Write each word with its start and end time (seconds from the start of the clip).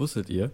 Wusstet 0.00 0.30
ihr, 0.30 0.50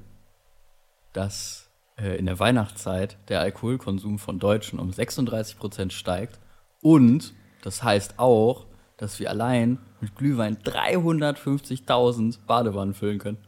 dass 1.12 1.70
äh, 1.96 2.18
in 2.18 2.26
der 2.26 2.40
Weihnachtszeit 2.40 3.16
der 3.28 3.40
Alkoholkonsum 3.40 4.18
von 4.18 4.40
Deutschen 4.40 4.80
um 4.80 4.90
36% 4.90 5.92
steigt? 5.92 6.40
Und 6.82 7.32
das 7.62 7.84
heißt 7.84 8.18
auch, 8.18 8.66
dass 8.96 9.20
wir 9.20 9.30
allein 9.30 9.78
mit 10.00 10.16
Glühwein 10.16 10.56
350.000 10.56 12.38
Badewannen 12.46 12.94
füllen 12.94 13.18
können. 13.18 13.38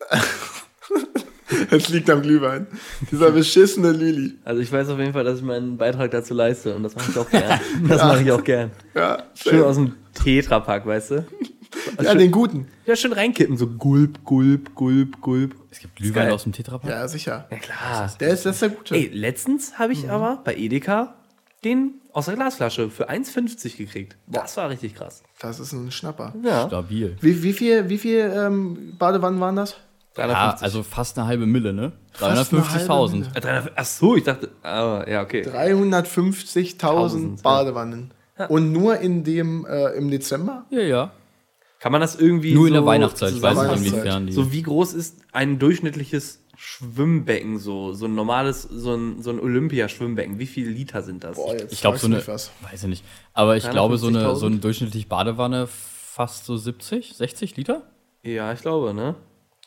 Es 1.70 1.88
liegt 1.88 2.10
am 2.10 2.22
Glühwein. 2.22 2.66
Dieser 3.10 3.30
beschissene 3.30 3.92
Lili. 3.92 4.34
Also 4.44 4.60
ich 4.60 4.70
weiß 4.70 4.88
auf 4.88 4.98
jeden 4.98 5.12
Fall, 5.12 5.22
dass 5.22 5.38
ich 5.38 5.44
meinen 5.44 5.76
Beitrag 5.76 6.10
dazu 6.10 6.34
leiste 6.34 6.74
und 6.74 6.82
das 6.82 6.96
mache 6.96 7.10
ich 7.10 7.18
auch 7.18 7.30
gern. 7.30 7.60
Das 7.88 8.02
mache 8.02 8.22
ich 8.22 8.32
auch 8.32 8.42
gern. 8.42 8.72
Ja, 8.94 9.22
Schön 9.34 9.62
aus 9.62 9.76
dem 9.76 9.94
Tetrapack, 10.12 10.84
weißt 10.86 11.12
du? 11.12 11.26
Ja 12.02 12.14
den 12.14 12.30
guten. 12.30 12.68
Ja, 12.84 12.96
schön 12.96 13.12
reinkippen, 13.12 13.56
so 13.56 13.66
gulp, 13.66 14.24
gulp, 14.24 14.74
gulp, 14.74 15.20
gulp. 15.20 15.54
Es 15.70 15.80
gibt 15.80 15.96
Glühwein 15.96 16.30
aus 16.30 16.44
dem 16.44 16.52
Tetrapack. 16.52 16.90
Ja, 16.90 17.08
sicher. 17.08 17.46
Ja 17.50 17.56
klar. 17.58 18.12
Der 18.20 18.28
ist, 18.30 18.46
das 18.46 18.56
ist 18.56 18.62
der 18.62 18.68
gute. 18.70 18.94
Ey, 18.94 19.10
letztens 19.12 19.78
habe 19.78 19.92
ich 19.92 20.10
aber 20.10 20.40
bei 20.44 20.54
Edeka 20.56 21.14
den 21.64 22.00
aus 22.12 22.26
der 22.26 22.36
Glasflasche 22.36 22.90
für 22.90 23.10
1,50 23.10 23.76
gekriegt. 23.76 24.16
Das 24.26 24.56
war 24.56 24.70
richtig 24.70 24.94
krass. 24.94 25.22
Das 25.40 25.60
ist 25.60 25.72
ein 25.72 25.90
Schnapper. 25.90 26.32
Ja. 26.42 26.66
Stabil. 26.66 27.16
Wie, 27.20 27.42
wie 27.42 27.52
viel, 27.52 27.88
wie 27.88 27.98
viel 27.98 28.32
ähm, 28.34 28.94
Badewannen 28.98 29.40
waren 29.40 29.56
das? 29.56 29.76
Ja, 30.16 30.26
350. 30.26 30.62
also 30.64 30.82
fast 30.82 31.18
eine 31.18 31.26
halbe 31.26 31.44
Mille, 31.44 31.74
ne? 31.74 31.92
Fast 32.12 32.52
eine 32.52 32.66
halbe 32.66 32.86
350.000. 32.86 33.12
Mille. 33.12 33.30
Äh, 33.34 33.40
300 33.40 33.72
Ach 33.76 33.84
so, 33.84 34.16
ich 34.16 34.24
dachte, 34.24 34.50
ah, 34.62 35.04
ja, 35.06 35.22
okay. 35.22 35.42
350.000 35.42 36.78
Tausend, 36.78 37.38
ja. 37.38 37.42
Badewannen. 37.42 38.12
Und 38.48 38.72
nur 38.72 38.98
in 38.98 39.24
dem, 39.24 39.66
äh, 39.66 39.90
im 39.96 40.10
Dezember? 40.10 40.64
Ja, 40.70 40.80
ja. 40.80 41.12
Kann 41.78 41.92
man 41.92 42.00
das 42.00 42.16
irgendwie 42.16 42.54
Nur 42.54 42.66
in 42.66 42.72
der 42.72 42.82
so 42.82 42.86
Weihnachtszeit. 42.86 43.32
Ich 43.34 43.42
weiß 43.42 43.78
nicht, 43.78 43.86
inwiefern 43.86 44.26
die. 44.26 44.32
So 44.32 44.52
wie 44.52 44.62
groß 44.62 44.94
ist 44.94 45.18
ein 45.32 45.58
durchschnittliches 45.58 46.42
Schwimmbecken 46.56 47.58
so? 47.58 47.92
So 47.92 48.06
ein 48.06 48.14
normales, 48.14 48.62
so 48.62 48.94
ein, 48.94 49.22
so 49.22 49.30
ein 49.30 49.38
Olympia-Schwimmbecken. 49.38 50.38
Wie 50.38 50.46
viele 50.46 50.70
Liter 50.70 51.02
sind 51.02 51.22
das? 51.22 51.36
Boah, 51.36 51.52
jetzt 51.52 51.72
ich 51.72 51.80
glaube, 51.80 51.98
so 51.98 52.06
eine. 52.06 52.26
Weiß 52.26 52.48
ich 52.82 52.88
nicht. 52.88 53.04
Aber 53.34 53.56
ich 53.56 53.68
glaube, 53.68 53.98
so 53.98 54.06
eine, 54.06 54.26
350.000? 54.26 54.34
so 54.36 54.46
eine 54.46 54.56
durchschnittliche 54.56 55.06
Badewanne 55.06 55.66
fast 55.66 56.46
so 56.46 56.56
70, 56.56 57.14
60 57.14 57.56
Liter? 57.56 57.82
Ja, 58.22 58.52
ich 58.52 58.62
glaube, 58.62 58.94
ne? 58.94 59.16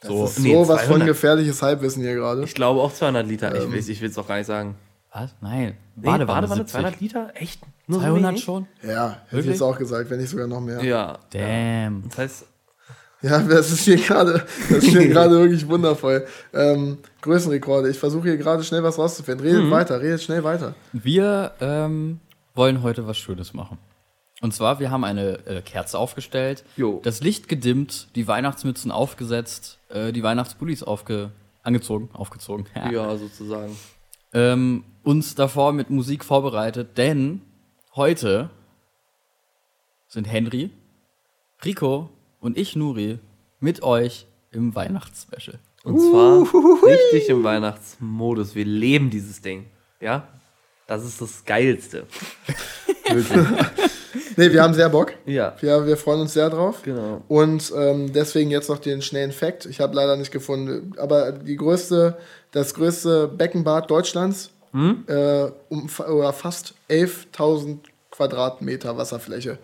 So. 0.02 0.24
Das 0.24 0.38
ist 0.38 0.44
Nee, 0.44 0.54
so 0.54 0.68
was 0.68 0.82
von 0.82 0.88
200. 0.88 1.08
gefährliches 1.10 1.62
Halbwissen 1.62 2.02
hier 2.02 2.16
gerade. 2.16 2.44
Ich 2.44 2.56
glaube 2.56 2.82
auch 2.82 2.94
200 2.94 3.28
Liter. 3.28 3.56
Ich 3.56 3.72
will 3.72 3.78
ich 3.78 4.02
will 4.02 4.10
es 4.10 4.18
auch 4.18 4.28
gar 4.28 4.38
nicht 4.38 4.48
sagen. 4.48 4.76
Was? 5.12 5.34
Nein. 5.42 5.76
Nee, 5.96 6.06
Badewanne, 6.06 6.26
Badewanne 6.26 6.56
70. 6.62 6.72
200 6.74 7.02
Liter? 7.02 7.32
Echt? 7.36 7.62
Nur 7.88 8.00
so 8.00 8.06
200 8.06 8.32
wenig? 8.32 8.44
schon? 8.44 8.68
Ja, 8.84 9.10
hätte 9.10 9.18
ich 9.28 9.32
Wirklich? 9.32 9.52
jetzt 9.54 9.62
auch 9.64 9.78
gesagt, 9.78 10.10
wenn 10.10 10.20
nicht 10.20 10.30
sogar 10.30 10.48
noch 10.48 10.62
mehr. 10.62 10.84
Ja. 10.84 11.18
Damn. 11.32 12.04
Das 12.10 12.18
heißt, 12.18 12.46
Ja, 13.22 13.40
das 13.40 13.72
ist 13.72 13.82
hier 13.82 13.98
gerade, 13.98 14.46
das 14.70 14.84
ist 14.84 14.90
hier 14.90 15.08
gerade 15.10 15.32
wirklich 15.32 15.68
wundervoll. 15.68 16.26
Ähm, 16.54 17.00
Größenrekorde. 17.22 17.90
Ich 17.90 18.00
versuche 18.00 18.30
hier 18.30 18.38
gerade 18.38 18.64
schnell 18.64 18.84
was 18.84 18.98
rauszufinden. 18.98 19.46
Redet 19.46 19.66
Mhm. 19.66 19.72
weiter, 19.72 20.00
redet 20.00 20.22
schnell 20.22 20.44
weiter. 20.44 20.74
Wir 20.94 21.52
ähm, 21.60 22.20
wollen 22.56 22.82
heute 22.84 23.08
was 23.08 23.18
Schönes 23.18 23.54
machen. 23.54 23.78
Und 24.42 24.54
zwar, 24.54 24.80
wir 24.80 24.90
haben 24.90 25.04
eine 25.04 25.46
äh, 25.48 25.62
Kerze 25.62 25.98
aufgestellt, 26.00 26.64
Jo. 26.78 27.02
das 27.04 27.20
Licht 27.22 27.50
gedimmt, 27.50 28.08
die 28.16 28.26
Weihnachtsmützen 28.26 28.90
aufgesetzt, 28.90 29.80
äh, 29.90 30.14
die 30.14 30.24
Weihnachtspullis 30.24 30.82
aufge 30.84 31.32
angezogen, 31.62 32.10
aufgezogen. 32.14 32.68
ja, 32.92 33.18
sozusagen. 33.18 33.76
Ähm, 34.34 34.84
uns 35.04 35.36
davor 35.36 35.74
mit 35.74 35.90
Musik 35.90 36.24
vorbereitet, 36.24 36.98
denn 36.98 37.42
heute 37.96 38.50
sind 40.08 40.26
Henry, 40.26 40.72
Rico 41.64 42.10
und 42.40 42.58
ich, 42.58 42.76
Nuri, 42.76 43.20
mit 43.60 43.84
euch 43.84 44.26
im 44.52 44.76
Weihnachtsspecial. 44.76 45.60
Und 45.84 46.00
zwar 46.00 46.42
richtig 46.84 47.30
im 47.30 47.44
Weihnachtsmodus. 47.44 48.56
Wir 48.56 48.66
leben 48.66 49.10
dieses 49.10 49.42
Ding. 49.42 49.66
Ja? 50.00 50.28
Das 50.88 51.06
ist 51.06 51.22
das 51.22 51.46
Geilste. 51.46 52.06
Nee, 54.40 54.54
wir 54.54 54.64
haben 54.64 54.74
sehr 54.74 54.90
Bock. 54.90 55.14
Ja. 55.26 55.56
Wir, 55.60 55.86
wir 55.86 55.98
freuen 55.98 56.22
uns 56.22 56.34
sehr 56.34 56.50
drauf. 56.50 56.82
Genau. 56.84 57.22
Und 57.28 57.72
ähm, 57.76 58.12
deswegen 58.14 58.52
jetzt 58.52 58.70
noch 58.70 58.80
den 58.80 59.02
schnellen 59.02 59.32
Fact. 59.32 59.66
Ich 59.66 59.80
habe 59.80 59.96
leider 59.96 60.16
nicht 60.18 60.32
gefunden, 60.32 60.94
aber 60.98 61.32
die 61.34 61.56
größte, 61.58 62.18
das 62.52 62.74
größte 62.74 63.28
Beckenbad 63.28 63.90
Deutschlands 63.92 64.52
Hm? 64.72 65.04
äh, 65.08 65.48
um, 65.70 65.90
oder 66.08 66.32
fast 66.32 66.76
11.000 66.90 67.80
Quadratmeter 68.12 68.96
Wasserfläche. 68.98 69.58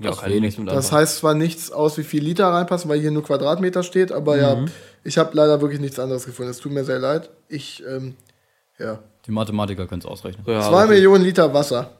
Ja, 0.00 0.10
Das 0.10 0.24
wenig. 0.24 0.58
Das 0.66 0.90
heißt 0.92 1.18
zwar 1.18 1.34
nichts 1.34 1.70
aus, 1.70 1.98
wie 1.98 2.04
viel 2.04 2.24
Liter 2.24 2.46
reinpassen, 2.46 2.88
weil 2.90 2.98
hier 3.00 3.10
nur 3.10 3.22
Quadratmeter 3.22 3.82
steht, 3.82 4.10
aber 4.12 4.36
Mhm. 4.36 4.40
ja, 4.40 4.64
ich 5.04 5.18
habe 5.18 5.30
leider 5.36 5.60
wirklich 5.60 5.80
nichts 5.80 5.98
anderes 5.98 6.24
gefunden. 6.24 6.50
Es 6.50 6.58
tut 6.58 6.72
mir 6.72 6.84
sehr 6.84 6.98
leid. 6.98 7.28
Ich, 7.48 7.84
ähm, 7.86 8.14
ja. 8.78 8.98
Die 9.26 9.32
Mathematiker 9.32 9.86
können 9.86 10.00
es 10.00 10.06
ausrechnen. 10.06 10.44
Ja, 10.46 10.66
Zwei 10.66 10.86
Millionen 10.86 11.22
Liter 11.24 11.52
Wasser. 11.52 11.90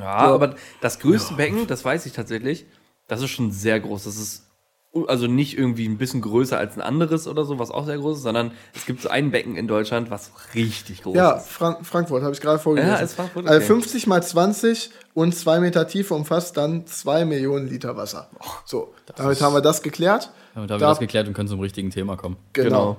Ja, 0.00 0.14
aber 0.16 0.54
das 0.80 0.98
größte 0.98 1.34
Becken, 1.34 1.66
das 1.66 1.84
weiß 1.84 2.06
ich 2.06 2.12
tatsächlich, 2.12 2.66
das 3.08 3.20
ist 3.22 3.30
schon 3.30 3.50
sehr 3.52 3.80
groß. 3.80 4.04
Das 4.04 4.16
ist 4.16 4.48
also 5.08 5.26
nicht 5.26 5.56
irgendwie 5.56 5.88
ein 5.88 5.96
bisschen 5.96 6.20
größer 6.20 6.58
als 6.58 6.76
ein 6.76 6.82
anderes 6.82 7.26
oder 7.26 7.44
so, 7.44 7.58
was 7.58 7.70
auch 7.70 7.86
sehr 7.86 7.96
groß 7.96 8.18
ist, 8.18 8.22
sondern 8.24 8.52
es 8.74 8.84
gibt 8.84 9.00
so 9.00 9.08
ein 9.08 9.30
Becken 9.30 9.56
in 9.56 9.66
Deutschland, 9.66 10.10
was 10.10 10.30
richtig 10.54 11.02
groß 11.02 11.16
Ja, 11.16 11.30
ist. 11.32 11.48
Fran 11.48 11.82
Frankfurt, 11.82 12.22
habe 12.22 12.34
ich 12.34 12.40
gerade 12.42 12.58
vorgelesen. 12.58 12.92
Ja, 12.92 12.98
ist 13.00 13.14
Frankfurt, 13.14 13.46
Also 13.46 13.56
okay. 13.56 13.66
50 13.66 14.06
mal 14.06 14.22
20 14.22 14.90
und 15.14 15.34
2 15.34 15.60
Meter 15.60 15.86
Tiefe 15.88 16.12
umfasst 16.12 16.58
dann 16.58 16.86
2 16.86 17.24
Millionen 17.24 17.68
Liter 17.68 17.96
Wasser. 17.96 18.28
So, 18.66 18.92
damit 19.16 19.40
haben 19.40 19.54
wir 19.54 19.62
das 19.62 19.82
geklärt. 19.82 20.30
Damit 20.54 20.70
haben 20.70 20.78
wir 20.80 20.84
Da- 20.86 20.90
das 20.90 20.98
geklärt 20.98 21.26
und 21.26 21.32
können 21.32 21.48
zum 21.48 21.60
richtigen 21.60 21.90
Thema 21.90 22.16
kommen. 22.18 22.36
Genau. 22.52 22.98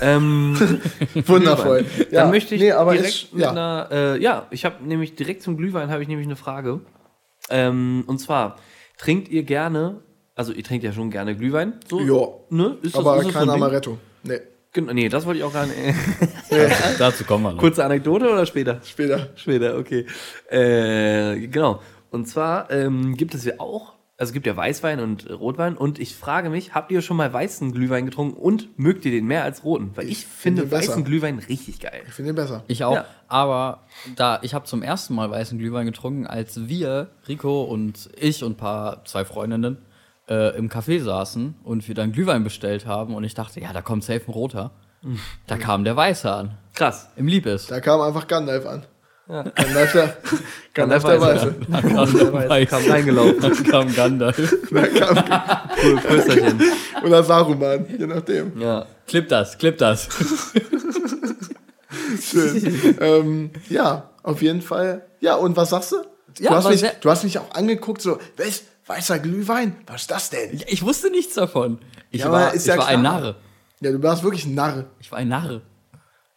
Ähm, 0.00 0.56
Wundervoll. 1.26 1.84
Ja, 2.10 2.22
Dann 2.22 2.30
möchte 2.30 2.54
ich 2.54 2.60
nee, 2.60 2.72
aber 2.72 2.92
direkt 2.92 3.08
ich, 3.14 3.32
mit 3.32 3.42
ja. 3.42 3.50
einer, 3.50 3.88
äh, 3.90 4.22
ja, 4.22 4.46
ich 4.50 4.64
habe 4.64 4.84
nämlich 4.84 5.14
direkt 5.14 5.42
zum 5.42 5.56
Glühwein 5.56 5.90
habe 5.90 6.02
ich 6.02 6.08
nämlich 6.08 6.26
eine 6.26 6.36
Frage. 6.36 6.80
Ähm, 7.50 8.04
und 8.06 8.18
zwar, 8.18 8.56
trinkt 8.98 9.28
ihr 9.28 9.42
gerne, 9.42 10.00
also 10.34 10.52
ihr 10.52 10.64
trinkt 10.64 10.84
ja 10.84 10.92
schon 10.92 11.10
gerne 11.10 11.34
Glühwein, 11.36 11.74
so, 11.88 12.00
Ja. 12.00 12.56
ne? 12.56 12.76
Ist 12.82 12.96
aber 12.96 13.16
ist 13.18 13.26
so 13.26 13.32
kein 13.32 13.42
ein 13.42 13.54
Ding? 13.54 13.62
Amaretto. 13.62 13.98
Nee, 14.24 14.40
Genau, 14.72 14.92
nee, 14.92 15.08
das 15.08 15.24
wollte 15.24 15.38
ich 15.38 15.44
auch 15.44 15.52
gar 15.52 15.66
nicht. 15.66 15.76
Dazu 16.98 17.24
kommen 17.24 17.44
wir 17.44 17.52
noch. 17.52 17.58
Kurze 17.58 17.84
Anekdote 17.84 18.28
oder 18.30 18.44
später? 18.44 18.80
später. 18.84 19.30
Später, 19.34 19.78
okay. 19.78 20.04
Äh, 20.50 21.46
genau. 21.48 21.80
Und 22.10 22.28
zwar 22.28 22.70
ähm, 22.70 23.16
gibt 23.16 23.34
es 23.34 23.44
ja 23.44 23.54
auch, 23.58 23.94
also 24.18 24.30
es 24.30 24.32
gibt 24.32 24.48
ja 24.48 24.56
Weißwein 24.56 24.98
und 24.98 25.30
Rotwein 25.30 25.76
und 25.76 26.00
ich 26.00 26.16
frage 26.16 26.50
mich, 26.50 26.74
habt 26.74 26.90
ihr 26.90 27.02
schon 27.02 27.16
mal 27.16 27.32
weißen 27.32 27.70
Glühwein 27.70 28.04
getrunken 28.04 28.36
und 28.36 28.76
mögt 28.76 29.04
ihr 29.04 29.12
den 29.12 29.26
mehr 29.26 29.44
als 29.44 29.62
roten? 29.62 29.92
Weil 29.94 30.08
ich, 30.08 30.26
finde 30.26 30.62
finde 30.62 30.76
besser. 30.76 30.90
weißen 30.90 31.04
Glühwein 31.04 31.38
richtig 31.38 31.78
geil. 31.78 32.02
Ich 32.04 32.14
finde 32.14 32.32
ihn 32.32 32.34
besser. 32.34 32.64
Ich 32.66 32.82
auch. 32.82 32.96
Ja. 32.96 33.04
Aber 33.28 33.84
da, 34.16 34.40
ich 34.42 34.54
habe 34.54 34.64
zum 34.64 34.82
ersten 34.82 35.14
Mal 35.14 35.30
weißen 35.30 35.56
Glühwein 35.56 35.86
getrunken, 35.86 36.26
als 36.26 36.66
wir, 36.66 37.10
Rico 37.28 37.62
und 37.62 38.10
ich 38.16 38.42
und 38.42 38.54
ein 38.54 38.56
paar, 38.56 39.04
zwei 39.04 39.24
Freundinnen, 39.24 39.78
äh, 40.28 40.56
im 40.58 40.68
Café 40.68 41.00
saßen 41.00 41.54
und 41.62 41.86
wir 41.86 41.94
dann 41.94 42.10
Glühwein 42.10 42.42
bestellt 42.42 42.86
haben 42.86 43.14
und 43.14 43.22
ich 43.22 43.34
dachte, 43.34 43.60
ja, 43.60 43.72
da 43.72 43.82
kommt 43.82 44.02
safe 44.02 44.22
ein 44.26 44.32
roter. 44.32 44.72
Da 45.46 45.56
kam 45.56 45.84
der 45.84 45.94
Weiße 45.94 46.30
an. 46.30 46.58
Krass. 46.74 47.08
Im 47.14 47.28
Liebes. 47.28 47.68
Da 47.68 47.78
kam 47.80 48.00
einfach 48.00 48.26
Gandalf 48.26 48.66
an. 48.66 48.84
Der, 49.28 49.44
Gandalf 49.54 49.92
Gandalf 50.72 51.04
der 51.04 51.20
Weiße. 51.20 51.54
Der 51.68 52.32
Weiße. 52.32 52.66
Kam 52.66 52.90
reingelaufen. 52.90 53.40
Dann 53.40 53.64
kam 53.64 53.94
Gandalf. 53.94 54.56
Da 54.70 54.86
kam, 54.86 55.68
Cool, 55.82 55.96
Prösterchen. 56.00 56.62
oder 57.04 57.22
Saruman, 57.22 57.86
je 57.98 58.06
nachdem. 58.06 58.58
Ja. 58.58 58.86
Clip 59.06 59.28
das, 59.28 59.58
clip 59.58 59.76
das. 59.78 60.08
Schön. 62.22 62.96
ähm, 63.00 63.50
ja, 63.68 64.10
auf 64.22 64.40
jeden 64.42 64.62
Fall. 64.62 65.06
Ja, 65.20 65.34
und 65.36 65.56
was 65.56 65.70
sagst 65.70 65.92
du? 65.92 65.96
Ja, 66.38 66.50
du, 66.50 66.56
hast 66.56 66.68
mich, 66.70 66.82
du 67.00 67.10
hast 67.10 67.24
mich 67.24 67.38
auch 67.38 67.50
angeguckt, 67.54 68.00
so, 68.00 68.18
was? 68.36 68.62
Weißer 68.86 69.18
Glühwein? 69.18 69.76
Was 69.86 70.02
ist 70.02 70.10
das 70.10 70.30
denn? 70.30 70.62
Ich 70.66 70.82
wusste 70.82 71.10
nichts 71.10 71.34
davon. 71.34 71.78
Ich 72.10 72.22
Ja, 72.22 72.32
war, 72.32 72.54
ich 72.54 72.64
ja 72.64 72.78
war 72.78 72.86
ein. 72.86 73.02
Narre. 73.02 73.36
Ja, 73.80 73.92
du 73.92 74.02
warst 74.02 74.22
wirklich 74.22 74.46
ein 74.46 74.54
Narr. 74.54 74.86
Ich 74.98 75.12
war 75.12 75.18
ein 75.18 75.28
Narre. 75.28 75.60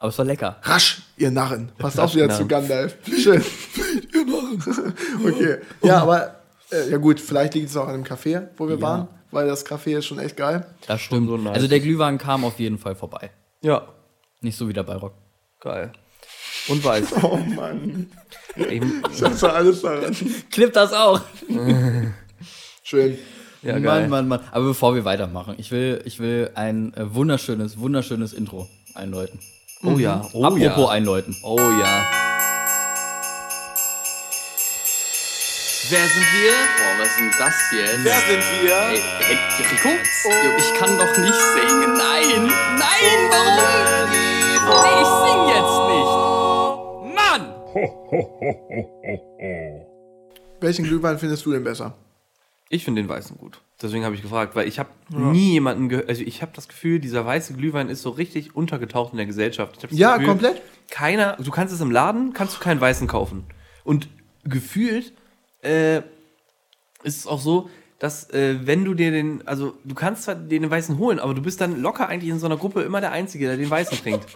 Aber 0.01 0.09
es 0.09 0.17
war 0.17 0.25
lecker. 0.25 0.57
Rasch, 0.63 1.03
ihr 1.15 1.29
Narren. 1.29 1.71
Passt 1.77 1.99
Rasch, 1.99 2.09
auch 2.09 2.15
wieder 2.15 2.25
Narren. 2.25 2.41
zu 2.41 2.47
Gandalf. 2.47 2.97
Schön. 3.05 3.43
ihr 4.15 4.25
Narren. 4.25 4.93
okay. 5.23 5.57
Ja, 5.83 6.01
aber, 6.01 6.41
äh, 6.71 6.89
ja 6.89 6.97
gut, 6.97 7.19
vielleicht 7.19 7.53
liegt 7.53 7.69
es 7.69 7.77
auch 7.77 7.87
an 7.87 8.01
dem 8.01 8.03
Café, 8.03 8.47
wo 8.57 8.67
wir 8.67 8.77
Ja. 8.77 8.81
waren, 8.81 9.07
weil 9.29 9.45
das 9.45 9.63
Café 9.63 9.99
ist 9.99 10.07
schon 10.07 10.17
echt 10.17 10.35
geil. 10.37 10.65
Das 10.87 11.01
stimmt. 11.01 11.27
so 11.29 11.37
nice. 11.37 11.53
Also 11.53 11.67
der 11.67 11.79
Glühwein 11.79 12.17
kam 12.17 12.43
auf 12.45 12.57
jeden 12.59 12.79
Fall 12.79 12.95
vorbei. 12.95 13.29
Ja. 13.61 13.89
Nicht 14.39 14.57
so 14.57 14.67
wie 14.67 14.73
der 14.73 14.81
Bayrock. 14.81 15.13
Geil. 15.59 15.91
Und 16.67 16.83
weiß. 16.83 17.05
Oh 17.23 17.37
Mann. 17.37 18.09
Ich, 18.55 18.81
Ich 18.81 19.43
alles 19.43 19.81
daran. 19.83 20.15
Clip 20.51 20.73
das 20.73 20.93
auch. 20.93 21.21
Schön. 22.83 23.17
ja, 23.61 23.77
geil. 23.77 24.07
Mann, 24.07 24.09
Mann, 24.09 24.27
Mann. 24.27 24.39
Aber 24.51 24.65
bevor 24.65 24.95
wir 24.95 25.05
weitermachen, 25.05 25.53
ich 25.59 25.69
will, 25.69 26.01
ich 26.05 26.19
will 26.19 26.49
ein 26.55 26.91
äh, 26.95 27.13
wunderschönes, 27.13 27.77
wunderschönes 27.79 28.33
Intro 28.33 28.67
einläuten. 28.95 29.39
Oh 29.83 29.97
ja. 29.97 30.21
Oh 30.33 30.43
Apropos 30.45 30.61
ja. 30.61 30.89
einläuten. 30.89 31.35
Oh 31.41 31.57
ja. 31.57 32.05
Wer 35.89 36.05
sind 36.07 36.27
wir? 36.33 36.51
Boah, 36.77 36.99
was 36.99 37.07
ist 37.09 37.17
denn 37.19 37.31
das 37.37 37.55
jetzt? 37.73 38.03
Wer 38.03 38.19
sind 38.21 38.43
wir? 38.61 38.75
Ey, 38.77 39.01
hey, 39.19 39.37
Rico? 39.71 39.89
Jo, 39.89 40.51
ich 40.57 40.73
kann 40.79 40.97
doch 40.97 41.17
nicht 41.17 41.33
singen. 41.33 41.93
Nein! 41.97 42.47
Nein, 42.77 43.29
warum? 43.29 44.09
Nee, 44.11 45.01
ich 45.01 45.11
sing 45.25 45.39
jetzt 45.49 45.77
nicht. 45.91 46.11
Mann! 47.15 47.43
Welchen 50.61 50.85
Glühwein 50.85 51.17
findest 51.17 51.45
du 51.45 51.51
denn 51.51 51.63
besser? 51.63 51.95
Ich 52.69 52.85
finde 52.85 53.01
den 53.01 53.09
weißen 53.09 53.37
gut. 53.37 53.59
Deswegen 53.81 54.05
habe 54.05 54.15
ich 54.15 54.21
gefragt, 54.21 54.55
weil 54.55 54.67
ich 54.67 54.79
habe 54.79 54.89
nie 55.09 55.53
jemanden 55.53 55.89
gehört. 55.89 56.09
Also 56.09 56.21
ich 56.21 56.41
habe 56.41 56.51
das 56.55 56.67
Gefühl, 56.67 56.99
dieser 56.99 57.25
weiße 57.25 57.53
Glühwein 57.53 57.89
ist 57.89 58.01
so 58.01 58.09
richtig 58.11 58.55
untergetaucht 58.55 59.13
in 59.13 59.17
der 59.17 59.25
Gesellschaft. 59.25 59.87
Ja, 59.91 60.13
Gefühl, 60.13 60.27
komplett. 60.27 60.61
Keiner, 60.89 61.37
du 61.37 61.51
kannst 61.51 61.73
es 61.73 61.81
im 61.81 61.91
Laden, 61.91 62.33
kannst 62.33 62.55
du 62.55 62.59
keinen 62.59 62.79
weißen 62.81 63.07
kaufen. 63.07 63.45
Und 63.83 64.09
gefühlt 64.43 65.13
äh, 65.63 65.97
ist 67.03 67.17
es 67.17 67.27
auch 67.27 67.39
so, 67.39 67.69
dass 67.99 68.29
äh, 68.31 68.59
wenn 68.65 68.83
du 68.83 68.93
dir 68.93 69.11
den, 69.11 69.47
also 69.47 69.75
du 69.83 69.93
kannst 69.93 70.23
zwar 70.23 70.35
den 70.35 70.69
weißen 70.69 70.97
holen, 70.97 71.19
aber 71.19 71.33
du 71.33 71.41
bist 71.41 71.61
dann 71.61 71.81
locker 71.81 72.07
eigentlich 72.07 72.31
in 72.31 72.39
so 72.39 72.47
einer 72.47 72.57
Gruppe 72.57 72.81
immer 72.81 72.99
der 72.99 73.11
Einzige, 73.11 73.45
der 73.47 73.57
den 73.57 73.69
weißen 73.69 73.97
trinkt. 73.97 74.25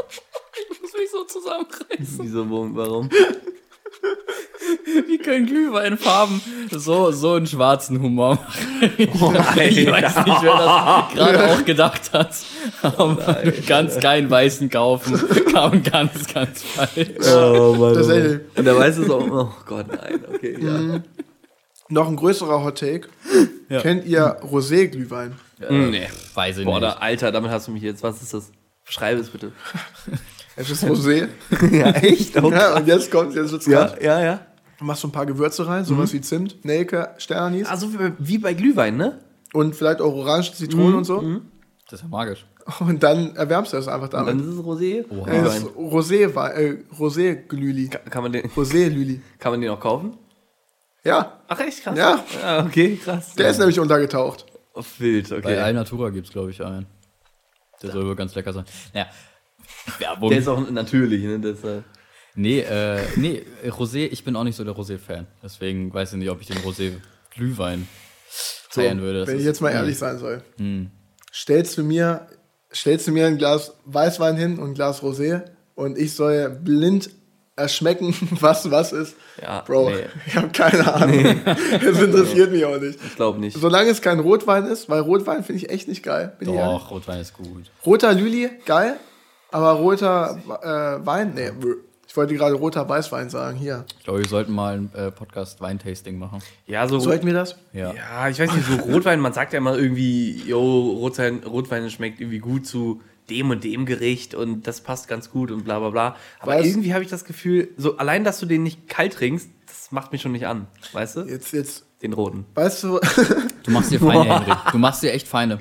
Ich 0.72 0.82
muss 0.82 0.94
mich 0.94 1.12
so 1.12 1.26
zusammenreißen. 1.26 2.20
Wieso, 2.22 2.50
warum? 2.50 3.10
Wie 5.08 5.18
können 5.18 5.46
Glühweinfarben 5.46 6.42
so, 6.72 7.12
so 7.12 7.34
einen 7.34 7.48
schwarzen 7.48 8.02
Humor 8.02 8.36
machen? 8.36 8.92
ich 8.98 9.10
weiß 9.22 10.16
nicht, 10.26 10.42
wer 10.42 10.58
das 10.58 11.14
gerade 11.14 11.52
auch 11.52 11.66
gedacht 11.66 12.14
hat. 12.14 12.36
Aber 12.82 13.34
du 13.44 13.52
kannst 13.68 14.02
keinen 14.02 14.30
weißen 14.30 14.70
kaufen. 14.70 15.20
Kam 15.52 15.84
ganz, 15.84 16.34
ganz 16.34 16.64
falsch. 16.64 17.10
Oh 17.36 17.76
Mann. 17.78 17.94
Tatsächlich. 17.96 18.40
Und 18.56 18.66
der 18.66 18.78
Weiße 18.78 19.04
ist 19.04 19.10
auch, 19.10 19.28
oh 19.30 19.50
Gott, 19.66 19.88
nein, 19.88 20.24
okay, 20.34 20.58
ja. 20.60 21.02
Noch 21.90 22.08
ein 22.08 22.16
größerer 22.16 22.64
Hot 22.64 22.80
Take. 22.80 23.10
Kennt 23.70 24.06
ihr 24.06 24.38
Rosé-Glühwein? 24.42 25.36
Mm, 25.70 25.90
nee. 25.92 26.08
Weiß 26.34 26.58
ich 26.58 26.66
Boah, 26.66 26.80
nicht. 26.80 26.84
da, 26.84 26.98
Alter, 27.00 27.32
damit 27.32 27.52
hast 27.52 27.68
du 27.68 27.72
mich 27.72 27.84
jetzt, 27.84 28.02
was 28.04 28.22
ist 28.22 28.34
das? 28.34 28.52
Schreibe 28.84 29.22
es 29.22 29.30
bitte. 29.30 29.52
Es 30.56 30.70
ist 30.70 30.84
Rosé. 30.84 31.28
ja, 31.72 31.92
echt? 31.92 32.36
ja, 32.36 32.76
und 32.76 32.88
jetzt 32.88 33.12
kommt, 33.12 33.36
jetzt 33.36 33.52
wird's 33.52 33.66
Ja, 33.66 33.88
krass. 33.88 34.00
ja, 34.02 34.24
ja. 34.24 34.40
Du 34.78 34.86
machst 34.86 35.02
so 35.02 35.08
ein 35.08 35.12
paar 35.12 35.26
Gewürze 35.26 35.68
rein, 35.68 35.86
sowas 35.86 36.12
wie 36.14 36.22
Zimt, 36.22 36.64
Nelke, 36.66 37.10
Sternis 37.18 37.68
Also 37.68 37.94
wie 37.94 37.98
bei, 37.98 38.12
wie 38.20 38.38
bei 38.38 38.54
Glühwein, 38.54 38.98
ne? 38.98 39.20
und 39.54 39.74
vielleicht 39.76 40.02
auch 40.02 40.14
Orange, 40.14 40.54
Zitronen 40.54 40.96
und 40.96 41.06
so. 41.06 41.22
Das 41.90 42.00
ist 42.00 42.04
ja 42.04 42.08
magisch. 42.10 42.46
Und 42.80 43.04
dann 43.04 43.36
erwärmst 43.36 43.72
du 43.74 43.78
das 43.78 43.88
einfach 43.88 44.06
Und 44.08 44.14
dann 44.14 44.26
damit. 44.26 44.44
ist 44.46 44.54
es 44.54 44.60
Rosé. 44.60 45.06
Oha. 45.10 45.32
Ist 45.32 45.66
Rosé, 45.78 46.50
äh, 46.50 46.78
Rosé-Glühli. 47.00 47.90
Ka- 47.90 48.00
Kann 48.10 48.24
man, 48.24 48.32
den, 48.34 48.48
Rosé-Lüli. 48.50 49.22
kann 49.40 49.52
man 49.54 49.62
den 49.62 49.70
auch 49.70 49.80
kaufen? 49.80 50.18
Ja, 51.04 51.40
Ach 51.48 51.60
echt, 51.60 51.84
krass. 51.84 51.96
Ja. 51.98 52.24
ja 52.42 52.66
okay, 52.66 52.98
krass. 52.98 53.36
der 53.36 53.50
ist 53.52 53.60
nämlich 53.60 53.80
untergetaucht. 53.80 54.46
Auf 54.74 55.00
Wild, 55.00 55.30
Bei 55.30 55.38
okay. 55.38 55.58
Alnatura 55.60 56.10
gibt 56.10 56.26
es, 56.28 56.34
glaube 56.34 56.50
ich, 56.50 56.62
einen. 56.66 56.88
Der 57.84 57.92
soll 57.92 58.06
wohl 58.08 58.16
ganz 58.16 58.34
lecker 58.36 58.52
sein. 58.52 58.66
Naja. 58.94 59.08
Werbung. 60.00 60.30
Der 60.32 60.40
ist 60.40 60.48
auch 60.48 60.70
natürlich, 60.72 61.24
ne? 61.24 61.36
Äh, 61.36 61.82
Nee, 62.36 62.60
äh, 62.60 63.00
nee, 63.16 63.44
Rosé, 63.66 64.08
ich 64.12 64.24
bin 64.24 64.36
auch 64.36 64.44
nicht 64.44 64.56
so 64.56 64.64
der 64.64 64.74
Rosé-Fan. 64.74 65.26
Deswegen 65.42 65.94
weiß 65.94 66.14
ich 66.14 66.20
nicht, 66.20 66.30
ob 66.30 66.42
ich 66.42 66.48
den 66.48 66.58
Rosé-Glühwein 66.58 67.88
feiern 68.70 69.02
würde. 69.02 69.20
Das 69.20 69.30
Wenn 69.30 69.40
ich 69.40 69.46
jetzt 69.46 69.62
mal 69.62 69.72
ehrlich 69.72 69.98
sein 69.98 70.18
soll. 70.18 70.42
Stellst 71.34 71.78
du 71.78 71.84
mir, 71.84 72.28
stellst 72.74 73.08
du 73.08 73.12
mir 73.12 73.28
ein 73.28 73.38
Glas 73.38 73.74
Weißwein 73.86 74.36
hin 74.36 74.60
und 74.60 74.72
ein 74.72 74.74
Glas 74.74 75.02
Rosé 75.02 75.44
und 75.76 75.98
ich 75.98 76.14
soll 76.14 76.50
blind 76.50 77.10
erschmecken, 77.56 78.14
was 78.42 78.70
was 78.70 78.92
ist? 78.92 79.16
Ja, 79.42 79.62
Bro, 79.62 79.92
nee. 79.92 80.06
ich 80.28 80.36
habe 80.36 80.50
keine 80.50 80.94
Ahnung. 80.94 81.42
Das 81.46 82.02
interessiert 82.02 82.52
mich 82.52 82.66
auch 82.66 82.80
nicht. 82.80 83.00
ich 83.02 83.16
glaube 83.16 83.40
nicht. 83.40 83.58
Solange 83.58 83.90
es 83.90 84.02
kein 84.02 84.20
Rotwein 84.20 84.66
ist, 84.66 84.90
weil 84.90 85.02
Rotwein 85.02 85.44
finde 85.44 85.64
ich 85.64 85.70
echt 85.70 85.88
nicht 85.88 86.04
geil. 86.04 86.36
Bin. 86.38 86.50
Doch, 86.50 86.92
Rotwein 86.92 87.22
ist 87.22 87.34
gut. 87.34 87.72
Roter 87.86 88.14
Lüli, 88.14 88.50
geil, 88.66 88.98
aber 89.52 89.72
roter 89.72 90.38
äh, 90.62 91.06
Wein, 91.06 91.34
nee, 91.36 91.52
brr. 91.52 91.76
Ich 92.16 92.18
wollte 92.18 92.34
gerade 92.36 92.56
roter 92.56 92.88
Weißwein 92.88 93.30
sagen, 93.30 93.58
hier. 93.58 93.84
Ich 93.98 94.06
glaube, 94.06 94.20
wir 94.20 94.30
sollten 94.30 94.54
mal 94.54 94.78
ein 94.78 94.90
äh, 94.96 95.12
Podcast 95.12 95.60
Weintasting 95.60 96.18
machen. 96.18 96.40
Ja, 96.66 96.88
so. 96.88 96.98
Sollten 96.98 97.26
wir 97.28 97.34
das? 97.34 97.58
Ja. 97.74 97.94
Ja, 97.94 98.30
ich 98.30 98.40
weiß 98.40 98.54
nicht, 98.54 98.66
so 98.66 98.76
Rotwein, 98.94 99.20
man 99.20 99.34
sagt 99.34 99.52
ja 99.52 99.58
immer 99.58 99.78
irgendwie, 99.78 100.42
yo, 100.48 100.92
Rotwein, 100.98 101.44
Rotwein 101.44 101.90
schmeckt 101.90 102.22
irgendwie 102.22 102.40
gut 102.40 102.66
zu 102.66 103.02
dem 103.30 103.50
und 103.50 103.66
dem 103.66 103.86
Gericht 103.86 104.34
und 104.34 104.66
das 104.66 104.80
passt 104.80 105.10
ganz 105.10 105.30
gut 105.30 105.52
und 105.52 105.66
bla 105.66 105.80
bla 105.80 105.90
bla. 105.90 106.16
Aber 106.40 106.54
Weißt- 106.54 106.64
irgendwie 106.64 106.94
habe 106.94 107.04
ich 107.04 107.10
das 107.10 107.26
Gefühl, 107.26 107.68
so 107.76 107.98
allein, 107.98 108.24
dass 108.24 108.40
du 108.40 108.46
den 108.46 108.64
nicht 108.64 108.88
kalt 108.88 109.16
trinkst, 109.16 109.50
das 109.68 109.92
macht 109.92 110.14
mich 110.14 110.22
schon 110.22 110.32
nicht 110.32 110.48
an, 110.48 110.68
weißt 110.94 111.18
du? 111.18 111.22
Jetzt, 111.24 111.52
jetzt, 111.52 111.84
Den 112.02 112.14
roten. 112.14 112.46
weißt 112.54 112.82
du, 112.84 113.00
Du 113.64 113.72
machst 113.72 113.92
dir 113.92 114.00
Feinde, 114.00 114.34
Henrik. 114.34 114.58
Du 114.72 114.78
machst 114.78 115.04
dir 115.04 115.12
echt 115.12 115.28
Feinde. 115.28 115.60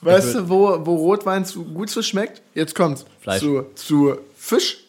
weißt 0.00 0.36
du, 0.36 0.48
wo, 0.48 0.86
wo 0.86 0.96
Rotwein 0.96 1.44
zu, 1.44 1.64
gut 1.64 1.90
zu 1.90 2.02
schmeckt? 2.02 2.40
Jetzt 2.54 2.74
kommt's. 2.74 3.04
Fleisch. 3.20 3.40
Zu, 3.40 3.66
zu 3.74 4.16
Fisch 4.36 4.84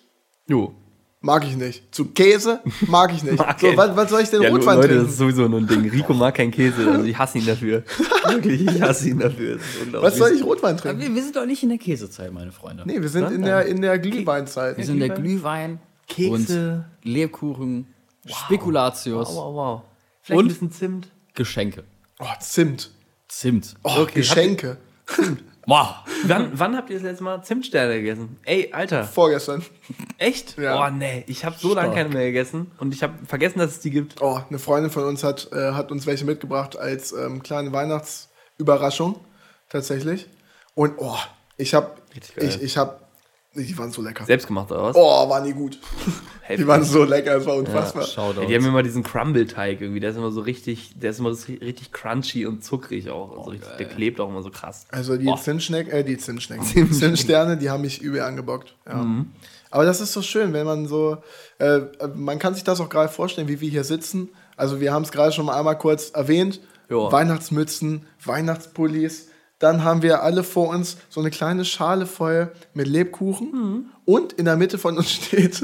Jo. 0.51 0.73
mag 1.21 1.45
ich 1.45 1.55
nicht. 1.55 1.93
Zu 1.95 2.05
Käse 2.05 2.59
mag 2.87 3.13
ich 3.13 3.23
nicht. 3.23 3.37
Mag 3.45 3.59
so, 3.59 3.77
was, 3.77 3.95
was 3.95 4.09
soll 4.09 4.21
ich 4.21 4.29
denn 4.29 4.41
Ja, 4.41 4.49
Rotwein 4.49 4.75
Leute, 4.77 4.87
trinken? 4.89 5.03
das 5.05 5.13
ist 5.13 5.17
sowieso 5.19 5.47
nur 5.47 5.59
ein 5.61 5.67
Ding. 5.67 5.89
Rico 5.89 6.13
mag 6.13 6.33
keinen 6.35 6.51
Käse, 6.51 6.89
also 6.91 7.03
ich 7.05 7.17
hasse 7.17 7.37
ihn 7.37 7.45
dafür. 7.45 7.83
Wirklich, 8.27 8.61
ich 8.67 8.81
hasse 8.81 9.09
ihn 9.09 9.19
dafür. 9.19 9.59
Was 9.93 10.17
soll 10.17 10.31
ich 10.31 10.43
Rotwein 10.43 10.73
Aber 10.73 10.81
trinken? 10.81 10.99
wir, 11.01 11.15
wir 11.15 11.23
sind 11.23 11.35
doch 11.35 11.45
nicht 11.45 11.63
in 11.63 11.69
der 11.69 11.77
Käsezeit, 11.77 12.33
meine 12.33 12.51
Freunde. 12.51 12.83
Nee, 12.85 13.01
wir 13.01 13.09
sind 13.09 13.31
in 13.31 13.43
der, 13.43 13.65
in 13.65 13.81
der 13.81 13.97
Glühweinzeit. 13.99 14.77
Wir 14.77 14.85
sind 14.85 14.95
in 14.95 14.99
der 14.99 15.09
Glühwein, 15.09 15.79
Kekse. 16.07 16.85
und 17.03 17.09
Lebkuchen, 17.11 17.87
Spekulatius, 18.27 19.29
Wow, 19.29 19.35
wow, 19.35 19.55
wow. 19.55 19.81
Vielleicht 20.21 20.39
Und? 20.39 20.45
ein 20.45 20.47
bisschen 20.49 20.71
Zimt. 20.71 21.07
Geschenke. 21.35 21.83
Oh, 22.19 22.25
Zimt. 22.39 22.91
Zimt. 23.27 23.75
Oh, 23.83 23.91
Okay, 24.01 24.19
Geschenke. 24.19 24.77
Wow. 25.67 25.97
Wann, 26.25 26.51
wann 26.53 26.75
habt 26.75 26.89
ihr 26.89 26.95
das 26.95 27.03
letzte 27.03 27.23
Mal 27.23 27.43
Zimtsterne 27.43 27.95
gegessen? 27.95 28.39
Ey, 28.43 28.71
Alter. 28.73 29.03
Vorgestern. 29.03 29.63
Echt? 30.17 30.57
Ja. 30.57 30.87
Oh, 30.87 30.89
nee. 30.89 31.23
Ich 31.27 31.45
habe 31.45 31.55
so 31.57 31.73
lange 31.73 31.93
keine 31.93 32.09
mehr 32.09 32.25
gegessen 32.25 32.71
und 32.79 32.93
ich 32.93 33.03
habe 33.03 33.13
vergessen, 33.25 33.59
dass 33.59 33.71
es 33.71 33.79
die 33.79 33.91
gibt. 33.91 34.21
Oh, 34.21 34.39
eine 34.49 34.59
Freundin 34.59 34.91
von 34.91 35.03
uns 35.03 35.23
hat, 35.23 35.49
äh, 35.51 35.73
hat 35.73 35.91
uns 35.91 36.07
welche 36.07 36.25
mitgebracht 36.25 36.77
als 36.77 37.11
ähm, 37.11 37.43
kleine 37.43 37.71
Weihnachtsüberraschung. 37.71 39.19
Tatsächlich. 39.69 40.27
Und 40.73 40.95
oh, 40.97 41.17
ich 41.57 41.73
hab, 41.73 42.01
Richtig 42.15 42.35
geil. 42.35 42.49
ich, 42.49 42.61
ich 42.61 42.77
hab, 42.77 43.00
die 43.55 43.77
waren 43.77 43.91
so 43.91 44.01
lecker. 44.01 44.25
Selbstgemacht 44.25 44.71
oder 44.71 44.83
was? 44.83 44.95
Oh, 44.95 45.29
waren 45.29 45.43
die 45.43 45.53
gut. 45.53 45.77
Die 46.49 46.67
waren 46.67 46.83
so 46.83 47.03
lecker, 47.03 47.37
es 47.37 47.45
war 47.45 47.55
unfassbar. 47.55 48.05
Ja, 48.35 48.45
die 48.45 48.55
haben 48.55 48.65
immer 48.65 48.83
diesen 48.83 49.03
Crumble-Teig 49.03 49.79
irgendwie. 49.81 49.99
Der 49.99 50.11
ist 50.11 50.17
immer 50.17 50.31
so 50.31 50.41
richtig, 50.41 50.93
der 50.99 51.11
ist 51.11 51.19
immer 51.19 51.33
so 51.33 51.45
richtig 51.51 51.91
crunchy 51.91 52.45
und 52.45 52.63
zuckrig 52.63 53.09
auch. 53.09 53.37
Also 53.37 53.51
richtig, 53.51 53.69
der 53.77 53.87
klebt 53.87 54.19
auch 54.19 54.29
immer 54.29 54.41
so 54.41 54.49
krass. 54.49 54.85
Also 54.91 55.15
die 55.17 55.27
Oh. 55.27 55.35
Zinsschnecken, 55.37 55.91
äh, 55.93 56.03
die 56.03 56.17
Zinsschnecken, 56.17 56.65
die 56.73 56.89
Zinssterne, 56.91 57.57
die 57.57 57.69
haben 57.69 57.81
mich 57.81 58.01
übel 58.01 58.21
angebockt. 58.21 58.75
Ja. 58.87 58.95
Mhm. 58.95 59.31
Aber 59.69 59.85
das 59.85 60.01
ist 60.01 60.11
so 60.11 60.21
schön, 60.21 60.51
wenn 60.51 60.65
man 60.65 60.87
so, 60.87 61.17
äh, 61.59 61.79
man 62.15 62.39
kann 62.39 62.53
sich 62.53 62.63
das 62.65 62.81
auch 62.81 62.89
gerade 62.89 63.09
vorstellen, 63.11 63.47
wie 63.47 63.61
wir 63.61 63.69
hier 63.69 63.85
sitzen. 63.85 64.29
Also 64.57 64.81
wir 64.81 64.91
haben 64.93 65.03
es 65.03 65.11
gerade 65.11 65.31
schon 65.31 65.45
mal 65.45 65.57
einmal 65.57 65.77
kurz 65.77 66.09
erwähnt. 66.09 66.59
Ja. 66.89 67.09
Weihnachtsmützen, 67.11 68.05
Weihnachtspullis. 68.25 69.29
Dann 69.61 69.83
haben 69.83 70.01
wir 70.01 70.23
alle 70.23 70.43
vor 70.43 70.69
uns 70.69 70.97
so 71.09 71.19
eine 71.19 71.29
kleine 71.29 71.65
Schale 71.65 72.07
voll 72.07 72.51
mit 72.73 72.87
Lebkuchen. 72.87 73.51
Mhm. 73.51 73.85
Und 74.05 74.33
in 74.33 74.45
der 74.45 74.57
Mitte 74.57 74.79
von 74.79 74.97
uns 74.97 75.11
steht, 75.23 75.63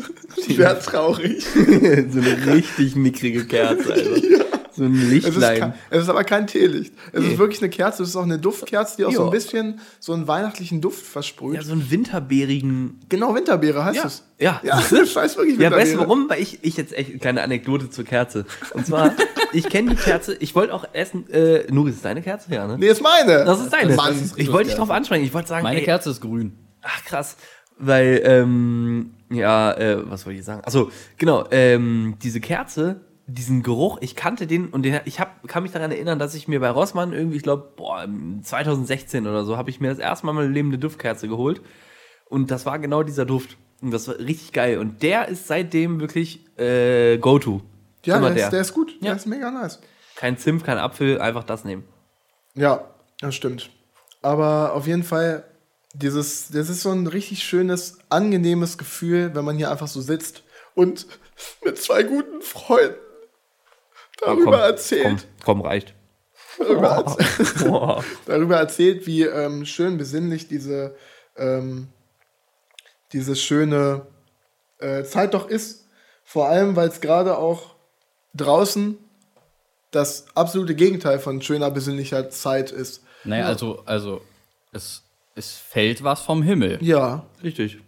wer 0.56 0.80
traurig. 0.80 1.44
so 1.54 1.60
eine 1.60 2.54
richtig 2.54 2.96
mickrige 2.96 3.46
Kerze, 3.46 3.94
Alter. 3.94 4.47
So 4.77 4.84
ein 4.84 4.93
Es 4.96 5.01
ist, 5.03 5.10
Lichtlein. 5.25 5.60
kein, 5.60 5.74
es 5.89 6.03
ist 6.03 6.10
aber 6.10 6.24
kein 6.24 6.46
Teelicht. 6.48 6.93
Es 7.12 7.22
Nee. 7.24 7.31
ist 7.34 7.38
wirklich 7.39 7.60
eine 7.62 7.69
Kerze. 7.69 8.03
Es 8.03 8.10
ist 8.10 8.15
auch 8.15 8.24
eine 8.24 8.38
Duftkerze, 8.38 8.96
die 8.98 9.05
auch 9.05 9.12
so 9.12 9.22
Ja. 9.22 9.25
ein 9.25 9.31
bisschen 9.31 9.79
so 10.00 10.13
einen 10.13 10.27
weihnachtlichen 10.27 10.81
Duft 10.81 11.05
versprüht. 11.05 11.55
Ja, 11.55 11.63
so 11.63 11.72
einen 11.74 11.89
winterbeerigen. 11.89 13.00
Genau, 13.10 13.34
Winterbeere 13.36 13.84
heißt 13.84 13.98
Ja, 13.98 14.05
es. 14.05 14.24
ja. 14.39 14.62
Ja, 14.63 14.81
das 14.91 15.15
heißt 15.15 15.38
wirklich 15.38 15.57
Ja, 15.57 15.72
weißt 15.72 15.96
du 15.96 16.00
warum? 16.00 16.29
Weil 16.29 16.41
ich, 16.41 16.60
ich 16.63 16.77
jetzt 16.77 16.93
echt 16.93 17.10
eine 17.10 17.19
kleine 17.19 17.41
Anekdote 17.41 17.89
zur 17.89 18.05
Kerze. 18.05 18.46
Und 18.74 18.86
zwar, 18.86 19.13
ich 19.53 19.67
kenne 19.69 19.91
die 19.91 19.96
Kerze, 19.96 20.36
ich 20.39 20.53
wollte 20.55 20.74
auch 20.74 20.86
essen, 20.93 21.29
äh, 21.31 21.63
Nuri, 21.72 21.89
ist 21.89 21.98
es 21.98 22.01
deine 22.03 22.22
Kerze? 22.22 22.53
Ja, 22.53 22.67
ne? 22.67 22.77
Nee, 22.77 22.88
ist 22.89 23.01
meine. 23.01 23.46
Das 23.46 23.60
ist 23.60 23.74
deine. 23.74 23.96
Mann. 23.96 24.15
ich 24.36 24.51
wollte 24.51 24.69
dich 24.69 24.77
drauf 24.77 24.91
ansprechen. 24.91 25.24
Ich 25.24 25.34
wollte 25.34 25.50
sagen, 25.50 25.63
Meine 25.63 25.79
ey, 25.79 25.86
Kerze 25.86 26.12
ist 26.12 26.22
grün. 26.22 26.53
Ach, 26.84 27.03
krass. 27.05 27.36
Weil, 27.79 28.22
ähm, 28.24 29.12
ja, 29.29 29.72
äh, 29.74 30.10
was 30.10 30.25
wollte 30.25 30.39
ich 30.39 30.46
sagen? 30.46 30.62
Achso, 30.65 30.89
genau, 31.17 31.46
ähm, 31.51 32.15
diese 32.24 32.39
Kerze, 32.39 33.01
diesen 33.27 33.62
Geruch, 33.62 33.98
ich 34.00 34.15
kannte 34.15 34.48
den 34.48 34.69
und 34.69 34.84
den, 34.84 35.01
ich 35.03 35.19
hab, 35.19 35.46
kann 35.50 35.63
mich 35.63 35.74
daran 35.74 35.91
erinnern, 35.91 36.17
dass 36.17 36.34
ich 36.34 36.48
mir 36.48 36.62
bei 36.62 36.69
Rossmann 36.69 37.12
irgendwie, 37.12 37.36
ich 37.36 37.43
glaube, 37.43 37.74
boah, 37.75 38.03
im 38.03 38.41
2016 38.41 39.27
oder 39.27 39.43
so, 39.43 39.57
habe 39.57 39.69
ich 39.69 39.81
mir 39.81 39.89
das 39.89 40.00
erste 40.00 40.25
Mal 40.25 40.31
meine 40.31 40.48
lebende 40.48 40.77
Duftkerze 40.77 41.27
geholt. 41.27 41.62
Und 42.29 42.51
das 42.51 42.65
war 42.65 42.79
genau 42.79 43.03
dieser 43.03 43.25
Duft. 43.25 43.57
Und 43.81 43.91
das 43.91 44.07
war 44.07 44.17
richtig 44.17 44.53
geil. 44.53 44.77
Und 44.79 45.03
der 45.03 45.27
ist 45.27 45.48
seitdem 45.48 46.00
wirklich 46.00 46.46
äh, 46.57 47.17
Go-To. 47.17 47.62
ja, 48.05 48.17
Immer 48.17 48.31
der 48.31 48.46
ist, 48.46 48.53
der 48.53 48.62
ist 48.62 48.74
gut. 48.74 48.93
Ja. 48.93 49.07
Der 49.07 49.15
ist 49.17 49.25
mega 49.27 49.51
nice. 49.51 49.79
Kein 50.15 50.38
Zimt, 50.38 50.63
kein 50.63 50.77
Apfel, 50.77 51.19
einfach 51.19 51.43
das 51.43 51.65
nehmen. 51.65 51.84
Ja, 52.55 52.89
das 53.19 53.36
stimmt. 53.36 53.69
Aber 54.22 54.74
auf 54.74 54.88
jeden 54.88 55.03
Fall, 55.03 55.43
dieses, 55.93 56.48
das 56.50 56.69
ist 56.69 56.81
so 56.81 56.91
ein 56.91 57.07
richtig 57.07 57.43
schönes, 57.43 58.00
angenehmes 58.10 58.77
Gefühl, 58.77 59.36
wenn 59.36 59.46
man 59.46 59.57
hier 59.57 59.69
einfach 59.69 59.88
so 59.88 60.00
sitzt 60.00 60.43
und 60.75 61.07
mit 61.65 61.77
zwei 61.77 62.03
guten 62.03 62.41
Freunden 62.41 62.96
darüber 64.21 64.51
komm, 64.51 64.53
erzählt. 64.53 65.27
Komm, 65.43 65.59
komm 65.59 65.62
reicht. 65.62 65.93
Darüber, 66.57 66.88
erzählt 66.88 67.67
Boah. 67.67 68.03
darüber 68.25 68.57
erzählt, 68.57 69.05
wie 69.05 69.24
ähm, 69.24 69.65
schön 69.65 69.97
besinnlich 69.97 70.47
diese, 70.47 70.95
ähm, 71.36 71.89
diese 73.13 73.36
schöne 73.36 74.07
äh, 74.79 75.03
Zeit 75.03 75.33
doch 75.33 75.47
ist. 75.47 75.88
Vor 76.24 76.47
allem, 76.47 76.75
weil 76.75 76.89
es 76.89 77.00
gerade 77.00 77.38
auch 77.38 77.75
draußen 78.33 78.97
das 79.91 80.25
absolute 80.36 80.75
Gegenteil 80.75 81.19
von 81.19 81.41
schöner 81.41 81.71
besinnlicher 81.71 82.29
Zeit 82.29 82.71
ist. 82.71 83.03
Naja, 83.24 83.45
also, 83.45 83.83
also 83.86 84.21
es, 84.71 85.03
es 85.36 85.53
fällt 85.55 86.03
was 86.03 86.21
vom 86.21 86.41
Himmel. 86.43 86.79
Ja, 86.81 87.25
Richtig. 87.43 87.79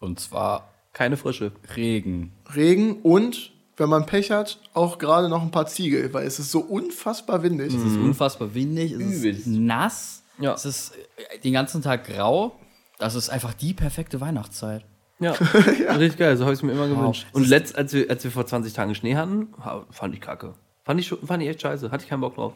Und 0.00 0.18
zwar 0.18 0.72
Keine 0.92 1.16
Frische. 1.16 1.52
Regen. 1.76 2.32
Regen 2.54 3.00
und, 3.02 3.51
wenn 3.82 3.88
man 3.90 4.06
Pech 4.06 4.30
hat, 4.30 4.58
auch 4.72 4.98
gerade 4.98 5.28
noch 5.28 5.42
ein 5.42 5.50
paar 5.50 5.66
Ziegel, 5.66 6.12
weil 6.14 6.26
es 6.26 6.38
ist 6.38 6.50
so 6.50 6.60
unfassbar 6.60 7.42
windig. 7.42 7.74
Es 7.74 7.82
ist 7.82 7.96
unfassbar 7.96 8.54
windig, 8.54 8.92
es 8.92 9.00
Übelst. 9.00 9.40
ist 9.40 9.46
nass, 9.48 10.22
Ja. 10.38 10.54
es 10.54 10.64
ist 10.64 10.92
äh, 11.34 11.38
den 11.40 11.52
ganzen 11.52 11.82
Tag 11.82 12.06
grau. 12.06 12.58
Das 12.98 13.14
ist 13.14 13.28
einfach 13.30 13.52
die 13.54 13.74
perfekte 13.74 14.20
Weihnachtszeit. 14.20 14.84
Ja, 15.18 15.32
richtig 15.98 16.16
geil, 16.18 16.36
so 16.36 16.44
habe 16.44 16.52
ich 16.54 16.58
es 16.60 16.62
mir 16.62 16.72
immer 16.72 16.88
gewünscht. 16.88 17.26
Und 17.32 17.46
letzt, 17.48 17.76
als 17.76 17.92
wir, 17.92 18.08
als 18.10 18.24
wir 18.24 18.30
vor 18.30 18.46
20 18.46 18.72
Tagen 18.72 18.94
Schnee 18.94 19.14
hatten, 19.16 19.48
ha- 19.64 19.84
fand 19.90 20.14
ich 20.14 20.20
kacke. 20.20 20.54
Fand 20.84 20.98
ich, 21.00 21.06
schon- 21.06 21.24
fand 21.26 21.42
ich 21.42 21.48
echt 21.48 21.60
scheiße, 21.62 21.90
hatte 21.90 22.04
ich 22.04 22.10
keinen 22.10 22.20
Bock 22.22 22.34
drauf. 22.34 22.52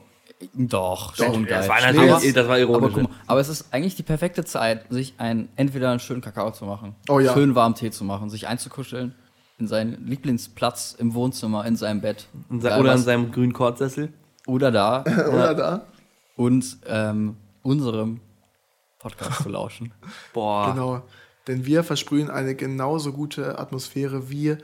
Doch, 0.55 1.15
schon 1.17 1.47
geil. 1.47 1.59
das 1.59 1.69
war 1.69 1.79
Schnee 1.79 1.93
natürlich, 1.93 2.25
ist- 2.25 2.37
das 2.37 2.45
war 2.49 2.55
aber, 2.57 2.61
ironisch. 2.61 2.93
guck 2.95 3.03
mal, 3.05 3.11
aber 3.27 3.41
es 3.41 3.49
ist 3.49 3.67
eigentlich 3.73 3.95
die 3.95 4.03
perfekte 4.03 4.45
Zeit, 4.45 4.85
sich 4.91 5.15
einen, 5.19 5.49
entweder 5.57 5.91
einen 5.91 6.01
schönen 6.01 6.21
Kakao 6.21 6.51
zu 6.51 6.65
machen, 6.65 6.95
Oh 7.09 7.21
ja. 7.21 7.33
schön 7.33 7.55
warmen 7.55 7.75
Tee 7.75 7.91
zu 7.91 8.05
machen, 8.05 8.29
sich 8.31 8.47
einzukuscheln, 8.49 9.15
in 9.59 9.67
seinen 9.69 10.07
Lieblingsplatz 10.07 10.95
im 10.99 11.15
Wohnzimmer, 11.15 11.65
in 11.65 11.77
seinem 11.77 12.01
Bett. 12.01 12.29
In 12.51 12.61
se- 12.61 12.77
oder 12.79 12.93
in 12.93 12.99
seinem 12.99 13.33
grünen 13.33 13.53
Kordsessel. 13.53 14.13
oder 14.47 14.71
da 14.71 15.03
Oder 15.29 15.55
da? 15.55 15.87
und 16.37 16.79
ähm, 16.87 17.37
unserem 17.63 18.21
Podcast 18.99 19.43
zu 19.43 19.49
lauschen. 19.49 19.93
Boah. 20.33 20.73
Genau. 20.73 21.03
Denn 21.47 21.65
wir 21.65 21.85
versprühen 21.85 22.29
eine 22.31 22.55
genauso 22.55 23.13
gute 23.13 23.59
Atmosphäre 23.59 24.31
wie 24.31 24.57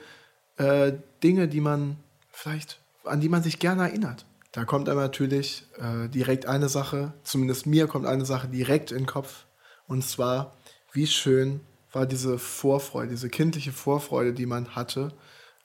äh, 0.56 0.92
Dinge, 1.22 1.48
die 1.48 1.60
man 1.60 1.96
vielleicht, 2.30 2.80
an 3.04 3.20
die 3.20 3.28
man 3.28 3.42
sich 3.42 3.58
gerne 3.58 3.82
erinnert. 3.84 4.26
Da 4.50 4.64
kommt 4.64 4.88
einem 4.88 4.98
natürlich 4.98 5.64
äh, 5.78 6.08
direkt 6.08 6.46
eine 6.46 6.68
Sache, 6.68 7.14
zumindest 7.22 7.66
mir 7.66 7.86
kommt 7.86 8.04
eine 8.06 8.26
Sache 8.26 8.48
direkt 8.48 8.90
in 8.90 8.98
den 8.98 9.06
Kopf. 9.06 9.46
Und 9.86 10.04
zwar, 10.04 10.52
wie 10.92 11.06
schön 11.06 11.60
war 11.92 12.06
diese 12.06 12.38
Vorfreude, 12.38 13.08
diese 13.10 13.28
kindliche 13.28 13.72
Vorfreude, 13.72 14.32
die 14.32 14.46
man 14.46 14.74
hatte, 14.74 15.12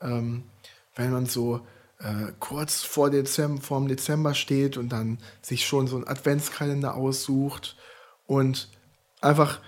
ähm, 0.01 0.43
wenn 0.95 1.11
man 1.11 1.25
so 1.25 1.61
äh, 1.99 2.31
kurz 2.39 2.83
vor, 2.83 3.09
Dezember, 3.09 3.61
vor 3.61 3.79
dem 3.79 3.87
Dezember 3.87 4.33
steht 4.33 4.77
und 4.77 4.89
dann 4.89 5.19
sich 5.41 5.65
schon 5.65 5.87
so 5.87 5.95
einen 5.95 6.07
Adventskalender 6.07 6.95
aussucht 6.95 7.75
und 8.25 8.69
einfach 9.21 9.59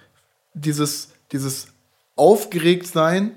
dieses, 0.54 1.10
dieses 1.32 1.68
aufgeregt 2.16 2.88
sein 2.88 3.36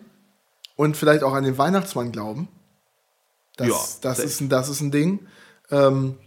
und 0.77 0.97
vielleicht 0.97 1.23
auch 1.23 1.33
an 1.35 1.45
den 1.45 1.57
Weihnachtsmann 1.59 2.13
glauben. 2.13 2.49
Das, 3.57 3.69
Ja, 3.69 3.79
das, 4.03 4.19
ist, 4.19 4.41
ein- 4.41 4.49
das 4.49 4.69
ist 4.69 4.81
ein 4.81 4.91
Ding. 4.91 5.27
Ähm, 5.71 6.19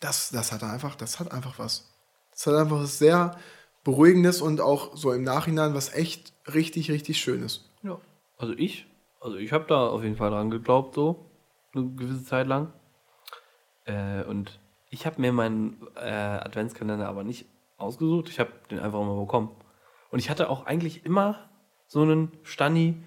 das, 0.00 0.30
das 0.30 0.52
hat 0.52 0.62
einfach, 0.62 0.94
das 0.96 1.20
hat 1.20 1.32
einfach 1.32 1.58
was. 1.58 1.84
Das 2.32 2.46
hat 2.46 2.54
einfach 2.54 2.80
was 2.80 2.98
sehr 2.98 3.36
Beruhigendes 3.84 4.40
und 4.40 4.60
auch 4.60 4.96
so 4.96 5.12
im 5.12 5.22
Nachhinein 5.22 5.74
was 5.74 5.94
echt 5.94 6.32
richtig, 6.52 6.90
richtig 6.90 7.18
Schönes. 7.18 7.70
Ja. 7.82 8.00
Also 8.38 8.54
ich, 8.56 8.86
also 9.20 9.36
ich 9.36 9.52
habe 9.52 9.66
da 9.68 9.86
auf 9.88 10.02
jeden 10.02 10.16
Fall 10.16 10.30
dran 10.30 10.50
geglaubt, 10.50 10.94
so 10.94 11.30
eine 11.74 11.90
gewisse 11.90 12.24
Zeit 12.24 12.46
lang. 12.46 12.72
Äh, 13.84 14.24
und 14.24 14.58
ich 14.90 15.06
habe 15.06 15.20
mir 15.20 15.32
meinen 15.32 15.86
äh, 15.96 16.08
Adventskalender 16.08 17.08
aber 17.08 17.24
nicht 17.24 17.46
ausgesucht. 17.76 18.28
Ich 18.30 18.40
habe 18.40 18.50
den 18.70 18.78
einfach 18.78 19.00
immer 19.00 19.20
bekommen. 19.20 19.50
Und 20.10 20.18
ich 20.18 20.30
hatte 20.30 20.48
auch 20.48 20.66
eigentlich 20.66 21.04
immer 21.04 21.50
so 21.86 22.02
einen 22.02 22.32
Stani 22.42 23.02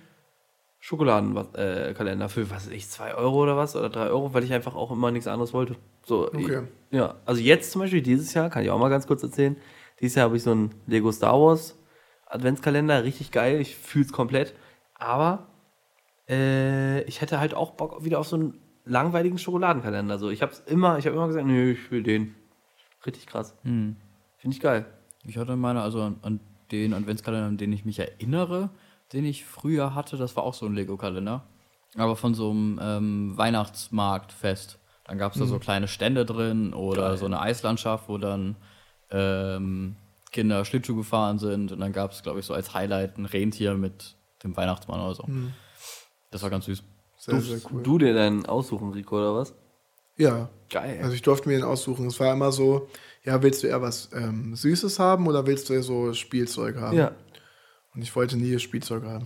Schokoladenkalender 0.79 2.25
äh, 2.25 2.29
für, 2.29 2.49
was 2.51 2.67
weiß 2.67 2.73
ich, 2.73 2.87
2 2.87 3.15
Euro 3.15 3.43
oder 3.43 3.57
was 3.57 3.75
oder 3.75 3.89
3 3.89 4.09
Euro, 4.09 4.33
weil 4.33 4.43
ich 4.43 4.53
einfach 4.53 4.75
auch 4.75 4.91
immer 4.91 5.11
nichts 5.11 5.27
anderes 5.27 5.53
wollte. 5.53 5.75
So, 6.05 6.27
Okay. 6.27 6.63
ich, 6.91 6.97
ja, 6.97 7.15
also 7.25 7.41
jetzt 7.41 7.71
zum 7.71 7.81
Beispiel 7.81 8.01
dieses 8.01 8.33
Jahr, 8.33 8.49
kann 8.49 8.63
ich 8.63 8.69
auch 8.69 8.79
mal 8.79 8.89
ganz 8.89 9.07
kurz 9.07 9.23
erzählen. 9.23 9.57
Dieses 9.99 10.15
Jahr 10.15 10.25
habe 10.25 10.37
ich 10.37 10.43
so 10.43 10.51
einen 10.51 10.73
Lego 10.85 11.11
Star 11.11 11.39
Wars 11.39 11.77
Adventskalender, 12.29 13.03
richtig 13.03 13.31
geil, 13.31 13.61
ich 13.61 13.75
fühle 13.75 14.05
es 14.05 14.11
komplett. 14.11 14.53
Aber 14.95 15.47
äh, 16.27 17.03
ich 17.03 17.21
hätte 17.21 17.39
halt 17.39 17.53
auch 17.53 17.71
Bock 17.71 18.03
wieder 18.03 18.19
auf 18.19 18.27
so 18.27 18.35
einen 18.35 18.59
langweiligen 18.85 19.37
Schokoladenkalender. 19.37 20.17
So, 20.19 20.29
ich 20.29 20.41
habe 20.41 20.51
immer, 20.65 20.97
ich 20.97 21.05
habe 21.05 21.15
immer 21.15 21.27
gesagt, 21.27 21.45
nee, 21.45 21.71
ich 21.71 21.91
will 21.91 22.03
den. 22.03 22.35
Richtig 23.05 23.27
krass. 23.27 23.55
Finde 24.37 24.55
ich 24.55 24.61
geil. 24.61 24.85
Ich 25.23 25.37
hatte 25.37 25.55
meine, 25.55 25.81
also 25.81 26.01
an, 26.01 26.19
an 26.21 26.39
den 26.71 26.93
Adventskalender, 26.93 27.47
an 27.47 27.57
den 27.57 27.71
ich 27.71 27.85
mich 27.85 27.99
erinnere, 27.99 28.69
den 29.13 29.25
ich 29.25 29.45
früher 29.45 29.95
hatte, 29.95 30.17
das 30.17 30.35
war 30.35 30.43
auch 30.43 30.53
so 30.53 30.65
ein 30.65 30.73
Lego-Kalender. 30.73 31.43
Aber 31.95 32.15
von 32.15 32.33
so 32.33 32.51
einem 32.51 32.79
ähm, 32.81 33.37
Weihnachtsmarktfest. 33.37 34.79
Dann 35.05 35.17
gab 35.17 35.33
es 35.33 35.39
da 35.39 35.45
so 35.45 35.57
kleine 35.57 35.87
Stände 35.87 36.25
drin 36.25 36.73
oder 36.73 37.15
so 37.15 37.25
eine 37.25 37.39
Eislandschaft, 37.39 38.09
wo 38.09 38.17
dann 38.17 38.57
ähm, 39.11 39.95
Kinder 40.31 40.65
Schlittschuh 40.65 40.95
gefahren 40.95 41.39
sind. 41.39 41.71
Und 41.71 41.79
dann 41.79 41.93
gab 41.93 42.11
es, 42.11 42.23
glaube 42.23 42.39
ich, 42.39 42.45
so 42.45 42.53
als 42.53 42.73
Highlight 42.73 43.17
ein 43.17 43.25
Rentier 43.25 43.73
mit 43.75 44.15
dem 44.43 44.55
Weihnachtsmann 44.55 44.99
oder 44.99 45.15
so. 45.15 45.27
Das 46.31 46.43
war 46.43 46.49
ganz 46.49 46.65
süß. 46.65 46.83
Sehr, 47.17 47.41
sehr 47.41 47.59
cool. 47.71 47.83
Du 47.83 47.97
dir 47.97 48.13
deinen 48.13 48.45
aussuchen, 48.45 48.91
Rico, 48.91 49.17
oder 49.17 49.35
was? 49.35 49.53
Ja. 50.17 50.49
Geil. 50.69 50.99
Also 51.01 51.13
ich 51.13 51.21
durfte 51.21 51.47
mir 51.47 51.55
den 51.55 51.63
aussuchen. 51.63 52.07
Es 52.07 52.19
war 52.19 52.33
immer 52.33 52.51
so, 52.51 52.89
ja, 53.23 53.41
willst 53.41 53.63
du 53.63 53.67
eher 53.67 53.81
was 53.81 54.09
ähm, 54.13 54.55
Süßes 54.55 54.99
haben 54.99 55.27
oder 55.27 55.47
willst 55.47 55.69
du 55.69 55.73
eher 55.73 55.83
so 55.83 56.13
Spielzeug 56.13 56.77
haben? 56.77 56.97
ja. 56.97 57.13
Und 57.95 58.03
ich 58.03 58.15
wollte 58.15 58.37
nie 58.37 58.59
Spielzeug 58.59 59.03
haben. 59.05 59.25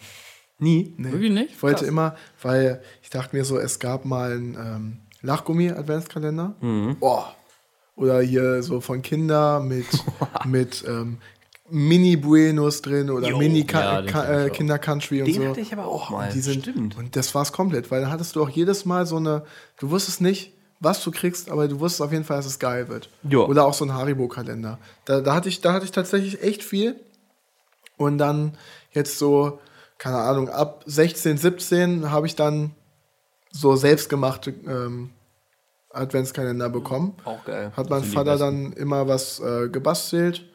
Nie? 0.57 0.93
Nee. 0.97 1.11
Wirklich 1.11 1.31
nicht? 1.31 1.51
Ich 1.51 1.61
wollte 1.61 1.79
Krass. 1.79 1.87
immer, 1.89 2.15
weil 2.41 2.81
ich 3.01 3.09
dachte 3.09 3.35
mir 3.35 3.43
so, 3.43 3.57
es 3.57 3.79
gab 3.79 4.05
mal 4.05 4.31
einen 4.31 4.55
ähm, 4.55 4.97
Lachgummi-Adventskalender. 5.21 6.55
Mhm. 6.61 6.95
Boah. 6.97 7.35
Oder 8.01 8.21
hier 8.21 8.63
so 8.63 8.81
von 8.81 9.01
Kinder 9.01 9.59
mit, 9.59 9.85
mit 10.45 10.83
ähm, 10.87 11.17
Mini-Buenos 11.69 12.81
drin 12.81 13.09
oder 13.09 13.29
Jo. 13.29 13.39
Ja, 13.41 13.47
den 13.47 13.67
kenn 13.67 13.81
ich 14.05 14.15
auch. 14.15 14.27
Mini-Kinder-Country 14.29 15.21
und 15.21 15.27
Den 15.27 15.35
so. 15.41 15.47
hatte 15.49 15.61
ich 15.61 15.71
aber 15.73 15.85
auch 15.87 16.09
Oh, 16.09 16.13
mal. 16.13 16.29
Die 16.33 16.41
sind, 16.41 16.63
Stimmt. 16.63 16.97
und 16.97 17.15
das 17.15 17.33
war's 17.33 17.53
komplett, 17.53 17.91
weil 17.91 18.01
dann 18.01 18.11
hattest 18.11 18.35
du 18.35 18.43
auch 18.43 18.49
jedes 18.49 18.85
Mal 18.85 19.05
so 19.05 19.17
eine, 19.17 19.43
du 19.79 19.89
wusstest 19.89 20.19
nicht, 20.21 20.53
was 20.79 21.03
du 21.03 21.11
kriegst, 21.11 21.49
aber 21.51 21.67
du 21.67 21.79
wusstest 21.79 22.01
auf 22.01 22.11
jeden 22.11 22.23
Fall, 22.23 22.37
dass 22.37 22.45
es 22.47 22.59
geil 22.59 22.87
wird. 22.89 23.09
Jo. 23.23 23.45
Oder 23.45 23.65
auch 23.65 23.73
so 23.73 23.85
ein 23.85 23.93
Haribo-Kalender. 23.93 24.79
Da, 25.05 25.21
da, 25.21 25.35
hatte 25.35 25.47
ich, 25.47 25.61
da 25.61 25.73
hatte 25.73 25.85
ich 25.85 25.91
tatsächlich 25.91 26.41
echt 26.41 26.63
viel. 26.63 26.95
Und 27.97 28.17
dann 28.17 28.57
jetzt 28.91 29.19
so, 29.19 29.59
keine 29.99 30.17
Ahnung, 30.17 30.49
ab 30.49 30.83
16, 30.87 31.37
17 31.37 32.09
habe 32.09 32.25
ich 32.25 32.35
dann 32.35 32.71
so 33.51 33.75
selbstgemachte 33.75 34.55
ähm, 34.67 35.11
Adventskalender 35.93 36.69
bekommen. 36.69 37.15
Auch 37.25 37.43
geil. 37.45 37.71
Hat 37.75 37.89
mein 37.89 38.03
Vater 38.03 38.37
dann 38.37 38.73
immer 38.73 39.07
was 39.07 39.39
äh, 39.39 39.69
gebastelt. 39.69 40.49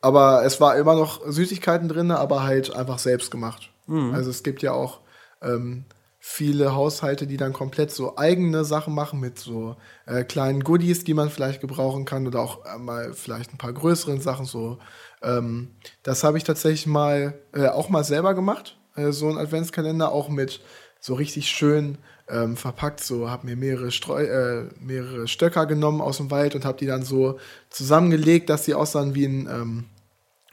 Aber 0.00 0.44
es 0.44 0.60
war 0.60 0.76
immer 0.76 0.94
noch 0.94 1.26
Süßigkeiten 1.26 1.88
drin, 1.88 2.10
aber 2.10 2.42
halt 2.44 2.74
einfach 2.74 2.98
selbst 2.98 3.30
gemacht. 3.30 3.70
Also 4.12 4.30
es 4.30 4.42
gibt 4.42 4.62
ja 4.62 4.72
auch 4.72 5.00
ähm, 5.42 5.84
viele 6.18 6.74
Haushalte, 6.74 7.26
die 7.26 7.36
dann 7.36 7.52
komplett 7.52 7.92
so 7.92 8.16
eigene 8.16 8.64
Sachen 8.64 8.94
machen 8.94 9.20
mit 9.20 9.38
so 9.38 9.76
äh, 10.06 10.24
kleinen 10.24 10.64
Goodies, 10.64 11.04
die 11.04 11.14
man 11.14 11.30
vielleicht 11.30 11.60
gebrauchen 11.60 12.04
kann 12.04 12.26
oder 12.26 12.40
auch 12.40 12.64
äh, 12.66 12.78
mal 12.78 13.14
vielleicht 13.14 13.52
ein 13.52 13.58
paar 13.58 13.72
größeren 13.72 14.20
Sachen 14.20 14.44
so. 14.44 14.78
Ähm, 15.22 15.76
das 16.02 16.24
habe 16.24 16.36
ich 16.36 16.44
tatsächlich 16.44 16.86
mal 16.86 17.34
äh, 17.54 17.68
auch 17.68 17.88
mal 17.88 18.04
selber 18.04 18.34
gemacht. 18.34 18.76
Äh, 18.96 19.12
so 19.12 19.28
ein 19.28 19.38
Adventskalender 19.38 20.10
auch 20.10 20.28
mit 20.28 20.60
so 21.00 21.14
richtig 21.14 21.48
schön 21.48 21.98
ähm, 22.28 22.56
verpackt. 22.56 23.00
So 23.00 23.30
habe 23.30 23.46
mir 23.46 23.56
mehrere, 23.56 23.90
Streu 23.90 24.24
äh, 24.24 24.68
mehrere 24.80 25.28
Stöcker 25.28 25.66
genommen 25.66 26.00
aus 26.00 26.18
dem 26.18 26.30
Wald 26.30 26.54
und 26.54 26.64
habe 26.64 26.78
die 26.78 26.86
dann 26.86 27.02
so 27.02 27.38
zusammengelegt, 27.70 28.50
dass 28.50 28.64
sie 28.64 28.74
aussahen 28.74 29.14
wie 29.14 29.26
ein 29.26 29.46
ähm, 29.46 29.84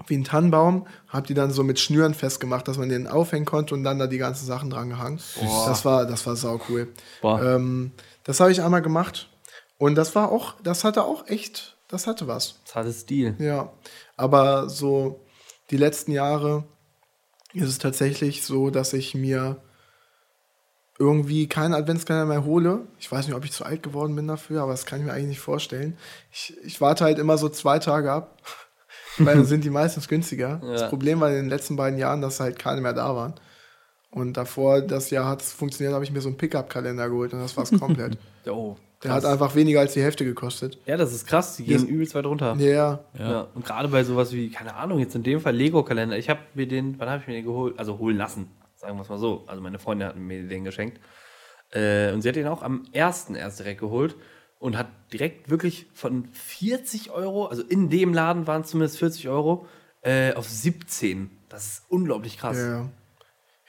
wie 0.08 0.18
ein 0.18 0.24
Tannenbaum, 0.24 0.88
habe 1.08 1.28
die 1.28 1.34
dann 1.34 1.52
so 1.52 1.64
mit 1.64 1.80
Schnüren 1.80 2.14
festgemacht, 2.14 2.68
dass 2.68 2.78
man 2.78 2.90
den 2.90 3.08
aufhängen 3.08 3.46
konnte 3.46 3.74
und 3.74 3.84
dann 3.84 4.00
da 4.00 4.08
die 4.08 4.18
ganzen 4.18 4.46
Sachen 4.46 4.70
dran 4.70 4.90
gehangen. 4.90 5.20
Das 5.66 5.86
war, 5.86 6.06
das 6.06 6.26
war 6.26 6.36
sau 6.36 6.60
cool. 6.68 6.90
Ähm, 7.24 7.92
das 8.24 8.40
habe 8.40 8.52
ich 8.52 8.62
einmal 8.62 8.82
gemacht 8.82 9.30
und 9.78 9.96
das 9.96 10.16
war 10.16 10.32
auch, 10.32 10.56
das 10.62 10.84
hatte 10.84 11.04
auch 11.04 11.28
echt, 11.28 11.78
das 11.88 12.08
hatte 12.08 12.28
was. 12.28 12.60
Das 12.66 12.76
hatte 12.76 12.92
Stil. 12.92 13.36
Ja, 13.40 13.72
aber 14.18 14.70
so 14.70 15.22
die 15.70 15.78
letzten 15.78 16.12
Jahre 16.12 16.66
ist 17.54 17.70
es 17.70 17.78
tatsächlich 17.78 18.44
so, 18.44 18.70
dass 18.72 18.94
ich 18.94 19.16
mir 19.16 19.62
irgendwie 21.00 21.48
keinen 21.48 21.74
Adventskalender 21.74 22.28
mehr 22.28 22.46
hole. 22.46 22.82
Ich 23.00 23.12
weiß 23.12 23.28
nicht, 23.28 23.36
ob 23.36 23.44
ich 23.46 23.52
zu 23.52 23.66
alt 23.66 23.82
geworden 23.84 24.16
bin 24.16 24.28
dafür, 24.28 24.62
aber 24.62 24.72
das 24.72 24.86
kann 24.86 25.00
ich 25.00 25.06
mir 25.06 25.12
eigentlich 25.14 25.28
nicht 25.30 25.40
vorstellen. 25.40 25.98
Ich, 26.32 26.56
ich 26.64 26.82
warte 26.82 27.04
halt 27.04 27.18
immer 27.20 27.38
so 27.38 27.50
zwei 27.50 27.80
Tage 27.80 28.12
ab, 28.12 28.38
weil 29.18 29.36
dann 29.38 29.46
sind 29.46 29.64
die 29.64 29.70
meistens 29.72 30.08
günstiger. 30.08 30.62
Das 30.64 30.82
Ja. 30.82 30.88
Problem 30.90 31.20
war 31.20 31.30
in 31.30 31.36
den 31.36 31.50
letzten 31.50 31.76
beiden 31.76 31.98
Jahren, 31.98 32.22
dass 32.22 32.40
halt 32.40 32.60
keine 32.60 32.82
mehr 32.82 32.94
da 32.94 33.16
waren. 33.16 33.34
Und 34.12 34.38
davor, 34.38 34.82
das 34.82 35.10
Jahr 35.10 35.28
hat 35.28 35.42
es 35.42 35.52
funktioniert, 35.52 35.94
habe 35.96 36.04
ich 36.06 36.12
mir 36.12 36.22
so 36.22 36.30
einen 36.30 36.38
Pickup-Kalender 36.38 37.10
geholt 37.10 37.34
und 37.34 37.40
das 37.40 37.58
war 37.58 37.64
es 37.64 37.72
komplett. 37.80 38.16
Oh, 38.48 38.76
Der 39.02 39.12
hat 39.14 39.26
einfach 39.26 39.56
weniger 39.56 39.80
als 39.80 39.94
die 39.94 40.04
Hälfte 40.04 40.24
gekostet. 40.24 40.78
Ja, 40.86 40.96
das 40.98 41.12
ist 41.12 41.26
krass. 41.26 41.56
Die 41.56 41.64
gehen 41.64 41.80
Yes. 41.82 41.90
übelst 41.90 42.14
weit 42.14 42.28
runter. 42.28 42.56
Ja, 42.60 43.00
Ja. 43.18 43.48
Und 43.56 43.66
gerade 43.66 43.88
bei 43.88 44.04
sowas 44.04 44.32
wie, 44.32 44.52
keine 44.52 44.76
Ahnung, 44.76 45.00
jetzt 45.00 45.16
in 45.16 45.24
dem 45.24 45.42
Fall 45.42 45.56
Lego-Kalender. 45.56 46.16
Ich 46.20 46.30
habe 46.30 46.42
mir 46.54 46.68
den, 46.68 47.00
wann 47.00 47.10
habe 47.10 47.22
ich 47.22 47.28
mir 47.28 47.34
den 47.34 47.46
geholt? 47.46 47.80
Also 47.80 47.98
holen 47.98 48.18
lassen, 48.18 48.52
sagen 48.84 48.98
wir 48.98 49.02
es 49.02 49.10
mal 49.10 49.18
so. 49.18 49.46
Also 49.48 49.62
meine 49.62 49.80
Freundin 49.80 50.08
hat 50.08 50.18
mir 50.18 50.44
den 50.48 50.64
geschenkt. 50.64 51.00
Äh, 51.72 52.12
und 52.12 52.22
sie 52.22 52.30
hat 52.30 52.36
den 52.36 52.48
auch 52.48 52.62
am 52.62 52.86
ersten 52.92 53.36
erst 53.36 53.60
direkt 53.60 53.80
geholt 53.80 54.16
und 54.60 54.78
hat 54.78 54.88
direkt 55.12 55.50
wirklich 55.50 55.88
von 55.94 56.28
40 56.34 57.12
Euro, 57.12 57.48
also 57.48 57.64
in 57.64 57.90
dem 57.90 58.14
Laden 58.14 58.46
waren 58.46 58.62
es 58.62 58.70
zumindest 58.70 59.00
40 59.00 59.28
Euro, 59.30 59.66
äh, 60.02 60.34
auf 60.34 60.48
17. 60.48 61.32
Das 61.50 61.66
ist 61.68 61.84
unglaublich 61.90 62.38
krass. 62.38 62.58
ja, 62.58 62.70
ja. 62.70 62.90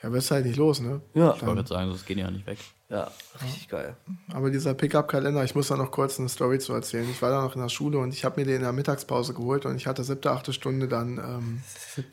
Ja, 0.01 0.09
aber 0.09 0.17
ist 0.17 0.29
halt 0.29 0.45
nicht 0.45 0.57
los, 0.57 0.81
ne? 0.81 1.01
Ja, 1.13 1.33
Ich 1.35 1.45
wollte 1.45 1.65
sagen, 1.65 1.89
das 1.89 2.05
geht 2.05 2.17
ja 2.17 2.29
nicht 2.29 2.45
weg. 2.45 2.59
ja 2.89 3.09
richtig 3.41 3.69
geil. 3.69 3.95
Aber 4.33 4.51
dieser 4.51 4.73
Pickup-Kalender, 4.73 5.43
ich 5.45 5.55
muss 5.55 5.69
da 5.69 5.77
noch 5.77 5.89
kurz 5.89 6.19
eine 6.19 6.27
Story 6.29 6.59
zu 6.59 6.73
erzählen. 6.73 7.09
Ich 7.09 7.21
war 7.21 7.29
da 7.31 7.41
noch 7.41 7.55
in 7.55 7.61
der 7.61 7.69
Schule 7.69 7.97
und 7.97 8.13
ich 8.13 8.25
habe 8.25 8.39
mir 8.39 8.45
den 8.45 8.57
in 8.57 8.61
der 8.63 8.73
Mittagspause 8.73 9.33
geholt 9.33 9.65
und 9.65 9.77
ich 9.77 9.87
hatte 9.87 10.03
siebte, 10.03 10.31
achte 10.31 10.51
Stunde 10.51 10.87
dann 10.89 11.17
ähm, 11.17 11.63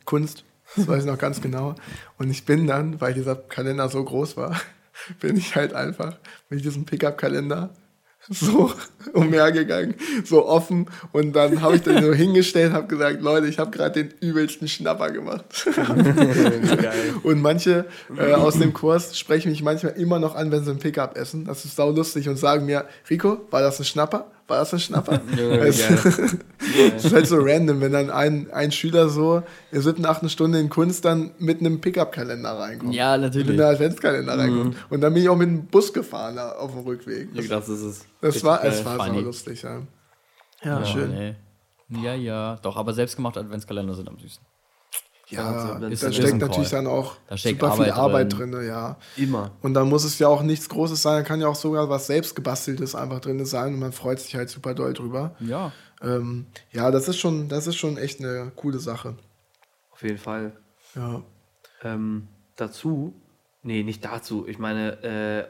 Kunst. 0.04 0.44
Das 0.76 0.88
weiß 0.88 1.04
ich 1.04 1.10
noch 1.10 1.18
ganz 1.18 1.40
genau. 1.40 1.74
Und 2.18 2.30
ich 2.30 2.44
bin 2.44 2.66
dann, 2.66 3.00
weil 3.00 3.14
dieser 3.14 3.36
Kalender 3.36 3.88
so 3.88 4.02
groß 4.02 4.36
war, 4.36 4.60
bin 5.20 5.36
ich 5.36 5.54
halt 5.56 5.74
einfach 5.74 6.18
mit 6.48 6.64
diesem 6.64 6.84
Pickup-Kalender 6.84 7.70
so 8.28 8.72
umhergegangen, 9.12 9.94
so 10.24 10.46
offen. 10.46 10.86
Und 11.12 11.34
dann 11.34 11.60
habe 11.60 11.76
ich 11.76 11.82
den 11.82 12.02
so 12.02 12.12
hingestellt, 12.12 12.72
habe 12.72 12.86
gesagt, 12.86 13.20
Leute, 13.20 13.48
ich 13.48 13.58
habe 13.58 13.70
gerade 13.70 14.04
den 14.04 14.14
übelsten 14.20 14.68
Schnapper 14.68 15.10
gemacht. 15.10 15.44
Und 17.22 17.42
manche 17.42 17.86
äh, 18.16 18.32
aus 18.32 18.58
dem 18.58 18.72
Kurs 18.72 19.18
sprechen 19.18 19.50
mich 19.50 19.62
manchmal 19.62 19.94
immer 19.94 20.18
noch 20.18 20.34
an, 20.34 20.52
wenn 20.52 20.64
sie 20.64 20.70
ein 20.70 20.78
Pickup 20.78 21.16
essen. 21.16 21.44
Das 21.44 21.64
ist 21.64 21.76
sau 21.76 21.90
lustig 21.90 22.28
und 22.28 22.36
sagen 22.36 22.66
mir, 22.66 22.86
Rico, 23.10 23.40
war 23.50 23.60
das 23.60 23.80
ein 23.80 23.84
Schnapper? 23.84 24.30
War 24.52 24.58
das 24.58 24.74
ein 24.74 24.80
Schnapper? 24.80 25.18
Es, 25.64 25.78
geil. 25.88 25.98
es 26.96 27.04
ist 27.06 27.14
halt 27.14 27.26
so 27.26 27.38
random, 27.40 27.80
wenn 27.80 27.92
dann 27.92 28.10
ein, 28.10 28.50
ein 28.52 28.70
Schüler 28.70 29.08
so 29.08 29.36
in 29.38 29.44
der 29.72 29.80
siebten, 29.80 30.04
achten 30.04 30.28
Stunde 30.28 30.58
in 30.60 30.68
Kunst 30.68 31.06
dann 31.06 31.30
mit 31.38 31.60
einem 31.60 31.80
Pickup-Kalender 31.80 32.50
reinkommt. 32.58 32.94
Ja, 32.94 33.12
Mit 33.16 33.22
natürlich. 33.34 33.48
einem 33.58 33.60
Adventskalender 33.74 34.36
reinkommt. 34.38 34.76
Und 34.90 35.00
dann 35.00 35.14
bin 35.14 35.22
ich 35.22 35.28
auch 35.30 35.36
mit 35.36 35.48
dem 35.48 35.64
Bus 35.68 35.90
gefahren 35.90 36.36
da 36.36 36.50
auf 36.52 36.72
dem 36.72 36.80
Rückweg. 36.82 37.30
Ja, 37.32 37.42
das 37.48 37.70
ist 37.70 37.80
es. 37.80 38.06
Das 38.20 38.44
war, 38.44 38.62
es 38.62 38.84
war 38.84 38.96
funny. 38.96 39.20
so 39.20 39.24
lustig, 39.24 39.62
ja. 39.62 39.80
Ja, 40.62 40.80
Ja, 40.80 40.84
schön. 40.84 41.10
nee. 41.10 41.34
Ja, 42.04 42.14
ja. 42.14 42.58
Doch, 42.62 42.76
aber 42.76 42.92
selbstgemachte 42.92 43.40
Adventskalender 43.40 43.94
sind 43.94 44.08
am 44.08 44.18
süßen. 44.18 44.42
Ja, 45.32 45.46
Also, 45.46 45.88
da 46.06 46.12
steckt 46.12 46.38
natürlich 46.38 46.70
dann 46.70 46.86
auch 46.86 47.16
Da 47.28 47.36
super 47.36 47.72
viel 47.72 47.84
Arbeit 47.90 47.92
Arbeit 47.96 48.38
drin. 48.38 48.52
drin, 48.52 48.66
ja. 48.66 48.96
Immer. 49.16 49.52
Und 49.62 49.74
dann 49.74 49.88
muss 49.88 50.04
es 50.04 50.18
ja 50.18 50.28
auch 50.28 50.42
nichts 50.42 50.68
Großes 50.68 51.00
sein, 51.00 51.22
da 51.22 51.28
kann 51.28 51.40
ja 51.40 51.48
auch 51.48 51.54
sogar 51.54 51.88
was 51.88 52.06
selbstgebasteltes 52.06 52.94
einfach 52.94 53.20
drin 53.20 53.44
sein 53.44 53.74
und 53.74 53.80
man 53.80 53.92
freut 53.92 54.20
sich 54.20 54.34
halt 54.34 54.50
super 54.50 54.74
doll 54.74 54.92
drüber. 54.92 55.34
Ja. 55.40 55.72
Ähm, 56.02 56.46
ja, 56.72 56.90
das 56.90 57.08
ist 57.08 57.18
schon, 57.18 57.48
das 57.48 57.66
ist 57.66 57.76
schon 57.76 57.96
echt 57.96 58.20
eine 58.20 58.52
coole 58.56 58.78
Sache. 58.78 59.16
Auf 59.92 60.02
jeden 60.02 60.18
Fall. 60.18 60.52
Ja. 60.94 61.22
Ähm, 61.84 62.28
dazu, 62.56 63.14
nee, 63.62 63.82
nicht 63.82 64.04
dazu. 64.04 64.46
Ich 64.46 64.58
meine, 64.58 65.48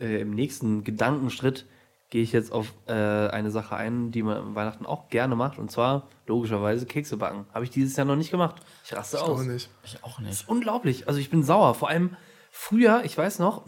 äh, 0.00 0.04
äh, 0.04 0.20
im 0.20 0.30
nächsten 0.30 0.84
Gedankenschritt 0.84 1.66
gehe 2.10 2.22
ich 2.22 2.32
jetzt 2.32 2.52
auf 2.52 2.72
äh, 2.86 2.92
eine 2.92 3.50
Sache 3.50 3.76
ein, 3.76 4.10
die 4.10 4.22
man 4.22 4.36
an 4.38 4.54
Weihnachten 4.54 4.86
auch 4.86 5.08
gerne 5.08 5.36
macht. 5.36 5.58
Und 5.58 5.70
zwar 5.70 6.08
logischerweise 6.26 6.86
Kekse 6.86 7.16
backen. 7.18 7.46
Habe 7.52 7.64
ich 7.64 7.70
dieses 7.70 7.96
Jahr 7.96 8.06
noch 8.06 8.16
nicht 8.16 8.30
gemacht. 8.30 8.56
Ich 8.84 8.94
raste 8.94 9.20
Auch 9.22 9.28
aus. 9.28 9.42
nicht. 9.44 9.68
Ich 9.84 10.02
auch 10.02 10.18
nicht. 10.20 10.48
Unglaublich. 10.48 11.06
Also 11.06 11.20
ich 11.20 11.28
bin 11.30 11.42
sauer. 11.42 11.74
Vor 11.74 11.88
allem 11.88 12.16
früher, 12.50 13.02
ich 13.04 13.16
weiß 13.16 13.40
noch, 13.40 13.66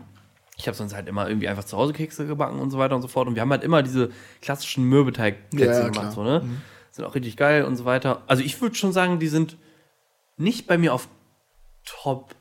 ich 0.56 0.66
habe 0.66 0.76
sonst 0.76 0.94
halt 0.94 1.06
immer 1.06 1.28
irgendwie 1.28 1.48
einfach 1.48 1.64
zu 1.64 1.76
Hause 1.76 1.92
Kekse 1.92 2.26
gebacken 2.26 2.58
und 2.60 2.70
so 2.70 2.78
weiter 2.78 2.96
und 2.96 3.02
so 3.02 3.08
fort. 3.08 3.28
Und 3.28 3.34
wir 3.34 3.42
haben 3.42 3.50
halt 3.50 3.64
immer 3.64 3.82
diese 3.82 4.10
klassischen 4.40 4.84
Mürbeteigplätzchen 4.84 5.68
Ja, 5.74 5.82
ja, 5.82 5.88
gemacht. 5.88 6.12
So, 6.12 6.22
ne? 6.22 6.42
Sind 6.90 7.04
auch 7.04 7.14
richtig 7.14 7.36
geil 7.36 7.64
und 7.64 7.76
so 7.76 7.84
weiter. 7.84 8.22
Also 8.26 8.42
ich 8.42 8.60
würde 8.60 8.74
schon 8.74 8.92
sagen, 8.92 9.18
die 9.18 9.28
sind 9.28 9.58
nicht 10.38 10.66
bei 10.66 10.78
mir 10.78 10.94
auf 10.94 11.08
Top 11.84 12.34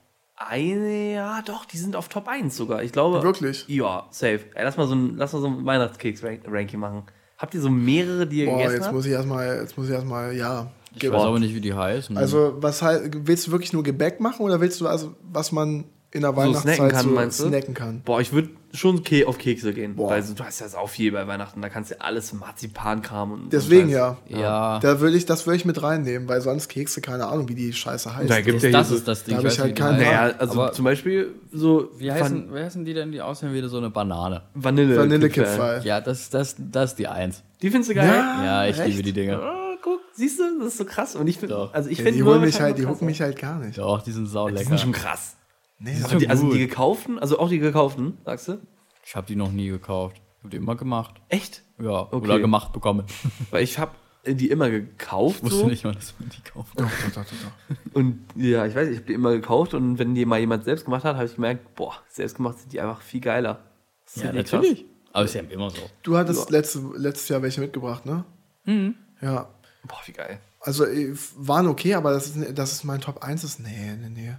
1. 0.50 1.13
Ja, 1.15 1.41
doch, 1.45 1.65
die 1.65 1.77
sind 1.77 1.95
auf 1.95 2.08
Top 2.10 2.27
1 2.27 2.56
sogar. 2.56 2.84
Ich 2.84 2.91
glaube. 2.91 3.21
Wirklich? 3.23 3.65
Ja, 3.67 4.08
safe. 4.12 4.41
Ey, 4.56 4.63
lass 4.63 4.77
mal 4.77 4.88
so 4.88 4.95
ein, 4.95 5.15
lass 5.17 5.34
mal 5.34 5.39
so 5.41 5.47
ein 5.47 5.65
Weihnachtskeks-Ranking 5.65 6.80
machen. 6.80 7.04
Habt 7.38 7.54
ihr 7.56 7.62
so 7.62 7.69
mehrere, 7.69 8.27
die 8.27 8.39
ihr 8.41 8.45
Boah, 8.45 8.58
gegessen 8.58 8.75
jetzt 8.75 8.86
habt? 8.86 8.95
muss 8.95 9.06
ich 9.06 9.12
erstmal, 9.12 9.58
jetzt 9.62 9.77
muss 9.77 9.88
ich 9.88 9.93
erstmal, 9.93 10.36
ja. 10.36 10.71
Ich 10.93 10.99
Ge- 10.99 11.12
weiß 11.12 11.21
aber 11.21 11.39
nicht, 11.39 11.56
wie 11.56 11.62
die 11.62 11.73
heißen. 11.73 12.17
Also, 12.17 12.56
was 12.58 12.82
willst 12.84 13.47
du 13.47 13.51
wirklich 13.51 13.73
nur 13.73 13.82
Gebäck 13.84 14.19
machen 14.19 14.41
oder 14.43 14.60
willst 14.62 14.80
du 14.82 14.88
also, 14.88 15.15
was 15.23 15.51
man 15.51 15.86
in 16.12 16.21
der 16.21 16.32
So 16.32 16.36
Weihnachtszeit 16.38 16.75
snacken 16.75 17.15
kann, 17.15 17.32
so 17.32 17.47
snacken 17.47 17.73
kann? 17.73 18.01
Boah, 18.04 18.19
ich 18.21 18.32
würde 18.34 18.49
schon 18.73 19.03
ke 19.03 19.27
auf 19.27 19.38
Kekse 19.38 19.73
gehen. 19.73 19.95
Boah. 19.95 20.12
Weil 20.12 20.23
so, 20.23 20.34
du 20.34 20.43
hast 20.43 20.60
ja 20.60 20.67
auch 20.77 20.89
viel 20.89 21.12
bei 21.12 21.27
Weihnachten. 21.27 21.62
Da 21.62 21.69
kannst 21.69 21.91
du 21.91 21.95
ja 21.95 22.01
alles 22.01 22.34
Marzipankram 22.34 23.31
und 23.31 23.53
Deswegen 23.53 23.88
und 23.88 23.91
Scheiß. 23.93 24.15
ja. 24.29 24.39
ja. 24.39 24.79
Da 24.79 24.99
würde 24.99 25.17
ich, 25.17 25.25
das 25.25 25.45
würde 25.45 25.57
ich 25.57 25.65
mit 25.65 25.81
reinnehmen, 25.81 26.27
weil 26.27 26.41
sonst 26.41 26.67
Kekse, 26.69 27.01
keine 27.01 27.27
Ahnung, 27.27 27.47
wie 27.49 27.55
die 27.55 27.73
Scheiße 27.73 28.15
heißt. 28.15 28.29
Da 28.29 28.41
gibt 28.41 28.57
das, 28.57 28.63
ja 28.63 28.71
das 28.71 28.91
ist 28.91 29.07
das 29.07 29.23
Ding. 29.23 29.34
da 29.36 29.38
hab 29.39 29.45
weiß 29.45 29.53
ich 29.53 29.60
halt 29.60 29.77
die 29.77 29.84
heißen. 29.84 29.97
Naja, 29.97 30.34
also 30.38 30.53
aber 30.62 30.71
zum 30.73 30.86
Beispiel 30.86 31.34
so 31.51 31.89
wie 31.97 32.12
heißen, 32.12 32.53
wie 32.53 32.60
heißen 32.60 32.86
die 32.86 32.93
denn, 32.93 33.12
die 33.12 33.21
aussehen 33.21 33.53
wie 33.53 33.62
so 33.67 33.77
eine 33.77 33.89
Banane? 33.89 34.41
Vanille. 34.53 34.97
Vanillekipferl. 34.97 35.84
Ja, 35.84 36.01
das, 36.01 36.29
das, 36.29 36.55
das 36.57 36.91
ist 36.91 36.99
die 36.99 37.07
Eins. 37.07 37.43
Die 37.62 37.69
findest 37.69 37.91
du 37.91 37.95
geil? 37.95 38.07
Ja, 38.07 38.65
ich 38.65 38.79
echt? 38.79 38.88
liebe 38.88 39.03
die 39.03 39.13
Dinge. 39.13 39.38
Ah, 39.38 39.75
guck, 39.84 39.99
siehst 40.13 40.39
du, 40.39 40.43
das 40.60 40.69
ist 40.69 40.77
so 40.77 40.86
krass. 40.86 41.15
Und 41.15 41.27
ich 41.27 41.38
finde, 41.38 41.55
Doch. 41.55 41.73
also 41.73 41.89
ich 41.89 41.97
Ja, 41.99 42.05
finde 42.05 42.17
die 42.17 42.23
holen 42.23 42.41
mich 42.41 42.60
halt, 42.60 42.77
die 42.77 42.86
hucken 42.88 43.05
mich 43.05 43.21
halt 43.21 43.38
gar 43.39 43.60
nicht. 43.60 43.77
Doch, 43.77 44.01
die 44.01 44.12
sind 44.12 44.27
sau 44.27 44.47
Die 44.47 44.55
lecker. 44.55 44.69
sind 44.69 44.79
schon 44.79 44.91
krass. 44.93 45.36
Nee, 45.84 45.96
schon 46.08 46.20
Die, 46.20 46.30
also 46.30 46.46
gut. 46.46 46.54
die 46.56 46.60
gekauften, 46.60 47.17
also 47.20 47.39
auch 47.39 47.50
die 47.50 47.60
gekauften, 47.60 48.17
sagst 48.26 48.48
du? 48.48 48.60
Ich 49.04 49.15
habe 49.15 49.26
die 49.28 49.36
noch 49.36 49.52
nie 49.52 49.67
gekauft. 49.70 50.17
Ich 50.38 50.44
habe 50.44 50.50
die 50.52 50.58
immer 50.58 50.76
gemacht. 50.76 51.15
Echt? 51.30 51.63
Ja, 51.80 52.02
Okay. 52.04 52.15
oder 52.17 52.39
gemacht 52.39 52.72
bekommen. 52.74 53.06
Weil 53.52 53.63
ich 53.63 53.80
habe 53.80 53.91
die 54.26 54.50
immer 54.52 54.70
gekauft. 54.70 55.38
Ich 55.38 55.44
wusste 55.46 55.60
So. 55.62 55.67
nicht 55.67 55.84
mal, 55.84 55.94
dass 55.96 56.13
man 56.20 56.30
die 56.30 56.41
kauft. 56.41 56.80
doch, 56.80 56.86
doch, 56.86 57.13
doch, 57.15 57.26
doch. 57.26 57.76
Und 57.94 58.20
ja, 58.36 58.65
ich 58.67 58.76
weiß, 58.76 58.89
ich 58.89 58.98
habe 58.98 59.08
die 59.08 59.13
immer 59.13 59.32
gekauft 59.32 59.74
und 59.74 59.98
wenn 59.98 60.13
die 60.13 60.26
mal 60.26 60.39
jemand 60.39 60.63
selbst 60.65 60.86
gemacht 60.86 61.04
hat, 61.04 61.15
habe 61.15 61.26
ich 61.26 61.36
gemerkt, 61.36 61.74
boah, 61.76 61.96
selbst 62.10 62.36
gemacht 62.36 62.60
sind 62.60 62.72
die 62.74 62.80
einfach 62.80 63.02
viel 63.02 63.22
geiler. 63.22 63.60
Das 64.06 64.24
Ja, 64.24 64.32
natürlich. 64.34 64.86
Aber 65.13 65.26
ist 65.26 65.34
ja 65.34 65.41
immer 65.41 65.72
so. 65.72 65.82
Du 66.04 66.15
hattest 66.17 66.52
letzte, 66.52 66.80
letztes 66.96 67.28
Jahr 67.30 67.41
welche 67.41 67.60
mitgebracht, 67.62 68.06
ne? 68.06 68.24
Mhm. 68.65 68.96
Ja. 69.22 69.34
Krass. 69.36 69.48
Boah, 69.88 69.98
wie 70.06 70.12
geil. 70.13 70.39
Also 70.60 70.86
äh, 70.86 71.13
waren 71.38 71.65
okay, 71.67 71.96
aber 71.96 72.12
das 72.13 72.28
ist, 72.36 72.58
das 72.58 72.72
ist 72.72 72.84
mein 72.84 73.02
Top 73.02 73.24
1 73.24 73.44
ist. 73.44 73.60
Nee, 73.60 73.96
nee, 74.00 74.10
nee. 74.10 74.34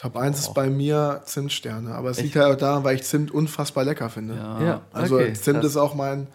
Top 0.00 0.16
1 0.16 0.38
ist 0.38 0.54
bei 0.54 0.70
mir 0.70 1.20
Zimtsterne. 1.26 1.94
Aber 1.94 2.08
es 2.08 2.22
liegt 2.22 2.34
halt 2.36 2.54
auch 2.54 2.58
daran, 2.58 2.84
weil 2.84 2.94
ich 2.96 3.02
Zimt 3.02 3.30
unfassbar 3.30 3.84
lecker 3.84 4.08
finde. 4.08 4.34
Ja. 4.34 4.62
Ja, 4.64 4.80
Also 4.92 5.16
okay, 5.16 5.34
Zimt 5.34 5.58
krass. 5.60 5.66
ist 5.72 5.76
auch 5.76 5.94
mein, 5.94 6.28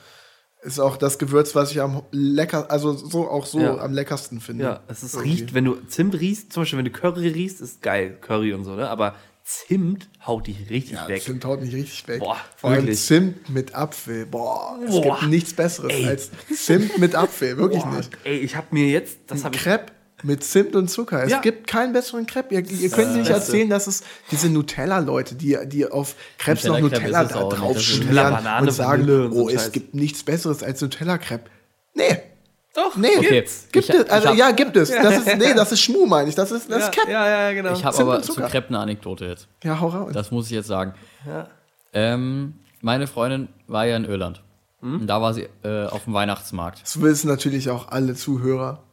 ist 0.61 0.77
auch 0.79 0.97
das 0.97 1.17
Gewürz, 1.17 1.55
was 1.55 1.71
ich 1.71 1.81
am 1.81 2.03
lecker, 2.11 2.69
also 2.69 2.93
so 2.93 3.27
auch 3.27 3.47
so 3.47 3.59
Ja. 3.59 3.77
am 3.79 3.93
leckersten 3.93 4.39
finde. 4.39 4.65
Ja, 4.65 4.79
es 4.87 5.01
ist, 5.01 5.15
Irgendwie. 5.15 5.31
riecht, 5.31 5.53
wenn 5.55 5.65
du 5.65 5.75
Zimt 5.87 6.13
riechst, 6.13 6.53
zum 6.53 6.61
Beispiel 6.61 6.77
wenn 6.77 6.85
du 6.85 6.91
Curry 6.91 7.27
riechst, 7.29 7.59
ist 7.59 7.81
geil, 7.81 8.17
Curry 8.21 8.53
und 8.53 8.65
so, 8.65 8.75
ne? 8.75 8.87
Aber 8.87 9.15
Zimt 9.43 10.09
haut 10.25 10.47
dich 10.47 10.69
richtig 10.71 10.93
Ja, 10.93 11.07
weg. 11.07 11.21
Zimt 11.23 11.43
haut 11.45 11.61
mich 11.61 11.73
richtig 11.73 12.07
weg. 12.07 12.19
Boah, 12.19 12.37
Vor 12.57 12.69
allem 12.71 12.81
wirklich. 12.83 12.99
Zimt 13.03 13.47
mit 13.49 13.73
Apfel. 13.75 14.25
Boah, 14.27 14.77
es 14.83 14.91
Boah. 14.91 15.17
gibt 15.19 15.29
nichts 15.31 15.53
Besseres 15.53 15.91
Ey. 15.93 16.07
als 16.07 16.29
Zimt 16.55 16.97
mit 16.99 17.13
Apfel. 17.15 17.57
Wirklich 17.57 17.83
Boah, 17.83 17.95
nicht. 17.97 18.09
ey, 18.25 18.37
ich 18.37 18.55
habe 18.55 18.67
mir 18.71 18.87
jetzt, 18.89 19.17
das 19.27 19.43
habe 19.43 19.55
ich 19.55 19.61
Crepe 19.61 19.91
mit 20.25 20.43
Zimt 20.43 20.75
und 20.75 20.89
Zucker. 20.89 21.23
Es 21.23 21.31
Ja. 21.31 21.39
gibt 21.39 21.67
keinen 21.67 21.93
besseren 21.93 22.25
Crepe. 22.25 22.53
Ihr, 22.55 22.69
ihr 22.69 22.89
könnt 22.89 23.11
mir 23.11 23.19
nicht 23.19 23.27
Beste. 23.29 23.33
erzählen, 23.33 23.69
dass 23.69 23.87
es 23.87 24.03
diese 24.31 24.49
Nutella-Leute, 24.49 25.35
die, 25.35 25.57
die 25.65 25.85
auf 25.89 26.15
Crepes 26.37 26.63
noch 26.65 26.79
Nutella 26.79 27.23
da 27.25 27.43
drauf 27.43 27.79
schmieren 27.79 28.37
und 28.61 28.71
sagen, 28.71 29.09
und 29.09 29.31
oh, 29.33 29.49
es 29.49 29.71
gibt 29.71 29.93
nichts 29.95 30.23
Besseres 30.23 30.63
als 30.63 30.81
Nutella-Crepe. 30.81 31.49
Nee, 31.93 32.17
Doch, 32.73 32.97
nee. 32.97 33.07
Okay, 33.17 33.45
Gibt 33.71 33.87
ich- 33.89 33.95
es. 33.95 34.09
Also 34.09 34.27
hab- 34.29 34.35
ja, 34.35 34.51
gibt 34.51 34.75
es. 34.75 34.89
Das 34.89 35.17
ist, 35.19 35.25
nee, 35.37 35.53
das 35.53 35.71
ist 35.71 35.79
Schmu, 35.79 36.05
meine 36.05 36.27
ich. 36.27 36.35
Das 36.35 36.51
ist, 36.51 36.69
das 36.69 36.79
ja, 36.81 36.85
ist 36.89 36.91
Cap. 36.93 37.07
ja, 37.07 37.29
ja, 37.29 37.53
genau. 37.53 37.71
Ich 37.73 37.85
habe 37.85 37.95
Zimt 37.95 38.07
aber 38.09 38.17
und 38.17 38.25
zu 38.25 38.33
Zucker. 38.33 38.47
Crepe 38.49 38.67
eine 38.67 38.79
Anekdote 38.79 39.25
jetzt. 39.25 39.47
Ja, 39.63 39.79
hau 39.79 39.87
raus. 39.87 40.11
Das 40.13 40.29
muss 40.31 40.47
ich 40.47 40.51
jetzt 40.51 40.67
sagen. 40.67 40.93
Ja. 41.25 41.47
Ähm, 41.93 42.55
meine 42.81 43.07
Freundin 43.07 43.47
war 43.67 43.85
ja 43.85 43.95
in 43.95 44.03
Irland. 44.03 44.41
Hm? 44.81 45.01
Und 45.01 45.07
da 45.07 45.21
war 45.21 45.33
sie 45.33 45.47
äh, 45.63 45.85
auf 45.85 46.03
dem 46.03 46.13
Weihnachtsmarkt. 46.13 46.81
Das 46.81 46.99
wissen 47.01 47.29
natürlich 47.29 47.69
auch 47.69 47.87
alle 47.87 48.13
Zuhörer, 48.13 48.83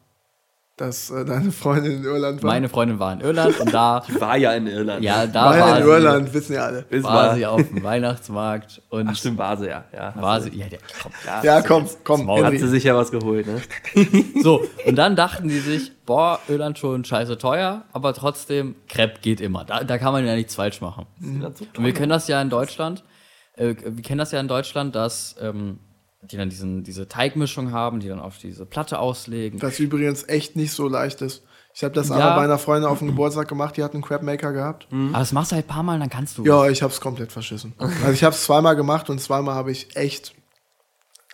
dass 0.76 1.10
äh, 1.10 1.24
deine 1.24 1.52
Freundin 1.52 1.98
in 1.98 2.04
Irland 2.04 2.42
war. 2.42 2.50
Meine 2.50 2.68
Freundin 2.68 2.98
war 2.98 3.12
in 3.12 3.20
Irland 3.20 3.60
und 3.60 3.74
da, 3.74 4.02
war 4.18 4.36
ja 4.38 4.52
in 4.54 4.66
Irland. 4.66 5.04
ja, 5.04 5.26
da 5.26 5.44
war 5.44 5.56
ja 5.56 5.64
war, 5.66 5.76
in 5.78 5.84
sie, 5.84 5.90
Irland, 5.90 6.34
wissen 6.34 6.52
ja 6.54 6.64
alle. 6.64 6.86
War 7.02 7.30
wir. 7.30 7.34
sie 7.36 7.46
auf 7.46 7.68
dem 7.68 7.82
Weihnachtsmarkt 7.82 8.80
und 8.88 9.08
Ach, 9.08 9.16
stimmt, 9.16 9.38
war 9.38 9.56
sie 9.58 9.68
ja. 9.68 9.84
ja 9.92 10.14
war 10.16 10.40
sie, 10.40 10.50
ja, 10.56 10.66
der, 10.68 10.78
komm, 11.02 11.12
Ja, 11.42 11.60
komm, 11.60 11.86
komm. 12.04 12.24
Maul. 12.24 12.44
Hat 12.44 12.52
sie 12.52 12.68
sich 12.68 12.84
ja 12.84 12.96
was 12.96 13.10
geholt, 13.10 13.46
ne? 13.46 13.60
So, 14.42 14.66
und 14.86 14.96
dann 14.96 15.14
dachten 15.14 15.48
die 15.48 15.58
sich, 15.58 15.92
boah, 16.06 16.40
Irland 16.48 16.78
schon 16.78 17.04
scheiße 17.04 17.36
teuer, 17.36 17.84
aber 17.92 18.14
trotzdem, 18.14 18.74
Crepe 18.88 19.20
geht 19.20 19.40
immer. 19.40 19.64
Da, 19.64 19.84
da 19.84 19.98
kann 19.98 20.12
man 20.12 20.26
ja 20.26 20.34
nichts 20.34 20.54
falsch 20.54 20.80
machen. 20.80 21.06
Und 21.20 21.84
wir 21.84 21.92
kennen 21.92 22.10
das 22.10 22.28
ja 22.28 22.40
in 22.40 22.50
Deutschland, 22.50 23.04
äh, 23.56 23.74
wir 23.78 24.02
kennen 24.02 24.18
das 24.18 24.32
ja 24.32 24.40
in 24.40 24.48
Deutschland, 24.48 24.94
dass 24.94 25.36
ähm, 25.40 25.78
die 26.22 26.36
dann 26.36 26.48
diesen, 26.48 26.84
diese 26.84 27.08
Teigmischung 27.08 27.72
haben, 27.72 28.00
die 28.00 28.08
dann 28.08 28.20
auf 28.20 28.38
diese 28.38 28.64
Platte 28.64 28.98
auslegen. 28.98 29.60
Was 29.60 29.78
übrigens 29.80 30.28
echt 30.28 30.54
nicht 30.56 30.72
so 30.72 30.88
leicht 30.88 31.20
ist. 31.20 31.42
Ich 31.74 31.82
habe 31.84 31.94
das 31.94 32.10
Ja. 32.10 32.14
einmal 32.16 32.36
bei 32.36 32.44
einer 32.44 32.58
Freundin 32.58 32.88
auf 32.88 32.98
dem 32.98 33.08
Geburtstag 33.08 33.48
gemacht, 33.48 33.76
die 33.76 33.82
hat 33.82 33.94
einen 33.94 34.02
Crab 34.02 34.22
Maker 34.22 34.52
gehabt. 34.52 34.86
Aber 34.92 35.18
das 35.18 35.32
machst 35.32 35.50
du 35.52 35.56
halt 35.56 35.64
ein 35.64 35.68
paar 35.68 35.82
Mal, 35.82 35.98
dann 35.98 36.10
kannst 36.10 36.38
du. 36.38 36.44
Ja, 36.44 36.68
ich 36.68 36.82
habe 36.82 36.92
es 36.92 37.00
komplett 37.00 37.32
verschissen. 37.32 37.74
Also 37.78 38.12
ich 38.12 38.22
habe 38.24 38.34
es 38.34 38.44
zweimal 38.44 38.76
gemacht 38.76 39.10
und 39.10 39.20
zweimal 39.20 39.54
habe 39.54 39.72
ich 39.72 39.96
echt 39.96 40.34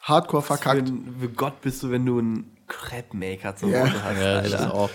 hardcore 0.02 0.42
verkackt. 0.42 0.88
Wenn, 0.88 1.16
für 1.20 1.28
Gott 1.28 1.60
bist 1.60 1.82
du, 1.82 1.90
wenn 1.90 2.06
du 2.06 2.18
einen 2.18 2.56
Crepe 2.66 3.16
Maker 3.16 3.56
zu 3.56 3.66
Ja. 3.68 3.80
Hause 3.82 4.02
hast, 4.04 4.18
Ja, 4.20 4.34
das 4.40 4.46
ist 4.46 4.54
Alter. 4.54 4.74
auch. 4.74 4.90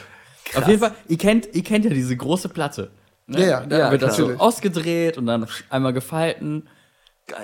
Auf 0.56 0.68
jeden 0.68 0.80
Fall, 0.80 0.92
ihr 1.08 1.18
kennt, 1.18 1.54
ihr 1.54 1.64
kennt 1.64 1.86
ja 1.86 1.92
diese 1.92 2.16
große 2.18 2.50
Platte. 2.50 2.92
Ne? 3.28 3.42
Ja, 3.42 3.48
ja, 3.48 3.66
da 3.66 3.78
ja, 3.80 3.92
wird 3.92 4.02
das 4.02 4.18
so 4.18 4.32
ausgedreht 4.34 5.18
und 5.18 5.26
dann 5.28 5.48
einmal 5.70 5.94
gefalten. 5.94 6.68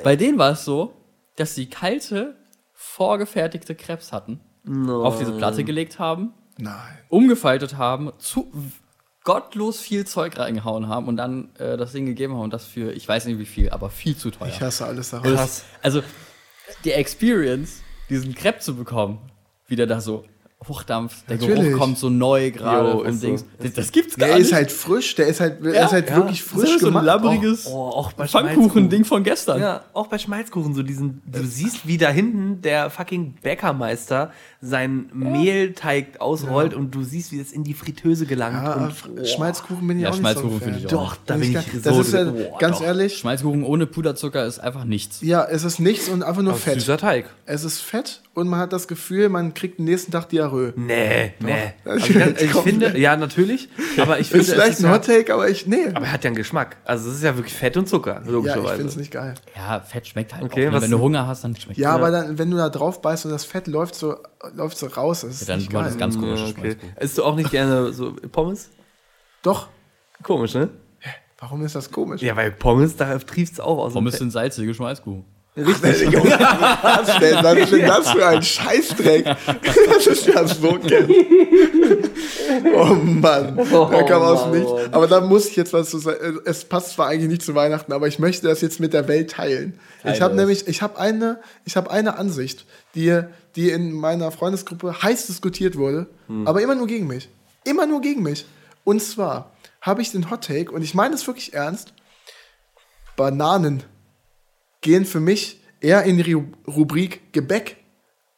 Bei 0.04 0.16
denen 0.16 0.38
war 0.38 0.52
es 0.52 0.66
so, 0.66 0.94
dass 1.40 1.56
sie 1.56 1.68
kalte, 1.68 2.36
vorgefertigte 2.74 3.76
Krebs 3.76 4.12
hatten, 4.12 4.40
auf 4.90 5.18
diese 5.20 5.32
Platte 5.34 5.64
gelegt 5.64 6.00
haben, 6.00 6.34
Nein. 6.58 6.98
umgefaltet 7.10 7.78
haben, 7.78 8.12
zu 8.20 8.52
gottlos 9.24 9.80
viel 9.80 10.06
Zeug 10.06 10.38
reingehauen 10.38 10.88
haben 10.88 11.08
und 11.08 11.18
dann 11.18 11.54
äh, 11.56 11.78
das 11.78 11.92
Ding 11.92 12.06
gegeben 12.06 12.34
haben 12.34 12.42
und 12.42 12.54
das 12.54 12.66
für, 12.66 12.92
ich 12.94 13.08
weiß 13.08 13.26
nicht 13.26 13.38
wie 13.40 13.46
viel, 13.46 13.70
aber 13.70 13.90
viel 13.90 14.16
zu 14.16 14.32
teuer. 14.32 14.48
Ich 14.48 14.62
hasse 14.62 14.86
alles 14.86 15.14
Und 15.14 15.24
daran. 15.26 15.38
das- 15.38 15.66
Also, 15.82 16.02
die 16.84 16.92
Experience, 16.92 17.82
diesen 18.10 18.34
Crepe 18.36 18.60
zu 18.60 18.76
bekommen, 18.76 19.20
wie 19.68 19.76
der 19.76 19.88
da 19.88 20.02
so 20.02 20.24
hochdampft, 20.68 21.30
der 21.30 21.38
Natürlich. 21.38 21.64
Geruch 21.70 21.80
kommt 21.80 21.98
so 21.98 22.10
neu 22.10 22.52
gerade 22.52 23.08
ist 23.08 23.22
so. 23.22 23.28
Dings. 23.28 23.46
Das, 23.60 23.74
das 23.74 23.92
gibt's 23.94 24.18
gar 24.18 24.28
Der 24.28 24.38
nicht. 24.38 24.48
ist 24.48 24.54
halt 24.54 24.72
frisch, 24.72 25.16
der 25.16 25.28
ist 25.28 25.40
halt, 25.40 25.64
der 25.64 25.74
Ja, 25.74 25.86
ist 25.86 25.94
halt 25.94 26.10
ja. 26.10 26.16
wirklich 26.18 26.42
Das 26.44 26.50
frisch 26.50 26.70
ist 26.76 26.82
so 26.82 26.88
ein 26.88 26.92
gemacht. 26.94 27.06
labbriges 27.06 27.66
Oh, 27.68 27.78
auch 27.90 28.12
bei 28.12 28.28
Pfannkuchen-Ding 28.28 29.06
von 29.06 29.24
gestern. 29.24 29.62
Ja, 29.62 29.84
auch 29.94 30.08
bei 30.08 30.18
Schmalzkuchen, 30.18 30.74
so 30.74 30.84
diesen, 30.84 31.22
du 31.26 31.44
siehst, 31.46 31.88
wie 31.88 31.98
da 31.98 32.10
hinten 32.10 32.62
der 32.62 32.90
fucking 32.90 33.36
Bäckermeister 33.42 34.32
seinen 34.62 35.10
Mehlteig 35.14 36.20
ausrollt 36.20 36.74
und 36.74 36.94
du 36.94 37.04
siehst, 37.04 37.32
wie 37.32 37.40
das 37.40 37.52
in 37.52 37.64
die 37.64 37.74
Fritteuse 37.74 38.26
gelangt. 38.26 38.62
Ja, 38.62 38.74
und, 38.74 38.92
Fr- 38.94 39.26
Schmalzkuchen 39.26 39.88
bin 39.88 39.98
ich 39.98 40.04
Ja, 40.04 40.10
auch 40.10 40.16
Schmalzkuchen 40.16 40.50
nicht 40.56 40.60
so 40.60 40.66
ein 40.70 40.74
finde 40.74 40.88
ich 40.88 40.94
auch. 40.96 41.12
Doch, 41.14 41.18
da 41.26 41.38
bin 41.38 41.54
gar- 41.54 41.64
ich 41.74 41.82
Das 41.82 41.96
so 41.96 42.02
ist 42.02 42.14
ja, 42.14 42.26
ganz 42.60 42.80
doch. 42.80 42.84
ehrlich, 42.86 43.18
Schmalzkuchen 43.18 43.64
ohne 43.64 43.86
Puderzucker 43.86 44.46
ist 44.46 44.60
einfach 44.60 44.84
nichts. 44.84 45.22
ja, 45.22 45.46
es 45.46 45.64
ist 45.64 45.80
nichts 45.80 46.10
und 46.10 46.24
einfach 46.24 46.42
nur 46.42 46.52
Das 46.52 46.60
ist 46.60 46.66
Fett. 46.66 46.80
Süßer 46.82 46.98
Teig. 46.98 47.30
Es 47.46 47.64
ist 47.64 47.80
Fett 47.80 48.22
und 48.40 48.48
man 48.48 48.60
hat 48.60 48.74
das 48.74 48.88
Gefühl, 48.88 49.30
man 49.30 49.54
kriegt 49.54 49.78
den 49.78 49.86
nächsten 49.86 50.12
Tag 50.12 50.30
Diarrhoe. 50.30 50.74
Nee, 50.76 51.34
nee. 51.40 51.74
Das 51.84 51.94
Also, 52.04 52.14
ganz- 52.18 52.42
ich 52.42 52.52
kommt- 52.54 52.64
finde, 52.66 52.98
ja, 52.98 53.16
natürlich, 53.18 53.70
aber 53.98 54.20
ich 54.20 54.28
finde, 54.30 54.42
Ist 54.42 54.48
es 54.50 54.54
vielleicht 54.56 54.72
ist 54.74 54.80
ein 54.80 54.86
ja, 54.86 54.94
Hot 54.94 55.06
Take, 55.06 55.34
aber 55.34 55.50
ich, 55.50 55.68
nee. 55.68 55.88
aber 55.94 56.06
er 56.06 56.12
hat 56.14 56.24
ja 56.24 56.30
einen 56.30 56.36
Geschmack. 56.38 56.78
Also, 56.86 57.10
es 57.10 57.18
ist 57.18 57.24
ja 57.24 57.36
wirklich 57.36 57.54
Fett 57.54 57.78
und 57.78 57.88
Zucker, 57.88 58.16
Ja, 58.16 58.22
ich 58.26 58.30
logischerweise. 58.32 58.76
finde 58.76 58.90
es 58.90 58.96
nicht 58.96 59.12
geil. 59.12 59.36
Ja, 59.56 59.80
Fett 59.82 60.08
schmeckt 60.08 60.34
halt 60.34 60.44
Okay, 60.44 60.68
auch. 60.70 60.74
Was- 60.74 60.84
Wenn 60.84 60.92
du 60.92 61.00
Hunger 61.00 61.28
hast, 61.28 61.44
dann 61.44 61.56
schmeckt 61.56 61.78
Ja, 61.80 61.92
aber 61.92 62.12
dann, 62.12 62.38
wenn 62.38 62.50
du 62.50 62.58
da 62.58 62.70
drauf 62.70 63.02
beißt 63.02 63.26
und 63.26 63.32
das 63.32 63.46
Fett 63.46 63.68
läuft 63.68 63.96
so, 63.96 64.18
läuft 64.56 64.78
so 64.78 64.88
raus, 64.88 65.24
ist 65.24 65.48
dann 65.48 65.60
nicht 65.60 65.72
geil. 65.72 65.84
das 65.84 65.98
ganz 65.98 66.18
komisch. 66.18 66.40
Ja, 66.40 66.48
okay. 66.58 66.76
Isst 67.00 67.18
du 67.18 67.24
auch 67.24 67.36
nicht 67.36 67.52
gerne 67.52 67.94
so 67.94 68.14
Pommes? 68.32 68.70
Doch. 69.44 69.68
Komisch, 70.24 70.54
ne? 70.54 70.70
Warum 71.42 71.64
ist 71.64 71.74
das 71.74 71.90
komisch? 71.90 72.22
Ja, 72.22 72.36
weil 72.36 72.52
Pommes, 72.52 72.98
da 72.98 73.18
trieft 73.20 73.54
es 73.54 73.60
auch 73.62 73.78
aus. 73.78 73.94
dem 73.94 74.00
Pommes 74.00 74.18
sind 74.18 74.32
salzige 74.32 74.74
Schmalzkuchen. 74.74 75.24
Richtig. 75.58 76.14
Was 76.14 77.10
ist 77.10 77.72
denn 77.72 77.88
das 77.88 78.12
für 78.12 78.26
ein 78.26 78.42
Scheißdreck? 78.42 79.26
Das 79.90 80.08
ist 80.08 80.28
ja 80.28 80.48
so 80.48 80.80
Ken. 80.80 81.10
Oh 82.74 82.96
Mann, 82.96 83.58
da 83.58 84.04
kam 84.04 84.22
aus 84.22 84.42
Mann, 84.42 84.52
nichts. 84.52 84.72
Aber 84.92 85.08
da 85.08 85.20
muss 85.20 85.48
ich 85.48 85.56
jetzt 85.56 85.74
was 85.74 85.90
zu 85.90 85.98
sagen. 85.98 86.40
Es 86.46 86.64
passt 86.64 86.94
zwar 86.94 87.08
eigentlich 87.08 87.30
nicht 87.30 87.42
zu 87.42 87.56
Weihnachten, 87.56 87.92
aber 87.92 88.08
ich 88.08 88.20
möchte 88.20 88.48
das 88.48 88.62
jetzt 88.62 88.80
mit 88.80 88.94
der 88.94 89.08
Welt 89.08 89.32
teilen. 89.32 89.78
Ich 90.06 90.22
habe 90.22 90.36
nämlich, 90.36 90.68
ich 90.68 90.82
habe 90.82 90.98
eine, 90.98 91.40
ich 91.66 91.76
habe 91.76 91.92
eine 91.92 92.18
Ansicht, 92.18 92.66
die, 92.96 93.22
die 93.56 93.72
in 93.72 93.92
meiner 93.92 94.32
Freundesgruppe 94.32 95.02
heiß 95.02 95.28
diskutiert 95.28 95.76
wurde, 95.76 96.08
aber 96.46 96.62
immer 96.62 96.76
nur 96.76 96.88
gegen 96.88 97.08
mich. 97.08 97.30
Immer 97.66 97.86
nur 97.86 98.00
gegen 98.02 98.24
mich. 98.24 98.46
Und 98.86 99.02
zwar 99.02 99.52
habe 99.82 100.02
ich 100.02 100.12
den 100.12 100.30
Hot 100.30 100.46
Take, 100.46 100.72
und 100.72 100.82
ich 100.82 100.94
meine 100.94 101.16
es 101.16 101.28
wirklich 101.28 101.54
ernst, 101.54 101.94
Bananen 103.18 103.84
gehen 104.82 105.06
für 105.06 105.20
mich 105.20 105.62
eher 105.82 106.04
in 106.04 106.18
die 106.18 106.36
Ru- 106.36 106.54
Rubrik 106.68 107.32
Gebäck 107.34 107.78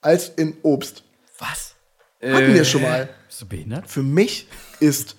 als 0.02 0.30
in 0.30 0.56
Obst. 0.64 1.04
Was? 1.40 1.76
Hatten 2.22 2.54
wir 2.54 2.66
schon 2.66 2.82
mal. 2.84 3.10
Bist 3.28 3.42
du 3.42 3.46
behindert? 3.48 3.90
Für 3.90 4.04
mich 4.04 4.48
ist 4.80 5.16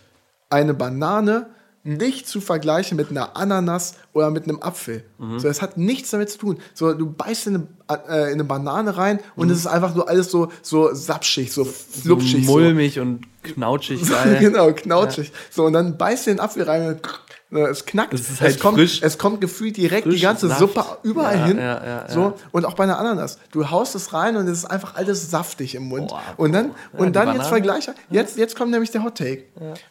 eine 0.50 0.74
Banane 0.74 1.46
nicht 1.84 2.28
zu 2.28 2.40
vergleichen 2.40 2.96
mit 2.96 3.10
einer 3.10 3.36
Ananas 3.36 3.96
oder 4.12 4.30
mit 4.30 4.44
einem 4.44 4.62
Apfel. 4.62 5.02
So, 5.18 5.48
das 5.48 5.60
hat 5.62 5.76
nichts 5.78 6.10
damit 6.10 6.30
zu 6.30 6.38
tun. 6.38 6.58
So, 6.74 6.92
du 6.94 7.10
beißt 7.12 7.48
in 7.48 7.66
eine, 7.88 7.98
äh, 8.08 8.26
in 8.28 8.34
eine 8.34 8.44
Banane 8.44 8.96
rein 8.96 9.18
und 9.34 9.50
es 9.50 9.58
ist 9.58 9.66
einfach 9.66 9.92
nur 9.96 10.08
alles 10.08 10.30
so, 10.30 10.52
so 10.62 10.94
sapschig, 10.94 11.52
so 11.52 11.64
flupschig. 11.64 12.46
so 12.46 12.52
mulmig 12.52 13.00
und 13.00 13.26
knautschig 13.42 14.00
genau, 14.38 14.72
knautschig. 14.72 15.32
So, 15.50 15.64
und 15.64 15.72
dann 15.72 15.98
beißt 15.98 16.26
du 16.28 16.30
den 16.30 16.38
Apfel 16.40 16.62
rein 16.62 16.86
und 16.86 16.98
äh, 17.04 17.08
es 17.52 17.84
knackt. 17.84 18.14
Es 18.14 18.40
halt 18.40 18.52
es, 18.56 18.58
kommt, 18.58 18.78
es 18.78 19.18
kommt 19.18 19.40
gefühlt 19.40 19.76
direkt 19.76 20.06
die 20.06 20.10
Frisch 20.10 20.22
ganze 20.22 20.48
Saft. 20.48 20.60
Suppe 20.60 20.84
überall 21.02 21.36
Ja, 21.36 21.44
hin. 21.46 21.58
ja, 21.58 21.84
ja, 21.84 22.08
so, 22.08 22.34
und 22.50 22.64
auch 22.64 22.74
bei 22.74 22.84
einer 22.84 22.98
Ananas. 22.98 23.38
Du 23.50 23.70
haust 23.70 23.94
es 23.94 24.12
rein 24.12 24.36
und 24.36 24.46
es 24.48 24.58
ist 24.58 24.64
einfach 24.64 24.94
alles 24.94 25.30
saftig 25.30 25.74
im 25.74 25.84
Mund. 25.84 26.08
Boah, 26.08 26.22
und 26.36 26.52
dann, 26.52 26.70
und 26.94 27.14
dann 27.14 27.32
die 27.32 27.36
jetzt 27.38 27.48
vergleich, 27.48 27.88
jetzt, 28.10 28.36
jetzt 28.38 28.56
kommt 28.56 28.70
nämlich 28.70 28.90
der 28.90 29.04
Hot 29.04 29.16
Take. 29.18 29.44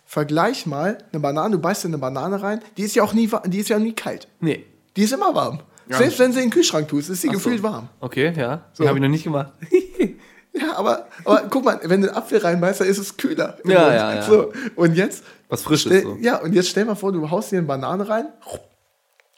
Vergleich 0.05 0.65
mal 0.65 0.97
eine 1.11 1.19
Banane, 1.19 1.51
du 1.55 1.59
beißt 1.61 1.85
in 1.85 1.91
eine 1.91 1.97
Banane 1.99 2.41
rein, 2.41 2.61
die 2.77 2.83
ist 2.83 2.95
ja 2.95 3.03
auch 3.03 3.13
nie, 3.13 3.29
die 3.45 3.59
ist 3.59 3.69
ja 3.69 3.79
nie 3.79 3.93
kalt. 3.93 4.27
Nee. 4.39 4.65
Die 4.97 5.03
ist 5.03 5.13
immer 5.13 5.33
warm. 5.33 5.59
Selbst 5.89 6.19
wenn 6.19 6.31
sie 6.31 6.39
in 6.39 6.45
den 6.45 6.51
Kühlschrank 6.51 6.87
tust, 6.87 7.09
ist 7.09 7.21
sie 7.21 7.27
Ach 7.29 7.33
so. 7.33 7.37
gefühlt 7.39 7.63
warm. 7.63 7.89
Okay, 7.99 8.33
ja. 8.35 8.61
So. 8.73 8.83
So. 8.83 8.87
Habe 8.89 8.97
ich 8.97 9.01
noch 9.03 9.09
nicht 9.09 9.23
gemacht. 9.23 9.51
Ja, 10.53 10.75
aber, 10.75 11.07
aber 11.23 11.43
guck 11.49 11.63
mal, 11.63 11.79
wenn 11.83 12.01
du 12.01 12.07
einen 12.09 12.17
Apfel 12.17 12.39
reinbeißt, 12.39 12.81
dann 12.81 12.87
ist 12.87 12.97
es 12.97 13.15
kühler. 13.17 13.57
Ja, 13.65 13.79
Mund. 13.81 13.93
ja, 13.93 14.15
ja. 14.15 14.21
So, 14.23 14.51
und 14.75 14.95
jetzt 14.95 15.23
Was 15.47 15.61
Frisches. 15.63 16.03
So. 16.03 16.17
Ja, 16.19 16.37
und 16.41 16.53
jetzt 16.53 16.69
stell 16.69 16.85
mal 16.85 16.95
vor, 16.95 17.11
du 17.13 17.29
haust 17.29 17.51
dir 17.51 17.57
eine 17.59 17.67
Banane 17.67 18.07
rein 18.09 18.25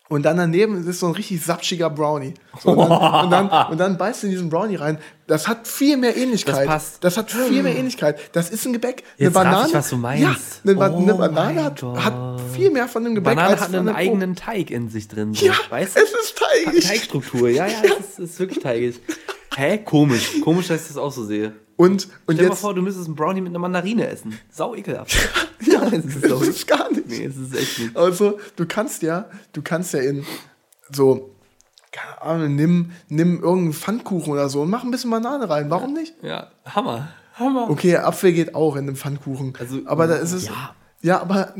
und 0.10 0.23
dann 0.23 0.38
daneben 0.38 0.86
ist 0.88 0.99
so 0.99 1.08
ein 1.08 1.13
richtig 1.13 1.43
sapschiger 1.43 1.89
Brownie. 1.89 2.34
So, 2.62 2.71
und, 2.71 2.89
dann, 2.89 3.23
und, 3.26 3.32
dann, 3.32 3.71
und 3.71 3.78
dann 3.80 3.97
beißt 3.97 4.21
du 4.23 4.28
in 4.28 4.32
diesen 4.32 4.49
Brownie 4.49 4.76
rein. 4.76 4.99
Das 5.26 5.47
hat 5.47 5.67
viel 5.67 5.97
mehr 5.97 6.15
Ähnlichkeit. 6.17 6.56
Das 6.58 6.65
passt. 6.65 7.04
Das 7.04 7.17
hat 7.17 7.32
viel 7.32 7.63
mehr 7.63 7.76
Ähnlichkeit. 7.76 8.19
Das 8.36 8.49
ist 8.49 8.65
ein 8.65 8.73
Gebäck. 8.73 9.04
Jetzt 9.17 9.36
raff 9.36 9.67
ich, 9.67 9.73
was 9.73 9.89
du 9.89 9.97
meinst. 9.97 10.23
Ja, 10.23 10.36
eine, 10.65 10.76
Ba- 10.76 10.91
Oh 10.93 10.97
eine 10.97 11.13
Banane 11.15 11.63
hat, 11.63 11.82
hat 11.82 12.41
viel 12.54 12.69
mehr 12.69 12.88
von 12.88 13.06
einem 13.06 13.15
Gebäck 13.15 13.36
Banane 13.36 13.54
als 13.54 13.62
hat 13.62 13.73
einen 13.73 13.89
eigenen 13.89 14.36
Teig 14.36 14.69
in 14.69 14.89
sich 14.89 15.08
drin. 15.08 15.34
So. 15.34 15.45
Ja, 15.45 15.54
weißt 15.69 15.95
es 15.97 16.04
ist 16.12 16.38
teigig. 16.38 16.86
Teigstruktur, 16.88 17.49
ja, 17.49 17.65
ja, 17.65 17.73
es 17.84 17.91
ist, 17.91 18.19
es 18.19 18.30
ist 18.32 18.39
wirklich 18.39 18.60
teigig. 18.63 18.99
Hä? 19.56 19.78
Komisch. 19.80 20.42
Komisch, 20.42 20.68
dass 20.68 20.82
ich 20.82 20.88
das 20.88 20.98
auch 20.98 21.12
so 21.12 21.26
sehe. 21.26 21.54
Und, 21.76 22.08
und 22.28 22.36
Stell 22.36 22.46
dir 22.46 22.50
mal 22.50 22.56
vor, 22.56 22.74
du 22.74 22.82
müsstest 22.82 23.08
einen 23.08 23.16
Brownie 23.16 23.42
mit 23.42 23.50
einer 23.52 23.60
Mandarine 23.60 24.08
essen. 24.08 24.38
Sau 24.52 24.76
ekelhaft. 24.76 25.16
ja, 25.62 25.84
es 25.88 26.06
ist 26.06 26.24
ist 26.24 26.68
gar 26.68 26.92
nicht. 26.92 27.08
Nee, 27.08 27.26
es 27.26 27.38
ist 27.38 27.56
echt 27.56 27.80
nicht. 27.80 27.98
Also, 27.98 28.39
du 28.56 28.66
kannst 28.66 29.02
ja, 29.02 29.26
du 29.54 29.62
kannst 29.62 29.94
ja 29.94 30.02
in 30.02 30.24
so, 30.92 31.32
keine 31.92 32.22
Ahnung, 32.22 32.56
nimm, 32.56 32.92
nimm 33.10 33.42
irgendeinen 33.42 33.74
Pfannkuchen 33.74 34.34
oder 34.34 34.50
so 34.50 34.62
und 34.62 34.70
mach 34.70 34.84
ein 34.84 34.92
bisschen 34.92 35.10
Banane 35.10 35.50
rein. 35.50 35.70
Warum 35.70 35.94
nicht? 35.94 36.13
Ja, 36.22 36.52
Hammer. 36.66 37.10
Hammer. 37.34 37.70
Okay, 37.70 37.98
Apfel 37.98 38.34
geht 38.34 38.54
auch 38.54 38.76
in 38.76 38.84
einem 38.84 38.96
Pfannkuchen. 38.96 39.54
Also, 39.60 39.80
aber 39.86 40.06
da 40.06 40.16
ist 40.16 40.34
es. 40.34 40.48
ja. 40.48 40.76
Ja, 41.02 41.22
aber. 41.22 41.54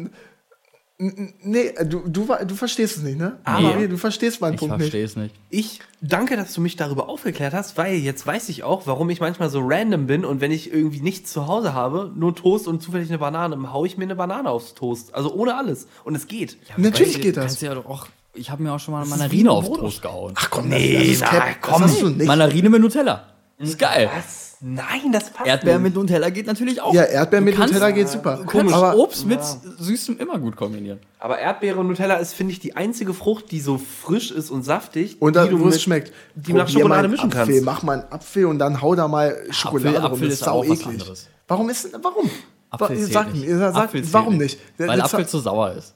Nee, 1.00 1.74
du, 1.86 2.04
du, 2.08 2.28
wa- 2.28 2.46
du 2.46 2.54
verstehst 2.56 2.98
es 2.98 3.04
nicht, 3.04 3.18
ne? 3.18 3.40
Aber- 3.44 3.76
nee, 3.76 3.88
du 3.88 3.98
verstehst 3.98 4.40
meinen 4.42 4.54
Ich 4.54 4.60
Punkt 4.60 4.74
nicht. 4.78 4.84
verstehe 4.84 5.04
es 5.04 5.16
nicht. 5.16 5.34
Ich 5.50 5.80
danke, 6.02 6.38
dass 6.38 6.54
du 6.54 6.62
mich 6.62 6.76
darüber 6.76 7.10
aufgeklärt 7.10 7.54
hast, 7.54 7.78
weil 7.78 7.96
jetzt 7.96 8.26
weiß 8.28 8.48
ich 8.50 8.64
auch, 8.64 8.86
warum 8.86 9.10
ich 9.10 9.20
manchmal 9.20 9.50
so 9.50 9.62
random 9.64 10.06
bin 10.06 10.24
und 10.24 10.40
wenn 10.40 10.52
ich 10.52 10.72
irgendwie 10.72 11.02
nichts 11.02 11.34
zu 11.34 11.48
Hause 11.48 11.74
habe, 11.74 12.12
nur 12.16 12.36
Toast 12.36 12.68
und 12.68 12.82
zufällig 12.82 13.10
eine 13.10 13.18
Banane, 13.18 13.74
haue 13.74 13.88
ich 13.88 13.98
mir 13.98 14.04
eine 14.04 14.16
Banane 14.16 14.50
aufs 14.50 14.76
Toast. 14.76 15.14
Also 15.16 15.34
ohne 15.34 15.56
alles. 15.58 15.88
Und 16.04 16.14
es 16.16 16.28
geht. 16.28 16.58
Natürlich 16.78 17.08
Weißt 17.10 17.18
du, 17.18 17.22
geht 17.22 17.38
das. 17.38 17.60
Du 17.60 17.66
ja 17.66 17.76
auch, 17.78 18.08
ich 18.36 18.52
habe 18.52 18.62
mir 18.62 18.72
auch 18.72 18.80
schon 18.80 18.94
mal 18.94 19.02
eine 19.02 19.10
Mandarine 19.10 19.50
ein 19.50 19.56
auf 19.56 19.66
Brot. 19.66 19.80
Toast 19.80 20.02
gehauen. 20.04 20.34
Ach 20.36 20.50
komm, 20.52 20.70
Nee, 20.70 21.10
das, 21.10 21.20
das 21.22 21.30
na, 21.34 21.46
komm. 21.60 21.82
Das 21.82 21.92
hast 21.92 22.02
du 22.02 22.10
nicht. 22.10 22.28
Mandarine 22.28 22.70
mit 22.70 22.82
Nutella. 22.82 23.33
Das 23.64 23.70
ist 23.72 23.80
geil. 23.80 24.10
Was? 24.16 24.58
Nein, 24.66 25.12
das 25.12 25.30
passt 25.30 25.46
Erdbeeren 25.46 25.84
nicht. 25.84 25.94
mit 25.94 26.02
Nutella 26.02 26.30
geht 26.30 26.48
natürlich 26.48 26.80
auch. 26.82 26.94
ja, 26.94 27.04
Erdbeeren 27.04 27.44
Du 27.44 27.52
mit 27.52 27.58
kannst- 27.60 27.74
Nutella 27.74 27.92
geht 27.92 28.08
super. 28.08 28.38
Du 28.38 28.46
kannst 28.46 28.74
aber 28.74 28.96
Obst 28.96 29.26
mit 29.26 29.40
Süßem 29.80 30.18
immer 30.20 30.40
gut 30.40 30.56
kombinieren. 30.56 31.00
Aber 31.20 31.38
Erdbeere 31.38 31.80
und 31.80 31.88
Nutella 31.88 32.16
ist, 32.16 32.34
finde 32.34 32.54
ich, 32.54 32.60
die 32.62 32.74
einzige 32.78 33.14
Frucht, 33.14 33.52
die 33.52 33.60
so 33.60 33.78
frisch 33.78 34.32
ist 34.32 34.50
und 34.52 34.64
saftig. 34.64 35.22
und 35.22 35.34
die 35.36 35.40
dann, 35.40 35.50
du 35.50 35.60
wo 35.60 35.68
es 35.68 35.74
mit- 35.76 35.82
schmeckt. 35.82 36.14
die 36.36 36.52
du 36.54 36.58
nach 36.58 36.66
Probier 36.66 36.80
Schokolade 36.82 37.08
mischen 37.10 37.26
Apfel, 37.34 37.46
kannst. 37.56 37.66
Mach 37.66 37.84
mal 37.84 38.00
einen 38.02 38.12
Apfel 38.14 38.46
und 38.46 38.60
dann 38.60 38.82
hau 38.82 38.96
da 38.96 39.08
mal 39.10 39.36
Schokolade 39.50 39.98
Apfel- 39.98 40.02
rum. 40.06 40.14
Apfel 40.14 40.30
Das 40.30 40.40
ist 40.42 40.48
auch 40.48 40.62
was 40.64 40.80
eklig. 40.80 40.88
anderes. 40.88 41.28
Warum 41.50 41.70
ist 41.70 41.90
warum? 42.02 42.30
Apfel 42.70 42.98
sag 43.06 43.28
sag, 43.36 43.76
Apfel 43.76 44.02
zählt 44.02 44.14
warum 44.14 44.38
nicht? 44.38 44.60
Weil 44.78 45.02
Apfel 45.02 45.28
zu 45.28 45.40
sauer 45.40 45.74
ist. 45.74 45.94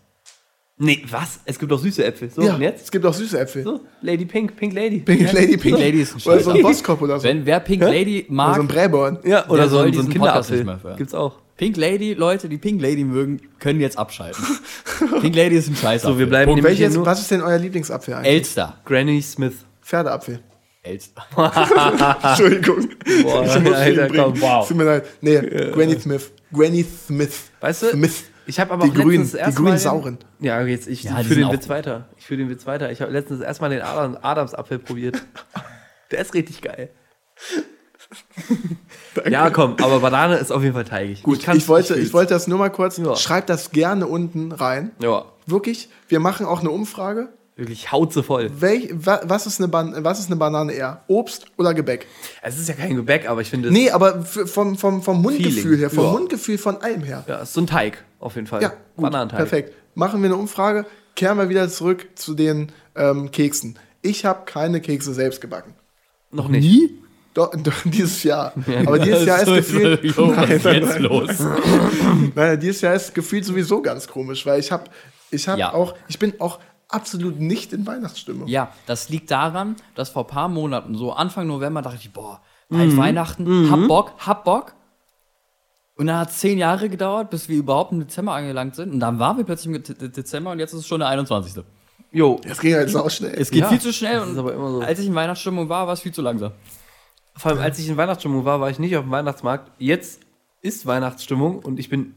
Nee, 0.79 1.03
was? 1.09 1.39
Es 1.45 1.57
gibt 1.57 1.71
auch 1.73 1.79
süße 1.79 2.05
Äpfel. 2.05 2.29
So, 2.29 2.41
ja, 2.43 2.53
und 2.53 2.61
jetzt? 2.61 2.83
es 2.85 2.91
gibt 2.91 3.03
auch 3.05 3.13
süße 3.13 3.39
Äpfel. 3.39 3.63
So, 3.63 3.79
Lady 4.01 4.25
Pink, 4.25 4.55
Pink 4.55 4.73
Lady. 4.73 4.99
Pink 4.99 5.31
Lady, 5.33 5.57
Pink 5.57 5.79
Lady 5.79 6.01
ist 6.01 6.13
ein 6.15 6.21
Oder 6.31 6.39
so 6.39 6.51
ein 6.51 6.55
Scheiß. 6.57 6.63
Boskop 6.63 7.01
oder 7.01 7.19
so. 7.19 7.23
Wenn 7.23 7.45
wer 7.47 7.59
Pink 7.61 7.81
Lady 7.81 8.25
oder 8.27 8.33
mag, 8.35 8.55
so 8.57 8.61
ein 8.61 8.67
Bräborn. 8.67 9.17
Ja, 9.23 9.47
oder 9.47 9.57
Der 9.61 9.69
so, 9.69 9.77
soll 9.77 9.87
ein- 9.87 9.93
so 9.93 10.01
ein 10.01 10.09
Kinderapfel. 10.09 10.65
Gibt's 10.97 11.15
auch. 11.15 11.39
Pink 11.57 11.77
Lady, 11.77 12.13
Leute, 12.13 12.47
die 12.47 12.59
Pink 12.59 12.79
Lady 12.79 13.03
mögen, 13.03 13.41
können 13.59 13.79
jetzt 13.79 13.97
abschalten. 13.97 14.43
Pink 15.21 15.35
Lady 15.35 15.55
ist 15.55 15.67
ein 15.69 15.75
Scheiß. 15.75 16.03
So, 16.03 16.19
wir 16.19 16.27
bleiben 16.27 16.53
hier 16.55 16.89
nur 16.91 17.05
was 17.07 17.21
ist 17.21 17.31
denn 17.31 17.41
euer 17.41 17.57
Lieblingsapfel 17.57 18.13
eigentlich? 18.13 18.33
Elster. 18.35 18.77
Granny 18.85 19.19
Smith. 19.23 19.55
Pferdeapfel. 19.81 20.41
Elster. 20.83 21.25
Entschuldigung. 22.23 22.87
Boah, 23.23 23.43
Ich 23.45 23.59
muss 23.63 23.73
Alter, 23.73 24.07
komm, 24.09 24.39
wow. 24.39 24.67
Tut 24.67 24.77
mir 24.77 24.83
leid. 24.83 25.05
Nee, 25.21 25.39
Granny 25.71 25.99
Smith. 25.99 26.31
Granny 26.53 26.83
Smith. 27.07 27.49
Weißt 27.59 27.81
du, 27.83 27.87
Smith. 27.89 28.25
Ich 28.47 28.59
habe 28.59 28.73
aber 28.73 28.85
Die 28.85 28.91
auch 28.91 28.95
letztens 28.95 29.33
grünen, 29.33 29.53
die 29.55 29.61
Mal 29.61 29.77
sauren. 29.77 30.17
Ja, 30.39 30.61
jetzt 30.63 30.87
ich 30.87 31.03
Ja, 31.03 31.11
führe 31.17 31.23
sind 31.25 31.39
den 31.39 31.51
Witz 31.51 31.69
weiter. 31.69 32.07
Ich 32.17 32.25
führe 32.25 32.39
den 32.39 32.49
Witz 32.49 32.65
weiter. 32.65 32.91
Ich 32.91 33.01
habe 33.01 33.11
letztens 33.11 33.41
erstmal 33.41 33.69
den 33.69 33.81
Adam, 33.81 34.17
Adamsapfel 34.21 34.79
probiert. 34.79 35.21
Der 36.11 36.19
ist 36.19 36.33
richtig 36.33 36.61
geil. 36.61 36.89
ja, 39.29 39.49
komm, 39.49 39.75
aber 39.81 39.99
Banane 39.99 40.37
ist 40.37 40.51
auf 40.51 40.61
jeden 40.63 40.73
Fall 40.73 40.85
teigig. 40.85 41.23
Gut, 41.23 41.39
ich, 41.39 41.43
kann's- 41.43 41.67
wollte, 41.67 41.95
ich 41.95 42.13
wollte 42.13 42.33
das 42.33 42.47
nur 42.47 42.57
mal 42.57 42.69
kurz. 42.69 42.97
Ja. 42.97 43.15
Schreibt 43.15 43.49
das 43.49 43.71
gerne 43.71 44.07
unten 44.07 44.51
rein. 44.51 44.91
Ja, 45.01 45.25
Wirklich. 45.45 45.89
Wir 46.09 46.19
machen 46.19 46.45
auch 46.45 46.59
eine 46.59 46.69
Umfrage. 46.71 47.29
Wirklich 47.57 47.91
hautze 47.91 48.23
voll. 48.23 48.49
Welch, 48.59 48.89
wa, 48.93 49.19
was, 49.23 49.45
ist 49.47 49.59
eine 49.59 49.67
Ban 49.67 49.95
was 50.03 50.19
ist 50.19 50.27
eine 50.27 50.35
Banane 50.35 50.73
eher? 50.73 51.01
Obst 51.07 51.45
oder 51.57 51.73
Gebäck? 51.73 52.07
Es 52.41 52.57
ist 52.59 52.69
ja 52.69 52.75
kein 52.75 52.95
Gebäck, 52.95 53.27
aber 53.29 53.41
ich 53.41 53.49
finde 53.49 53.67
es. 53.69 53.73
Nee, 53.73 53.89
aber 53.91 54.21
vom, 54.23 54.77
vom, 54.77 55.01
vom 55.01 55.21
Mundgefühl 55.21 55.61
Feeling. 55.63 55.79
her, 55.79 55.89
vom 55.89 56.05
Ja. 56.05 56.11
Mundgefühl 56.11 56.57
von 56.57 56.81
allem 56.81 57.01
her. 57.03 57.23
Ja, 57.27 57.37
ist 57.37 57.53
so 57.53 57.61
ein 57.61 57.67
Teig, 57.67 58.03
auf 58.19 58.35
jeden 58.35 58.47
Fall. 58.47 58.61
Ja, 58.61 58.69
gut, 58.69 59.03
Bananenteig. 59.03 59.37
perfekt. 59.37 59.73
Machen 59.95 60.21
wir 60.21 60.27
eine 60.29 60.35
Umfrage, 60.37 60.85
kehren 61.15 61.37
wir 61.37 61.49
wieder 61.49 61.67
zurück 61.69 62.07
zu 62.15 62.35
den 62.35 62.71
ähm, 62.95 63.31
Keksen. 63.31 63.77
Ich 64.03 64.25
habe 64.25 64.45
keine 64.45 64.79
Kekse 64.79 65.13
selbst 65.13 65.41
gebacken. 65.41 65.73
Noch 66.31 66.47
nicht. 66.49 66.63
Nie? 66.63 66.91
Doch, 67.33 67.51
doch, 67.55 67.73
dieses 67.85 68.23
Jahr. 68.23 68.53
Aber 68.85 68.99
dieses 68.99 69.25
Jahr 69.25 69.41
ist 69.41 69.47
gefühlt. 69.55 70.03
Jo, 70.03 70.35
was 70.35 70.49
ist 70.49 70.63
Nein, 70.65 70.75
jetzt 70.81 70.89
nein, 70.89 71.01
los? 71.03 71.29
Nein, 72.35 72.59
dieses 72.59 72.81
Jahr 72.81 72.93
ist 72.95 73.13
gefühlt 73.15 73.45
sowieso 73.45 73.81
ganz 73.81 74.07
komisch, 74.07 74.45
weil 74.45 74.59
ich 74.59 74.71
habe 74.71 74.85
ich 75.31 75.47
hab 75.47 75.57
Ja. 75.57 75.73
auch, 75.73 75.95
ich 76.07 76.19
bin 76.19 76.33
auch 76.39 76.59
absolut 76.89 77.39
nicht 77.39 77.73
in 77.73 77.85
Weihnachtsstimmung. 77.85 78.47
Ja, 78.47 78.71
das 78.85 79.09
liegt 79.09 79.29
daran, 79.31 79.75
dass 79.95 80.09
vor 80.09 80.23
ein 80.23 80.27
paar 80.27 80.47
Monaten, 80.49 80.95
so 80.95 81.11
Anfang 81.13 81.47
November, 81.47 81.81
dachte 81.81 81.97
ich, 81.99 82.11
boah, 82.11 82.41
bald 82.69 82.95
Weihnachten, 82.97 83.69
hab 83.71 83.87
Bock, 83.87 84.13
hab 84.25 84.43
Bock. 84.45 84.73
Und 85.95 86.07
dann 86.07 86.17
hat 86.17 86.29
es 86.29 86.37
zehn 86.37 86.57
Jahre 86.59 86.89
gedauert, 86.89 87.29
bis 87.31 87.49
wir 87.49 87.57
überhaupt 87.57 87.91
im 87.91 87.99
Dezember 87.99 88.33
angelangt 88.33 88.75
sind. 88.75 88.93
Und 88.93 88.99
dann 88.99 89.17
waren 89.19 89.37
wir 89.37 89.43
plötzlich 89.45 89.75
im 89.75 89.81
De- 89.83 90.09
Dezember 90.09 90.51
und 90.51 90.59
jetzt 90.59 90.73
ist 90.73 90.81
es 90.81 90.87
schon 90.87 90.99
der 90.99 91.09
21. 91.09 91.63
Jo, 92.11 92.39
Das 92.47 92.59
ging 92.59 92.75
halt 92.75 92.89
sau 92.89 93.09
schnell. 93.09 93.33
Es 93.37 93.49
geht 93.49 93.61
Ja, 93.61 93.67
viel 93.69 93.81
zu 93.81 93.91
schnell 93.91 94.19
und 94.21 94.31
ist 94.33 94.37
aber 94.37 94.53
immer 94.53 94.69
so. 94.71 94.81
als 94.81 94.99
ich 94.99 95.07
in 95.07 95.15
Weihnachtsstimmung 95.15 95.69
war, 95.69 95.87
war 95.87 95.93
es 95.93 96.01
viel 96.01 96.13
zu 96.13 96.21
langsam. 96.21 96.51
vor 97.35 97.51
allem 97.51 97.61
als 97.61 97.79
ich 97.79 97.89
in 97.89 97.97
Weihnachtsstimmung 97.97 98.45
war, 98.45 98.61
war 98.61 98.69
ich 98.69 98.79
nicht 98.79 98.95
auf 98.95 99.03
dem 99.03 99.11
Weihnachtsmarkt. 99.11 99.71
Jetzt 99.79 100.21
ist 100.61 100.85
Weihnachtsstimmung 100.85 101.59
und 101.59 101.79
ich 101.79 101.89
bin 101.89 102.13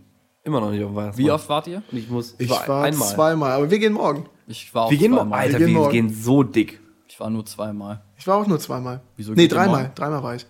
immer 0.51 0.61
noch 0.61 0.71
nicht 0.71 0.83
auf 0.83 0.91
dem 0.91 0.97
Weihnachtsmarkt. 0.97 1.19
Wie 1.27 1.31
oft 1.31 1.49
wart 1.49 1.67
ihr? 1.69 1.83
Ich 1.93 2.11
muss 2.11 2.35
Ich 2.39 2.51
war 2.51 2.67
war 2.69 2.85
einmal. 2.85 3.09
zweimal, 3.09 3.53
aber 3.53 3.71
wir 3.71 3.79
gehen 3.79 3.93
morgen. 3.93 4.27
Ich 4.47 4.75
war 4.75 4.85
auch 4.87 4.91
Wir 4.91 4.99
gehen 4.99 5.13
morgen. 5.13 5.29
zweimal. 5.31 5.41
Alter, 5.47 5.59
Wir 5.61 5.67
wir 5.69 5.75
gehen 5.75 5.91
gehen, 5.91 6.05
morgen. 6.07 6.23
so 6.23 6.43
dick. 6.43 6.81
Ich 7.09 7.19
war 7.21 7.31
nur 7.31 7.47
zweimal. 7.47 8.03
Ich 8.19 8.27
war 8.27 8.37
auch 8.37 8.47
nur 8.47 8.59
zweimal. 8.59 9.01
Wieso 9.17 9.33
nee, 9.33 9.49
dreimal. 9.49 9.93
Dreimal 9.95 10.23
war 10.23 10.35
ich. 10.35 10.47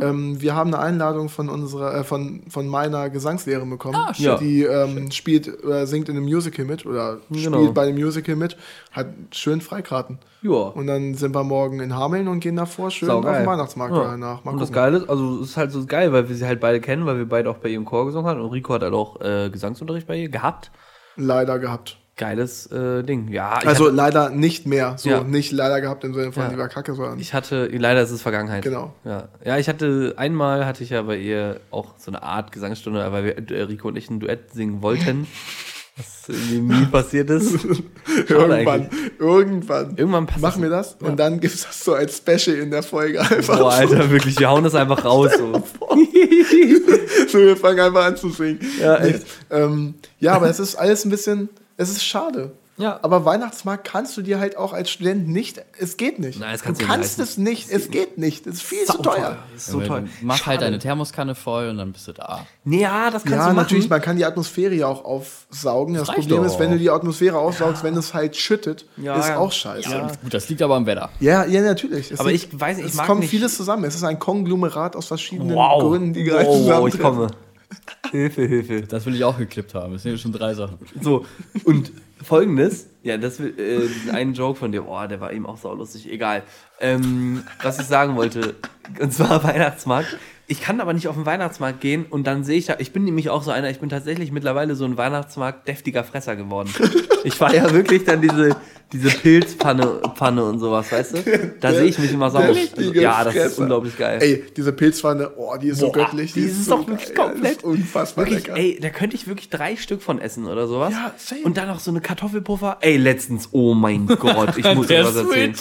Ähm, 0.00 0.40
wir 0.40 0.54
haben 0.54 0.72
eine 0.72 0.82
Einladung 0.82 1.28
von 1.28 1.48
unserer, 1.48 1.94
äh, 1.94 2.04
von, 2.04 2.42
von 2.48 2.66
meiner 2.66 3.10
Gesangslehrerin 3.10 3.68
bekommen. 3.68 3.96
Ah, 3.96 4.14
schön. 4.14 4.38
Die 4.38 4.62
ähm, 4.62 5.10
spielt 5.10 5.62
oder 5.64 5.86
singt 5.86 6.08
in 6.08 6.16
einem 6.16 6.24
Musical 6.24 6.64
mit 6.64 6.86
oder 6.86 7.18
Genau. 7.30 7.58
spielt 7.58 7.74
bei 7.74 7.82
einem 7.82 7.96
Musical 7.98 8.36
mit, 8.36 8.56
hat 8.92 9.08
schön 9.32 9.60
Freikarten. 9.60 10.18
Ja. 10.42 10.50
Und 10.52 10.86
dann 10.86 11.14
sind 11.14 11.34
wir 11.34 11.44
morgen 11.44 11.80
in 11.80 11.94
Hameln 11.94 12.26
und 12.28 12.40
gehen 12.40 12.56
davor 12.56 12.90
schön 12.90 13.10
auf 13.10 13.22
Saugeil. 13.22 13.42
den 13.42 13.46
Weihnachtsmarkt 13.46 13.94
Ja. 13.94 14.04
danach. 14.04 14.44
Mal 14.44 14.52
und 14.52 14.60
das. 14.60 14.72
Geile 14.72 14.98
ist, 14.98 15.08
also 15.08 15.40
es 15.40 15.50
ist 15.50 15.56
halt 15.56 15.70
so 15.72 15.84
geil, 15.86 16.12
weil 16.12 16.28
wir 16.28 16.34
sie 16.36 16.46
halt 16.46 16.60
beide 16.60 16.80
kennen, 16.80 17.04
weil 17.06 17.18
wir 17.18 17.28
beide 17.28 17.50
auch 17.50 17.58
bei 17.58 17.68
ihrem 17.68 17.84
Chor 17.84 18.06
gesungen 18.06 18.26
haben. 18.30 18.40
Und 18.40 18.50
Rico 18.50 18.72
hat 18.74 18.82
halt 18.82 18.94
auch 18.94 19.20
äh, 19.20 19.50
Gesangsunterricht 19.50 20.06
bei 20.06 20.16
ihr 20.16 20.28
gehabt. 20.28 20.70
Leider 21.16 21.58
gehabt. 21.58 21.98
Geiles 22.16 22.66
äh, 22.70 23.02
Ding. 23.02 23.28
Ja, 23.32 23.52
Also 23.64 23.86
hatte, 23.86 23.94
leider 23.94 24.30
nicht 24.30 24.66
mehr. 24.66 24.94
So, 24.98 25.08
Ja. 25.08 25.24
nicht 25.24 25.50
leider 25.50 25.80
gehabt 25.80 26.04
im 26.04 26.12
Sinne 26.12 26.30
von 26.32 26.42
Ja. 26.44 26.50
lieber 26.50 26.68
Kacke, 26.68 26.94
sondern. 26.94 27.18
ich 27.18 27.32
hatte, 27.32 27.66
leider 27.72 28.02
ist 28.02 28.10
es 28.10 28.20
Vergangenheit. 28.22 28.62
Genau. 28.62 28.92
Ja. 29.04 29.28
ja, 29.44 29.56
ich 29.58 29.68
hatte, 29.68 30.14
einmal 30.18 30.66
hatte 30.66 30.84
ich 30.84 30.90
ja 30.90 31.02
bei 31.02 31.16
ihr 31.16 31.60
auch 31.70 31.94
so 31.98 32.10
eine 32.10 32.22
Art 32.22 32.52
Gesangsstunde, 32.52 33.10
weil 33.12 33.24
wir, 33.24 33.50
äh, 33.50 33.62
Rico 33.62 33.88
und 33.88 33.96
ich 33.96 34.10
ein 34.10 34.20
Duett 34.20 34.52
singen 34.52 34.82
wollten. 34.82 35.26
Was 35.96 36.26
irgendwie 36.28 36.60
nie 36.60 36.86
passiert 36.86 37.28
ist. 37.28 37.52
Irgendwann, 38.28 38.88
irgendwann. 39.18 39.94
Irgendwann 39.96 40.24
passt 40.26 40.40
Machen 40.40 40.62
wir 40.62 40.70
das 40.70 40.96
und 41.00 41.18
dann 41.20 41.38
gibt 41.38 41.54
es 41.54 41.64
das 41.64 41.84
so 41.84 41.92
als 41.92 42.16
Special 42.16 42.56
in 42.56 42.70
der 42.70 42.82
Folge 42.82 43.20
einfach. 43.20 43.58
Boah, 43.58 43.72
Alter, 43.74 44.10
wirklich, 44.10 44.38
wir 44.38 44.48
hauen 44.48 44.64
das 44.64 44.74
einfach 44.74 45.04
raus. 45.04 45.32
So. 45.36 45.62
so, 47.28 47.38
wir 47.38 47.56
fangen 47.58 47.80
einfach 47.80 48.06
an 48.06 48.16
zu 48.16 48.30
singen. 48.30 48.58
Ja, 48.80 48.96
echt. 48.98 49.26
ähm, 49.50 49.94
ja, 50.18 50.32
aber 50.32 50.48
es 50.48 50.60
ist 50.60 50.76
alles 50.76 51.04
ein 51.04 51.10
bisschen, 51.10 51.50
es 51.76 51.90
ist 51.90 52.04
schade. 52.04 52.52
Ja. 52.78 52.98
Aber 53.02 53.26
Weihnachtsmarkt 53.26 53.84
kannst 53.86 54.16
du 54.16 54.22
dir 54.22 54.40
halt 54.40 54.56
auch 54.56 54.72
als 54.72 54.88
Student 54.90 55.28
nicht, 55.28 55.62
es 55.78 55.98
geht 55.98 56.18
nicht. 56.18 56.40
Nein, 56.40 56.52
das 56.52 56.62
kannst 56.62 56.80
du 56.80 56.86
kannst 56.86 57.18
es 57.20 57.36
nicht, 57.36 57.70
es 57.70 57.90
geht 57.90 58.16
nicht, 58.16 58.46
es 58.46 58.54
ist 58.54 58.62
viel 58.62 58.84
zu 58.86 58.96
teuer. 59.02 59.36
Das 59.52 59.66
ist 59.66 59.72
so 59.72 59.82
Ja, 59.82 60.00
du 60.00 60.08
Mach 60.22 60.34
halt 60.36 60.42
Schade. 60.42 60.58
deine 60.64 60.78
Thermoskanne 60.78 61.34
voll 61.34 61.68
und 61.68 61.76
dann 61.76 61.92
bist 61.92 62.08
du 62.08 62.12
da. 62.12 62.46
Nee, 62.64 62.80
ja, 62.80 63.10
das 63.10 63.24
kannst 63.24 63.30
Ja, 63.32 63.36
du 63.36 63.42
machen. 63.44 63.56
natürlich, 63.56 63.90
man 63.90 64.00
kann 64.00 64.16
die 64.16 64.24
Atmosphäre 64.24 64.74
ja 64.74 64.86
auch 64.86 65.04
aufsaugen. 65.04 65.94
Das, 65.94 66.08
reicht 66.08 66.20
Problem 66.20 66.44
ist, 66.44 66.58
wenn 66.58 66.70
du 66.70 66.78
die 66.78 66.88
Atmosphäre 66.90 67.36
aufsaugst, 67.38 67.84
wenn 67.84 67.94
es 67.94 68.14
halt 68.14 68.36
schüttet, 68.36 68.86
Ja, 68.96 69.16
ist 69.20 69.28
ja. 69.28 69.36
auch 69.38 69.52
scheiße. 69.52 69.90
Ja, 69.90 69.98
Ja, 69.98 70.06
gut, 70.22 70.32
das 70.32 70.48
liegt 70.48 70.62
aber 70.62 70.74
am 70.74 70.86
Wetter. 70.86 71.10
ja, 71.20 71.44
natürlich. 71.44 72.10
Es 72.10 72.20
Aber 72.20 72.32
liegt- 72.32 72.54
ich 72.54 72.58
weiß 72.60 72.78
nicht, 72.78 72.86
ich 72.86 72.92
es 72.92 72.96
mag 72.96 73.06
kommt 73.06 73.20
nicht- 73.20 73.30
vieles 73.30 73.54
zusammen. 73.54 73.84
Es 73.84 73.94
ist 73.94 74.02
ein 74.02 74.18
Konglomerat 74.18 74.96
aus 74.96 75.06
verschiedenen 75.08 75.54
Wow. 75.54 75.82
Gründen, 75.82 76.14
die 76.14 76.24
gerade 76.24 76.46
wow, 76.48 76.66
wow, 76.80 76.88
ich 76.88 76.98
komme. 76.98 77.28
Hilfe, 78.10 78.42
Hilfe. 78.46 78.82
Das 78.82 79.06
will 79.06 79.14
ich 79.14 79.24
auch 79.24 79.38
geklippt 79.38 79.74
haben. 79.74 79.92
Das 79.94 80.02
sind 80.02 80.12
ja 80.12 80.18
schon 80.18 80.32
drei 80.32 80.54
Sachen. 80.54 80.78
So, 81.00 81.26
und 81.64 81.92
folgendes, 82.22 82.88
ja, 83.02 83.16
das 83.16 83.40
will, 83.40 83.54
äh, 83.58 84.10
ein 84.10 84.34
Joke 84.34 84.58
von 84.58 84.72
dir, 84.72 84.86
oh, 84.86 85.06
der 85.06 85.20
war 85.20 85.32
eben 85.32 85.46
auch 85.46 85.56
saulustig, 85.56 86.10
egal. 86.10 86.42
Ähm, 86.80 87.42
was 87.62 87.78
ich 87.80 87.86
sagen 87.86 88.16
wollte, 88.16 88.54
und 89.00 89.12
zwar 89.12 89.42
Weihnachtsmarkt. 89.44 90.16
Ich 90.48 90.60
kann 90.60 90.80
aber 90.80 90.92
nicht 90.92 91.08
auf 91.08 91.14
den 91.14 91.24
Weihnachtsmarkt 91.24 91.80
gehen 91.80 92.04
und 92.04 92.26
dann 92.26 92.44
sehe 92.44 92.58
ich 92.58 92.66
da, 92.66 92.76
ich 92.78 92.92
bin 92.92 93.04
nämlich 93.04 93.30
auch 93.30 93.42
so 93.42 93.50
einer, 93.50 93.70
ich 93.70 93.78
bin 93.78 93.88
tatsächlich 93.88 94.32
mittlerweile 94.32 94.74
so 94.74 94.84
ein 94.84 94.98
Weihnachtsmarkt 94.98 95.66
deftiger 95.66 96.04
Fresser 96.04 96.36
geworden. 96.36 96.68
Ich 97.24 97.40
war 97.40 97.54
ja 97.54 97.72
wirklich 97.72 98.04
dann 98.04 98.20
diese, 98.20 98.56
diese 98.92 99.08
Pilzpfanne 99.10 100.00
Pfanne 100.14 100.44
und 100.44 100.58
sowas, 100.58 100.92
weißt 100.92 101.14
du? 101.16 101.54
Da 101.60 101.72
sehe 101.72 101.84
ich 101.84 101.98
mich 101.98 102.12
immer 102.12 102.30
sauer. 102.30 102.52
Deftige 102.52 103.00
Ja, 103.00 103.24
das 103.24 103.34
ist 103.34 103.58
unglaublich 103.58 103.96
geil. 103.96 104.18
Ey, 104.20 104.44
diese 104.56 104.72
Pilzpfanne, 104.72 105.30
oh, 105.36 105.54
die 105.60 105.68
ist 105.68 105.78
so 105.78 105.86
Boah, 105.86 106.04
göttlich. 106.04 106.32
die 106.34 106.40
ist 106.40 106.64
so 106.66 106.76
doch 106.76 106.86
wirklich 106.88 107.14
geil. 107.14 107.26
komplett- 107.30 107.52
ist 107.58 107.64
unfassbar 107.64 108.26
Wirklich, 108.26 108.46
lecker. 108.46 108.58
ey, 108.58 108.78
da 108.80 108.90
könnte 108.90 109.16
ich 109.16 109.26
wirklich 109.26 109.48
drei 109.50 109.76
Stück 109.76 110.02
von 110.02 110.20
essen 110.20 110.46
oder 110.46 110.66
sowas. 110.66 110.92
Ja, 110.92 111.12
same. 111.16 111.40
Und 111.42 111.56
dann 111.56 111.68
noch 111.68 111.80
so 111.80 111.90
eine 111.90 112.00
Kartoffelpuffer. 112.00 112.78
Ey, 112.80 112.96
letztens, 112.96 113.48
oh 113.52 113.74
mein 113.74 114.06
Gott, 114.20 114.56
ich 114.58 114.74
muss 114.74 114.86
dir 114.86 114.96
Der 114.96 115.04
was 115.06 115.16
erzählen. 115.16 115.54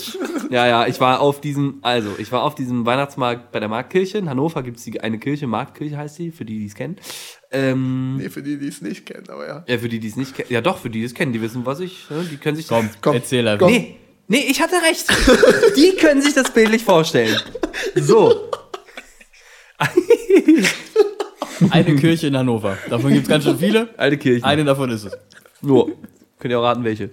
Ja, 0.50 0.68
ja, 0.68 0.88
ich 0.88 1.00
war 1.00 1.22
auf 1.22 1.40
diesem, 1.42 1.80
also, 1.82 2.10
ich 2.18 2.32
war 2.32 2.44
auf 2.44 2.56
diesem 2.56 2.86
Weihnachtsmarkt 2.86 3.52
bei 3.52 3.60
der 3.60 3.70
Marktkirche. 3.70 4.18
In 4.18 4.30
Hannover 4.30 4.64
gibt 4.64 4.78
es 4.80 4.86
eine 5.02 5.18
Kirche, 5.20 5.48
Marktkirche 5.48 5.98
heißt 5.98 6.20
die, 6.20 6.32
für 6.32 6.44
die, 6.46 6.60
die 6.60 6.66
es 6.66 6.76
kennen. 6.76 6.98
Ähm, 7.52 8.18
Nee, 8.18 8.30
für 8.30 8.42
die, 8.42 8.58
die 8.58 8.68
es 8.68 8.82
nicht 8.82 9.06
kennen, 9.06 9.30
aber 9.30 9.48
ja. 9.48 9.64
ja, 9.68 9.78
für 9.78 9.90
die, 9.90 10.00
die 10.00 10.08
es 10.08 10.16
nicht 10.16 10.36
kennen. 10.36 10.48
Ja, 10.50 10.62
doch, 10.62 10.78
für 10.78 10.90
die, 10.90 11.00
die 11.00 11.06
es 11.06 11.14
kennen, 11.14 11.34
die 11.34 11.42
wissen, 11.42 11.66
was 11.66 11.82
ich, 11.82 12.10
ne, 12.10 12.26
die 12.30 12.38
können 12.38 12.56
sich 12.56 12.68
Komm, 12.68 12.90
Komm, 13.02 13.16
erzähl 13.16 13.48
einfach. 13.48 13.68
Nee, 13.68 13.98
nee, 14.28 14.46
ich 14.50 14.62
hatte 14.62 14.76
recht. 14.76 15.08
Die 15.76 15.96
können 15.98 16.22
sich 16.22 16.34
das 16.34 16.54
bildlich 16.54 16.84
vorstellen. 16.84 17.38
So. 17.96 18.50
Eine 21.70 21.96
Kirche 21.96 22.28
in 22.28 22.38
Hannover. 22.38 22.78
Davon 22.90 23.12
gibt 23.12 23.24
es 23.24 23.30
ganz 23.30 23.44
schön 23.44 23.60
viele. 23.60 23.90
Alte 23.98 24.18
Kirchen. 24.18 24.44
Eine 24.44 24.64
davon 24.64 24.90
ist 24.90 25.06
es. 25.06 25.18
Nur. 25.62 25.92
Könnt 26.40 26.52
ihr 26.52 26.60
auch 26.60 26.64
raten, 26.64 26.84
welche. 26.84 27.12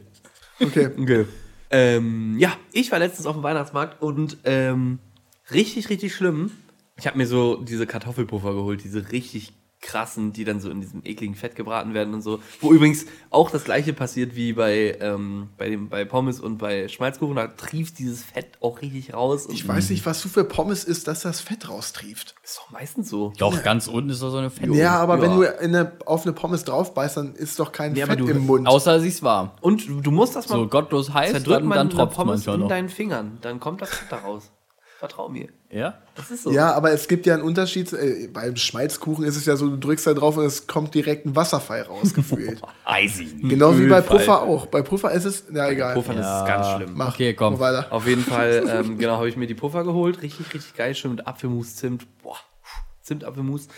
Okay. 0.60 0.90
Okay. 0.98 1.26
Ähm, 1.70 2.36
ja, 2.38 2.56
ich 2.72 2.90
war 2.92 2.98
letztens 2.98 3.26
auf 3.26 3.36
dem 3.36 3.42
Weihnachtsmarkt 3.42 4.00
und 4.00 4.38
ähm, 4.44 5.00
richtig, 5.52 5.90
richtig 5.90 6.14
schlimm. 6.14 6.50
Ich 6.96 7.06
habe 7.06 7.18
mir 7.18 7.26
so 7.26 7.56
diese 7.56 7.86
Kartoffelpuffer 7.86 8.54
geholt, 8.54 8.82
diese 8.84 9.12
richtig 9.12 9.52
krassen, 9.80 10.32
die 10.32 10.44
dann 10.44 10.60
so 10.60 10.70
in 10.70 10.80
diesem 10.80 11.02
ekligen 11.04 11.34
Fett 11.36 11.54
gebraten 11.54 11.94
werden 11.94 12.12
und 12.12 12.22
so. 12.22 12.40
Wo 12.60 12.72
übrigens 12.72 13.06
auch 13.30 13.50
das 13.50 13.64
gleiche 13.64 13.92
passiert 13.92 14.34
wie 14.34 14.52
bei, 14.52 14.96
ähm, 15.00 15.50
bei, 15.56 15.68
dem, 15.68 15.88
bei 15.88 16.04
Pommes 16.04 16.40
und 16.40 16.58
bei 16.58 16.88
Schmalzkuchen. 16.88 17.36
Da 17.36 17.46
trieft 17.46 17.98
dieses 17.98 18.24
Fett 18.24 18.58
auch 18.60 18.82
richtig 18.82 19.14
raus. 19.14 19.46
Und 19.46 19.54
Ich 19.54 19.66
weiß 19.66 19.90
nicht, 19.90 20.04
was 20.04 20.20
du 20.22 20.28
für 20.28 20.44
Pommes 20.44 20.84
isst, 20.84 21.06
dass 21.06 21.20
das 21.20 21.40
Fett 21.40 21.68
raustrieft. 21.68 22.34
Ist 22.42 22.58
doch 22.58 22.70
meistens 22.70 23.08
so. 23.08 23.32
Doch, 23.38 23.62
ganz 23.62 23.86
unten 23.86 24.10
ist 24.10 24.22
da 24.22 24.30
so 24.30 24.38
eine 24.38 24.50
Fett. 24.50 24.74
Ja, 24.74 24.98
aber 24.98 25.16
ja. 25.16 25.22
wenn 25.22 25.36
du 25.36 25.42
in 25.42 25.74
eine, 25.76 25.92
auf 26.06 26.22
eine 26.24 26.32
Pommes 26.32 26.64
drauf 26.64 26.92
beißt, 26.94 27.16
dann 27.16 27.34
ist 27.34 27.58
doch 27.60 27.70
kein 27.70 27.94
Ja, 27.94 28.06
Fett 28.06 28.18
du- 28.20 28.26
im 28.26 28.46
Mund. 28.46 28.66
Außer 28.66 28.98
sie 29.00 29.08
ist 29.08 29.22
warm. 29.22 29.52
Und 29.60 29.86
du 30.02 30.10
musst 30.10 30.34
das 30.34 30.48
mal 30.48 30.56
So 30.56 30.66
gottlos 30.68 31.12
heiß, 31.14 31.30
zerdrücken, 31.30 31.60
dann, 31.60 31.68
man 31.68 31.78
dann 31.78 31.90
tropft 31.90 32.16
Pommes 32.16 32.46
in 32.46 32.60
noch. 32.60 32.68
deinen 32.68 32.88
Fingern. 32.88 33.38
Dann 33.42 33.60
kommt 33.60 33.80
das 33.80 33.90
Fett 33.90 34.08
da 34.10 34.16
raus. 34.18 34.50
Vertrau 34.98 35.28
mir. 35.28 35.48
Ja? 35.70 35.98
Das 36.16 36.32
ist 36.32 36.42
so. 36.42 36.50
Ja, 36.50 36.72
aber 36.74 36.90
es 36.90 37.06
gibt 37.06 37.24
ja 37.24 37.34
einen 37.34 37.44
Unterschied. 37.44 37.92
Äh, 37.92 38.26
beim 38.32 38.56
Schmalzkuchen 38.56 39.24
ist 39.24 39.36
es 39.36 39.46
ja 39.46 39.54
so, 39.54 39.68
du 39.68 39.76
drückst 39.76 40.08
da 40.08 40.14
drauf 40.14 40.36
und 40.36 40.44
es 40.44 40.66
kommt 40.66 40.92
direkt 40.92 41.24
ein 41.24 41.36
Wasserfall 41.36 41.82
raus, 41.82 42.12
gefühlt. 42.12 42.60
Eisy. 42.84 43.26
Genau 43.42 43.78
wie 43.78 43.86
bei. 43.86 44.00
Puffer 44.00 44.42
auch. 44.42 44.66
Bei 44.66 44.82
Puffer 44.82 45.12
ist 45.12 45.24
es, 45.24 45.44
na 45.50 45.70
egal. 45.70 45.94
Puffern 45.94 46.18
Ja. 46.18 46.40
ist 46.40 46.46
ganz 46.48 46.66
schlimm. 46.74 46.94
Mach, 46.96 47.14
Okay, 47.14 47.32
komm. 47.34 47.60
weiter. 47.60 47.86
Auf 47.92 48.08
jeden 48.08 48.24
Fall, 48.24 48.64
ähm, 48.84 48.98
genau, 48.98 49.18
habe 49.18 49.28
ich 49.28 49.36
mir 49.36 49.46
die 49.46 49.54
Puffer 49.54 49.84
geholt. 49.84 50.20
Richtig, 50.22 50.52
richtig 50.52 50.74
geil. 50.74 50.96
Schön 50.96 51.12
mit 51.12 51.28
Apfelmus, 51.28 51.76
Zimt. 51.76 52.04
Boah, 52.20 52.38
Zimt-Apfelmus. 53.02 53.68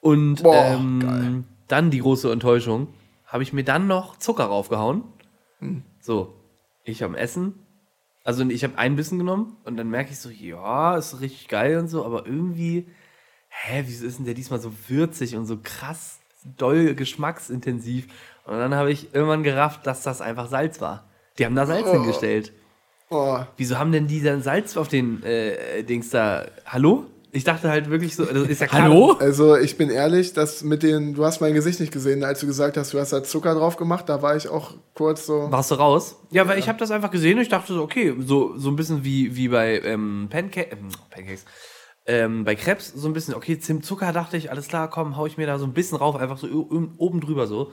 Und 0.00 0.42
Boah, 0.42 0.56
ähm, 0.72 1.44
dann 1.68 1.90
die 1.92 2.00
große 2.00 2.32
Enttäuschung. 2.32 2.88
Habe 3.26 3.44
ich 3.44 3.52
mir 3.52 3.62
dann 3.64 3.86
noch 3.86 4.18
Zucker 4.18 4.44
raufgehauen. 4.46 5.04
Hm. 5.60 5.82
So, 6.00 6.34
ich 6.82 7.04
am 7.04 7.14
Essen. 7.14 7.63
Also 8.24 8.42
ich 8.48 8.64
habe 8.64 8.78
ein 8.78 8.96
Bissen 8.96 9.18
genommen 9.18 9.56
und 9.64 9.76
dann 9.76 9.88
merke 9.90 10.10
ich 10.10 10.18
so, 10.18 10.30
ja, 10.30 10.96
ist 10.96 11.20
richtig 11.20 11.48
geil 11.48 11.78
und 11.78 11.88
so, 11.88 12.04
aber 12.06 12.26
irgendwie, 12.26 12.88
hä, 13.48 13.84
wieso 13.86 14.06
ist 14.06 14.18
denn 14.18 14.24
der 14.24 14.34
diesmal 14.34 14.60
so 14.60 14.72
würzig 14.88 15.36
und 15.36 15.44
so 15.46 15.58
krass 15.62 16.18
doll 16.56 16.94
geschmacksintensiv? 16.94 18.06
Und 18.46 18.58
dann 18.58 18.74
habe 18.74 18.90
ich 18.90 19.14
irgendwann 19.14 19.42
gerafft, 19.42 19.86
dass 19.86 20.02
das 20.02 20.20
einfach 20.22 20.48
Salz 20.48 20.80
war. 20.80 21.04
Die 21.38 21.44
haben 21.44 21.54
da 21.54 21.66
Salz 21.66 21.86
Oh. 21.86 21.92
hingestellt. 21.92 22.52
Oh, 23.10 23.38
Wieso 23.58 23.78
haben 23.78 23.92
denn 23.92 24.06
die 24.06 24.22
dann 24.22 24.42
Salz 24.42 24.76
auf 24.78 24.88
den 24.88 25.22
äh, 25.22 25.82
Dings 25.84 26.08
da? 26.10 26.46
Hallo? 26.64 27.06
Ich 27.34 27.42
dachte 27.42 27.68
halt 27.68 27.90
wirklich 27.90 28.14
so, 28.14 28.24
das 28.24 28.48
ist 28.48 28.60
ja 28.60 28.68
klar. 28.68 28.82
Hallo? 28.82 29.16
also 29.18 29.56
ich 29.56 29.76
bin 29.76 29.90
ehrlich, 29.90 30.34
dass 30.34 30.62
mit 30.62 30.84
den, 30.84 31.14
du 31.14 31.24
hast 31.24 31.40
mein 31.40 31.52
Gesicht 31.52 31.80
nicht 31.80 31.92
gesehen, 31.92 32.22
als 32.22 32.38
du 32.38 32.46
gesagt 32.46 32.76
hast, 32.76 32.94
du 32.94 33.00
hast 33.00 33.12
da 33.12 33.24
Zucker 33.24 33.56
drauf 33.56 33.76
gemacht, 33.76 34.08
da 34.08 34.22
war 34.22 34.36
ich 34.36 34.46
auch 34.48 34.74
kurz 34.94 35.26
so. 35.26 35.50
Warst 35.50 35.72
du 35.72 35.74
raus? 35.74 36.14
Ja, 36.30 36.46
weil 36.46 36.60
ich 36.60 36.68
habe 36.68 36.78
das 36.78 36.92
einfach 36.92 37.10
gesehen 37.10 37.38
und 37.38 37.42
ich 37.42 37.48
dachte 37.48 37.74
so, 37.74 37.82
okay, 37.82 38.14
so, 38.20 38.56
so 38.56 38.68
ein 38.68 38.76
bisschen 38.76 39.02
wie, 39.02 39.34
wie 39.34 39.48
bei 39.48 39.80
ähm, 39.80 40.28
Panca 40.30 40.60
ähm, 40.60 40.90
Pancakes. 41.10 41.44
Ähm, 42.06 42.44
bei 42.44 42.54
Krebs 42.54 42.92
so 42.94 43.08
ein 43.08 43.14
bisschen, 43.14 43.34
okay, 43.34 43.58
Zimt, 43.58 43.84
Zucker, 43.84 44.12
dachte 44.12 44.36
ich, 44.36 44.52
alles 44.52 44.68
klar, 44.68 44.88
komm, 44.88 45.16
hau 45.16 45.26
ich 45.26 45.36
mir 45.36 45.48
da 45.48 45.58
so 45.58 45.64
ein 45.64 45.72
bisschen 45.72 45.98
rauf, 45.98 46.14
einfach 46.14 46.38
so 46.38 46.46
oben 46.46 47.20
drüber 47.20 47.48
so. 47.48 47.72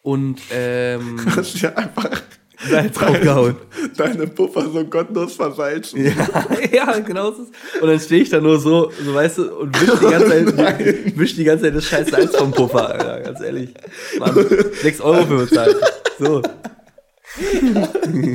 Und 0.00 0.40
ähm, 0.52 1.18
hast 1.36 1.60
ja 1.60 1.74
einfach 1.74 2.22
Salz 2.68 2.96
draufgehauen. 2.96 3.56
deine 3.96 4.26
Puffer 4.26 4.68
so 4.70 4.84
gottlos 4.84 5.34
versalzen. 5.34 6.04
Ja, 6.04 6.46
ja, 6.72 6.98
genau 7.00 7.30
ist 7.30 7.38
es. 7.40 7.80
Und 7.80 7.88
dann 7.88 8.00
stehe 8.00 8.22
ich 8.22 8.30
da 8.30 8.40
nur 8.40 8.58
so, 8.60 8.90
so 9.04 9.14
weißt 9.14 9.38
du, 9.38 9.54
und 9.56 9.80
wisch 9.80 9.98
die 10.00 10.10
ganze 10.10 10.28
Zeit, 10.28 10.56
Nein. 10.56 11.12
wisch 11.16 11.34
die 11.34 11.44
ganze 11.44 11.64
Zeit 11.64 11.74
das 11.74 11.84
scheiß 11.86 12.08
Salz 12.08 12.36
vom 12.36 12.52
Puffer, 12.52 12.88
Alter, 12.90 13.20
ganz 13.20 13.40
ehrlich. 13.40 13.70
Mann, 14.18 14.34
6 14.82 15.00
Euro 15.00 15.26
für 15.26 15.36
bezahlt. 15.46 15.76
So. 16.18 16.42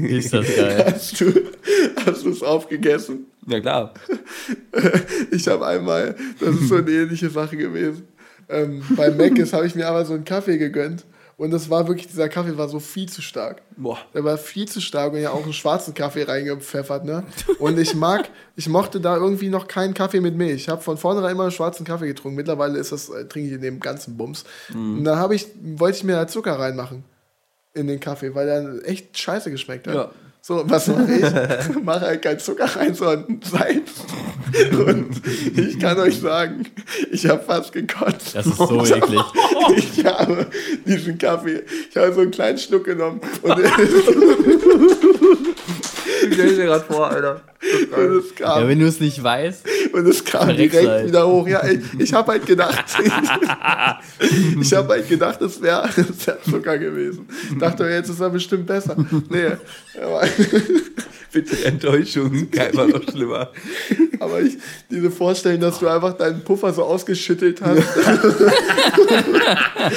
Ist 0.07 0.33
das 0.33 0.55
geil. 0.55 0.85
Hast 0.93 1.21
du 1.21 1.33
hast 2.05 2.25
du 2.25 2.29
es 2.29 2.41
aufgegessen? 2.41 3.27
Ja, 3.45 3.59
klar. 3.59 3.93
Ich 5.31 5.47
habe 5.47 5.65
einmal, 5.67 6.15
das 6.39 6.55
ist 6.55 6.69
so 6.69 6.75
eine 6.75 6.89
ähnliche 6.89 7.29
Sache 7.29 7.55
gewesen. 7.55 8.07
Ähm, 8.49 8.81
bei 8.95 9.11
Mc's 9.11 9.53
habe 9.53 9.67
ich 9.67 9.75
mir 9.75 9.87
aber 9.87 10.03
so 10.05 10.13
einen 10.13 10.25
Kaffee 10.25 10.57
gegönnt. 10.57 11.05
Und 11.37 11.51
das 11.51 11.69
war 11.69 11.87
wirklich, 11.87 12.07
dieser 12.07 12.29
Kaffee 12.29 12.57
war 12.57 12.67
so 12.67 12.79
viel 12.79 13.07
zu 13.07 13.21
stark. 13.21 13.61
Boah. 13.77 13.99
Der 14.15 14.23
war 14.23 14.39
viel 14.39 14.67
zu 14.67 14.81
stark 14.81 15.13
und 15.13 15.19
ja 15.19 15.29
auch 15.29 15.43
einen 15.43 15.53
schwarzen 15.53 15.93
Kaffee 15.93 16.23
reingepfeffert, 16.23 17.05
ne? 17.05 17.23
Und 17.59 17.77
ich 17.77 17.93
mag, 17.93 18.27
ich 18.55 18.67
mochte 18.67 18.99
da 18.99 19.15
irgendwie 19.15 19.49
noch 19.49 19.67
keinen 19.67 19.93
Kaffee 19.93 20.19
mit 20.19 20.35
Milch. 20.35 20.63
Ich 20.63 20.69
habe 20.69 20.81
von 20.81 20.97
vornherein 20.97 21.33
immer 21.33 21.43
einen 21.43 21.51
schwarzen 21.51 21.85
Kaffee 21.85 22.07
getrunken. 22.07 22.35
Mittlerweile 22.35 22.79
ist 22.79 22.91
das, 22.91 23.09
äh, 23.09 23.25
trinke 23.25 23.49
ich 23.49 23.53
in 23.53 23.61
dem 23.61 23.79
ganzen 23.79 24.17
Bums. 24.17 24.45
Und 24.73 25.03
da 25.03 25.17
habe 25.17 25.35
ich, 25.35 25.47
wollte 25.61 25.99
ich 25.99 26.03
mir 26.03 26.13
da 26.13 26.27
Zucker 26.27 26.57
reinmachen 26.57 27.03
in 27.75 27.85
den 27.85 27.99
Kaffee, 27.99 28.33
weil 28.33 28.47
der 28.47 28.89
echt 28.89 29.15
scheiße 29.15 29.51
geschmeckt 29.51 29.87
hat. 29.87 29.93
Ja. 29.93 30.11
So, 30.47 30.63
was 30.65 30.87
mache 30.87 31.11
ich? 31.11 31.75
mache 31.83 32.05
halt 32.05 32.21
kein 32.21 32.39
Zucker 32.39 32.73
rein, 32.73 32.95
sondern 32.95 33.41
Salz. 33.43 33.91
Und 34.71 35.21
ich 35.57 35.77
kann 35.77 35.99
euch 35.99 36.21
sagen, 36.21 36.63
ich 37.11 37.27
habe 37.27 37.43
fast 37.43 37.73
gekotzt. 37.73 38.33
Das 38.33 38.45
ist 38.45 38.55
so 38.55 38.85
eklig. 38.85 39.19
Ich 39.75 40.05
habe 40.05 40.47
diesen 40.85 41.17
Kaffee, 41.17 41.63
ich 41.89 41.97
habe 41.97 42.13
so 42.13 42.21
einen 42.21 42.31
kleinen 42.31 42.57
Schluck 42.57 42.85
genommen 42.85 43.19
und, 43.41 43.57
Ich 46.27 46.33
stell 46.33 46.55
dir 46.55 46.65
gerade 46.65 46.85
vor, 46.85 47.09
Alter. 47.09 47.41
und 47.95 48.17
es 48.17 48.35
kam, 48.35 48.61
Ja, 48.61 48.67
wenn 48.67 48.79
du 48.79 48.85
es 48.87 48.99
nicht 48.99 49.21
weißt, 49.23 49.65
und 49.93 50.07
es 50.07 50.23
kam 50.23 50.49
direkt 50.49 50.75
halt. 50.87 51.07
wieder 51.07 51.27
hoch. 51.27 51.47
Ja, 51.47 51.65
ich, 51.67 51.79
ich 51.99 52.13
habe 52.13 52.31
halt 52.33 52.45
gedacht, 52.45 52.83
ich 54.61 54.73
habe 54.73 54.89
halt 54.89 55.09
gedacht, 55.09 55.41
es 55.41 55.61
wäre 55.61 55.89
wär 56.25 56.41
Zucker 56.43 56.77
gewesen. 56.77 57.27
Dachte, 57.59 57.85
jetzt 57.85 58.09
ist 58.09 58.19
er 58.19 58.29
bestimmt 58.29 58.65
besser. 58.67 58.95
Nee, 59.29 59.47
aber, 60.01 60.21
Bitte 61.33 61.65
Enttäuschung, 61.65 62.47
einfach 62.57 62.87
noch 62.87 63.03
schlimmer. 63.03 63.51
aber 64.19 64.39
ich, 64.41 64.57
diese 64.89 65.11
Vorstellung, 65.11 65.59
dass 65.59 65.79
du 65.79 65.87
einfach 65.87 66.13
deinen 66.13 66.41
Puffer 66.41 66.71
so 66.73 66.83
ausgeschüttelt 66.85 67.61
hast, 67.61 67.75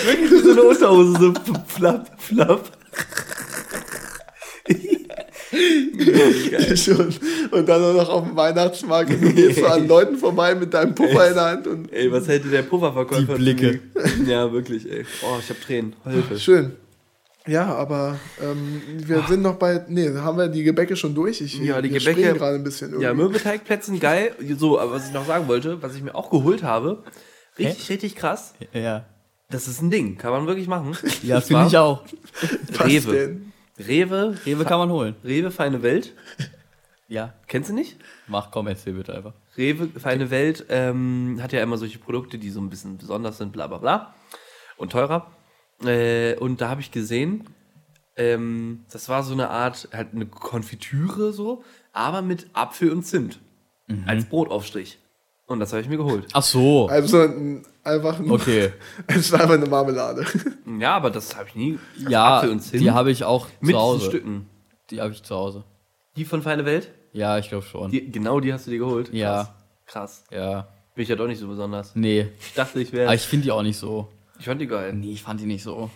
Wirklich 0.06 0.42
so 0.42 0.50
eine 0.50 0.62
Unterhose, 0.62 1.12
so 1.20 1.32
flapp, 1.68 2.10
flapp. 2.20 2.70
schon. 6.76 7.12
Und 7.50 7.68
dann 7.68 7.82
auch 7.82 7.94
noch 7.94 8.08
auf 8.08 8.24
dem 8.26 8.36
Weihnachtsmarkt 8.36 9.10
und 9.10 9.20
du 9.22 9.32
gehst 9.32 9.58
so 9.60 9.66
an 9.66 9.86
Leuten 9.88 10.16
vorbei 10.16 10.54
mit 10.54 10.72
deinem 10.72 10.94
Puffer 10.94 11.28
in 11.28 11.34
der 11.34 11.44
Hand 11.44 11.66
und 11.66 11.92
Ey, 11.92 12.10
was 12.12 12.28
hätte 12.28 12.48
der 12.48 12.62
Pufferverkäufer 12.62 13.34
Die 13.36 13.42
Blicke. 13.42 13.80
Ja, 14.26 14.52
wirklich, 14.52 14.90
ey. 14.90 15.04
Oh, 15.22 15.36
ich 15.40 15.48
hab 15.50 15.60
Tränen. 15.60 15.94
Hilfe. 16.04 16.38
schön. 16.38 16.72
Ja, 17.46 17.74
aber 17.74 18.18
ähm, 18.42 18.82
wir 19.06 19.24
sind 19.26 19.42
noch 19.42 19.54
bei. 19.56 19.84
Nee, 19.88 20.10
haben 20.14 20.36
wir 20.36 20.48
die 20.48 20.62
Gebäcke 20.62 20.94
schon 20.94 21.14
durch? 21.14 21.40
Ich, 21.40 21.58
Ja, 21.58 21.80
die 21.80 21.88
Gebäcke- 21.88 22.34
gerade 22.34 22.56
ein 22.56 22.62
bisschen 22.62 22.90
irgendwie. 22.90 23.04
Ja, 23.06 23.14
Mürbeteigplätzchen, 23.14 23.98
geil. 23.98 24.32
So, 24.58 24.78
aber 24.78 24.92
was 24.92 25.06
ich 25.08 25.12
noch 25.14 25.26
sagen 25.26 25.48
wollte, 25.48 25.82
was 25.82 25.96
ich 25.96 26.02
mir 26.02 26.14
auch 26.14 26.30
geholt 26.30 26.62
habe, 26.62 27.02
richtig, 27.58 27.88
richtig 27.88 28.14
krass. 28.16 28.54
ja. 28.72 29.06
Das 29.52 29.66
ist 29.66 29.82
ein 29.82 29.90
Ding, 29.90 30.16
kann 30.16 30.30
man 30.30 30.46
wirklich 30.46 30.68
machen. 30.68 30.96
Ja, 31.24 31.40
finde 31.40 31.66
ich 31.66 31.76
auch. 31.76 32.04
Was 32.76 32.86
Rewe. 32.86 33.12
denn? 33.12 33.52
Rewe, 33.86 34.36
Rewe 34.46 34.64
kann 34.64 34.78
man 34.78 34.90
holen. 34.90 35.14
Rewe, 35.24 35.50
feine 35.50 35.82
Welt. 35.82 36.14
Ja. 37.08 37.34
Kennst 37.48 37.68
du 37.68 37.74
nicht? 37.74 37.96
Mach, 38.28 38.52
komm, 38.52 38.68
erzähl 38.68 38.92
bitte 38.92 39.12
einfach. 39.12 39.32
Rewe, 39.56 39.88
feine 39.98 40.30
Welt, 40.30 40.64
ähm, 40.68 41.40
hat 41.42 41.52
ja 41.52 41.60
immer 41.60 41.76
solche 41.76 41.98
Produkte, 41.98 42.38
die 42.38 42.50
so 42.50 42.60
ein 42.60 42.70
bisschen 42.70 42.98
besonders 42.98 43.38
sind, 43.38 43.52
bla 43.52 43.66
bla 43.66 43.78
bla. 43.78 44.14
Und 44.76 44.92
teurer. 44.92 45.28
Äh, 45.84 46.36
und 46.36 46.60
da 46.60 46.68
habe 46.68 46.82
ich 46.82 46.92
gesehen, 46.92 47.48
ähm, 48.14 48.84
das 48.92 49.08
war 49.08 49.24
so 49.24 49.32
eine 49.32 49.50
Art, 49.50 49.88
halt 49.92 50.14
eine 50.14 50.26
Konfitüre 50.26 51.32
so, 51.32 51.64
aber 51.92 52.22
mit 52.22 52.46
Apfel 52.52 52.92
und 52.92 53.02
Zimt. 53.02 53.40
Als 54.06 54.26
Brotaufstrich. 54.26 54.99
Und 55.50 55.58
das 55.58 55.72
habe 55.72 55.82
ich 55.82 55.88
mir 55.88 55.96
geholt. 55.96 56.28
Ach 56.32 56.44
so. 56.44 56.86
Also 56.86 57.22
ein, 57.22 57.66
einfach 57.82 58.20
ein, 58.20 58.30
Okay. 58.30 58.72
Es 59.08 59.32
war 59.32 59.40
einfach 59.40 59.54
eine 59.54 59.66
Marmelade. 59.66 60.24
Ja, 60.78 60.94
aber 60.94 61.10
das 61.10 61.36
habe 61.36 61.48
ich 61.48 61.56
nie. 61.56 61.78
Ja, 62.08 62.36
Apfel 62.36 62.50
und 62.50 62.72
die 62.72 62.90
habe 62.92 63.10
ich 63.10 63.24
auch 63.24 63.48
mit 63.60 63.72
zu 63.74 63.80
Hause. 63.80 64.06
Stücken. 64.06 64.48
Die 64.90 65.00
habe 65.00 65.12
ich 65.12 65.24
zu 65.24 65.34
Hause. 65.34 65.64
Die 66.14 66.24
von 66.24 66.42
Feine 66.42 66.64
Welt? 66.66 66.92
Ja, 67.12 67.36
ich 67.36 67.48
glaube 67.48 67.64
schon. 67.66 67.90
Die, 67.90 68.12
genau 68.12 68.38
die 68.38 68.52
hast 68.52 68.68
du 68.68 68.70
dir 68.70 68.78
geholt? 68.78 69.12
Ja. 69.12 69.52
Krass. 69.86 70.22
Krass. 70.22 70.24
Ja. 70.30 70.68
Bin 70.94 71.02
ich 71.02 71.08
ja 71.08 71.16
doch 71.16 71.26
nicht 71.26 71.40
so 71.40 71.48
besonders. 71.48 71.96
Nee. 71.96 72.28
Ich 72.38 72.54
dachte, 72.54 72.80
ich 72.80 72.90
Aber 72.90 72.98
wäre. 72.98 73.14
ich 73.16 73.22
finde 73.22 73.44
die 73.46 73.50
auch 73.50 73.62
nicht 73.64 73.76
so. 73.76 74.06
Ich 74.38 74.44
fand 74.44 74.60
die 74.60 74.68
geil. 74.68 74.92
Nee, 74.92 75.10
ich 75.10 75.22
fand 75.24 75.40
die 75.40 75.46
nicht 75.46 75.64
so. 75.64 75.90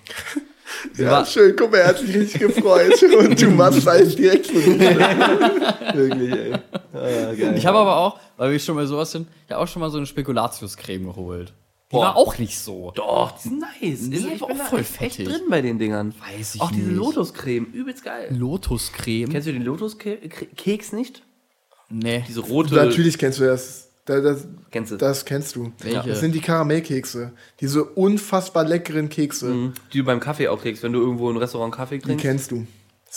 Ja, 0.97 1.11
war- 1.11 1.27
schön. 1.27 1.55
Guck 1.57 1.71
mal, 1.73 1.79
er 1.79 1.89
hat 1.89 1.99
sich 1.99 2.15
richtig 2.15 2.41
gefreut. 2.41 3.03
Und 3.19 3.41
du 3.41 3.51
machst 3.51 3.87
alles 3.87 4.17
direkt 4.17 4.49
dich. 4.51 4.67
Wirklich, 5.95 6.33
ey. 6.33 6.53
Ah, 6.93 7.35
geil. 7.35 7.55
Ich 7.57 7.67
habe 7.67 7.79
aber 7.79 7.97
auch, 7.97 8.19
weil 8.37 8.53
wir 8.53 8.59
schon 8.59 8.75
mal 8.77 8.87
sowas 8.87 9.11
sind, 9.13 9.29
ja 9.49 9.59
auch 9.59 9.69
schon 9.69 9.81
mal 9.81 9.91
so 9.91 9.99
eine 9.99 10.07
Spekulatiuscreme 10.07 11.05
geholt. 11.05 11.53
Die 11.91 11.97
Boah. 11.97 12.07
war 12.07 12.17
auch 12.17 12.39
nicht 12.39 12.59
so. 12.59 12.93
Doch, 12.95 13.33
die 13.33 13.49
sind 13.49 13.61
nice. 13.61 13.71
Die 13.81 14.17
Ich 14.17 14.23
sind 14.23 14.31
bin 14.39 14.43
auch 14.43 14.49
da 14.49 14.65
voll 14.65 14.81
echt 14.81 14.89
fettig. 14.91 15.29
drin 15.29 15.43
bei 15.51 15.61
den 15.63 15.79
Dingern. 15.79 16.15
Weiß 16.19 16.55
ich 16.57 16.61
Auch 16.61 16.71
diese 16.73 16.89
nicht. 16.89 16.97
Lotuscreme, 16.97 17.67
übelst 17.73 18.03
geil. 18.05 18.29
Lotuscreme? 18.37 19.29
Kennst 19.31 19.47
du 19.47 19.53
den 19.53 19.63
Lotuskeks 19.63 20.93
nicht? 20.93 21.23
Nee. 21.91 22.25
Diese 22.27 22.41
rote. 22.41 22.75
Natürlich 22.75 23.19
kennst 23.19 23.39
du 23.39 23.45
das. 23.45 23.84
Das, 24.07 24.23
das, 24.23 24.47
Kennst 24.71 24.93
du. 24.93 24.97
das 24.97 25.25
kennst 25.25 25.57
du. 25.57 25.73
Welche? 25.81 26.09
Das 26.11 26.21
sind 26.21 26.35
die 26.35 26.41
Karamellkekse. 26.41 27.33
Diese 27.61 27.85
unfassbar 27.85 28.65
leckeren 28.65 29.09
Kekse. 29.09 29.47
Mhm. 29.47 29.73
Die 29.93 29.99
du 29.99 30.05
beim 30.05 30.21
Kaffee 30.21 30.49
auch 30.49 30.61
kriegst, 30.61 30.83
wenn 30.83 30.93
du 30.93 31.01
irgendwo 31.01 31.31
im 31.31 31.37
Restaurant 31.39 31.75
Kaffee 31.75 31.97
Die 31.99 32.05
trinkst. 32.05 32.23
kennst 32.25 32.51
du. 32.51 32.67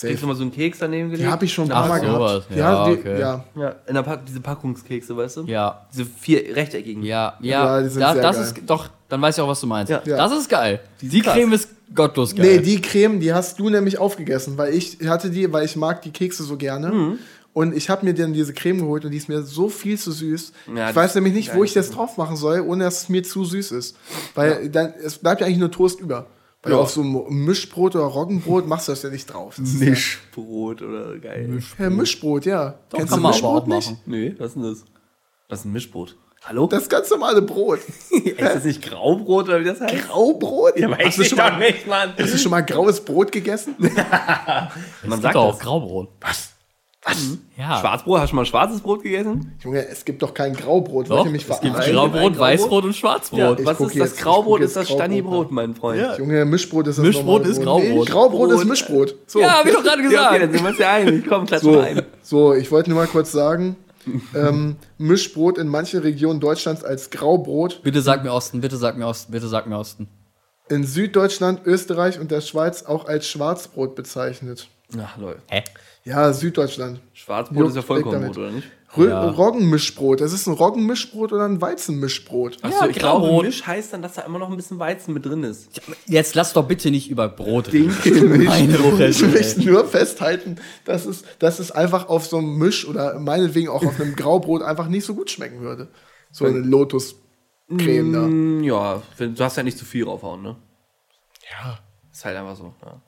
Kriegst 0.00 0.04
du 0.04 0.14
Safe. 0.14 0.26
mal 0.26 0.36
so 0.36 0.42
einen 0.42 0.52
Keks 0.52 0.78
daneben 0.78 1.10
gelegt? 1.10 1.26
Die 1.26 1.30
habe 1.32 1.44
ich 1.44 1.52
schon 1.52 1.64
ein 1.64 1.70
paar 1.70 1.88
Mal 1.88 2.00
sowas. 2.00 2.48
gehabt. 2.48 2.56
Ja, 2.56 2.86
die, 2.86 2.92
okay. 3.00 3.20
ja. 3.20 3.44
Ja, 3.56 3.74
in 3.88 3.94
der 3.94 4.02
Pack 4.02 4.24
diese 4.26 4.40
Packungskekse, 4.40 5.16
weißt 5.16 5.38
du? 5.38 5.42
Ja. 5.46 5.86
Diese 5.92 6.06
vier 6.06 6.54
rechteckigen. 6.54 7.02
Ja, 7.02 7.36
Ja, 7.40 7.78
ja, 7.78 7.82
die 7.82 7.88
sind 7.88 8.00
da, 8.00 8.12
sehr 8.14 8.22
das 8.22 8.36
geil. 8.36 8.44
ist 8.44 8.56
doch, 8.64 8.88
dann 9.08 9.20
weiß 9.20 9.36
ich 9.36 9.42
auch, 9.42 9.48
was 9.48 9.60
du 9.60 9.66
meinst. 9.66 9.90
Ja. 9.90 10.00
Ja. 10.06 10.16
Das 10.16 10.30
ist 10.32 10.48
geil. 10.48 10.78
Die, 11.00 11.20
krass. 11.20 11.34
Creme 11.34 11.52
ist 11.52 11.68
gottlos 11.94 12.34
geil. 12.36 12.46
Nee, 12.46 12.58
die 12.60 12.80
Creme, 12.80 13.18
die 13.18 13.32
hast 13.34 13.58
du 13.58 13.68
nämlich 13.70 13.98
aufgegessen, 13.98 14.56
weil 14.56 14.72
ich 14.72 14.98
hatte 15.06 15.30
die, 15.30 15.52
weil 15.52 15.64
ich 15.64 15.74
mag 15.74 16.00
die 16.02 16.12
Kekse 16.12 16.44
so 16.44 16.56
gerne. 16.56 16.90
Mhm. 16.92 17.18
Und 17.58 17.74
ich 17.76 17.90
habe 17.90 18.04
mir 18.06 18.14
dann 18.14 18.32
diese 18.32 18.52
Creme 18.54 18.78
geholt 18.80 19.04
und 19.04 19.10
die 19.10 19.16
ist 19.16 19.28
mir 19.28 19.42
so 19.42 19.68
viel 19.68 19.98
zu 19.98 20.12
süß. 20.12 20.52
Ja, 20.76 20.90
ich 20.90 20.96
weiß 20.96 21.06
das- 21.10 21.14
nämlich 21.16 21.34
nicht, 21.34 21.54
wo 21.54 21.64
ich 21.64 21.74
ja, 21.74 21.80
das 21.82 21.90
drauf 21.90 22.16
machen 22.16 22.36
soll, 22.36 22.60
ohne 22.60 22.84
dass 22.84 23.02
es 23.02 23.08
mir 23.08 23.22
zu 23.24 23.44
süß 23.44 23.72
ist. 23.72 23.96
Weil 24.36 24.68
dann, 24.68 24.92
es 25.02 25.18
bleibt 25.18 25.40
ja 25.40 25.46
eigentlich 25.46 25.58
nur 25.58 25.70
Toast 25.72 25.98
über. 25.98 26.26
Weil 26.62 26.72
Ja. 26.72 26.78
auf 26.78 26.90
so 26.90 27.00
einem 27.00 27.44
Mischbrot 27.46 27.96
oder 27.96 28.04
Roggenbrot 28.04 28.66
machst 28.68 28.86
du 28.88 28.92
das 28.92 29.02
ja 29.02 29.10
nicht 29.10 29.26
drauf. 29.26 29.56
Das 29.58 29.68
ist 29.68 29.80
Mischbrot 29.80 30.82
oder 30.82 31.18
geil. 31.18 31.60
Ja, 31.78 31.90
Mischbrot, 31.90 32.46
ja. 32.46 32.78
Doch, 32.90 32.98
Kennst 32.98 33.12
kann 33.12 33.18
du 33.20 33.22
man 33.22 33.32
aber 33.32 33.36
Mischbrot 33.36 33.62
auch 33.62 33.66
nicht? 33.66 33.90
machen. 33.90 34.00
Nee, 34.06 34.34
was 34.38 34.46
ist 34.48 34.54
denn 34.54 34.62
das? 34.62 34.84
Was 35.48 35.58
ist 35.60 35.64
ein 35.64 35.72
Mischbrot? 35.72 36.16
Hallo? 36.44 36.66
Das 36.68 36.88
ganz 36.88 37.10
normale 37.10 37.42
Brot. 37.42 37.80
ist 38.10 38.40
das 38.40 38.64
nicht 38.64 38.82
Graubrot 38.82 39.48
oder 39.48 39.60
wie 39.60 39.64
das 39.64 39.80
heißt? 39.80 40.06
Graubrot? 40.08 40.74
hast, 40.76 41.18
du 41.18 41.24
schon 41.24 41.38
mal, 41.38 41.58
nicht, 41.58 41.86
Mann. 41.88 42.12
hast 42.16 42.34
du 42.34 42.38
schon 42.38 42.50
mal 42.52 42.60
graues 42.60 43.00
Brot 43.00 43.32
gegessen? 43.32 43.74
Man 43.78 43.90
Man 45.06 45.10
sagt 45.10 45.22
sagt 45.22 45.36
auch 45.36 45.50
das. 45.54 45.58
Graubrot. 45.60 46.08
Was? 46.20 46.47
Ja. 47.56 47.78
Schwarzbrot, 47.80 48.20
hast 48.20 48.30
du 48.32 48.36
mal 48.36 48.44
schwarzes 48.46 48.80
Brot 48.80 49.02
gegessen? 49.02 49.52
Junge, 49.62 49.86
es 49.86 50.04
gibt 50.04 50.22
doch 50.22 50.32
kein 50.34 50.54
Graubrot. 50.54 51.06
Doch, 51.10 51.16
Wollt 51.18 51.26
ihr 51.26 51.32
mich 51.32 51.48
es 51.48 51.60
gibt? 51.60 51.74
Graubrot, 51.74 52.12
Graubrot? 52.12 52.38
Weißbrot 52.38 52.84
und 52.84 52.94
Schwarzbrot. 52.96 53.60
Ich 53.60 53.66
Was 53.66 53.80
ist 53.80 53.86
das 53.88 53.94
jetzt- 53.94 54.16
ich 54.16 54.22
Graubrot? 54.22 54.60
Ist 54.60 54.76
das 54.76 54.88
Graubrot 54.88 55.50
mein 55.50 55.74
Freund. 55.74 56.00
Ja. 56.00 56.16
Junge, 56.16 56.44
Mischbrot 56.44 56.86
ist 56.86 56.98
das 56.98 57.04
Mischbrot 57.04 57.24
normale 57.42 57.48
ist 57.50 57.56
Brot. 57.56 57.64
Graubrot. 57.66 57.88
Nee, 57.90 58.04
Graubrot 58.12 58.48
Brot. 58.50 58.60
ist 58.60 58.64
Mischbrot. 58.68 59.14
So, 59.26 59.40
Ja, 59.40 59.58
hab 59.58 59.66
ich 59.66 59.72
doch 59.72 59.82
gerade 59.82 60.02
Ja, 60.02 60.08
gesagt. 60.08 60.30
okay, 60.30 60.38
dann 60.40 60.52
sind 60.52 60.62
wir 60.62 60.68
uns 60.70 60.78
ja 60.78 60.92
einig. 60.92 61.24
Komm, 61.28 61.46
klatsch 61.46 61.62
so, 61.62 61.72
mal 61.72 61.82
ein. 61.84 62.02
so, 62.22 62.54
ich 62.54 62.70
wollte 62.70 62.90
nur 62.90 62.98
mal 63.00 63.06
kurz 63.08 63.32
sagen, 63.32 63.76
ähm, 64.34 64.76
Mischbrot 64.96 65.58
in 65.58 65.68
manchen 65.68 66.00
Regionen 66.00 66.40
Deutschlands 66.40 66.84
als 66.84 67.10
Graubrot, 67.10 67.82
Bitte 67.82 68.00
sag 68.00 68.22
mir 68.24 68.32
Osten, 68.32 68.60
bitte 68.60 68.76
sag 68.76 68.96
mir 68.96 69.06
Osten, 69.06 69.32
bitte 69.32 69.48
sag 69.48 69.66
mir 69.66 69.76
Osten. 69.78 70.08
in 70.70 70.84
Süddeutschland, 70.84 71.60
Österreich 71.66 72.18
und 72.20 72.30
der 72.30 72.40
Schweiz 72.40 72.84
auch 72.84 73.06
als 73.06 73.26
Schwarzbrot 73.28 73.94
bezeichnet. 73.94 74.68
Ach, 74.98 75.18
lol. 75.18 75.36
Hä? 75.50 75.62
Ja, 76.08 76.32
Süddeutschland. 76.32 77.00
Schwarzbrot 77.12 77.58
Juckt, 77.58 77.70
ist 77.70 77.76
ja 77.76 77.82
Vollkornbrot, 77.82 78.22
damit. 78.24 78.38
oder 78.38 78.50
nicht? 78.50 78.68
Rö 78.96 79.10
Ja. 79.10 79.28
Roggenmischbrot. 79.28 80.22
Das 80.22 80.32
ist 80.32 80.46
ein 80.46 80.54
Roggenmischbrot 80.54 81.32
oder 81.34 81.44
ein 81.44 81.60
Weizenmischbrot. 81.60 82.56
Achso, 82.62 82.86
ich 82.86 82.96
Graubrot. 82.98 83.28
glaube, 83.30 83.46
Misch 83.46 83.66
heißt 83.66 83.92
dann, 83.92 84.00
dass 84.00 84.14
da 84.14 84.22
immer 84.22 84.38
noch 84.38 84.48
ein 84.50 84.56
bisschen 84.56 84.78
Weizen 84.78 85.12
mit 85.12 85.26
drin 85.26 85.44
ist. 85.44 85.68
Jetzt 86.06 86.34
lass 86.34 86.54
doch 86.54 86.66
bitte 86.66 86.90
nicht 86.90 87.10
über 87.10 87.28
Brot 87.28 87.70
reden. 87.72 87.94
Ich 88.04 89.22
möchte 89.22 89.60
nur 89.66 89.84
festhalten, 89.86 90.56
dass 90.86 91.04
es, 91.04 91.24
dass 91.38 91.58
es 91.58 91.70
einfach 91.70 92.08
auf 92.08 92.26
so 92.26 92.38
einem 92.38 92.56
Misch 92.56 92.88
oder 92.88 93.18
meinetwegen 93.18 93.68
auch 93.68 93.84
auf 93.84 94.00
einem 94.00 94.16
Graubrot 94.16 94.62
einfach 94.62 94.88
nicht 94.88 95.04
so 95.04 95.14
gut 95.14 95.30
schmecken 95.30 95.60
würde. 95.60 95.88
So 96.30 96.46
eine 96.46 96.58
Lotus-Creme 96.60 98.12
da. 98.12 98.20
Mm, 98.20 98.62
ja, 98.64 99.02
wenn- 99.18 99.34
du 99.34 99.44
hast 99.44 99.56
ja 99.58 99.62
nicht 99.62 99.76
zu 99.76 99.84
viel 99.84 100.04
draufhauen, 100.06 100.40
ne? 100.42 100.56
Ja. 101.50 101.78
Ist 102.10 102.24
halt 102.24 102.36
einfach 102.38 102.56
so. 102.56 102.72
Ja. 102.84 103.00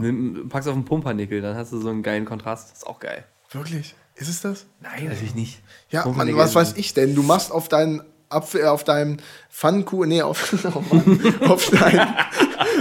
Nimm- 0.00 0.48
Packst 0.48 0.68
auf 0.68 0.74
den 0.74 0.84
Pumpernickel, 0.84 1.40
dann 1.40 1.56
hast 1.56 1.72
du 1.72 1.80
so 1.80 1.88
einen 1.88 2.02
geilen 2.02 2.24
Kontrast. 2.24 2.70
Das 2.70 2.78
ist 2.78 2.86
auch 2.86 3.00
geil. 3.00 3.24
Wirklich? 3.52 3.94
Ist 4.16 4.28
es 4.28 4.40
das? 4.40 4.66
Nein, 4.80 5.08
natürlich 5.08 5.34
nicht. 5.34 5.62
Ja, 5.90 6.06
Mann, 6.06 6.34
was 6.36 6.54
weiß 6.54 6.74
ich 6.76 6.94
denn? 6.94 7.14
Du 7.14 7.22
machst 7.22 7.52
auf 7.52 7.68
deinen 7.68 8.02
Apfel, 8.28 8.62
äh, 8.62 8.64
auf 8.64 8.82
deinem 8.82 9.18
Pfannkuchen, 9.50 10.08
nee, 10.08 10.22
auf, 10.22 10.52
oh 10.74 11.46
auf 11.48 11.70
deinen, 11.70 12.08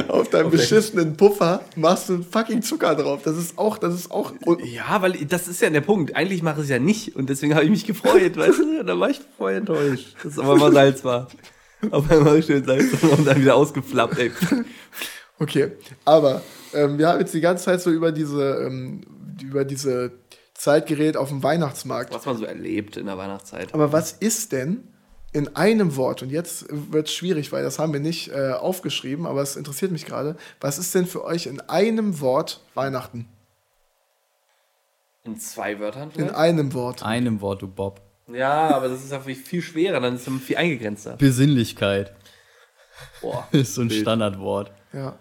auf 0.07 0.29
deinem 0.29 0.49
beschissenen 0.49 1.15
Puffer 1.17 1.61
machst 1.75 2.09
du 2.09 2.23
fucking 2.23 2.61
Zucker 2.61 2.95
drauf. 2.95 3.21
Das 3.23 3.37
ist 3.37 3.57
auch, 3.57 3.77
das 3.77 3.93
ist 3.93 4.11
auch, 4.11 4.33
Ja, 4.63 5.01
weil 5.01 5.13
das 5.25 5.47
ist 5.47 5.61
ja 5.61 5.69
der 5.69 5.81
Punkt. 5.81 6.15
Eigentlich 6.15 6.41
mache 6.41 6.57
ich 6.57 6.63
es 6.63 6.69
ja 6.69 6.79
nicht 6.79 7.15
und 7.15 7.29
deswegen 7.29 7.53
habe 7.53 7.65
ich 7.65 7.69
mich 7.69 7.85
gefreut, 7.85 8.37
weißt 8.37 8.59
du? 8.59 8.83
Da 8.83 8.99
war 8.99 9.09
ich 9.09 9.19
voll 9.37 9.53
enttäuscht, 9.53 10.15
dass 10.23 10.33
es 10.33 10.39
aber 10.39 10.55
mal 10.55 10.71
Salz 10.73 11.03
war. 11.03 11.27
Auf 11.91 12.09
einmal 12.09 12.41
schön 12.41 12.63
Salz 12.65 12.85
und 13.03 13.25
dann 13.25 13.39
wieder 13.39 13.55
ausgeflappt, 13.55 14.17
ey. 14.17 14.31
okay. 15.37 15.73
Aber 16.05 16.41
ähm, 16.75 16.97
wir 16.97 17.07
haben 17.07 17.19
jetzt 17.19 17.33
die 17.33 17.41
ganze 17.41 17.65
Zeit 17.65 17.81
so 17.81 17.89
über 17.91 18.11
diese, 18.11 18.65
ähm, 18.65 19.01
über 19.41 19.65
diese 19.65 20.11
Zeit 20.53 20.87
geredet 20.87 21.17
auf 21.17 21.29
dem 21.29 21.43
Weihnachtsmarkt. 21.43 22.13
Was 22.13 22.25
man 22.25 22.37
so 22.37 22.45
erlebt 22.45 22.97
in 22.97 23.07
der 23.07 23.17
Weihnachtszeit. 23.17 23.73
Aber 23.73 23.91
was 23.91 24.11
ist 24.11 24.51
denn 24.51 24.87
in 25.33 25.53
einem 25.55 25.97
Wort, 25.97 26.23
und 26.23 26.29
jetzt 26.29 26.65
wird 26.69 27.09
es 27.09 27.13
schwierig, 27.13 27.51
weil 27.51 27.61
das 27.61 27.77
haben 27.77 27.91
wir 27.91 27.99
nicht 27.99 28.29
äh, 28.29 28.53
aufgeschrieben, 28.53 29.25
aber 29.25 29.41
es 29.41 29.57
interessiert 29.57 29.91
mich 29.91 30.05
gerade, 30.05 30.37
was 30.61 30.77
ist 30.77 30.95
denn 30.95 31.05
für 31.05 31.25
euch 31.25 31.45
in 31.47 31.59
einem 31.59 32.21
Wort 32.21 32.61
Weihnachten? 32.73 33.27
In 35.25 35.37
zwei 35.37 35.77
Wörtern 35.79 36.09
In 36.09 36.15
vielleicht? 36.15 36.35
einem 36.35 36.73
Wort. 36.73 37.03
Einem 37.03 37.41
Wort, 37.41 37.61
du 37.61 37.67
Bob. 37.67 37.99
Ja, 38.31 38.69
aber 38.75 38.87
das 38.87 39.03
ist 39.03 39.11
ja 39.11 39.19
viel 39.19 39.35
viel 39.35 39.61
schwerer, 39.61 39.99
dann 39.99 40.15
ist 40.15 40.25
es 40.25 40.41
viel 40.41 40.55
eingegrenzter. 40.55 41.17
Besinnlichkeit 41.17 42.15
Boah. 43.21 43.47
ist 43.51 43.75
so 43.75 43.81
ein 43.81 43.89
Wild. 43.89 44.01
Standardwort. 44.01 44.71
Ja. 44.93 45.17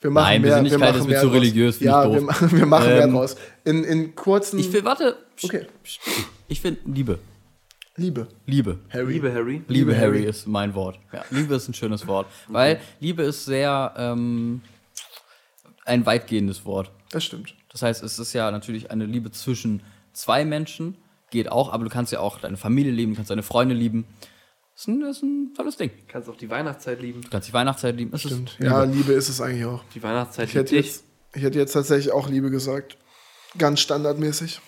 Wir 0.00 0.10
machen 0.10 0.24
Nein, 0.24 0.42
mehr, 0.42 0.50
wir 0.50 0.62
Besinnlichkeit 0.62 0.80
machen 0.90 0.98
ist 1.00 1.04
mir 1.06 1.10
mehr 1.12 1.20
zu 1.22 1.28
religiös, 1.28 1.80
Ja, 1.80 2.04
ich 2.04 2.10
wir, 2.12 2.18
doof. 2.20 2.26
machen- 2.26 2.52
wir 2.58 2.66
machen 2.66 2.86
mehr 2.88 3.02
Ähm, 3.04 3.12
draus. 3.12 3.36
In, 3.64 3.84
in 3.84 4.14
kurzen. 4.14 4.58
Ich 4.58 4.72
will, 4.72 4.84
warte. 4.84 5.16
Okay. 5.42 5.66
Ich 6.48 6.60
finde 6.60 6.80
Liebe. 6.86 7.18
Liebe. 7.96 8.28
Liebe. 8.44 8.78
Harry. 8.90 9.14
Liebe 9.14 9.32
Harry. 9.32 9.52
Liebe 9.52 9.72
Liebe 9.72 9.96
Harry 9.96 10.18
Harry. 10.18 10.24
ist 10.28 10.46
mein 10.46 10.74
Wort. 10.74 10.98
Ja, 11.12 11.24
Liebe 11.30 11.54
ist 11.54 11.66
ein 11.68 11.74
schönes 11.74 12.06
Wort. 12.06 12.26
Weil 12.48 12.78
Liebe 13.00 13.22
ist 13.22 13.46
sehr 13.46 13.94
ähm, 13.96 14.60
ein 15.86 16.04
weitgehendes 16.04 16.64
Wort. 16.66 16.90
Das 17.10 17.24
stimmt. 17.24 17.54
Das 17.72 17.80
heißt, 17.82 18.02
es 18.02 18.18
ist 18.18 18.32
ja 18.34 18.50
natürlich 18.50 18.90
eine 18.90 19.06
Liebe 19.06 19.30
zwischen 19.30 19.82
zwei 20.12 20.44
Menschen. 20.44 20.96
Geht 21.30 21.50
auch, 21.50 21.72
aber 21.72 21.84
du 21.84 21.90
kannst 21.90 22.12
ja 22.12 22.20
auch 22.20 22.38
deine 22.38 22.56
Familie 22.58 22.92
lieben, 22.92 23.12
du 23.12 23.16
kannst 23.16 23.30
deine 23.30 23.42
Freunde 23.42 23.74
lieben. 23.74 24.04
Das 24.76 24.82
ist 24.82 24.88
ein, 24.88 25.00
das 25.00 25.16
ist 25.16 25.22
ein 25.22 25.54
tolles 25.56 25.76
Ding. 25.78 25.88
Du 25.90 26.12
kannst 26.12 26.28
auch 26.28 26.36
die 26.36 26.50
Weihnachtszeit 26.50 27.00
lieben. 27.00 27.22
Du 27.22 27.30
kannst 27.30 27.48
die 27.48 27.52
Weihnachtszeit 27.54 27.96
lieben. 27.96 28.10
Es 28.14 28.20
Stimmt. 28.20 28.50
Ist 28.58 28.60
Ja, 28.60 28.82
Liebe. 28.84 28.96
Liebe 28.98 29.12
ist 29.14 29.30
es 29.30 29.40
eigentlich 29.40 29.64
auch. 29.64 29.82
Die 29.94 30.02
Weihnachtszeit 30.02 30.48
Ich 30.50 30.54
hätte, 30.54 30.74
dich. 30.76 30.84
jetzt, 30.86 31.04
ich 31.34 31.42
hätte 31.42 31.58
jetzt 31.58 31.72
tatsächlich 31.72 32.12
auch 32.12 32.28
Liebe 32.28 32.50
gesagt. 32.50 32.98
Ganz 33.56 33.80
standardmäßig. 33.80 34.60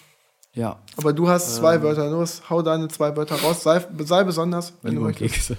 ja. 0.55 0.79
Aber 0.97 1.13
du 1.13 1.29
hast 1.29 1.57
zwei 1.57 1.75
Ähm. 1.75 1.83
Wörter. 1.83 2.11
Los, 2.11 2.41
hau 2.49 2.63
deine 2.63 2.89
zwei 2.89 3.15
Wörter 3.17 3.37
raus. 3.37 3.63
Sei, 3.63 3.85
sei 3.99 4.25
besonders, 4.25 4.73
wenn, 4.81 4.93
Wenn 4.93 4.95
du 4.95 5.01
und 5.03 5.07
möchtest. 5.21 5.49
Kekse. 5.49 5.57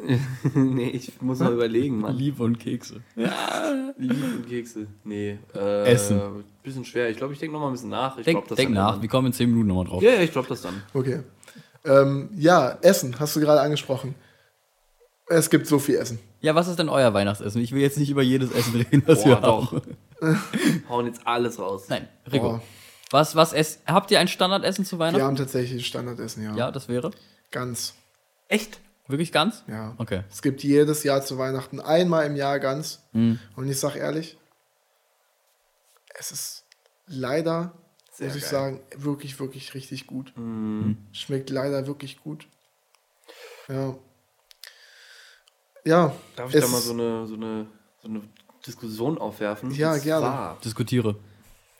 nee, 0.54 0.90
ich 0.90 1.20
muss 1.20 1.40
noch 1.40 1.50
überlegen, 1.50 1.98
Mann. 1.98 2.14
Liebe 2.16 2.44
und 2.44 2.60
Kekse. 2.60 3.00
Liebe 3.16 4.14
und 4.36 4.48
Kekse. 4.48 4.86
Nee. 5.02 5.38
Äh, 5.56 5.84
Essen. 5.86 6.20
Bisschen 6.62 6.84
schwer. 6.84 7.10
Ich 7.10 7.16
glaube, 7.16 7.32
ich 7.32 7.40
denke 7.40 7.52
noch 7.54 7.60
mal 7.60 7.66
ein 7.66 7.72
bisschen 7.72 7.90
nach. 7.90 8.16
Ich 8.16 8.24
Denk, 8.24 8.38
glaub, 8.38 8.48
das 8.48 8.56
denk 8.56 8.70
nach, 8.70 8.92
Dann. 8.92 9.02
wir 9.02 9.08
kommen 9.08 9.26
in 9.26 9.32
10 9.32 9.50
Minuten 9.50 9.66
nochmal 9.66 9.86
drauf. 9.86 10.00
Ja, 10.02 10.12
ja, 10.12 10.20
ich 10.20 10.30
glaube 10.30 10.46
das 10.48 10.62
dann. 10.62 10.82
Okay. 10.94 11.20
Ähm, 11.88 12.30
ja, 12.36 12.78
Essen 12.82 13.18
hast 13.18 13.34
du 13.34 13.40
gerade 13.40 13.60
angesprochen. 13.60 14.14
Es 15.26 15.50
gibt 15.50 15.66
so 15.66 15.78
viel 15.78 15.96
Essen. 15.96 16.18
Ja, 16.40 16.54
was 16.54 16.68
ist 16.68 16.78
denn 16.78 16.88
euer 16.88 17.12
Weihnachtsessen? 17.12 17.60
Ich 17.60 17.72
will 17.72 17.82
jetzt 17.82 17.98
nicht 17.98 18.10
über 18.10 18.22
jedes 18.22 18.52
Essen 18.52 18.74
reden, 18.80 19.02
was 19.06 19.24
Boah, 19.24 19.28
wir 19.28 19.36
doch. 19.36 19.72
haben. 19.72 20.84
Hauen 20.88 21.06
jetzt 21.06 21.26
alles 21.26 21.58
raus. 21.58 21.86
Nein, 21.88 22.08
Rico. 22.30 22.50
Boah. 22.50 22.62
Was, 23.10 23.34
was 23.36 23.52
ess 23.52 23.80
habt 23.86 24.10
ihr 24.10 24.20
ein 24.20 24.28
Standardessen 24.28 24.84
zu 24.84 24.96
Wir 24.96 25.06
Weihnachten? 25.06 25.24
haben 25.24 25.36
tatsächlich 25.36 25.86
Standardessen, 25.86 26.44
ja. 26.44 26.54
Ja, 26.54 26.70
das 26.70 26.88
wäre. 26.88 27.10
Ganz. 27.50 27.94
Echt? 28.48 28.80
Wirklich 29.06 29.32
ganz? 29.32 29.64
Ja. 29.66 29.94
Okay. 29.96 30.22
Es 30.30 30.42
gibt 30.42 30.62
jedes 30.62 31.02
Jahr 31.02 31.22
zu 31.22 31.38
Weihnachten 31.38 31.80
einmal 31.80 32.26
im 32.26 32.36
Jahr 32.36 32.60
ganz. 32.60 33.02
Mhm. 33.12 33.38
Und 33.56 33.68
ich 33.68 33.80
sag 33.80 33.96
ehrlich, 33.96 34.36
es 36.18 36.30
ist 36.30 36.64
leider, 37.06 37.72
Sehr 38.18 38.26
muss 38.28 38.36
ich 38.36 38.42
geil. 38.42 38.50
sagen, 38.50 38.80
wirklich, 38.96 39.38
wirklich 39.38 39.74
richtig 39.74 40.06
gut. 40.08 40.32
Mhm. 40.36 40.96
Schmeckt 41.12 41.50
leider 41.50 41.86
wirklich 41.86 42.18
gut. 42.20 42.46
Ja. 43.68 43.94
Ja. 45.84 46.12
Darf 46.36 46.52
ich 46.54 46.60
da 46.60 46.66
mal 46.68 46.80
so 46.80 46.92
eine, 46.92 47.26
so 47.26 47.34
eine, 47.34 47.66
so 48.02 48.08
eine 48.08 48.22
Diskussion 48.66 49.18
aufwerfen? 49.18 49.70
Ja, 49.70 49.94
Und 49.94 50.02
gerne. 50.02 50.20
zwar, 50.26 50.58
Diskutiere. 50.64 51.16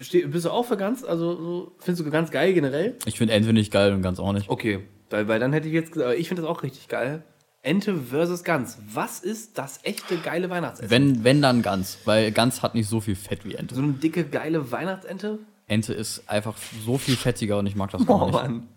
Steh, 0.01 0.25
bist 0.27 0.45
du 0.45 0.51
auch 0.51 0.63
für 0.65 0.77
ganz, 0.77 1.03
also 1.03 1.35
so, 1.37 1.73
findest 1.81 2.07
du 2.07 2.11
ganz 2.11 2.31
geil 2.31 2.55
generell? 2.55 2.97
Ich 3.05 3.19
finde 3.19 3.35
Ente 3.35 3.53
nicht 3.53 3.73
geil 3.73 3.93
und 3.93 4.03
ganz 4.03 4.21
auch 4.21 4.33
nicht. 4.33 4.49
Okay, 4.49 4.87
weil, 5.11 5.27
weil 5.27 5.41
dann 5.41 5.53
hätte 5.53 5.67
ich 5.67 5.75
jetzt 5.75 5.91
gesagt, 5.91 6.17
ich 6.19 6.29
finde 6.29 6.43
das 6.43 6.51
auch 6.51 6.63
richtig 6.63 6.87
geil. 6.87 7.25
Ente 7.63 7.97
versus 7.97 8.45
Gans. 8.45 8.79
Was 8.95 9.19
ist 9.19 9.59
das 9.59 9.81
echte 9.83 10.17
geile 10.19 10.49
Weihnachtsessen? 10.51 10.91
Wenn, 10.91 11.25
wenn 11.25 11.43
dann 11.43 11.63
Gans, 11.63 11.99
weil 12.05 12.31
Gans 12.31 12.63
hat 12.63 12.77
nicht 12.77 12.89
so 12.89 13.01
viel 13.01 13.17
Fett 13.17 13.45
wie 13.45 13.57
Ente. 13.57 13.75
so 13.75 13.83
eine 13.83 13.95
dicke, 13.95 14.25
geile 14.25 14.71
Weihnachtsente? 14.71 15.41
Ente 15.69 15.93
ist 15.95 16.23
einfach 16.29 16.57
so 16.85 16.99
viel 16.99 17.17
fettiger 17.27 17.59
und 17.59 17.67
ich 17.67 17.77
mag 17.77 17.91
das 17.91 18.05
gar 18.07 18.21
Oh 18.23 18.25
nicht. 18.27 18.33
Mann. 18.35 18.69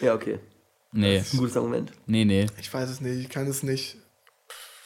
Ja, 0.00 0.14
okay. 0.14 0.38
Nee, 0.92 1.18
Das 1.18 1.28
ist 1.28 1.34
ein 1.34 1.38
gutes 1.38 1.56
Argument. 1.56 1.92
nee, 2.06 2.24
nee. 2.24 2.46
Ich 2.60 2.72
weiß 2.72 2.90
es 2.90 3.00
nicht, 3.00 3.18
ich 3.20 3.28
kann 3.30 3.46
es 3.46 3.62
nicht, 3.62 3.96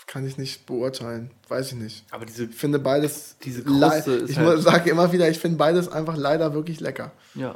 kann 0.07 0.27
ich 0.27 0.37
nicht 0.37 0.67
beurteilen. 0.67 1.31
Weiß 1.49 1.73
ich 1.73 1.79
nicht. 1.79 2.05
Aber 2.11 2.27
diese, 2.27 2.45
Ich 2.45 2.55
finde 2.55 2.79
beides. 2.79 3.37
Diese 3.43 3.65
Kruste 3.65 4.13
ist 4.13 4.31
Ich 4.31 4.39
halt- 4.39 4.63
sage 4.63 4.91
immer 4.91 5.11
wieder, 5.13 5.29
ich 5.29 5.39
finde 5.39 5.57
beides 5.57 5.89
einfach 5.89 6.17
leider 6.17 6.53
wirklich 6.55 6.79
lecker. 6.81 7.11
ja, 7.35 7.55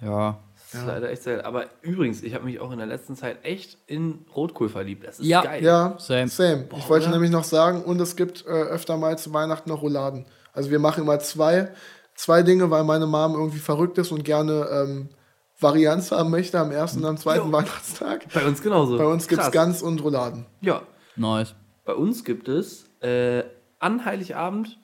Ja. 0.00 0.38
das 0.72 0.80
ist 0.80 0.86
leider 0.86 1.10
echt 1.10 1.22
sehr. 1.22 1.44
Aber 1.46 1.66
übrigens, 1.82 2.22
ich 2.22 2.34
habe 2.34 2.44
mich 2.46 2.58
auch 2.60 2.72
in 2.72 2.78
der 2.78 2.86
letzten 2.86 3.14
Zeit 3.14 3.44
echt 3.44 3.76
in 3.86 4.24
Rotkohl 4.34 4.70
verliebt. 4.70 5.06
Das 5.06 5.20
ist 5.20 5.26
Ja. 5.26 5.42
geil. 5.42 5.62
Ja, 5.62 5.96
Same. 5.98 6.28
same. 6.28 6.68
ich 6.78 6.88
wollte 6.88 7.04
oder? 7.06 7.14
nämlich 7.14 7.30
noch 7.30 7.44
sagen, 7.44 7.82
und 7.84 8.00
es 8.00 8.16
gibt 8.16 8.46
äh, 8.46 8.48
öfter 8.48 8.96
mal 8.96 9.18
zu 9.18 9.32
Weihnachten 9.34 9.68
noch 9.68 9.82
Rouladen. 9.82 10.24
Also 10.54 10.70
wir 10.70 10.78
machen 10.78 11.02
immer 11.04 11.18
zwei, 11.20 11.68
zwei 12.22 12.42
Dinge, 12.42 12.70
weil 12.70 12.84
meine 12.84 13.06
Mom 13.06 13.34
irgendwie 13.34 13.58
verrückt 13.58 13.98
ist 13.98 14.12
und 14.12 14.24
gerne 14.24 14.68
ähm, 14.70 15.08
Varianz 15.58 16.12
haben 16.12 16.30
möchte 16.30 16.58
am 16.58 16.70
ersten 16.70 17.00
und 17.00 17.06
am 17.06 17.16
zweiten 17.16 17.46
Jo. 17.46 17.52
Weihnachtstag. 17.52 18.26
Bei 18.32 18.46
uns 18.46 18.62
genauso. 18.62 18.96
Bei 18.96 19.06
uns 19.06 19.26
gibt 19.26 19.42
es. 19.42 19.50
Gans 19.50 19.82
und 19.82 20.02
Rouladen. 20.02 20.46
Ja. 20.60 20.82
Nice. 21.16 21.54
Bei 21.84 21.94
uns 21.94 22.24
gibt 22.24 22.46
es 22.48 22.88
äh, 23.00 23.42
an 23.80 24.04
Heiligabend, 24.04 24.78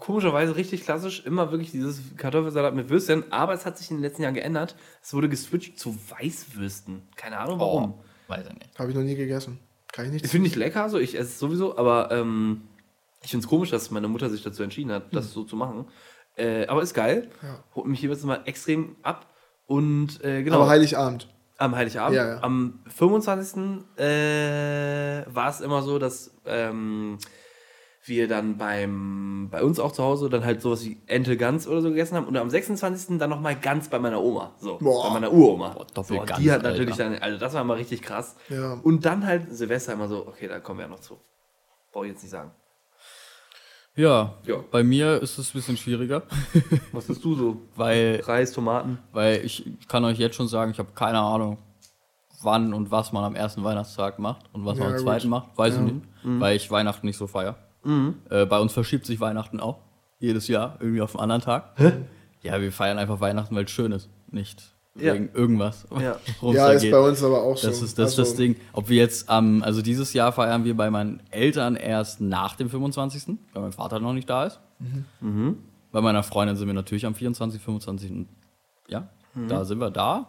komischerweise 0.00 0.56
richtig 0.56 0.82
klassisch, 0.82 1.24
immer 1.24 1.52
wirklich 1.52 1.70
dieses 1.70 2.00
Kartoffelsalat 2.16 2.74
mit 2.74 2.90
Würstchen, 2.90 3.30
aber 3.30 3.54
es 3.54 3.64
hat 3.64 3.78
sich 3.78 3.90
in 3.90 3.98
den 3.98 4.02
letzten 4.02 4.22
Jahren 4.22 4.34
geändert. 4.34 4.74
Es 5.00 5.14
wurde 5.14 5.28
geswitcht 5.28 5.78
zu 5.78 5.96
Weißwürsten. 6.10 7.02
Keine 7.14 7.38
Ahnung 7.38 7.60
warum. 7.60 7.94
Oh, 7.94 8.04
weiß 8.26 8.46
ich 8.48 8.54
nicht. 8.54 8.78
Habe 8.78 8.90
ich 8.90 8.96
noch 8.96 9.04
nie 9.04 9.14
gegessen. 9.14 9.60
Kann 9.92 10.06
ich 10.06 10.12
nicht. 10.12 10.24
Ich 10.24 10.30
finde 10.32 10.48
ich 10.48 10.56
lecker, 10.56 10.88
so 10.88 10.98
ich 10.98 11.14
esse 11.14 11.30
es 11.30 11.38
sowieso, 11.38 11.78
aber 11.78 12.10
ähm, 12.10 12.62
ich 13.22 13.30
finde 13.30 13.44
es 13.44 13.48
komisch, 13.48 13.70
dass 13.70 13.92
meine 13.92 14.08
Mutter 14.08 14.28
sich 14.30 14.42
dazu 14.42 14.64
entschieden 14.64 14.90
hat, 14.90 15.14
das 15.14 15.32
so 15.32 15.44
zu 15.44 15.54
machen. 15.54 15.86
Äh, 16.36 16.66
aber 16.66 16.82
ist 16.82 16.94
geil. 16.94 17.30
Ja. 17.42 17.62
Holt 17.74 17.86
mich 17.86 18.02
jeweils 18.02 18.22
mal 18.24 18.40
extrem 18.44 18.96
ab. 19.02 19.26
Und 19.66 20.22
äh, 20.24 20.42
genau. 20.42 20.56
Aber 20.56 20.68
Heiligabend. 20.68 21.28
Am 21.58 21.76
Heiligabend. 21.76 22.16
Ja, 22.16 22.28
ja. 22.28 22.42
Am 22.42 22.80
25. 22.86 23.96
Äh, 23.96 25.24
war 25.32 25.50
es 25.50 25.60
immer 25.60 25.82
so, 25.82 25.98
dass 25.98 26.34
ähm, 26.46 27.18
wir 28.04 28.26
dann 28.26 28.56
beim, 28.58 29.48
bei 29.50 29.62
uns 29.62 29.78
auch 29.78 29.92
zu 29.92 30.02
Hause 30.02 30.28
dann 30.28 30.44
halt 30.44 30.60
sowas 30.60 30.84
wie 30.84 31.00
Ente 31.06 31.36
Gans 31.36 31.68
oder 31.68 31.80
so 31.82 31.90
gegessen 31.90 32.16
haben 32.16 32.26
und 32.26 32.36
am 32.36 32.50
26. 32.50 33.18
dann 33.18 33.30
nochmal 33.30 33.54
Gans 33.54 33.88
bei 33.88 33.98
meiner 33.98 34.20
Oma. 34.20 34.54
So, 34.58 34.78
Boah. 34.78 35.08
bei 35.08 35.14
meiner 35.14 35.32
Uroma. 35.32 35.68
Boah, 35.68 35.86
so, 36.02 36.14
Doppelgans, 36.14 36.40
die 36.40 36.50
hat 36.50 36.58
Alter. 36.64 36.70
natürlich 36.70 36.96
dann, 36.96 37.14
also 37.18 37.38
das 37.38 37.54
war 37.54 37.62
mal 37.62 37.76
richtig 37.76 38.02
krass. 38.02 38.34
Ja. 38.48 38.74
Und 38.82 39.04
dann 39.04 39.24
halt 39.24 39.54
Silvester 39.54 39.92
immer 39.92 40.08
so, 40.08 40.26
okay, 40.26 40.48
da 40.48 40.58
kommen 40.58 40.80
wir 40.80 40.86
ja 40.86 40.90
noch 40.90 41.00
zu. 41.00 41.18
Brauche 41.92 42.06
ich 42.06 42.12
jetzt 42.12 42.22
nicht 42.22 42.32
sagen. 42.32 42.50
Ja, 43.94 44.34
Ja. 44.46 44.56
bei 44.70 44.82
mir 44.82 45.20
ist 45.20 45.38
es 45.38 45.50
ein 45.50 45.52
bisschen 45.52 45.76
schwieriger, 45.76 46.22
Was 46.92 47.06
bist 47.06 47.22
du 47.24 47.34
so? 47.34 47.56
weil, 47.76 48.20
Reis, 48.24 48.52
Tomaten? 48.52 48.98
weil 49.12 49.44
ich 49.44 49.64
kann 49.88 50.04
euch 50.04 50.18
jetzt 50.18 50.36
schon 50.36 50.48
sagen, 50.48 50.70
ich 50.70 50.78
habe 50.78 50.90
keine 50.94 51.18
Ahnung, 51.20 51.58
wann 52.42 52.72
und 52.72 52.90
was 52.90 53.12
man 53.12 53.22
am 53.24 53.34
ersten 53.34 53.62
Weihnachtstag 53.64 54.18
macht 54.18 54.46
und 54.54 54.64
was 54.64 54.78
Ja, 54.78 54.84
man 54.84 54.92
am 54.94 54.96
gut. 54.98 55.04
zweiten 55.06 55.28
macht. 55.28 55.56
Weiß 55.58 55.74
Ja. 55.76 55.84
ich 55.84 55.92
nicht, 55.92 56.06
weil 56.24 56.56
ich 56.56 56.70
Weihnachten 56.70 57.06
nicht 57.06 57.16
so 57.18 57.26
feier. 57.26 57.56
Äh, 58.30 58.46
bei 58.46 58.58
uns 58.60 58.72
verschiebt 58.72 59.04
sich 59.06 59.20
Weihnachten 59.20 59.60
auch. 59.60 59.78
Jedes 60.20 60.48
Jahr, 60.48 60.76
irgendwie 60.80 61.02
auf 61.02 61.14
einen 61.16 61.30
anderen 61.30 61.42
Tag. 61.42 61.74
Ja, 62.42 62.60
wir 62.60 62.72
feiern 62.72 62.98
einfach 62.98 63.20
Weihnachten, 63.20 63.54
weil 63.54 63.64
es 63.64 63.70
schön 63.70 63.92
ist. 63.92 64.08
Nicht 64.30 64.72
Ja. 64.94 65.14
wegen 65.14 65.30
irgendwas. 65.32 65.86
Ja. 66.00 66.16
Ja, 66.42 66.68
ist 66.72 66.82
geht. 66.82 66.92
bei 66.92 67.00
uns 67.00 67.22
aber 67.22 67.42
auch 67.42 67.56
so. 67.56 67.66
Das 67.68 67.80
ist 67.80 67.98
das, 67.98 68.10
ist 68.10 68.18
das 68.18 68.28
Also, 68.30 68.42
Ding. 68.42 68.56
Ob 68.72 68.88
wir 68.88 68.96
jetzt 68.98 69.28
am, 69.30 69.62
also 69.62 69.80
dieses 69.82 70.12
Jahr 70.12 70.32
feiern 70.32 70.64
wir 70.64 70.76
bei 70.76 70.90
meinen 70.90 71.22
Eltern 71.30 71.76
erst 71.76 72.20
nach 72.20 72.56
dem 72.56 72.68
25., 72.68 73.38
weil 73.54 73.62
mein 73.62 73.72
Vater 73.72 74.00
noch 74.00 74.12
nicht 74.12 74.28
da 74.28 74.44
ist. 74.44 74.60
Mhm. 75.20 75.58
Bei 75.92 76.00
meiner 76.00 76.22
Freundin 76.22 76.56
sind 76.56 76.66
wir 76.66 76.74
natürlich 76.74 77.06
am 77.06 77.14
24., 77.14 77.60
25. 77.62 78.26
Ja, 78.88 79.08
Mhm. 79.34 79.48
da 79.48 79.64
sind 79.64 79.78
wir 79.78 79.90
da. 79.90 80.28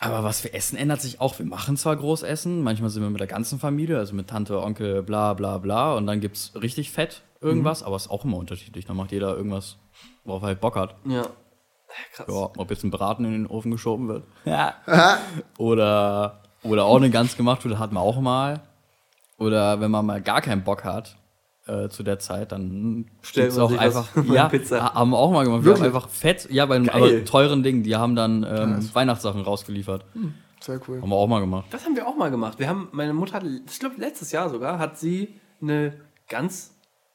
Aber 0.00 0.24
was 0.24 0.44
wir 0.44 0.52
essen, 0.54 0.76
ändert 0.76 1.00
sich 1.00 1.20
auch. 1.20 1.38
Wir 1.38 1.46
machen 1.46 1.76
zwar 1.78 1.96
Großessen, 1.96 2.62
manchmal 2.62 2.90
sind 2.90 3.02
wir 3.02 3.08
mit 3.10 3.20
der 3.20 3.26
ganzen 3.26 3.58
Familie, 3.58 3.96
also 3.96 4.14
mit 4.14 4.28
Tante, 4.28 4.60
Onkel, 4.62 5.02
bla 5.02 5.32
bla 5.34 5.56
bla. 5.58 5.94
Und 5.94 6.06
dann 6.06 6.20
gibt 6.20 6.36
es 6.36 6.52
richtig 6.60 6.90
fett 6.90 7.22
irgendwas, 7.40 7.80
Mhm. 7.80 7.86
aber 7.86 7.96
es 7.96 8.02
ist 8.06 8.10
auch 8.10 8.24
immer 8.24 8.36
unterschiedlich. 8.36 8.84
Dann 8.84 8.96
macht 8.96 9.12
jeder 9.12 9.34
irgendwas, 9.36 9.76
worauf 10.24 10.42
er 10.42 10.46
halt 10.48 10.60
Bock 10.60 10.76
hat. 10.76 10.96
Ja. 11.06 11.26
Krass. 12.14 12.26
Ja, 12.28 12.50
ob 12.56 12.70
jetzt 12.70 12.84
ein 12.84 12.90
Braten 12.90 13.24
in 13.24 13.32
den 13.32 13.46
Ofen 13.46 13.70
geschoben 13.70 14.08
wird. 14.08 14.24
Ja. 14.44 14.74
oder, 15.58 16.42
oder 16.62 16.84
auch 16.84 16.96
eine 16.96 17.10
Gans 17.10 17.36
gemacht 17.36 17.64
wird, 17.64 17.78
hat 17.78 17.92
man 17.92 18.02
auch 18.02 18.20
mal. 18.20 18.60
Oder 19.38 19.80
wenn 19.80 19.90
man 19.90 20.06
mal 20.06 20.20
gar 20.22 20.40
keinen 20.40 20.62
Bock 20.64 20.84
hat 20.84 21.16
äh, 21.66 21.88
zu 21.88 22.02
der 22.02 22.18
Zeit, 22.18 22.52
dann 22.52 23.10
Stellt 23.22 23.52
man 23.56 23.60
auch 23.62 23.76
einfach. 23.78 24.08
Ja, 24.26 24.48
Pizza. 24.48 24.82
ha- 24.82 24.94
haben 24.94 25.10
wir 25.10 25.18
auch 25.18 25.30
mal 25.32 25.44
gemacht. 25.44 25.62
Wir 25.62 25.66
Wirklich? 25.72 25.84
haben 25.88 25.94
einfach 25.96 26.08
fett, 26.08 26.48
ja, 26.50 26.66
bei 26.66 26.76
einem 26.76 26.88
aber 26.88 27.24
teuren 27.24 27.62
Ding, 27.62 27.82
die 27.82 27.96
haben 27.96 28.14
dann 28.14 28.44
ähm, 28.48 28.94
Weihnachtssachen 28.94 29.40
rausgeliefert. 29.42 30.04
Sehr 30.60 30.80
cool. 30.88 31.02
Haben 31.02 31.10
wir 31.10 31.16
auch 31.16 31.26
mal 31.26 31.40
gemacht. 31.40 31.66
Das 31.70 31.84
haben 31.84 31.96
wir 31.96 32.06
auch 32.06 32.16
mal 32.16 32.30
gemacht. 32.30 32.58
Wir 32.58 32.68
haben, 32.68 32.88
meine 32.92 33.12
Mutter, 33.12 33.34
hat, 33.34 33.44
ich 33.44 33.78
glaube 33.80 33.96
letztes 33.98 34.30
Jahr 34.32 34.48
sogar, 34.48 34.78
hat 34.78 34.98
sie 34.98 35.34
eine 35.60 35.94
Gans 36.28 36.74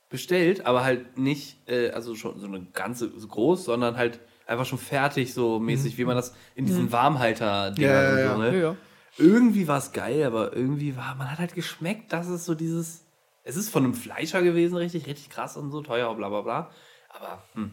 bestellt, 0.09 0.65
aber 0.65 0.83
halt 0.83 1.17
nicht, 1.17 1.57
äh, 1.69 1.91
also 1.91 2.15
schon 2.15 2.39
so 2.39 2.47
eine 2.47 2.61
ganze 2.73 3.11
so 3.17 3.27
groß, 3.27 3.63
sondern 3.65 3.95
halt 3.95 4.19
einfach 4.49 4.65
schon 4.65 4.79
fertig, 4.79 5.33
so 5.33 5.59
mäßig, 5.59 5.97
wie 5.97 6.05
man 6.05 6.15
das 6.15 6.33
in 6.55 6.65
diesen 6.65 6.91
warmhalter 6.91 7.73
Ja, 7.77 7.87
ja, 7.87 8.19
ja. 8.19 8.33
und 8.33 8.37
so, 8.37 8.41
ne? 8.43 8.57
Ja, 8.57 8.63
ja. 8.69 8.75
Irgendwie 9.17 9.67
war 9.67 9.77
es 9.77 9.91
geil, 9.91 10.23
aber 10.23 10.55
irgendwie 10.55 10.95
war, 10.95 11.15
man 11.15 11.29
hat 11.31 11.39
halt 11.39 11.53
geschmeckt, 11.55 12.13
dass 12.13 12.27
es 12.27 12.45
so 12.45 12.55
dieses, 12.55 13.03
es 13.43 13.55
ist 13.57 13.69
von 13.69 13.83
einem 13.83 13.93
Fleischer 13.93 14.41
gewesen, 14.41 14.75
richtig, 14.77 15.07
richtig 15.07 15.29
krass 15.29 15.57
und 15.57 15.71
so 15.71 15.81
teuer, 15.81 16.13
bla 16.15 16.29
bla 16.29 16.41
bla. 16.41 16.69
Aber, 17.09 17.43
hm, 17.53 17.71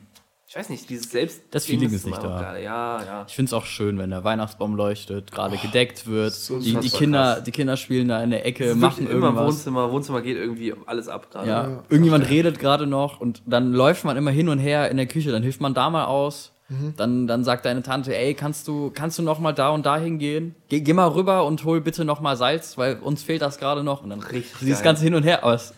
ich 0.48 0.56
weiß 0.56 0.68
nicht, 0.70 0.88
dieses 0.88 1.10
Selbst. 1.10 1.42
Das 1.50 1.66
Feeling 1.66 1.90
ist 1.92 2.06
nicht 2.06 2.22
da. 2.22 2.40
Geil. 2.40 2.62
Ja, 2.64 3.02
ja. 3.04 3.24
Ich 3.28 3.34
finde 3.34 3.50
es 3.50 3.52
auch 3.52 3.64
schön, 3.64 3.98
wenn 3.98 4.10
der 4.10 4.22
Weihnachtsbaum 4.24 4.74
leuchtet, 4.76 5.30
gerade 5.32 5.56
gedeckt 5.56 6.06
wird. 6.06 6.32
so 6.32 6.58
die, 6.60 6.74
die, 6.76 6.88
Kinder, 6.90 7.34
krass. 7.34 7.44
die 7.44 7.50
Kinder 7.52 7.76
spielen 7.76 8.08
da 8.08 8.22
in 8.22 8.30
der 8.30 8.46
Ecke, 8.46 8.64
ist 8.64 8.76
machen 8.76 9.08
immer 9.08 9.26
irgendwas. 9.26 9.46
Wohnzimmer, 9.46 9.90
Wohnzimmer 9.92 10.22
geht 10.22 10.36
irgendwie 10.36 10.72
alles 10.86 11.08
ab 11.08 11.30
gerade. 11.30 11.48
Ja, 11.48 11.68
Ja. 11.68 11.82
irgendjemand 11.88 12.28
redet 12.28 12.58
gerade 12.58 12.86
noch 12.86 13.20
und 13.20 13.42
dann 13.46 13.72
läuft 13.72 14.04
man 14.04 14.16
immer 14.16 14.30
hin 14.30 14.48
und 14.48 14.58
her 14.58 14.90
in 14.90 14.96
der 14.96 15.06
Küche, 15.06 15.30
dann 15.32 15.42
hilft 15.42 15.60
man 15.60 15.74
da 15.74 15.90
mal 15.90 16.04
aus. 16.06 16.52
Mhm. 16.68 16.94
Dann, 16.96 17.26
dann 17.28 17.44
sagt 17.44 17.64
deine 17.64 17.82
Tante, 17.84 18.16
ey, 18.16 18.34
kannst 18.34 18.66
du, 18.66 18.90
kannst 18.92 19.18
du 19.18 19.22
noch 19.22 19.38
mal 19.38 19.52
da 19.52 19.68
und 19.70 19.86
da 19.86 19.98
hingehen? 19.98 20.56
Geh, 20.68 20.80
geh 20.80 20.92
mal 20.94 21.06
rüber 21.06 21.44
und 21.44 21.64
hol 21.64 21.80
bitte 21.80 22.04
noch 22.04 22.20
mal 22.20 22.36
Salz, 22.36 22.76
weil 22.76 22.96
uns 22.98 23.22
fehlt 23.22 23.40
das 23.40 23.58
gerade 23.58 23.84
noch. 23.84 24.02
Und 24.02 24.10
dann 24.10 24.20
Richtig 24.20 24.52
dieses 24.60 24.78
geil. 24.78 24.84
ganze 24.86 25.04
hin 25.04 25.14
und 25.14 25.22
her, 25.22 25.44
aber 25.44 25.54
es 25.54 25.72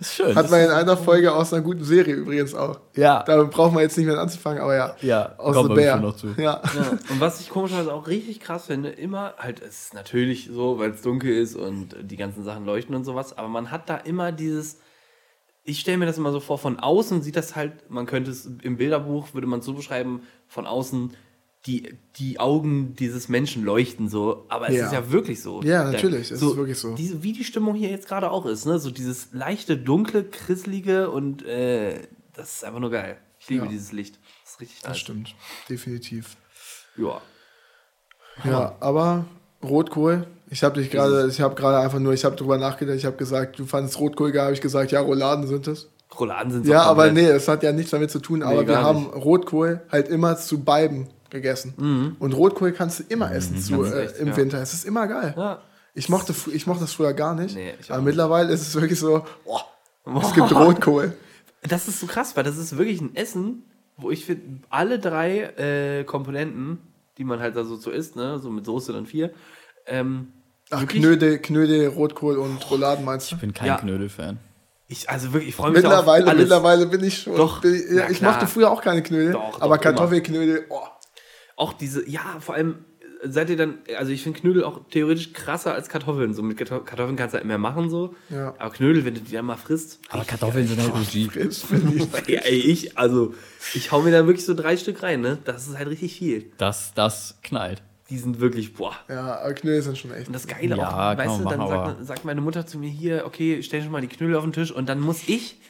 ist 0.00 0.14
schön. 0.16 0.34
Hat 0.34 0.50
man 0.50 0.60
in 0.62 0.70
einer 0.70 0.96
Folge 0.96 1.32
aus 1.32 1.52
einer 1.52 1.62
guten 1.62 1.84
Serie 1.84 2.14
übrigens 2.14 2.54
auch. 2.56 2.80
ja, 2.96 3.22
Da 3.22 3.40
braucht 3.44 3.72
man 3.72 3.82
jetzt 3.84 3.96
nicht 3.96 4.06
mehr 4.06 4.18
anzufangen, 4.18 4.60
aber 4.60 4.74
ja. 4.74 4.96
ja, 5.00 5.34
Aus 5.38 5.54
kommen 5.54 5.68
The 5.68 5.74
Bear. 5.76 6.00
noch 6.00 6.16
zu. 6.16 6.28
Ja. 6.36 6.60
Ja, 6.74 6.90
und 7.08 7.20
was 7.20 7.40
ich 7.40 7.48
komischerweise 7.50 7.92
auch 7.94 8.08
richtig 8.08 8.40
krass 8.40 8.66
finde, 8.66 8.88
immer, 8.88 9.34
halt, 9.38 9.60
es 9.62 9.82
ist 9.86 9.94
natürlich 9.94 10.50
so, 10.52 10.78
weil 10.80 10.90
es 10.90 11.02
dunkel 11.02 11.30
ist 11.32 11.54
und 11.54 11.94
die 12.02 12.16
ganzen 12.16 12.42
Sachen 12.42 12.64
leuchten 12.66 12.96
und 12.96 13.04
sowas, 13.04 13.38
aber 13.38 13.46
man 13.48 13.70
hat 13.70 13.88
da 13.88 13.96
immer 13.96 14.32
dieses, 14.32 14.78
ich 15.64 15.80
stelle 15.80 15.98
mir 15.98 16.06
das 16.06 16.18
immer 16.18 16.32
so 16.32 16.40
vor, 16.40 16.58
von 16.58 16.78
außen 16.78 17.22
sieht 17.22 17.36
das 17.36 17.54
halt, 17.56 17.90
man 17.90 18.06
könnte 18.06 18.30
es 18.30 18.46
im 18.62 18.76
Bilderbuch, 18.76 19.34
würde 19.34 19.46
man 19.46 19.60
es 19.60 19.66
so 19.66 19.74
beschreiben, 19.74 20.22
von 20.48 20.66
außen, 20.66 21.14
die, 21.66 21.94
die 22.16 22.40
Augen 22.40 22.94
dieses 22.96 23.28
Menschen 23.28 23.62
leuchten 23.64 24.08
so, 24.08 24.46
aber 24.48 24.70
es 24.70 24.76
Ja. 24.76 24.86
ist 24.86 24.92
ja 24.94 25.12
wirklich 25.12 25.42
so. 25.42 25.62
Ja, 25.62 25.90
natürlich, 25.90 26.30
es 26.30 26.40
ist 26.42 26.56
wirklich 26.56 26.78
so. 26.78 26.94
Diese, 26.94 27.22
wie 27.22 27.32
die 27.34 27.44
Stimmung 27.44 27.74
hier 27.74 27.90
jetzt 27.90 28.08
gerade 28.08 28.30
auch 28.30 28.46
ist, 28.46 28.64
ne? 28.64 28.78
so 28.78 28.90
dieses 28.90 29.28
leichte, 29.32 29.76
dunkle, 29.76 30.24
krisselige 30.24 31.10
und 31.10 31.44
äh, 31.44 32.00
das 32.32 32.54
ist 32.54 32.64
einfach 32.64 32.80
nur 32.80 32.90
geil. 32.90 33.18
Ich 33.38 33.48
liebe 33.50 33.66
Ja. 33.66 33.70
dieses 33.70 33.92
Licht. 33.92 34.18
Das 34.42 34.52
ist 34.54 34.60
richtig 34.60 34.80
Das 34.80 34.88
nice. 34.92 34.98
stimmt. 35.00 35.34
Definitiv. 35.68 36.36
Ja. 36.96 37.20
Ja, 38.44 38.76
aber 38.80 39.26
Rotkohl, 39.62 40.26
ich 40.50 40.62
habe 40.64 40.80
dich 40.80 40.90
gerade, 40.90 41.28
ich 41.28 41.40
habe 41.40 41.54
gerade 41.54 41.78
einfach 41.78 41.98
nur, 41.98 42.12
ich 42.12 42.24
habe 42.24 42.36
drüber 42.36 42.58
nachgedacht, 42.58 42.96
ich 42.96 43.04
habe 43.06 43.16
gesagt, 43.16 43.58
du 43.58 43.66
fandest 43.66 43.98
Rotkohl 43.98 44.32
geil, 44.32 44.44
habe 44.44 44.54
ich 44.54 44.60
gesagt, 44.60 44.90
ja, 44.92 45.00
Rouladen 45.00 45.46
sind 45.46 45.66
es. 45.68 45.88
Rouladen 46.18 46.50
sind 46.52 46.66
Ja, 46.66 46.82
auch 46.84 46.86
aber 46.88 47.10
nee, 47.12 47.24
es 47.26 47.46
hat 47.48 47.62
ja 47.62 47.72
nichts 47.72 47.92
damit 47.92 48.10
zu 48.10 48.18
tun, 48.18 48.42
aber 48.42 48.66
wir 48.66 48.82
haben 48.82 49.04
nicht. 49.04 49.14
Rotkohl 49.14 49.80
halt 49.90 50.08
immer 50.08 50.36
zu 50.36 50.62
beiden 50.64 51.08
gegessen. 51.30 52.16
Und 52.18 52.32
Rotkohl 52.32 52.72
kannst 52.72 52.98
du 52.98 53.04
immer 53.08 53.32
essen 53.32 53.56
zu, 53.58 53.78
Kannst 53.78 53.92
du 53.92 53.96
äh, 53.96 54.18
im 54.20 54.28
ja. 54.28 54.36
Winter. 54.36 54.60
Es 54.60 54.74
ist 54.74 54.84
immer 54.84 55.06
geil. 55.06 55.34
Ja. 55.36 55.60
Ich, 55.94 56.08
mochte, 56.08 56.34
ich 56.52 56.66
mochte 56.66 56.82
das 56.82 56.92
früher 56.92 57.12
gar 57.12 57.34
nicht, 57.36 57.54
Nee, 57.54 57.74
aber 57.88 57.98
nicht. 57.98 58.06
mittlerweile 58.06 58.52
ist 58.52 58.62
es 58.62 58.74
wirklich 58.74 58.98
so, 58.98 59.24
boah, 59.44 59.64
es 60.20 60.32
gibt 60.34 60.52
Rotkohl. 60.52 61.14
Das 61.62 61.86
ist 61.86 62.00
so 62.00 62.06
krass, 62.06 62.36
weil 62.36 62.42
das 62.44 62.56
ist 62.56 62.76
wirklich 62.76 63.00
ein 63.00 63.14
Essen, 63.14 63.62
wo 63.96 64.10
ich 64.10 64.24
finde, 64.24 64.42
alle 64.70 64.98
drei 64.98 65.42
äh, 65.58 66.04
Komponenten, 66.04 66.78
die 67.18 67.24
man 67.24 67.38
halt 67.38 67.54
da 67.54 67.64
so, 67.64 67.76
so 67.76 67.90
isst, 67.90 68.16
ne, 68.16 68.38
so 68.40 68.50
mit 68.50 68.64
Soße 68.64 68.92
dann 68.92 69.06
vier, 69.06 69.30
ähm, 69.86 70.28
Ach, 70.70 70.80
wirklich- 70.82 71.02
Knödel, 71.02 71.38
Knödel, 71.38 71.88
Rotkohl 71.88 72.36
und 72.38 72.70
Rouladen 72.70 73.04
meinst 73.04 73.30
du? 73.30 73.34
Ich 73.36 73.40
bin 73.40 73.52
kein 73.54 73.66
Ja. 73.68 73.76
Knödel-Fan. 73.78 74.38
ich, 74.88 75.08
also 75.10 75.32
wirklich, 75.32 75.50
ich 75.50 75.54
freue 75.56 75.70
mich 75.70 75.82
Mittlerweile, 75.82 76.24
auf 76.24 76.30
alles. 76.30 76.40
mittlerweile 76.42 76.86
bin 76.86 77.04
ich 77.04 77.18
schon. 77.22 77.36
Doch, 77.36 77.60
bin 77.60 77.74
ich, 77.74 77.90
ja, 77.96 78.08
ich 78.08 78.18
klar. 78.18 78.32
mochte 78.32 78.46
früher 78.46 78.70
auch 78.70 78.82
keine 78.82 79.02
Knödel, 79.02 79.32
Doch, 79.32 79.50
doch, 79.52 79.56
aber 79.60 79.74
immer. 79.74 79.78
Kartoffelknödel, 79.78 80.66
oh. 80.68 80.80
Auch 81.56 81.72
diese, 81.74 82.08
ja, 82.08 82.20
vor 82.40 82.54
allem 82.54 82.84
seid 83.22 83.50
ihr 83.50 83.56
dann, 83.58 83.78
also 83.98 84.12
ich 84.12 84.22
finde 84.22 84.40
Knödel 84.40 84.64
auch 84.64 84.80
theoretisch 84.90 85.34
krasser 85.34 85.74
als 85.74 85.90
Kartoffeln. 85.90 86.32
So 86.32 86.42
mit 86.42 86.56
Karto- 86.58 86.80
Kartoffeln 86.80 87.16
kannst 87.16 87.34
du 87.34 87.36
halt 87.36 87.46
mehr 87.46 87.58
machen, 87.58 87.90
so. 87.90 88.14
Ja. 88.30 88.54
Aber 88.58 88.70
Knödel, 88.70 89.04
wenn 89.04 89.12
du 89.14 89.20
die 89.20 89.32
dann 89.32 89.44
mal 89.44 89.56
frisst. 89.58 89.98
Aber 90.08 90.24
Kartoffeln 90.24 90.66
sind 90.66 90.80
halt 90.80 90.94
OG. 90.94 91.30
Finde 91.52 91.96
ich. 91.96 92.08
Ja, 92.28 92.40
ey, 92.40 92.56
ich, 92.58 92.96
also, 92.96 93.34
ich 93.74 93.92
hau 93.92 94.00
mir 94.00 94.10
da 94.10 94.26
wirklich 94.26 94.46
so 94.46 94.54
drei 94.54 94.76
Stück 94.78 95.02
rein, 95.02 95.20
ne? 95.20 95.36
Das 95.44 95.68
ist 95.68 95.76
halt 95.76 95.88
richtig 95.88 96.14
viel. 96.16 96.50
Das, 96.56 96.92
das 96.94 97.38
knallt. 97.42 97.82
Die 98.10 98.18
sind 98.18 98.40
wirklich, 98.40 98.74
boah. 98.74 98.94
Ja, 99.08 99.50
Knödel 99.52 99.82
sind 99.82 99.96
schon 99.96 100.12
echt. 100.12 100.26
Und 100.26 100.32
das 100.34 100.46
Geile 100.46 100.76
Ja, 100.76 101.12
auch, 101.12 101.16
weißt 101.16 101.40
du, 101.40 101.44
dann 101.44 101.58
machen, 101.60 101.70
sagt, 101.70 102.06
sagt 102.06 102.24
meine 102.24 102.40
Mutter 102.40 102.66
zu 102.66 102.78
mir 102.78 102.90
hier, 102.90 103.24
okay, 103.24 103.62
stell 103.62 103.82
schon 103.82 103.92
mal 103.92 104.00
die 104.00 104.08
Knödel 104.08 104.36
auf 104.36 104.42
den 104.44 104.52
Tisch 104.52 104.72
und 104.72 104.88
dann 104.88 105.00
muss 105.00 105.28
ich, 105.28 105.60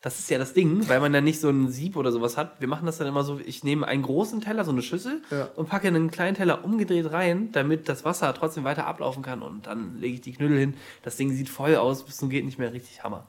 das 0.00 0.18
ist 0.18 0.30
ja 0.30 0.38
das 0.38 0.54
Ding, 0.54 0.88
weil 0.88 0.98
man 1.00 1.12
ja 1.12 1.20
nicht 1.20 1.40
so 1.40 1.50
ein 1.50 1.68
Sieb 1.68 1.94
oder 1.96 2.10
sowas 2.10 2.38
hat, 2.38 2.58
wir 2.58 2.68
machen 2.68 2.86
das 2.86 2.96
dann 2.96 3.06
immer 3.06 3.22
so, 3.22 3.38
ich 3.44 3.64
nehme 3.64 3.86
einen 3.86 4.02
großen 4.02 4.40
Teller, 4.40 4.64
so 4.64 4.70
eine 4.70 4.80
Schüssel 4.80 5.20
Ja. 5.30 5.48
und 5.56 5.68
packe 5.68 5.88
einen 5.88 6.10
kleinen 6.10 6.34
Teller 6.34 6.64
umgedreht 6.64 7.12
rein, 7.12 7.52
damit 7.52 7.86
das 7.88 8.02
Wasser 8.06 8.32
trotzdem 8.32 8.64
weiter 8.64 8.86
ablaufen 8.86 9.22
kann 9.22 9.42
und 9.42 9.66
dann 9.66 9.98
lege 9.98 10.14
ich 10.14 10.20
die 10.22 10.32
Knödel 10.32 10.58
hin. 10.58 10.74
Das 11.02 11.16
Ding 11.16 11.30
sieht 11.32 11.50
voll 11.50 11.76
aus, 11.76 12.02
bis 12.04 12.16
zum 12.16 12.30
geht 12.30 12.46
nicht 12.46 12.58
mehr 12.58 12.72
richtig 12.72 13.04
Hammer. 13.04 13.26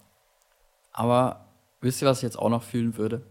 Aber 0.93 1.45
wisst 1.81 2.01
ihr, 2.01 2.07
was 2.07 2.19
ich 2.19 2.23
jetzt 2.23 2.39
auch 2.39 2.49
noch 2.49 2.63
fühlen 2.63 2.97
würde? 2.97 3.21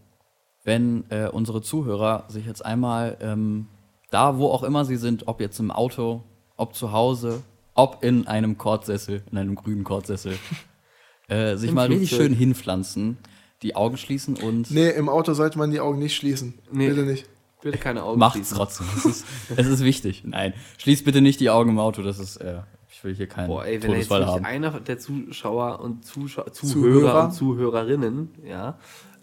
Wenn 0.63 1.05
äh, 1.09 1.27
unsere 1.27 1.63
Zuhörer 1.63 2.25
sich 2.27 2.45
jetzt 2.45 2.63
einmal 2.63 3.17
ähm, 3.21 3.67
da, 4.11 4.37
wo 4.37 4.49
auch 4.49 4.61
immer 4.63 4.85
sie 4.85 4.97
sind, 4.97 5.27
ob 5.27 5.41
jetzt 5.41 5.59
im 5.59 5.71
Auto, 5.71 6.23
ob 6.57 6.75
zu 6.75 6.91
Hause, 6.91 7.41
ob 7.73 8.03
in 8.03 8.27
einem 8.27 8.57
Kordsessel, 8.59 9.23
in 9.31 9.37
einem 9.37 9.55
grünen 9.55 9.83
Kordsessel, 9.83 10.37
äh, 11.27 11.55
sich 11.55 11.69
Im 11.69 11.75
mal 11.75 11.87
richtig 11.87 12.09
Flugzeug. 12.09 12.27
schön 12.27 12.35
hinpflanzen, 12.37 13.17
die 13.63 13.75
Augen 13.75 13.97
schließen 13.97 14.35
und 14.37 14.69
Nee, 14.69 14.89
im 14.89 15.09
Auto 15.09 15.33
sollte 15.33 15.57
man 15.57 15.71
die 15.71 15.79
Augen 15.79 15.99
nicht 15.99 16.15
schließen. 16.15 16.59
Nee. 16.71 16.89
Bitte 16.89 17.03
nicht. 17.03 17.27
Bitte 17.61 17.77
keine 17.77 18.03
Augen 18.03 18.19
macht's 18.19 18.37
schließen. 18.37 18.57
trotzdem. 18.57 18.87
Es 18.97 19.05
ist, 19.05 19.25
es 19.55 19.67
ist 19.67 19.83
wichtig. 19.83 20.23
Nein, 20.25 20.53
schließt 20.79 21.05
bitte 21.05 21.21
nicht 21.21 21.39
die 21.39 21.49
Augen 21.51 21.69
im 21.69 21.79
Auto, 21.79 22.01
das 22.01 22.17
ist, 22.19 22.37
äh, 22.37 22.61
ich 22.89 23.03
will 23.03 23.13
hier 23.15 23.27
keinen 23.27 23.47
Boah, 23.47 23.63
ey, 23.65 23.81
wenn 23.81 23.91
jetzt 23.91 24.09
Todesfall 24.09 24.19
nicht 24.21 24.29
haben. 24.29 24.45
einer 24.45 24.79
der 24.79 24.97
Zuschauer 24.99 25.79
und 25.79 26.03
Zuschau 26.03 26.43
Zuhörer, 26.49 26.73
Zuhörer? 26.73 27.23
und 27.25 27.31
Zuhörerinnen, 27.33 28.29
ja, 28.45 28.77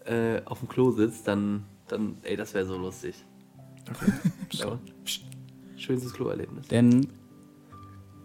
äh, 0.05 0.41
auf 0.45 0.59
dem 0.59 0.69
Klo 0.69 0.91
sitzt, 0.91 1.27
dann, 1.27 1.65
dann 1.89 2.17
ey, 2.23 2.37
das 2.37 2.53
wäre 2.53 2.65
so 2.65 2.77
lustig. 2.77 3.15
Ja. 4.51 4.79
Schönstes 5.77 6.13
Kloerlebnis. 6.13 6.67
Denn 6.67 7.07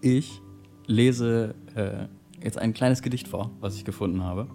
ich 0.01 0.43
lese 0.87 1.55
äh, 1.75 2.07
jetzt 2.43 2.59
ein 2.59 2.75
kleines 2.75 3.01
Gedicht 3.03 3.29
vor, 3.29 3.51
was 3.61 3.77
ich 3.77 3.85
gefunden 3.85 4.23
habe, 4.23 4.49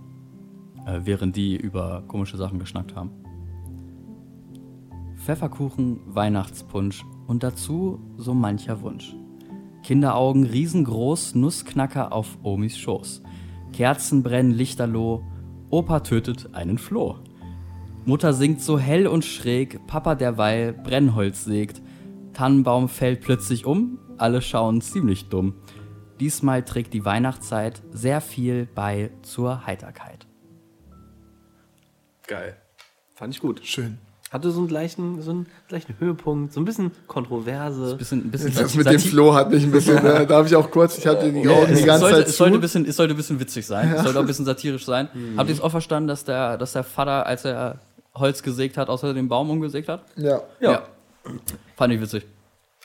äh, 0.85 1.01
während 1.03 1.35
die 1.35 1.55
über 1.55 2.03
komische 2.07 2.37
Sachen 2.37 2.59
geschnackt 2.59 2.95
haben. 2.95 3.11
Pfefferkuchen, 5.15 5.99
Weihnachtspunsch 6.05 7.05
und 7.27 7.43
dazu 7.43 7.99
so 8.17 8.33
mancher 8.33 8.81
Wunsch. 8.81 9.15
Kinderaugen 9.83 10.43
riesengroß, 10.45 11.35
Nussknacker 11.35 12.13
auf 12.13 12.37
Omis 12.43 12.77
Schoß. 12.77 13.23
Kerzen 13.73 14.23
brennen 14.23 14.51
lichterloh, 14.51 15.23
Opa 15.69 16.01
tötet 16.01 16.53
einen 16.53 16.77
Floh. 16.77 17.17
Mutter 18.05 18.33
singt 18.33 18.61
so 18.61 18.79
hell 18.79 19.07
und 19.07 19.25
schräg, 19.25 19.85
Papa 19.87 20.15
derweil 20.15 20.73
Brennholz 20.73 21.45
sägt. 21.45 21.81
Tannenbaum 22.33 22.89
fällt 22.89 23.21
plötzlich 23.21 23.65
um, 23.65 23.99
alle 24.17 24.41
schauen 24.41 24.81
ziemlich 24.81 25.29
dumm. 25.29 25.55
Diesmal 26.19 26.63
trägt 26.63 26.93
die 26.93 27.05
Weihnachtszeit 27.05 27.81
sehr 27.91 28.21
viel 28.21 28.67
bei 28.73 29.11
zur 29.21 29.65
Heiterkeit. 29.65 30.27
Geil. 32.27 32.57
Fand 33.15 33.33
ich 33.33 33.41
gut. 33.41 33.61
Schön. 33.63 33.97
Hatte 34.31 34.51
so 34.51 34.59
einen 34.59 34.67
gleichen, 34.67 35.21
so 35.23 35.31
einen 35.31 35.47
gleichen 35.67 35.95
Höhepunkt, 35.97 36.53
so 36.53 36.61
ein 36.61 36.65
bisschen 36.65 36.91
Kontroverse. 37.07 37.95
Bisschen, 37.95 38.27
ein 38.27 38.31
bisschen 38.31 38.53
Das 38.53 38.75
mit 38.75 38.85
dem 38.85 38.99
Flo 38.99 39.33
hat 39.33 39.49
mich 39.49 39.63
ein 39.63 39.71
bisschen, 39.71 39.97
äh, 39.97 40.27
da 40.27 40.37
habe 40.37 40.47
ich 40.47 40.55
auch 40.55 40.69
kurz, 40.69 40.99
ich 40.99 41.07
hatte 41.07 41.31
die 41.33 41.47
Augen 41.47 41.65
die 41.67 41.73
es, 41.73 41.85
ganze 41.85 42.01
sollte, 42.01 42.17
Zeit 42.17 42.27
es, 42.27 42.37
sollte 42.37 42.55
ein 42.55 42.61
bisschen, 42.61 42.85
es 42.85 42.95
sollte 42.95 43.15
ein 43.15 43.17
bisschen 43.17 43.39
witzig 43.39 43.65
sein. 43.65 43.91
Es 43.91 44.03
sollte 44.03 44.19
auch 44.19 44.23
ein 44.23 44.27
bisschen 44.27 44.45
satirisch 44.45 44.85
sein. 44.85 45.09
Habt 45.37 45.49
ihr 45.49 45.55
es 45.55 45.61
auch 45.61 45.71
verstanden, 45.71 46.07
dass 46.07 46.25
der, 46.25 46.57
dass 46.57 46.73
der 46.73 46.83
Vater, 46.83 47.25
als 47.25 47.43
er 47.43 47.79
Holz 48.19 48.43
gesägt 48.43 48.77
hat, 48.77 48.89
außer 48.89 49.13
den 49.13 49.27
Baum 49.27 49.49
umgesägt 49.49 49.89
hat? 49.89 50.03
Ja. 50.15 50.41
Ja. 50.59 50.83
Fand 51.75 51.93
ich 51.93 52.01
witzig. 52.01 52.25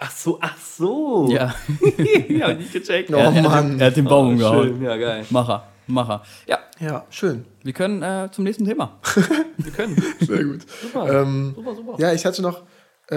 Ach 0.01 0.11
so, 0.11 0.39
ach 0.41 0.57
so. 0.59 1.29
Ja. 1.31 1.55
ja, 2.29 2.47
hab 2.47 2.53
ich 2.53 2.59
nicht 2.59 2.73
gecheckt. 2.73 3.11
Oh 3.11 3.17
er, 3.17 3.33
er, 3.33 3.43
Mann. 3.43 3.79
er 3.81 3.87
hat 3.89 3.97
den 3.97 4.05
Baum 4.07 4.27
Oh, 4.27 4.31
umgehauen. 4.31 4.69
schön, 4.69 4.83
ja, 4.83 4.97
geil. 4.97 5.25
Macher. 5.31 5.69
Macher. 5.87 6.23
Ja, 6.47 6.59
Ja, 6.81 7.05
schön. 7.11 7.45
wir 7.63 7.73
können 7.73 8.03
äh, 8.03 8.29
zum 8.33 8.45
nächsten 8.45 8.65
Thema. 8.65 8.99
Wir 9.57 9.71
können. 9.71 10.03
Sehr 10.21 10.45
gut. 10.45 10.63
Super. 10.83 11.23
Ähm, 11.23 11.53
super, 11.55 11.75
super. 11.77 11.95
Ja, 11.99 12.13
ich 12.13 12.25
hatte 12.27 12.43
noch 12.43 12.63
äh, 13.09 13.17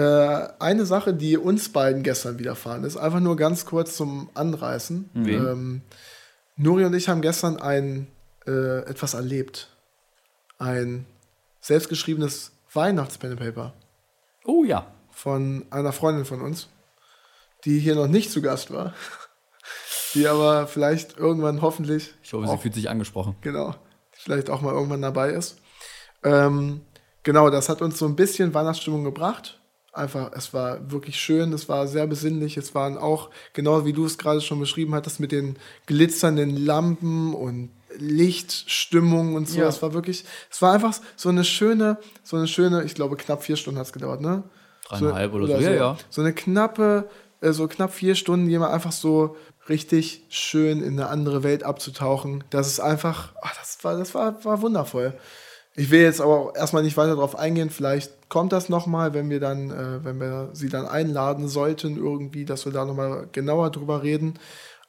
eine 0.60 0.86
Sache, 0.86 1.12
die 1.12 1.36
uns 1.36 1.68
beiden 1.70 2.02
gestern 2.04 2.38
widerfahren 2.38 2.84
ist. 2.84 2.96
Einfach 2.96 3.18
nur 3.20 3.36
ganz 3.36 3.66
kurz 3.66 3.96
zum 3.96 4.30
Anreißen. 4.34 5.10
Wen? 5.14 5.34
Ähm, 5.46 5.82
Nuri 6.56 6.84
und 6.84 6.94
ich 6.94 7.08
haben 7.08 7.22
gestern 7.22 7.56
ein 7.60 8.06
äh, 8.46 8.78
etwas 8.88 9.14
erlebt. 9.14 9.68
Ein 10.58 11.06
selbstgeschriebenes 11.60 12.52
Weihnachts-Pen 12.72 13.36
Paper 13.36 13.74
Oh 14.44 14.64
ja. 14.64 14.86
von 15.10 15.66
einer 15.70 15.92
Freundin 15.92 16.24
von 16.24 16.40
uns, 16.40 16.68
die 17.64 17.78
hier 17.78 17.94
noch 17.94 18.06
nicht 18.06 18.30
zu 18.30 18.42
Gast 18.42 18.70
war. 18.72 18.94
Die 20.14 20.26
aber 20.26 20.66
vielleicht 20.66 21.18
irgendwann 21.18 21.60
hoffentlich 21.60 22.14
Ich 22.22 22.32
hoffe, 22.32 22.46
sie 22.46 22.52
auch 22.52 22.62
fühlt 22.62 22.72
sich 22.72 22.88
angesprochen. 22.88 23.36
Genau. 23.42 23.74
Vielleicht 24.10 24.48
auch 24.48 24.62
mal 24.62 24.72
irgendwann 24.72 25.02
dabei 25.02 25.32
ist. 25.32 25.58
Ähm, 26.24 26.80
genau, 27.24 27.50
das 27.50 27.68
hat 27.68 27.82
uns 27.82 27.98
so 27.98 28.06
ein 28.06 28.16
bisschen 28.16 28.54
Weihnachtsstimmung 28.54 29.04
gebracht. 29.04 29.60
Einfach, 29.92 30.32
es 30.32 30.54
war 30.54 30.90
wirklich 30.90 31.20
schön, 31.20 31.52
es 31.52 31.68
war 31.68 31.86
sehr 31.86 32.06
besinnlich. 32.06 32.56
Es 32.56 32.74
waren 32.74 32.96
auch, 32.96 33.28
genau 33.52 33.84
wie 33.84 33.92
du 33.92 34.06
es 34.06 34.16
gerade 34.16 34.40
schon 34.40 34.60
beschrieben 34.60 34.94
hattest, 34.94 35.20
mit 35.20 35.30
den 35.30 35.58
glitzernden 35.86 36.56
Lampen 36.56 37.34
und 37.34 37.70
Lichtstimmung 37.98 39.34
und 39.34 39.48
so. 39.48 39.60
Ja. 39.60 39.68
Es 39.68 39.82
war 39.82 39.92
wirklich, 39.92 40.24
es 40.50 40.62
war 40.62 40.72
einfach 40.72 40.94
so 41.16 41.28
eine 41.28 41.44
schöne, 41.44 41.98
so 42.22 42.36
eine 42.36 42.48
schöne, 42.48 42.84
ich 42.84 42.94
glaube, 42.94 43.16
knapp 43.16 43.42
vier 43.42 43.56
Stunden 43.56 43.78
hat 43.78 43.86
es 43.86 43.92
gedauert, 43.92 44.20
ne? 44.20 44.42
Dreieinhalb 44.88 45.34
oder 45.34 45.46
so. 45.46 45.52
Ja, 45.54 45.72
ja. 45.72 45.96
So 46.08 46.22
eine 46.22 46.32
knappe, 46.32 47.08
äh, 47.40 47.52
so 47.52 47.68
knapp 47.68 47.92
vier 47.92 48.14
Stunden, 48.14 48.48
jemand 48.48 48.72
einfach 48.72 48.92
so 48.92 49.36
richtig 49.68 50.24
schön 50.28 50.82
in 50.82 50.98
eine 50.98 51.08
andere 51.08 51.42
Welt 51.42 51.62
abzutauchen. 51.62 52.44
Das 52.50 52.66
ist 52.66 52.80
einfach, 52.80 53.34
ach, 53.42 53.54
das 53.56 53.78
war, 53.82 53.98
das 53.98 54.14
war, 54.14 54.44
war 54.44 54.62
wundervoll. 54.62 55.14
Ich 55.78 55.90
will 55.90 56.00
jetzt 56.00 56.20
aber 56.20 56.36
auch 56.36 56.56
erstmal 56.56 56.82
nicht 56.82 56.96
weiter 56.96 57.14
darauf 57.14 57.38
eingehen. 57.38 57.70
Vielleicht 57.70 58.28
kommt 58.28 58.52
das 58.52 58.68
nochmal, 58.68 59.14
wenn 59.14 59.30
wir 59.30 59.38
dann, 59.38 59.70
äh, 59.70 60.04
wenn 60.04 60.18
wir 60.18 60.50
sie 60.52 60.68
dann 60.68 60.86
einladen 60.86 61.46
sollten, 61.46 61.96
irgendwie, 61.96 62.44
dass 62.44 62.64
wir 62.64 62.72
da 62.72 62.84
nochmal 62.84 63.28
genauer 63.30 63.70
drüber 63.70 64.02
reden. 64.02 64.34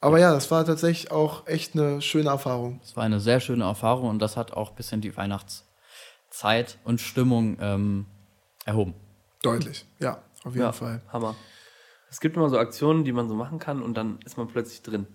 Aber 0.02 0.20
ja, 0.20 0.32
das 0.34 0.50
war 0.50 0.66
tatsächlich 0.66 1.12
auch 1.12 1.46
echt 1.48 1.76
eine 1.76 2.02
schöne 2.02 2.30
Erfahrung. 2.30 2.80
Es 2.84 2.96
war 2.96 3.04
eine 3.04 3.20
sehr 3.20 3.40
schöne 3.40 3.66
Erfahrung 3.66 4.10
und 4.10 4.20
das 4.20 4.38
hat 4.38 4.54
auch 4.54 4.70
ein 4.70 4.76
bisschen 4.76 5.02
die 5.02 5.16
Weihnachtszeit 5.18 6.78
und 6.86 7.02
Stimmung 7.02 7.58
ähm, 7.60 8.06
erhoben. 8.66 8.94
Deutlich, 9.42 9.86
ja, 10.00 10.22
auf 10.44 10.54
jeden 10.54 10.60
ja, 10.60 10.72
Fall. 10.72 11.02
Hammer. 11.12 11.36
Es 12.10 12.20
gibt 12.22 12.38
immer 12.38 12.50
so 12.50 12.58
Aktionen, 12.58 13.04
die 13.04 13.12
man 13.12 13.28
so 13.28 13.36
machen 13.36 13.60
kann 13.60 13.82
und 13.82 13.96
dann 13.96 14.20
ist 14.26 14.38
man 14.38 14.48
plötzlich 14.48 14.82
drin. 14.82 15.06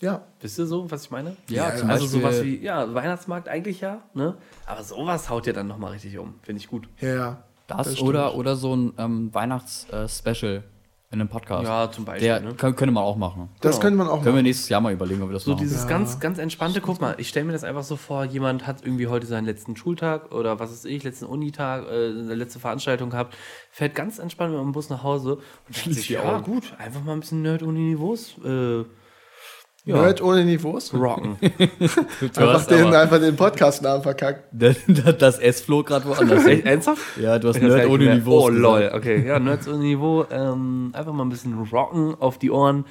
Ja, 0.00 0.26
Wisst 0.40 0.58
ihr 0.58 0.66
so, 0.66 0.90
was 0.90 1.04
ich 1.04 1.10
meine? 1.10 1.36
Ja, 1.48 1.76
zum 1.76 1.90
also 1.90 2.04
Beispiel- 2.04 2.20
sowas 2.20 2.42
wie, 2.42 2.56
ja, 2.62 2.92
Weihnachtsmarkt 2.94 3.48
eigentlich 3.48 3.80
ja, 3.80 4.02
ne? 4.14 4.36
Aber 4.66 4.82
sowas 4.82 5.28
haut 5.28 5.46
ja 5.46 5.52
dann 5.52 5.66
nochmal 5.66 5.92
richtig 5.92 6.16
um. 6.18 6.40
Finde 6.42 6.60
ich 6.60 6.68
gut. 6.68 6.88
ja, 7.00 7.14
ja. 7.14 7.44
Das, 7.66 7.92
stimmt. 7.92 8.08
oder, 8.08 8.34
oder 8.34 8.56
so 8.56 8.74
ein 8.74 8.94
ähm, 8.98 9.32
Weihnachts-Special 9.32 10.64
in 11.12 11.20
einem 11.20 11.28
Podcast. 11.28 11.64
Ja, 11.64 11.90
zum 11.90 12.04
Beispiel. 12.04 12.28
Der 12.28 12.40
ne? 12.40 12.54
könnte 12.54 12.86
man 12.92 13.02
auch 13.02 13.16
machen. 13.16 13.48
Das 13.60 13.72
Genau. 13.72 13.82
könnte 13.82 13.98
man 13.98 14.06
auch 14.06 14.12
Können 14.22 14.26
wir 14.26 14.32
machen. 14.34 14.42
nächstes 14.44 14.68
Jahr 14.68 14.80
mal 14.80 14.92
überlegen, 14.92 15.22
ob 15.22 15.28
wir 15.30 15.32
das 15.34 15.42
So 15.42 15.52
machen. 15.52 15.62
dieses 15.62 15.82
Ja. 15.82 15.88
ganz, 15.88 16.20
ganz 16.20 16.38
entspannte, 16.38 16.80
guck 16.80 17.00
mal, 17.00 17.16
ich 17.18 17.28
stelle 17.28 17.46
mir 17.46 17.52
das 17.52 17.64
einfach 17.64 17.82
so 17.82 17.96
vor, 17.96 18.24
jemand 18.24 18.64
hat 18.68 18.84
irgendwie 18.84 19.08
heute 19.08 19.26
seinen 19.26 19.44
letzten 19.44 19.74
Schultag 19.76 20.32
oder 20.32 20.60
was 20.60 20.70
weiß 20.70 20.84
ich, 20.84 21.02
letzten 21.02 21.24
Unitag, 21.24 21.88
äh, 21.88 22.08
letzte 22.10 22.60
Veranstaltung 22.60 23.10
gehabt, 23.10 23.36
fährt 23.72 23.96
ganz 23.96 24.20
entspannt 24.20 24.52
mit 24.52 24.60
dem 24.62 24.70
Bus 24.70 24.88
nach 24.88 25.02
Hause 25.02 25.34
und 25.36 25.42
denkt 25.68 25.78
Schließt 25.78 25.98
sich, 25.98 26.08
ja 26.10 26.38
gut, 26.38 26.74
einfach 26.78 27.02
mal 27.02 27.14
ein 27.14 27.20
bisschen 27.20 27.42
Nerd 27.42 27.64
ohne 27.64 27.80
Niveaus 27.80 28.36
äh, 28.44 28.84
ja, 29.84 29.96
Nerd 30.02 30.20
ohne 30.22 30.44
Niveaus. 30.44 30.92
rocken. 30.92 31.36
Du 31.40 32.26
Einfach 32.26 32.54
hast 32.54 32.70
den, 32.70 32.94
einfach 32.94 33.18
den 33.18 33.34
Podcast-Namen 33.36 34.02
verkackt. 34.02 34.44
das 34.52 35.38
S 35.38 35.60
flog 35.62 35.86
gerade 35.86 36.04
woanders 36.06 36.44
Echt, 36.44 36.66
ernsthaft? 36.66 37.02
Ja, 37.18 37.38
du 37.38 37.48
hast 37.48 37.56
Ich 37.56 37.62
Nerd 37.62 37.86
ohne 37.86 37.98
gemerkt. 37.98 38.20
Niveau. 38.20 38.40
Oh 38.40 38.48
lol, 38.48 38.90
okay, 38.94 39.26
ja, 39.26 39.38
Nerds 39.38 39.66
ohne 39.68 39.78
Niveau, 39.78 40.26
ähm, 40.30 40.90
einfach 40.92 41.12
mal 41.12 41.24
ein 41.24 41.30
bisschen 41.30 41.58
rocken 41.72 42.14
auf 42.20 42.38
die 42.38 42.50
Ohren. 42.50 42.84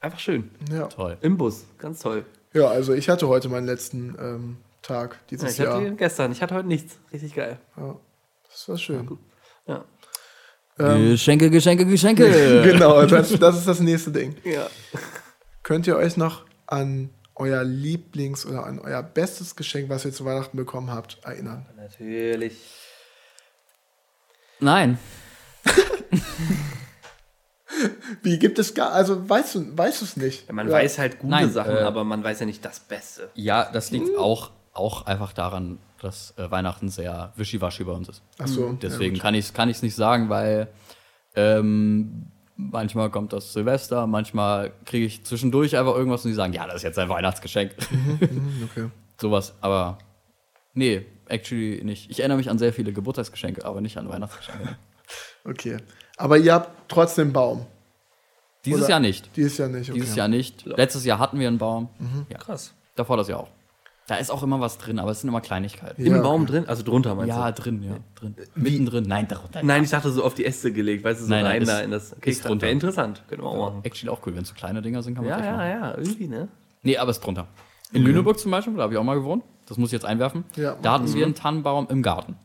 Einfach 0.00 0.20
schön. 0.20 0.50
Ja. 0.72 0.86
Toll. 0.86 1.16
Im 1.22 1.36
Bus, 1.36 1.64
ganz 1.78 2.00
toll. 2.00 2.24
Ja, 2.54 2.68
also 2.68 2.94
ich 2.94 3.08
hatte 3.08 3.26
heute 3.28 3.48
meinen 3.48 3.66
letzten 3.66 4.16
ähm, 4.20 4.56
Tag 4.82 5.14
Ja, 5.14 5.18
dieses 5.30 5.52
ich 5.54 5.60
hatte 5.60 5.70
Jahr. 5.70 5.80
den 5.80 5.96
gestern, 5.96 6.30
ich 6.32 6.40
hatte 6.40 6.54
heute 6.54 6.68
nichts. 6.68 6.96
Richtig 7.12 7.34
geil. 7.34 7.58
Ja, 7.76 7.96
das 8.48 8.68
war 8.68 8.78
schön. 8.78 9.18
Ja. 9.66 9.84
Geschenke, 10.78 11.50
Geschenke, 11.50 11.84
Geschenke. 11.84 12.62
Genau, 12.64 13.04
das, 13.04 13.36
das 13.36 13.58
ist 13.58 13.66
das 13.66 13.80
nächste 13.80 14.12
Ding. 14.12 14.36
ja. 14.44 14.68
Könnt 15.68 15.86
ihr 15.86 15.96
euch 15.96 16.16
noch 16.16 16.46
an 16.66 17.10
euer 17.34 17.62
Lieblings- 17.62 18.46
oder 18.46 18.64
an 18.64 18.78
euer 18.78 19.02
bestes 19.02 19.54
Geschenk, 19.54 19.90
was 19.90 20.02
ihr 20.06 20.14
zu 20.14 20.24
Weihnachten 20.24 20.56
bekommen 20.56 20.90
habt, 20.90 21.18
erinnern? 21.24 21.66
Natürlich. 21.76 22.58
Nein. 24.60 24.98
Wie 28.22 28.38
gibt 28.38 28.58
es 28.58 28.72
gar, 28.72 28.92
also 28.92 29.28
weißt 29.28 29.56
du 29.56 29.76
weißt 29.76 30.00
du 30.00 30.06
es 30.06 30.16
nicht? 30.16 30.48
Ja, 30.48 30.54
man 30.54 30.68
Ja. 30.68 30.72
weiß 30.72 30.98
halt 30.98 31.18
gute 31.18 31.32
Nein, 31.32 31.50
Sachen, 31.52 31.76
äh, 31.76 31.80
aber 31.80 32.02
man 32.02 32.24
weiß 32.24 32.40
ja 32.40 32.46
nicht 32.46 32.64
das 32.64 32.80
Beste. 32.80 33.28
Ja, 33.34 33.70
das 33.70 33.90
liegt 33.90 34.16
auch, 34.16 34.52
auch 34.72 35.04
einfach 35.04 35.34
daran, 35.34 35.78
dass 36.00 36.32
äh, 36.38 36.50
Weihnachten 36.50 36.88
sehr 36.88 37.34
wischiwaschi 37.36 37.84
bei 37.84 37.92
uns 37.92 38.08
ist. 38.08 38.22
Ach 38.38 38.48
so, 38.48 38.72
Deswegen 38.72 39.16
ja, 39.16 39.22
kann 39.22 39.34
ich 39.34 39.44
es 39.44 39.52
kann 39.52 39.68
ich's 39.68 39.82
nicht 39.82 39.96
sagen, 39.96 40.30
weil 40.30 40.68
ähm, 41.34 42.32
manchmal 42.58 43.08
kommt 43.10 43.32
das 43.32 43.52
Silvester, 43.54 44.06
manchmal 44.06 44.72
kriege 44.84 45.06
ich 45.06 45.24
zwischendurch 45.24 45.76
einfach 45.78 45.94
irgendwas 45.94 46.24
und 46.24 46.30
die 46.32 46.34
sagen, 46.34 46.52
ja, 46.52 46.66
das 46.66 46.76
ist 46.76 46.82
jetzt 46.82 46.98
ein 46.98 47.08
Weihnachtsgeschenk. 47.08 47.74
gut. 48.20 48.30
okay. 48.70 48.90
Sowas, 49.20 49.54
aber 49.62 49.98
nee, 50.74 51.06
actually 51.28 51.82
nicht. 51.84 52.10
Ich 52.10 52.20
erinnere 52.20 52.36
mich 52.38 52.50
an 52.50 52.58
sehr 52.58 52.72
viele 52.72 52.92
Geburtstagsgeschenke, 52.92 53.64
aber 53.64 53.80
nicht 53.80 53.96
an 53.96 54.08
Weihnachtsgeschenke. 54.08 54.76
Okay. 55.44 55.78
Aber 56.18 56.36
ihr 56.36 56.52
habt 56.52 56.70
trotzdem 56.90 57.28
einen 57.28 57.32
Baum. 57.32 57.66
Dieses 58.66 58.82
Oder- 58.82 58.90
Jahr 58.90 59.00
nicht. 59.00 59.30
Dieses 59.34 59.56
Jahr 59.56 59.68
nicht. 59.68 59.88
Okay. 59.88 59.98
Dieses 60.00 60.14
Jahr 60.16 60.28
nicht. 60.28 60.66
Letztes 60.66 61.06
Jahr 61.06 61.18
hatten 61.18 61.38
wir 61.38 61.48
einen 61.48 61.56
Baum. 61.56 61.88
Ja. 62.28 62.36
Krass. 62.36 62.74
Davor 62.96 63.16
das 63.16 63.28
Jahr 63.28 63.40
auch. 63.40 63.48
Da 64.08 64.16
ist 64.16 64.30
auch 64.30 64.42
immer 64.42 64.58
was 64.58 64.78
drin, 64.78 64.98
aber 64.98 65.10
es 65.12 65.20
sind 65.20 65.28
immer 65.28 65.40
Kleinigkeiten. 65.42 66.04
Ja, 66.04 66.16
Im 66.16 66.22
Baum 66.22 66.46
drin? 66.46 66.66
Also 66.66 66.82
drunter 66.82 67.14
meinst 67.14 67.28
Ja, 67.28 67.52
du? 67.52 67.62
drin, 67.62 67.82
ja. 67.82 67.96
Drin. 68.16 68.34
Mittendrin. 68.56 69.04
Nein, 69.06 69.28
darunter. 69.28 69.62
Nein, 69.62 69.84
ich 69.84 69.90
dachte 69.90 70.10
so 70.10 70.24
auf 70.24 70.32
die 70.34 70.44
Äste 70.46 70.72
gelegt, 70.72 71.04
weißt 71.04 71.20
du, 71.20 71.24
so 71.26 71.30
Nein, 71.30 71.42
nein, 71.44 71.52
rein 71.52 71.62
ist- 71.62 71.68
da 71.70 71.80
in 71.80 71.90
das. 71.90 72.16
Okay, 72.16 72.30
ist 72.30 72.44
drunter. 72.44 72.62
Wäre 72.62 72.72
interessant. 72.72 73.22
Können 73.28 73.42
wir 73.42 73.48
auch 73.48 73.70
machen. 73.70 73.80
Actually 73.84 74.10
auch 74.10 74.20
cool, 74.26 74.34
wenn 74.34 74.42
es 74.42 74.48
so 74.48 74.54
kleine 74.54 74.80
Dinger 74.82 75.02
sind, 75.02 75.14
kann 75.14 75.24
man 75.24 75.38
Ja, 75.38 75.44
ja, 75.44 75.52
machen. 75.56 75.68
ja, 75.68 75.98
irgendwie, 75.98 76.26
ne? 76.26 76.48
Nee, 76.82 76.96
aber 76.96 77.10
es 77.10 77.18
ist 77.18 77.24
drunter. 77.24 77.46
In 77.92 78.02
Lüneburg 78.02 78.38
zum 78.38 78.50
Beispiel, 78.50 78.74
da 78.74 78.82
habe 78.84 78.94
ich 78.94 78.98
auch 78.98 79.04
mal 79.04 79.14
gewohnt. 79.14 79.44
Das 79.66 79.76
muss 79.76 79.90
ich 79.90 79.92
jetzt 79.92 80.06
einwerfen. 80.06 80.44
Ja. 80.56 80.76
Da 80.80 80.94
hatten 80.94 81.12
wir 81.12 81.24
einen 81.24 81.34
Tannenbaum 81.34 81.86
im 81.90 82.02
Garten. 82.02 82.36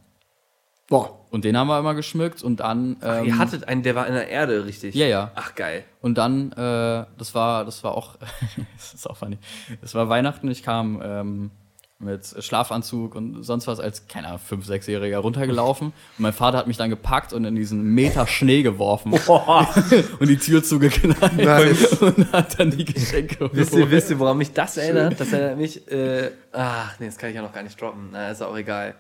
Boah. 0.90 1.20
Und 1.34 1.46
den 1.46 1.58
haben 1.58 1.68
wir 1.68 1.80
immer 1.80 1.96
geschmückt 1.96 2.44
und 2.44 2.60
dann. 2.60 2.98
Ähm, 3.02 3.26
Ihr 3.26 3.38
hattet 3.40 3.68
einen, 3.68 3.82
der 3.82 3.96
war 3.96 4.06
in 4.06 4.14
der 4.14 4.30
Erde, 4.30 4.66
richtig? 4.66 4.94
Ja, 4.94 5.08
ja. 5.08 5.32
Ach, 5.34 5.56
geil. 5.56 5.84
Und 6.00 6.20
dann, 6.20 6.52
äh, 6.52 7.06
das 7.18 7.34
war, 7.34 7.66
das 7.66 7.84
war 7.84 7.98
auch, 7.98 8.18
das 8.78 8.94
ist 8.94 9.10
auch 9.10 9.18
funny. 9.18 9.40
Es 9.82 9.96
war 9.96 10.10
Weihnachten, 10.10 10.52
ich 10.52 10.62
kam, 10.62 11.02
ähm, 11.04 11.50
mit 11.98 12.36
Schlafanzug 12.38 13.16
und 13.16 13.42
sonst 13.42 13.66
was 13.66 13.80
als, 13.80 14.08
keine 14.08 14.28
Ahnung, 14.28 14.42
5-, 14.48 14.68
6-Jähriger 14.68 15.18
runtergelaufen. 15.18 15.88
Und 15.88 15.94
mein 16.20 16.34
Vater 16.34 16.60
hat 16.60 16.68
mich 16.68 16.78
dann 16.78 16.92
gepackt 16.92 17.34
und 17.34 17.46
in 17.46 17.56
diesen 17.56 17.82
Meter 17.82 18.28
Schnee 18.28 18.62
geworfen. 18.62 19.14
und 20.20 20.30
die 20.30 20.38
Tür 20.38 20.64
zugeknallt. 20.64 21.36
Nice. 21.36 21.94
Und 22.00 22.32
hat 22.32 22.60
dann 22.60 22.70
die 22.70 22.86
Geschenke 22.86 23.50
Wisst 23.52 23.74
ihr, 23.74 23.90
wisst 23.90 24.12
ihr, 24.12 24.20
woran 24.20 24.38
mich 24.38 24.54
das 24.54 24.78
erinnert? 24.78 25.20
Das 25.20 25.34
erinnert 25.34 25.58
mich, 25.58 25.92
äh, 25.92 26.30
ach, 26.52 27.00
nee, 27.00 27.08
das 27.08 27.18
kann 27.18 27.32
ich 27.32 27.36
ja 27.36 27.42
noch 27.42 27.54
gar 27.54 27.64
nicht 27.64 27.82
droppen. 27.82 28.10
Na, 28.12 28.30
ist 28.30 28.44
auch 28.44 28.56
egal. 28.56 28.94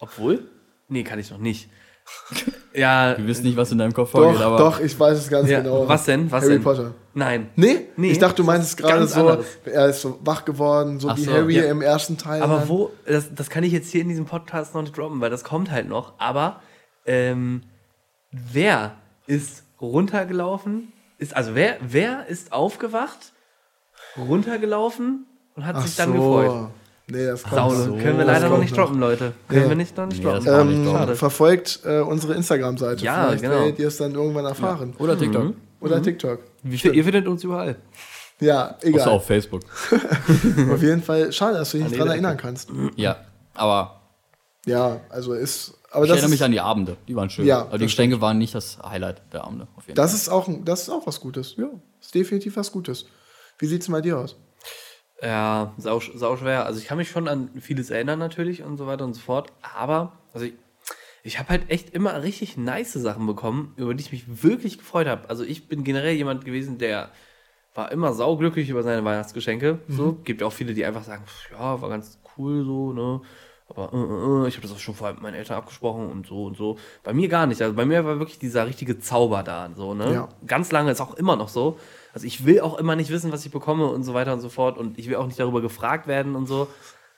Obwohl? 0.00 0.50
Nee, 0.88 1.02
kann 1.04 1.18
ich 1.18 1.30
noch 1.30 1.38
nicht. 1.38 1.68
Ja, 2.76 3.16
Wir 3.16 3.26
wissen 3.26 3.44
nicht, 3.46 3.56
was 3.56 3.72
in 3.72 3.78
deinem 3.78 3.94
Kopf 3.94 4.12
Doch, 4.12 4.20
vorgeht, 4.20 4.42
aber 4.42 4.58
doch, 4.58 4.80
ich 4.80 5.00
weiß 5.00 5.16
es 5.16 5.28
ganz 5.30 5.48
ja 5.48 5.60
genau. 5.60 5.88
was 5.88 6.04
denn? 6.04 6.30
Was 6.30 6.42
Harry 6.44 6.52
denn? 6.56 6.62
Potter. 6.62 6.94
Nein. 7.14 7.48
Nee? 7.56 7.86
Nee, 7.96 8.10
ich 8.10 8.18
dachte, 8.18 8.36
du 8.36 8.44
meinst 8.44 8.68
es 8.68 8.76
gerade 8.76 9.06
so, 9.06 9.20
anderes. 9.20 9.46
er 9.64 9.88
ist 9.88 10.02
so 10.02 10.18
wach 10.22 10.44
geworden, 10.44 11.00
so 11.00 11.08
Ach 11.08 11.16
wie 11.16 11.22
so, 11.24 11.32
Harry 11.32 11.56
ja. 11.56 11.64
im 11.70 11.80
ersten 11.80 12.18
Teil. 12.18 12.42
Aber 12.42 12.58
dann. 12.58 12.68
wo, 12.68 12.90
das, 13.06 13.34
das 13.34 13.48
kann 13.48 13.64
ich 13.64 13.72
jetzt 13.72 13.90
hier 13.90 14.02
in 14.02 14.10
diesem 14.10 14.26
Podcast 14.26 14.74
noch 14.74 14.82
nicht 14.82 14.94
droppen, 14.94 15.22
weil 15.22 15.30
das 15.30 15.42
kommt 15.42 15.70
halt 15.70 15.88
noch. 15.88 16.12
Aber 16.18 16.60
ähm, 17.06 17.62
wer 18.30 18.96
ist 19.26 19.62
runtergelaufen? 19.80 20.92
Ist, 21.16 21.34
also 21.34 21.54
wer, 21.54 21.78
wer 21.80 22.26
ist 22.26 22.52
aufgewacht, 22.52 23.32
runtergelaufen 24.18 25.24
und 25.54 25.64
hat 25.66 25.76
Ach 25.76 25.86
sich 25.86 25.96
dann 25.96 26.12
so. 26.12 26.18
gefreut? 26.18 26.70
Nee, 27.08 27.24
das 27.26 27.42
kommt 27.44 27.54
Saule. 27.54 27.76
so. 27.76 27.84
Können 27.96 28.18
wir 28.18 28.24
Das 28.24 28.26
leider 28.26 28.48
noch 28.48 28.58
nicht 28.58 28.76
noch. 28.76 28.84
droppen, 28.84 28.98
Leute. 29.00 29.32
Können 29.48 29.62
Nee. 29.62 29.68
wir 29.68 29.76
nicht 29.76 29.96
noch 29.96 30.06
nicht 30.06 30.18
Nee, 30.18 30.24
droppen. 30.24 30.44
das 30.44 30.60
Ähm, 30.60 31.08
nicht 31.08 31.18
verfolgt 31.18 31.80
äh, 31.84 32.00
unsere 32.00 32.34
Instagram-Seite. 32.34 33.04
Ja, 33.04 33.26
Vielleicht 33.28 33.42
genau. 33.44 33.54
werdet 33.54 33.78
ihr 33.78 33.88
es 33.88 33.96
dann 33.96 34.14
irgendwann 34.14 34.44
erfahren. 34.44 34.94
Oder 34.98 35.16
TikTok. 35.16 35.44
Mhm. 35.44 35.54
Oder 35.80 36.02
TikTok. 36.02 36.40
Wie 36.64 36.76
viel, 36.78 36.94
ihr 36.96 37.04
findet 37.04 37.28
uns 37.28 37.44
überall. 37.44 37.76
Ja, 38.40 38.74
Außer 38.76 38.86
egal. 38.88 39.08
auf 39.08 39.26
Facebook. 39.26 39.62
Auf 40.72 40.82
jeden 40.82 41.02
Fall 41.02 41.32
schade, 41.32 41.58
dass 41.58 41.70
du 41.70 41.78
dich 41.78 41.88
nicht 41.88 41.98
dran 41.98 42.08
erinnern 42.08 42.36
kannst. 42.36 42.70
Ja, 42.96 43.16
aber 43.54 44.00
Ja, 44.66 45.00
also 45.08 45.32
ist. 45.32 45.74
Aber 45.92 46.04
ich 46.04 46.08
das 46.10 46.18
erinnere 46.18 46.30
mich 46.32 46.42
an 46.44 46.50
die 46.52 46.60
Abende. 46.60 46.96
Die 47.08 47.14
waren 47.16 47.30
schön. 47.30 47.46
Ja, 47.46 47.60
aber 47.62 47.78
die 47.78 47.84
das 47.84 47.92
Geschenke 47.92 48.20
waren 48.20 48.36
nicht 48.36 48.54
das 48.54 48.78
Highlight 48.86 49.22
der 49.32 49.44
Abende. 49.44 49.68
Auf 49.76 49.86
jeden 49.86 49.96
das 49.96 50.12
ist 50.12 50.28
auch, 50.28 50.48
ein- 50.48 50.64
das 50.64 50.82
ist 50.82 50.88
auch 50.90 51.06
was 51.06 51.20
Gutes. 51.20 51.54
Ja. 51.56 51.68
Ist 52.00 52.14
definitiv 52.14 52.56
was 52.56 52.72
Gutes. 52.72 53.06
Wie 53.58 53.66
sieht's 53.66 53.88
bei 53.88 54.00
dir 54.02 54.18
aus? 54.18 54.36
Ja, 55.22 55.72
sau, 55.78 56.00
sau 56.00 56.36
schwer. 56.36 56.66
Also 56.66 56.78
ich 56.78 56.86
kann 56.86 56.98
mich 56.98 57.10
schon 57.10 57.28
an 57.28 57.50
vieles 57.60 57.90
erinnern 57.90 58.18
natürlich 58.18 58.62
und 58.62 58.76
so 58.76 58.86
weiter 58.86 59.04
und 59.04 59.14
so 59.14 59.20
fort. 59.20 59.52
Aber, 59.62 60.12
also 60.32 60.46
ich, 60.46 60.54
ich 61.22 61.38
habe 61.38 61.48
halt 61.48 61.70
echt 61.70 61.90
immer 61.90 62.22
richtig 62.22 62.56
nice 62.56 62.92
Sachen 62.92 63.26
bekommen, 63.26 63.72
über 63.76 63.94
die 63.94 64.02
ich 64.02 64.12
mich 64.12 64.42
wirklich 64.42 64.78
gefreut 64.78 65.06
habe. 65.06 65.28
Also 65.30 65.44
ich 65.44 65.68
bin 65.68 65.84
generell 65.84 66.14
jemand 66.14 66.44
gewesen, 66.44 66.78
der 66.78 67.10
war 67.74 67.92
immer 67.92 68.12
sauglücklich 68.12 68.68
über 68.70 68.82
seine 68.82 69.04
Weihnachtsgeschenke. 69.04 69.80
So, 69.88 70.12
gibt 70.24 70.40
ja 70.40 70.46
auch 70.46 70.52
viele, 70.52 70.74
die 70.74 70.84
einfach 70.84 71.04
sagen, 71.04 71.24
ja, 71.52 71.80
war 71.80 71.88
ganz 71.88 72.18
cool 72.36 72.64
so, 72.64 72.92
ne? 72.92 73.20
Aber 73.68 73.92
äh, 73.92 73.96
äh, 73.96 74.44
äh, 74.44 74.48
ich 74.48 74.56
habe 74.56 74.66
das 74.66 74.76
auch 74.76 74.78
schon 74.78 74.94
vorher 74.94 75.14
mit 75.14 75.22
meinen 75.22 75.34
Eltern 75.34 75.56
abgesprochen 75.56 76.08
und 76.08 76.26
so 76.26 76.44
und 76.44 76.56
so. 76.56 76.78
Bei 77.02 77.12
mir 77.12 77.28
gar 77.28 77.46
nicht. 77.46 77.60
Also 77.60 77.74
bei 77.74 77.84
mir 77.84 78.04
war 78.04 78.18
wirklich 78.18 78.38
dieser 78.38 78.66
richtige 78.66 78.98
Zauber 79.00 79.42
da. 79.42 79.70
So, 79.74 79.92
ne? 79.92 80.12
Ja. 80.12 80.28
Ganz 80.46 80.70
lange 80.70 80.92
ist 80.92 81.00
auch 81.00 81.14
immer 81.14 81.36
noch 81.36 81.48
so. 81.48 81.78
Also 82.16 82.26
ich 82.26 82.46
will 82.46 82.60
auch 82.62 82.78
immer 82.78 82.96
nicht 82.96 83.10
wissen, 83.10 83.30
was 83.30 83.44
ich 83.44 83.52
bekomme 83.52 83.88
und 83.88 84.02
so 84.02 84.14
weiter 84.14 84.32
und 84.32 84.40
so 84.40 84.48
fort. 84.48 84.78
Und 84.78 84.98
ich 84.98 85.06
will 85.06 85.16
auch 85.16 85.26
nicht 85.26 85.38
darüber 85.38 85.60
gefragt 85.60 86.06
werden 86.06 86.34
und 86.34 86.46
so. 86.46 86.66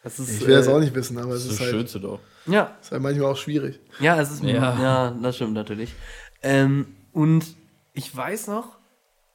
Das 0.02 0.18
ist, 0.18 0.40
Ich 0.40 0.44
will 0.48 0.56
das 0.56 0.66
äh, 0.66 0.72
auch 0.72 0.80
nicht 0.80 0.92
wissen, 0.92 1.16
aber 1.18 1.34
es 1.34 1.34
Das 1.34 1.44
ist, 1.44 1.50
ist 1.52 1.60
das 1.60 1.66
halt, 1.66 1.70
Schönste 1.76 2.00
doch. 2.00 2.18
Ja, 2.46 2.76
ist 2.82 2.90
halt 2.90 3.00
manchmal 3.00 3.30
auch 3.30 3.36
schwierig. 3.36 3.78
ja, 4.00 4.20
es 4.20 4.32
ist 4.32 4.42
ja. 4.42 4.50
Ja. 4.82 5.10
das 5.22 5.36
stimmt 5.36 5.52
natürlich. 5.52 5.94
Ähm, 6.42 6.96
und 7.12 7.46
ich 7.92 8.14
weiß 8.16 8.48
noch, 8.48 8.76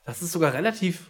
das 0.03 0.22
ist 0.22 0.34
sogar 0.34 0.51
relativ 0.51 1.09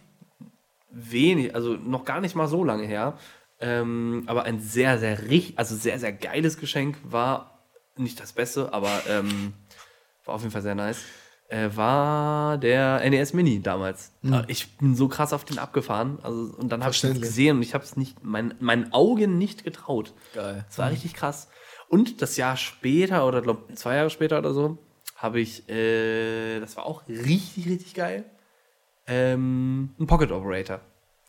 wenig, 0.88 1.52
also 1.52 1.72
noch 1.74 2.04
gar 2.04 2.20
nicht 2.20 2.36
mal 2.36 2.46
so 2.46 2.62
lange 2.62 2.86
her. 2.86 3.18
Ähm, 3.58 4.22
aber 4.26 4.44
ein 4.44 4.60
sehr, 4.60 5.00
sehr 5.00 5.20
richtig, 5.30 5.58
also 5.58 5.74
sehr, 5.74 5.98
sehr 5.98 6.12
geiles 6.12 6.58
Geschenk 6.58 6.96
war 7.02 7.58
nicht 7.96 8.20
das 8.20 8.32
Beste, 8.32 8.72
aber 8.72 9.02
ähm, 9.08 9.54
war 10.24 10.36
auf 10.36 10.42
jeden 10.42 10.52
Fall 10.52 10.62
sehr 10.62 10.76
nice. 10.76 10.98
Äh, 11.54 11.76
war 11.76 12.58
der 12.58 13.08
NES 13.08 13.32
Mini 13.32 13.62
damals. 13.62 14.10
Äh, 14.24 14.42
Ich 14.48 14.76
bin 14.78 14.96
so 14.96 15.06
krass 15.06 15.32
auf 15.32 15.44
den 15.44 15.58
abgefahren. 15.60 16.18
Also, 16.22 16.52
und 16.56 16.68
dann 16.72 16.82
habe 16.82 16.90
ich 16.92 16.98
Verständlich. 17.00 17.22
gesehen 17.22 17.58
und 17.58 17.62
ich 17.62 17.74
habe 17.74 17.84
es 17.84 17.96
nicht, 17.96 18.24
mein, 18.24 18.54
meinen 18.58 18.92
Augen 18.92 19.38
nicht 19.38 19.62
getraut. 19.62 20.14
Geil. 20.34 20.64
Das 20.66 20.78
war 20.78 20.90
richtig 20.90 21.14
krass. 21.14 21.48
Und 21.88 22.22
das 22.22 22.36
Jahr 22.36 22.56
später, 22.56 23.24
oder 23.24 23.40
glaube 23.40 23.72
zwei 23.74 23.94
Jahre 23.94 24.10
später 24.10 24.38
oder 24.38 24.52
so, 24.52 24.78
habe 25.16 25.38
ich, 25.38 25.68
äh, 25.68 26.58
das 26.58 26.76
war 26.76 26.86
auch 26.86 27.06
richtig, 27.06 27.68
richtig 27.68 27.94
geil, 27.94 28.24
ähm, 29.06 29.94
ein 30.00 30.06
Pocket 30.08 30.32
Operator. 30.32 30.80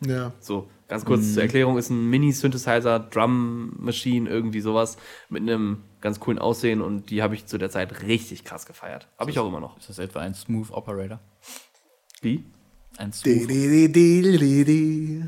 Ja. 0.03 0.31
So, 0.39 0.69
ganz 0.87 1.05
kurz 1.05 1.33
zur 1.33 1.43
Erklärung, 1.43 1.77
ist 1.77 1.89
ein 1.89 2.09
Mini-Synthesizer, 2.09 2.99
Drum-Machine, 2.99 4.29
irgendwie 4.29 4.61
sowas, 4.61 4.97
mit 5.29 5.41
einem 5.41 5.83
ganz 6.01 6.19
coolen 6.19 6.39
Aussehen 6.39 6.81
und 6.81 7.09
die 7.09 7.21
habe 7.21 7.35
ich 7.35 7.45
zu 7.45 7.57
der 7.57 7.69
Zeit 7.69 8.03
richtig 8.03 8.43
krass 8.43 8.65
gefeiert. 8.65 9.07
Habe 9.17 9.31
ich 9.31 9.39
auch 9.39 9.47
immer 9.47 9.59
noch. 9.59 9.77
Ist 9.77 9.89
das 9.89 9.99
etwa 9.99 10.19
ein 10.19 10.33
Smooth 10.33 10.71
Operator? 10.71 11.19
Wie? 12.21 12.45
Ein 12.97 13.11
Smooth, 13.11 13.49
di, 13.49 13.89
di, 13.89 13.91
di, 13.91 14.37
di, 14.37 14.65
di. 14.65 15.23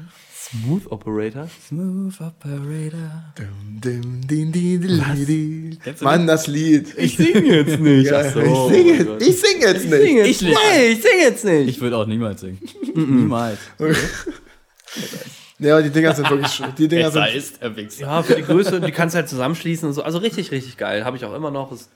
Smooth 0.50 0.88
Operator? 0.92 1.50
Smooth 1.68 2.22
Operator. 2.22 3.34
Dum, 3.36 3.82
dim, 3.82 4.22
di, 4.22 4.46
di, 4.50 4.78
di, 4.80 4.88
di, 4.88 5.26
di. 5.26 5.78
Kennst 5.84 6.02
du 6.02 6.06
Mann, 6.06 6.26
das 6.26 6.48
Lied. 6.48 6.98
Ich 6.98 7.18
singe 7.18 7.42
jetzt 7.42 7.80
nicht. 7.82 8.10
Ja, 8.10 8.26
ich 8.26 8.32
singe 8.32 9.18
ich 9.20 9.42
sing 9.42 9.62
jetzt 9.62 9.90
nicht. 9.90 10.26
Ich, 10.26 10.42
nee, 10.42 10.88
ich 10.92 11.02
singe 11.02 11.22
jetzt 11.22 11.44
nicht. 11.44 11.68
Ich 11.68 11.82
würde 11.82 11.98
auch 11.98 12.06
niemals 12.06 12.40
singen. 12.40 12.60
niemals. 12.96 13.60
Ja, 15.60 15.82
die 15.82 15.90
Dinger 15.90 16.14
sind 16.14 16.30
wirklich 16.30 16.52
schön. 16.52 16.74
Die 16.78 16.88
Dinger 16.88 17.06
Besser 17.12 17.26
sind, 17.26 17.36
ist 17.36 17.62
der 17.62 17.76
Wichser. 17.76 18.02
Ja, 18.02 18.24
für 18.24 18.36
die 18.36 18.44
Größe, 18.44 18.80
die 18.80 18.92
kannst 18.92 19.16
du 19.16 19.18
halt 19.18 19.30
zusammenschließen 19.30 19.88
und 19.88 19.94
so. 19.94 20.04
Also 20.04 20.20
richtig, 20.20 20.52
richtig 20.52 20.78
geil. 20.78 21.04
Habe 21.04 21.18
ich 21.18 21.26
auch 21.26 21.34
immer 21.34 21.52
noch. 21.52 21.72
Ist 21.72 21.90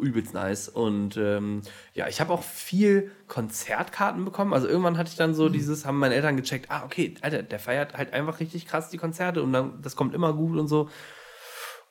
übelst 0.00 0.34
nice. 0.34 0.68
Und 0.68 1.16
ähm, 1.16 1.62
ja, 1.94 2.08
ich 2.08 2.20
habe 2.20 2.32
auch 2.32 2.42
viel 2.42 3.10
Konzertkarten 3.28 4.24
bekommen. 4.24 4.52
Also 4.52 4.66
irgendwann 4.66 4.98
hatte 4.98 5.10
ich 5.10 5.16
dann 5.16 5.34
so 5.34 5.48
dieses, 5.48 5.84
haben 5.84 5.98
meine 5.98 6.14
Eltern 6.14 6.36
gecheckt, 6.36 6.70
ah, 6.70 6.82
okay, 6.84 7.14
Alter, 7.20 7.42
der 7.42 7.58
feiert 7.58 7.96
halt 7.96 8.12
einfach 8.12 8.40
richtig 8.40 8.66
krass 8.66 8.90
die 8.90 8.98
Konzerte 8.98 9.42
und 9.42 9.52
dann, 9.52 9.82
das 9.82 9.96
kommt 9.96 10.14
immer 10.14 10.32
gut 10.32 10.58
und 10.58 10.68
so. 10.68 10.88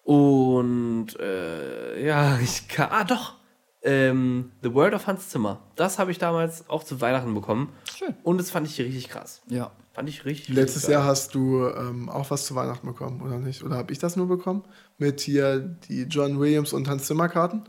Und 0.04 1.20
äh, 1.20 2.06
ja, 2.06 2.38
ich 2.44 2.68
kann. 2.68 2.90
Ah, 2.92 3.04
doch. 3.04 3.36
Ähm, 3.82 4.52
The 4.62 4.74
World 4.74 4.94
of 4.94 5.08
Hans 5.08 5.30
Zimmer. 5.30 5.60
Das 5.76 6.00
habe 6.00 6.12
ich 6.12 6.18
damals 6.18 6.70
auch 6.70 6.84
zu 6.84 7.00
Weihnachten 7.02 7.34
bekommen. 7.34 7.70
Schön. 7.98 8.14
Und 8.24 8.38
das 8.40 8.52
fand 8.52 8.68
ich 8.68 8.78
richtig 8.80 9.08
krass. 9.10 9.42
Ja. 9.48 9.72
Fand 9.94 10.10
ich 10.10 10.26
richtig. 10.26 10.54
letztes 10.56 10.84
richtig 10.84 10.92
Jahr 10.94 11.02
geil. 11.04 11.10
hast 11.12 11.34
du 11.36 11.66
ähm, 11.68 12.10
auch 12.10 12.30
was 12.30 12.46
zu 12.46 12.56
Weihnachten 12.56 12.88
bekommen, 12.88 13.22
oder 13.22 13.38
nicht? 13.38 13.64
Oder 13.64 13.76
habe 13.78 13.92
ich 13.92 14.00
das 14.00 14.16
nur 14.16 14.28
bekommen? 14.28 14.64
Mit 14.98 15.22
hier 15.22 15.60
die 15.60 16.04
John 16.04 16.40
Williams 16.40 16.74
und 16.74 16.88
Hans 16.90 17.06
Zimmer 17.08 17.30
Karten? 17.30 17.64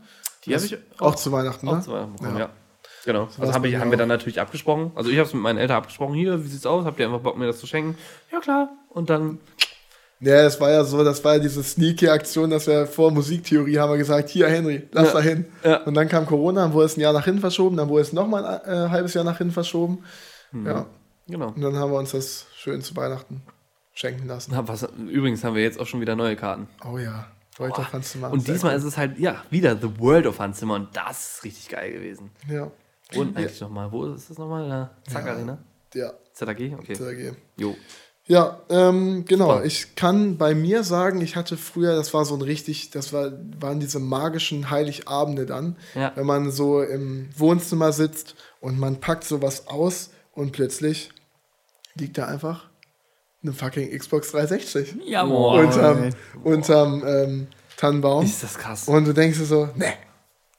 Die 0.45 0.53
habe 0.53 0.61
Das- 0.63 0.71
ich 0.71 0.77
auch 0.99 1.15
zu 1.15 1.31
Weihnachten, 1.31 1.67
Auch 1.67 1.75
ne? 1.75 1.81
zu 1.81 1.91
Weihnachten 1.91 2.13
bekommen, 2.13 2.33
Ja. 2.37 2.39
ja. 2.45 2.49
Genau. 3.03 3.21
war's 3.21 3.39
Also 3.39 3.53
hab 3.53 3.65
ich, 3.65 3.75
haben 3.77 3.89
wir 3.89 3.95
auch. 3.95 3.99
dann 3.99 4.07
natürlich 4.09 4.39
abgesprochen. 4.39 4.91
Also 4.95 5.09
ich 5.09 5.17
habe 5.17 5.27
es 5.27 5.33
mit 5.33 5.41
meinen 5.41 5.57
Eltern 5.57 5.77
abgesprochen. 5.77 6.13
Hier, 6.13 6.43
wie 6.43 6.47
sieht's 6.47 6.65
aus? 6.67 6.85
Habt 6.85 6.99
ihr 6.99 7.07
einfach 7.07 7.21
Bock, 7.21 7.35
mir 7.37 7.47
das 7.47 7.59
zu 7.59 7.65
schenken? 7.65 7.97
Ja, 8.31 8.39
klar. 8.39 8.69
Und 8.89 9.09
dann, 9.09 9.39
Ja, 10.23 10.43
das 10.43 10.61
war 10.61 10.69
ja 10.69 10.83
so, 10.83 11.03
das 11.03 11.23
war 11.23 11.33
ja 11.33 11.39
diese 11.39 11.63
sneaky 11.63 12.07
Aktion, 12.07 12.51
dass 12.51 12.67
wir 12.67 12.85
vor 12.85 13.09
Musiktheorie 13.11 13.79
haben 13.79 13.91
wir 13.91 13.97
gesagt, 13.97 14.29
hier 14.29 14.47
Henry, 14.47 14.87
lass 14.91 15.07
Ja. 15.07 15.13
da 15.13 15.21
hin. 15.21 15.45
Ja. 15.63 15.77
Und 15.83 15.95
dann 15.95 16.07
kam 16.07 16.25
Corona, 16.27 16.61
dann 16.61 16.73
wurde 16.73 16.85
es 16.85 16.95
ein 16.97 17.01
Jahr 17.01 17.11
nach 17.13 17.25
hinten 17.25 17.41
verschoben, 17.41 17.75
dann 17.77 17.89
wurde 17.89 18.03
es 18.03 18.13
nochmal 18.13 18.45
ein 18.45 18.71
äh, 18.71 18.89
halbes 18.89 19.13
Jahr 19.15 19.23
nach 19.23 19.39
hinten 19.39 19.53
verschoben. 19.53 20.03
Mhm. 20.51 20.67
Ja. 20.67 20.85
genau. 21.27 21.47
Und 21.47 21.61
dann 21.61 21.75
haben 21.75 21.91
wir 21.91 21.97
uns 21.97 22.11
das 22.11 22.45
schön 22.55 22.81
zu 22.81 22.95
Weihnachten 22.95 23.41
schenken 23.93 24.27
lassen. 24.27 24.51
Na, 24.53 24.67
was, 24.67 24.87
übrigens 25.09 25.43
haben 25.43 25.55
wir 25.55 25.63
jetzt 25.63 25.79
auch 25.79 25.87
schon 25.87 26.01
wieder 26.01 26.15
neue 26.15 26.35
Karten. 26.35 26.67
Oh 26.89 26.97
ja, 26.99 27.25
Leute, 27.57 27.85
kannst 27.89 28.13
du 28.15 28.19
machen. 28.19 28.33
Und 28.33 28.47
diesmal 28.47 28.75
ist 28.75 28.83
es 28.83 28.97
halt, 28.97 29.17
ja, 29.17 29.43
wieder 29.49 29.75
The 29.75 29.99
World 29.99 30.27
of 30.27 30.37
Hans 30.39 30.59
Zimmer. 30.59 30.75
Und 30.75 30.95
das 30.95 31.35
ist 31.37 31.43
richtig 31.45 31.69
geil 31.69 31.91
gewesen. 31.93 32.29
Ja, 32.47 32.69
Und 33.15 33.35
eigentlich 33.35 33.59
nochmal, 33.59 33.91
wo 33.91 34.05
ist 34.05 34.29
das 34.29 34.37
nochmal? 34.37 34.67
Ja, 34.69 34.91
Zack 35.11 35.25
Ja. 35.25 35.31
Arena? 35.33 35.57
ja, 35.95 36.13
ZAG? 36.33 36.57
Okay. 36.79 36.93
TAG. 36.93 37.35
Jo. 37.57 37.75
Ja, 38.27 38.61
ähm, 38.69 39.25
genau. 39.27 39.51
Super. 39.53 39.65
Ich 39.65 39.95
kann 39.95 40.37
bei 40.37 40.53
mir 40.53 40.83
sagen, 40.83 41.21
ich 41.21 41.35
hatte 41.35 41.57
früher, 41.57 41.95
das 41.95 42.13
war 42.13 42.23
so 42.23 42.35
ein 42.35 42.41
richtig, 42.41 42.91
das 42.91 43.11
war, 43.13 43.31
waren 43.59 43.79
diese 43.79 43.99
magischen 43.99 44.69
Heiligabende 44.69 45.45
dann, 45.45 45.75
Ja. 45.95 46.11
wenn 46.15 46.25
man 46.25 46.51
so 46.51 46.81
im 46.81 47.29
Wohnzimmer 47.35 47.91
sitzt 47.91 48.35
und 48.61 48.79
man 48.79 48.99
packt 48.99 49.23
sowas 49.23 49.67
aus 49.67 50.11
und 50.33 50.51
plötzlich 50.51 51.11
liegt 51.95 52.17
da 52.17 52.25
einfach 52.27 52.69
eine 53.43 53.53
fucking 53.53 53.97
Xbox 53.97 54.31
360 54.31 54.97
Jawohl. 55.07 55.65
unterm, 55.65 56.09
unterm 56.43 57.03
ähm, 57.05 57.47
Tannenbaum. 57.75 58.23
Ist 58.23 58.43
das 58.43 58.57
krass. 58.57 58.87
Und 58.87 59.05
du 59.05 59.13
denkst 59.13 59.39
dir 59.39 59.45
so, 59.45 59.67
nee, 59.75 59.87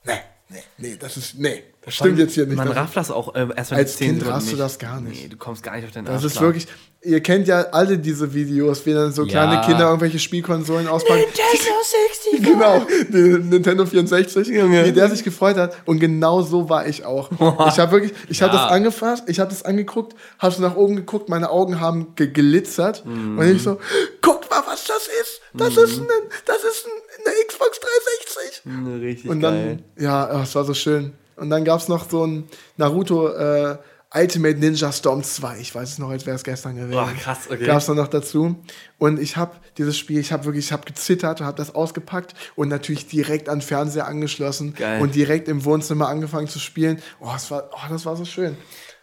nee, 0.05 0.13
nee, 0.49 0.63
nee, 0.79 0.97
das 0.99 1.17
ist, 1.17 1.39
nee, 1.39 1.63
das 1.85 1.95
stimmt 1.95 2.19
jetzt 2.19 2.35
hier 2.35 2.47
nicht. 2.47 2.57
Man 2.57 2.69
rafft 2.69 2.97
das 2.97 3.11
auch 3.11 3.35
äh, 3.35 3.47
erst 3.57 3.71
wenn 3.73 3.79
Als 3.79 3.97
Kind 3.97 4.23
drin 4.23 4.29
raffst 4.31 4.53
du 4.53 4.57
das 4.57 4.79
gar 4.79 5.01
nicht. 5.01 5.23
Nee, 5.23 5.29
du 5.29 5.37
kommst 5.37 5.63
gar 5.63 5.75
nicht 5.77 5.85
auf 5.85 5.91
den 5.93 6.05
Das 6.05 6.15
Arsch 6.17 6.25
ist 6.25 6.33
klar. 6.33 6.45
wirklich, 6.45 6.67
ihr 7.03 7.21
kennt 7.21 7.49
ja 7.49 7.63
alle 7.73 7.99
diese 7.99 8.33
Videos, 8.33 8.87
wie 8.87 8.93
dann 8.95 9.13
so 9.13 9.27
kleine 9.27 9.55
Ja. 9.55 9.65
Kinder 9.67 9.87
irgendwelche 9.87 10.21
Spielkonsolen 10.21 10.87
auspacken. 10.87 11.21
Nintendo 11.23 11.75
60! 12.41 12.43
Genau, 12.53 12.87
die 13.09 13.45
Nintendo 13.49 13.85
64, 13.87 14.47
Junge. 14.49 14.85
wie 14.87 14.93
der 14.93 15.09
sich 15.11 15.25
gefreut 15.25 15.57
hat. 15.57 15.77
Und 15.85 15.99
genau 15.99 16.43
so 16.43 16.69
war 16.69 16.87
ich 16.87 17.05
auch. 17.05 17.31
Ich 17.69 17.79
habe 17.79 17.91
wirklich, 17.93 18.13
ich 18.29 18.43
habe 18.43 18.55
Ja. 18.55 18.63
das 18.63 18.71
angefasst, 18.73 19.25
ich 19.27 19.41
habe 19.41 19.51
das 19.51 19.65
angeguckt, 19.65 20.15
habe 20.39 20.55
so 20.55 20.63
nach 20.63 20.77
oben 20.77 20.95
geguckt, 20.97 21.29
meine 21.29 21.51
Augen 21.51 21.81
haben 21.81 22.15
geglitzert. 22.15 23.05
Mhm. 23.05 23.39
Und 23.39 23.47
ich 23.49 23.63
so, 23.63 23.79
guck 24.21 24.49
mal, 24.51 24.63
was 24.67 24.85
das 24.85 25.09
ist. 25.21 25.41
das 25.55 25.77
ist, 25.77 25.99
ein, 26.01 26.07
das 26.47 26.59
ist 26.59 26.87
ein, 26.87 27.27
eine 27.27 27.47
Xbox 27.47 27.81
360. 27.81 28.65
Hm, 28.65 29.01
Richtig 29.01 29.31
Und 29.31 29.41
geil. 29.41 29.81
dann, 29.97 30.05
ja, 30.05 30.29
ach, 30.33 30.45
es 30.45 30.55
war 30.55 30.65
so 30.65 30.75
schön. 30.75 31.13
Und 31.37 31.51
dann 31.51 31.65
gab 31.65 31.81
es 31.81 31.89
noch 31.89 32.09
so 32.09 32.27
ein 32.27 32.49
Naruto 32.77 33.29
äh, 33.29 33.79
Ultimate 34.15 34.59
Ninja 34.59 34.93
Storm 34.93 35.23
2. 35.23 35.59
Ich 35.61 35.75
weiß 35.75 35.93
es 35.93 35.99
noch, 35.99 36.11
als 36.11 36.27
wäre 36.27 36.37
es 36.37 36.45
gestern 36.45 36.77
gewesen. 36.77 36.93
Boah, 36.93 37.11
krass, 37.19 37.49
okay. 37.51 37.65
Gab 37.65 37.79
es 37.79 37.87
dann 37.87 37.97
noch 37.97 38.09
dazu. 38.09 38.57
Und 38.99 39.19
ich 39.19 39.37
habe 39.39 39.57
dieses 39.79 39.97
Spiel, 39.97 40.19
ich 40.21 40.33
habe 40.33 40.45
wirklich, 40.45 40.67
ich 40.67 40.73
habe 40.73 40.85
gezittert 40.85 41.41
und 41.41 41.47
habe 41.47 41.57
das 41.57 41.75
ausgepackt 41.75 42.35
und 42.55 42.69
natürlich 42.69 43.07
direkt 43.07 43.49
an 43.49 43.61
den 43.61 43.63
Fernseher 43.67 44.07
angeschlossen 44.07 44.75
Geil. 44.75 45.01
und 45.01 45.15
direkt 45.15 45.49
im 45.49 45.65
Wohnzimmer 45.65 46.09
angefangen 46.09 46.47
zu 46.49 46.59
spielen. 46.59 47.01
Oh, 47.21 47.31
das 47.33 47.51
war, 47.51 47.71
oh, 47.73 47.89
das 47.89 48.05
war 48.05 48.17
so 48.17 48.27
schön. 48.27 48.57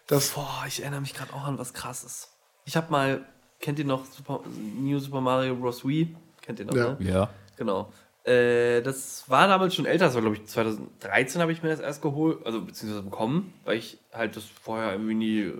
Das, 0.05 0.29
Boah, 0.29 0.63
ich 0.67 0.81
erinnere 0.81 1.01
mich 1.01 1.13
gerade 1.15 1.33
auch 1.33 1.43
an 1.43 1.57
was 1.57 1.73
krasses. 1.73 2.29
Ich 2.65 2.75
habe 2.77 2.91
mal, 2.91 3.25
kennt 3.59 3.79
ihr 3.79 3.85
noch 3.85 4.05
Super, 4.05 4.41
New 4.79 4.99
Super 4.99 5.21
Mario 5.21 5.55
Bros. 5.55 5.83
Wii? 5.83 6.15
Kennt 6.41 6.59
ihr 6.59 6.65
noch, 6.65 6.75
Ja. 6.75 6.89
ne? 6.91 6.97
Ja. 6.99 7.29
Genau. 7.57 7.91
Äh, 8.29 8.81
das 8.83 9.27
war 9.27 9.47
damals 9.47 9.73
schon 9.73 9.87
älter, 9.87 10.05
das 10.05 10.13
war 10.13 10.21
glaube 10.21 10.35
ich 10.35 10.45
2013 10.45 11.41
habe 11.41 11.51
ich 11.51 11.63
mir 11.63 11.69
das 11.69 11.79
erst 11.79 12.03
geholt, 12.03 12.45
also 12.45 12.61
beziehungsweise 12.61 13.03
bekommen, 13.03 13.53
weil 13.65 13.77
ich 13.77 13.97
halt 14.13 14.35
das 14.35 14.43
vorher 14.45 14.91
irgendwie 14.91 15.15
nie, 15.15 15.39
äh, 15.41 15.53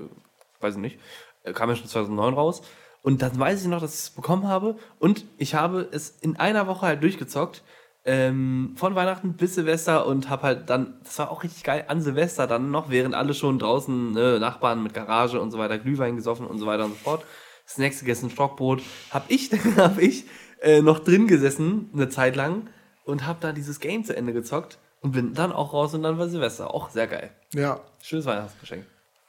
weiß 0.59 0.75
ich 0.75 0.81
nicht, 0.81 0.99
äh, 1.43 1.53
kam 1.53 1.69
ja 1.69 1.75
schon 1.75 1.87
2009 1.87 2.33
raus. 2.35 2.61
Und 3.01 3.21
dann 3.23 3.39
weiß 3.39 3.61
ich 3.61 3.67
noch, 3.69 3.81
dass 3.81 3.93
ich 3.93 3.99
es 4.01 4.09
bekommen 4.11 4.47
habe 4.47 4.75
und 4.99 5.25
ich 5.37 5.55
habe 5.55 5.87
es 5.91 6.09
in 6.21 6.35
einer 6.37 6.67
Woche 6.67 6.85
halt 6.85 7.01
durchgezockt. 7.01 7.63
Ähm, 8.05 8.75
von 8.77 8.95
Weihnachten 8.95 9.33
bis 9.33 9.55
Silvester 9.55 10.05
und 10.05 10.29
habe 10.29 10.43
halt 10.43 10.69
dann, 10.69 10.99
das 11.03 11.19
war 11.19 11.31
auch 11.31 11.43
richtig 11.43 11.63
geil, 11.63 11.85
an 11.89 12.01
Silvester 12.01 12.47
dann 12.47 12.71
noch, 12.71 12.89
während 12.89 13.13
alle 13.13 13.33
schon 13.33 13.59
draußen, 13.59 14.13
ne, 14.13 14.39
Nachbarn 14.39 14.81
mit 14.81 14.93
Garage 14.93 15.39
und 15.39 15.51
so 15.51 15.57
weiter, 15.57 15.77
Glühwein 15.77 16.15
gesoffen 16.15 16.47
und 16.47 16.59
so 16.59 16.65
weiter 16.65 16.85
und 16.85 16.91
so 16.91 16.97
fort, 16.97 17.25
Snacks 17.67 17.99
gegessen, 17.99 18.29
Stockbrot, 18.29 18.81
hab 19.11 19.29
ich, 19.29 19.51
hab 19.77 19.99
ich 19.99 20.25
äh, 20.61 20.81
noch 20.81 20.99
drin 20.99 21.27
gesessen, 21.27 21.89
eine 21.93 22.09
Zeit 22.09 22.35
lang, 22.35 22.67
und 23.05 23.25
hab 23.25 23.41
da 23.41 23.51
dieses 23.53 23.79
Game 23.79 24.03
zu 24.03 24.15
Ende 24.15 24.33
gezockt 24.33 24.77
und 25.01 25.11
bin 25.13 25.33
dann 25.33 25.51
auch 25.51 25.73
raus 25.73 25.93
und 25.93 26.03
dann 26.03 26.17
war 26.19 26.27
Silvester. 26.29 26.73
Auch 26.73 26.89
sehr 26.89 27.07
geil. 27.07 27.31
ja. 27.53 27.79
Schönes 28.01 28.25
Weihnachtsgeschenk. 28.25 28.85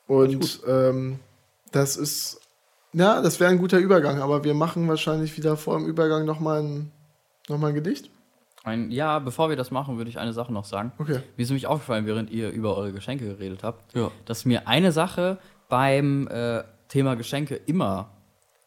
Und 0.06 0.60
ähm, 0.66 1.18
das 1.72 1.96
ist, 1.96 2.40
ja, 2.92 3.20
das 3.22 3.40
wäre 3.40 3.50
ein 3.50 3.58
guter 3.58 3.78
Übergang, 3.78 4.20
aber 4.20 4.44
wir 4.44 4.54
machen 4.54 4.86
wahrscheinlich 4.88 5.36
wieder 5.36 5.56
vor 5.56 5.78
dem 5.78 5.86
Übergang 5.86 6.24
nochmal 6.24 6.62
ein, 6.62 6.92
noch 7.48 7.58
mal 7.58 7.68
ein 7.68 7.74
Gedicht. 7.74 8.10
Ein, 8.62 8.90
ja, 8.90 9.18
bevor 9.20 9.48
wir 9.48 9.56
das 9.56 9.70
machen, 9.70 9.96
würde 9.96 10.10
ich 10.10 10.18
eine 10.18 10.32
Sache 10.34 10.52
noch 10.52 10.64
sagen. 10.66 10.92
Okay. 10.98 11.20
Mir 11.36 11.42
ist 11.42 11.48
nämlich 11.48 11.66
aufgefallen, 11.66 12.04
während 12.06 12.30
ihr 12.30 12.50
über 12.50 12.76
eure 12.76 12.92
Geschenke 12.92 13.24
geredet 13.24 13.62
habt, 13.64 13.94
Ja. 13.94 14.10
dass 14.26 14.44
mir 14.44 14.68
eine 14.68 14.92
Sache 14.92 15.38
beim 15.68 16.28
äh, 16.28 16.62
Thema 16.88 17.14
Geschenke 17.14 17.54
immer 17.54 18.10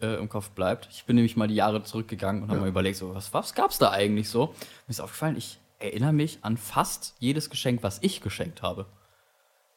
äh, 0.04 0.16
im 0.18 0.30
Kopf 0.30 0.52
bleibt. 0.52 0.90
Ich 0.92 1.06
bin 1.06 1.16
nämlich 1.16 1.36
mal 1.38 1.48
die 1.48 1.56
Jahre 1.56 1.82
zurückgegangen 1.84 2.44
und 2.44 2.50
habe 2.50 2.60
mal 2.60 2.70
überlegt, 2.70 2.98
so, 2.98 3.16
was, 3.16 3.34
was 3.34 3.56
gab 3.56 3.72
es 3.72 3.78
da 3.78 3.92
eigentlich 3.92 4.30
so? 4.30 4.48
Mir 4.88 4.90
ist 4.90 5.00
aufgefallen, 5.00 5.38
ich 5.38 5.60
erinnere 5.80 6.14
mich 6.14 6.40
an 6.42 6.58
fast 6.58 7.16
jedes 7.20 7.50
Geschenk, 7.50 7.82
was 7.84 8.00
ich 8.02 8.22
geschenkt 8.22 8.62
habe. 8.62 8.86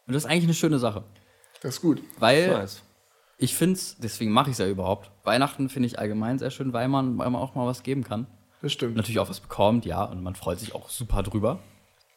Und 0.07 0.15
das 0.15 0.25
ist 0.25 0.31
eigentlich 0.31 0.45
eine 0.45 0.55
schöne 0.55 0.79
Sache. 0.79 1.05
Das 1.63 1.77
ist 1.77 1.81
gut. 1.81 2.03
Weil 2.19 2.49
Nice. 2.51 2.83
ich 3.39 3.55
finde 3.55 3.75
es, 3.75 3.97
deswegen 3.99 4.33
mache 4.33 4.51
ich 4.51 4.55
es 4.55 4.59
ja 4.59 4.69
überhaupt. 4.69 5.11
Weihnachten 5.25 5.69
finde 5.69 5.87
ich 5.87 5.99
allgemein 5.99 6.39
sehr 6.39 6.51
schön, 6.51 6.73
weil 6.73 6.89
man, 6.89 7.17
weil 7.19 7.31
man 7.31 7.41
auch 7.41 7.55
mal 7.55 7.67
was 7.67 7.83
geben 7.83 8.05
kann. 8.05 8.27
Das 8.63 8.73
stimmt. 8.73 8.97
Natürlich 8.97 9.19
auch 9.19 9.29
was 9.29 9.41
bekommt, 9.41 9.85
ja, 9.85 10.05
und 10.05 10.23
man 10.23 10.35
freut 10.35 10.59
sich 10.59 10.75
auch 10.75 10.89
super 10.89 11.23
drüber. 11.23 11.61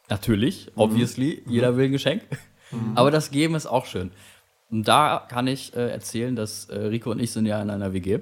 Natürlich, 0.09 0.71
obviously, 0.75 1.43
jeder 1.45 1.77
will 1.77 1.85
ein 1.85 1.91
Geschenk. 1.91 2.23
Aber 2.95 3.11
das 3.11 3.31
Geben 3.31 3.55
ist 3.55 3.65
auch 3.65 3.85
schön. 3.85 4.11
Und 4.71 4.87
da 4.87 5.25
kann 5.27 5.47
ich 5.47 5.75
äh, 5.75 5.89
erzählen, 5.89 6.35
dass 6.35 6.65
äh, 6.65 6.77
Rico 6.77 7.11
und 7.11 7.19
ich 7.19 7.31
sind 7.31 7.45
ja 7.45 7.61
in 7.61 7.69
einer 7.69 7.91
WG, 7.93 8.19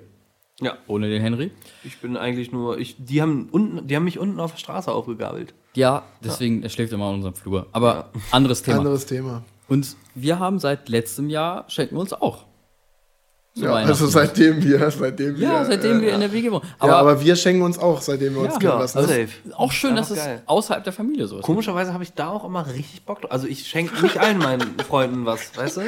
Ja, 0.61 0.77
ohne 0.87 1.09
den 1.09 1.21
Henry. 1.21 1.51
ich 1.83 1.99
bin 1.99 2.15
eigentlich 2.17 2.51
nur, 2.51 2.79
ich, 2.79 2.95
die 2.97 3.21
haben 3.21 3.49
unten, 3.51 3.85
die 3.87 3.95
haben 3.95 4.05
mich 4.05 4.17
unten 4.17 4.39
auf 4.39 4.51
der 4.51 4.57
Straße 4.59 4.91
aufgegabelt. 4.91 5.53
Ja, 5.75 6.03
deswegen, 6.23 6.63
er 6.63 6.69
schläft 6.69 6.91
immer 6.93 7.09
in 7.09 7.15
unserem 7.15 7.35
Flur. 7.35 7.67
Aber 7.73 8.09
anderes 8.31 8.63
Thema. 8.63 8.79
Anderes 8.79 9.05
Thema. 9.05 9.43
Und 9.67 9.95
wir 10.15 10.39
haben 10.39 10.57
seit 10.59 10.89
letztem 10.89 11.29
Jahr, 11.29 11.65
schenken 11.67 11.95
wir 11.95 11.99
uns 12.01 12.13
auch. 12.13 12.45
Ja, 13.57 13.73
also 13.73 14.07
seitdem 14.07 14.63
wir, 14.63 14.91
seitdem 14.91 15.37
wir. 15.37 15.47
ja, 15.47 15.65
seitdem 15.65 15.99
äh, 15.99 16.01
wir 16.03 16.13
in 16.13 16.19
der 16.21 16.31
WG 16.31 16.51
wohnen. 16.51 16.63
Aber, 16.79 16.91
ja, 16.91 16.97
aber 16.97 17.21
wir 17.23 17.35
schenken 17.35 17.61
uns 17.63 17.77
auch, 17.77 18.01
seitdem 18.01 18.35
wir 18.35 18.41
uns 18.41 18.55
Ja, 18.61 18.69
ja, 18.69 18.79
lassen. 18.79 18.97
also- 18.99 19.13
auch 19.55 19.71
schön, 19.71 19.95
dass 19.95 20.11
es 20.11 20.17
geil. 20.17 20.41
außerhalb 20.45 20.83
der 20.83 20.93
Familie 20.93 21.27
so 21.27 21.37
ist. 21.39 21.43
Komischerweise 21.43 21.93
habe 21.93 22.03
ich 22.03 22.13
da 22.13 22.29
auch 22.29 22.45
immer 22.45 22.67
richtig 22.67 23.03
Bock 23.03 23.21
drauf. 23.21 23.31
Also 23.31 23.47
ich 23.47 23.67
schenke 23.67 24.01
nicht 24.01 24.17
allen 24.19 24.37
meinen 24.37 24.77
Freunden 24.87 25.25
was, 25.25 25.55
weißt 25.55 25.77
du? 25.77 25.81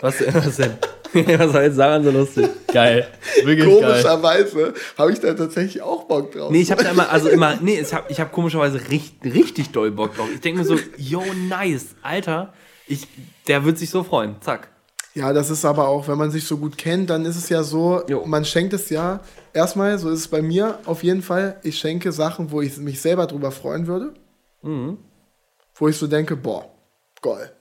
Was, 0.00 0.14
was 0.32 0.56
denn? 0.56 0.72
was 1.12 1.52
soll 1.52 1.62
jetzt 1.62 1.76
sagen 1.76 2.04
so 2.04 2.10
lustig? 2.10 2.48
Geil. 2.72 3.08
Wirklich 3.42 3.66
geil. 3.66 3.80
Komischerweise 3.82 4.74
habe 4.96 5.12
ich 5.12 5.20
da 5.20 5.34
tatsächlich 5.34 5.82
auch 5.82 6.04
Bock 6.04 6.32
drauf. 6.32 6.50
Nee, 6.50 6.60
ich 6.60 6.70
habe 6.70 6.84
da 6.84 6.90
immer, 6.90 7.10
also 7.10 7.28
immer, 7.28 7.56
nee, 7.60 7.80
ich 7.80 7.92
habe 7.94 8.04
ich 8.08 8.20
hab 8.20 8.30
komischerweise 8.32 8.80
richtig, 8.90 9.34
richtig 9.34 9.70
doll 9.70 9.90
Bock 9.90 10.14
drauf. 10.16 10.28
Ich 10.32 10.40
denke 10.40 10.60
mir 10.60 10.66
so, 10.66 10.76
yo, 10.96 11.22
nice, 11.48 11.94
Alter, 12.02 12.52
ich, 12.86 13.06
der 13.46 13.64
wird 13.64 13.78
sich 13.78 13.90
so 13.90 14.04
freuen. 14.04 14.36
Zack. 14.40 14.68
Ja, 15.14 15.32
das 15.32 15.50
ist 15.50 15.64
aber 15.64 15.88
auch, 15.88 16.06
wenn 16.06 16.18
man 16.18 16.30
sich 16.30 16.46
so 16.46 16.58
gut 16.58 16.78
kennt, 16.78 17.10
dann 17.10 17.24
ist 17.24 17.36
es 17.36 17.48
ja 17.48 17.62
so, 17.62 18.02
Jo. 18.08 18.24
man 18.26 18.44
schenkt 18.44 18.72
es 18.72 18.88
ja, 18.90 19.20
erstmal, 19.52 19.98
so 19.98 20.10
ist 20.10 20.20
es 20.20 20.28
bei 20.28 20.42
mir 20.42 20.78
auf 20.84 21.02
jeden 21.02 21.22
Fall, 21.22 21.58
ich 21.64 21.78
schenke 21.78 22.12
Sachen, 22.12 22.50
wo 22.52 22.60
ich 22.60 22.76
mich 22.76 23.00
selber 23.00 23.26
drüber 23.26 23.50
freuen 23.50 23.86
würde. 23.86 24.14
Mhm. 24.62 24.98
Wo 25.74 25.88
ich 25.88 25.96
so 25.96 26.06
denke, 26.06 26.36
boah, 26.36 26.68
geil. 27.22 27.52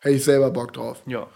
Hätte 0.00 0.14
ich 0.16 0.24
selber 0.24 0.50
Bock 0.50 0.72
drauf. 0.72 1.02
Ja. 1.06 1.26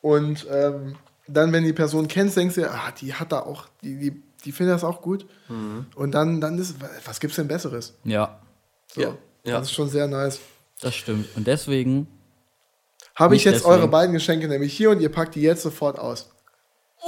Und 0.00 0.46
ähm, 0.50 0.96
dann, 1.26 1.52
wenn 1.52 1.64
die 1.64 1.72
Person 1.72 2.08
kennst, 2.08 2.36
denkst 2.36 2.54
du, 2.54 2.70
ah, 2.70 2.92
die 3.00 3.12
hat 3.14 3.32
da 3.32 3.40
auch, 3.40 3.66
die, 3.82 3.98
die, 3.98 4.22
die 4.44 4.52
findet 4.52 4.74
das 4.76 4.84
auch 4.84 5.02
gut. 5.02 5.26
Mhm. 5.48 5.86
Und 5.94 6.12
dann, 6.12 6.40
dann 6.40 6.58
ist, 6.58 6.76
was 7.04 7.20
gibt's 7.20 7.36
denn 7.36 7.48
Besseres? 7.48 7.94
Ja, 8.04 8.40
So, 8.92 9.00
Ja, 9.00 9.08
ja. 9.44 9.58
Das 9.58 9.68
ist 9.68 9.72
schon 9.74 9.88
sehr 9.88 10.06
nice. 10.06 10.40
das 10.80 10.94
stimmt. 10.94 11.26
Und 11.36 11.46
deswegen 11.46 12.06
Habe 13.14 13.36
ich 13.36 13.44
jetzt 13.44 13.56
deswegen. 13.64 13.72
eure 13.72 13.88
beiden 13.88 14.12
Geschenke 14.12 14.48
nämlich 14.48 14.72
hier 14.76 14.90
und 14.90 15.00
ihr 15.00 15.10
packt 15.10 15.34
die 15.34 15.42
jetzt 15.42 15.62
sofort 15.62 15.98
aus. 15.98 16.28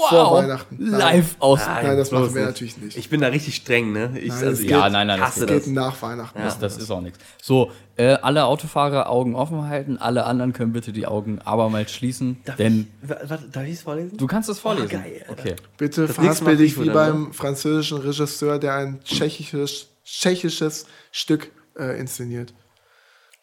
Vor 0.08 0.32
Weihnachten. 0.32 0.76
Nein. 0.80 0.98
Live 0.98 1.36
aus. 1.38 1.60
Nein, 1.64 1.96
das 1.96 2.10
bloß 2.10 2.20
machen 2.22 2.34
wir 2.34 2.40
nicht. 2.42 2.50
natürlich 2.50 2.76
nicht. 2.78 2.96
Ich 2.96 3.08
bin 3.10 3.20
da 3.20 3.28
richtig 3.28 3.54
streng, 3.54 3.92
ne? 3.92 4.18
Ich, 4.18 4.26
Nein, 4.30 4.38
also, 4.48 4.62
es 4.64 4.68
ja, 4.68 4.82
geht- 4.82 4.92
nein, 4.92 5.06
nein, 5.06 5.20
das 5.20 5.36
geht. 5.36 5.46
Geht 5.46 5.56
das. 5.60 5.66
nach 5.68 6.02
Weihnachten. 6.02 6.36
Das, 6.42 6.58
das 6.58 6.76
ist 6.78 6.90
auch 6.90 7.00
nichts. 7.00 7.20
So, 7.40 7.70
äh, 7.96 8.14
alle 8.14 8.44
Autofahrer 8.46 9.08
Augen 9.08 9.36
offen 9.36 9.68
halten, 9.68 9.96
alle 9.96 10.24
anderen 10.24 10.52
können 10.52 10.72
bitte 10.72 10.92
die 10.92 11.06
Augen 11.06 11.38
abermals 11.44 11.92
schließen, 11.92 12.42
denn 12.58 12.88
Warte, 13.02 13.48
darf 13.52 13.62
ich 13.66 13.74
es 13.74 13.82
vorlesen? 13.82 14.16
du 14.16 14.26
kannst 14.26 14.48
es 14.48 14.58
vorlesen. 14.58 14.88
geil, 14.88 15.24
Alter. 15.28 15.40
okay. 15.40 15.56
Bitte 15.78 16.06
Das 16.08 16.16
verhaspel 16.16 16.56
dich 16.56 16.76
wie 16.82 16.90
beim 16.90 17.32
französischen 17.32 17.98
Regisseur, 17.98 18.58
der 18.58 18.74
ein 18.74 18.98
tschechisches, 19.04 19.86
tschechisches 20.04 20.86
Stück 21.12 21.52
äh, 21.78 22.00
inszeniert. 22.00 22.52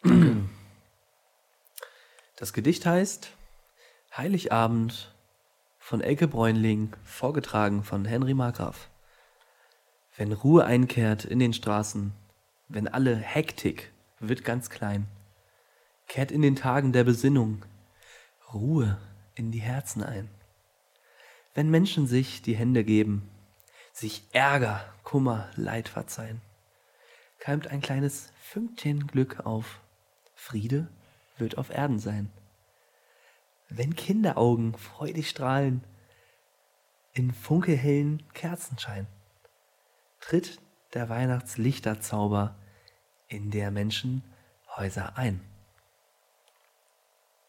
Das 2.42 2.52
Gedicht 2.52 2.86
heißt 2.86 3.30
Heiligabend 4.16 5.14
von 5.78 6.00
Elke 6.00 6.26
Bräunling, 6.26 6.92
vorgetragen 7.04 7.84
von 7.84 8.04
Henry 8.04 8.34
Markgraf. 8.34 8.90
Wenn 10.16 10.32
Ruhe 10.32 10.64
einkehrt 10.64 11.24
in 11.24 11.38
den 11.38 11.52
Straßen, 11.52 12.12
wenn 12.66 12.88
alle 12.88 13.14
Hektik 13.14 13.92
wird 14.18 14.42
ganz 14.42 14.70
klein, 14.70 15.06
kehrt 16.08 16.32
in 16.32 16.42
den 16.42 16.56
Tagen 16.56 16.92
der 16.92 17.04
Besinnung 17.04 17.64
Ruhe 18.52 18.98
in 19.36 19.52
die 19.52 19.60
Herzen 19.60 20.02
ein. 20.02 20.28
Wenn 21.54 21.70
Menschen 21.70 22.08
sich 22.08 22.42
die 22.42 22.56
Hände 22.56 22.82
geben, 22.82 23.30
sich 23.92 24.24
Ärger, 24.32 24.84
Kummer, 25.04 25.48
Leid 25.54 25.88
verzeihen, 25.88 26.40
keimt 27.38 27.68
ein 27.68 27.82
kleines 27.82 28.32
Fünkchen 28.40 29.06
Glück 29.06 29.46
auf. 29.46 29.78
Friede 30.34 30.88
wird 31.42 31.58
auf 31.58 31.68
Erden 31.68 31.98
sein. 31.98 32.30
Wenn 33.68 33.94
Kinderaugen 33.94 34.74
freudig 34.78 35.28
strahlen 35.28 35.84
in 37.12 37.32
funkelhellen 37.32 38.22
Kerzenschein, 38.32 39.06
tritt 40.20 40.58
der 40.94 41.08
Weihnachtslichterzauber 41.08 42.54
in 43.28 43.50
der 43.50 43.70
Menschen 43.70 44.22
Häuser 44.76 45.18
ein. 45.18 45.40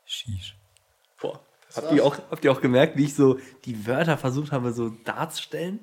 Sheesh. 0.06 0.58
Boah. 1.22 1.40
Habt 1.74 1.92
ihr, 1.94 2.06
auch, 2.06 2.18
habt 2.30 2.44
ihr 2.44 2.52
auch 2.52 2.62
gemerkt, 2.62 2.98
wie 2.98 3.06
ich 3.06 3.16
so 3.16 3.40
die 3.66 3.88
Wörter 3.88 4.18
versucht 4.18 4.52
habe, 4.52 4.74
so 4.74 4.90
darzustellen? 4.90 5.80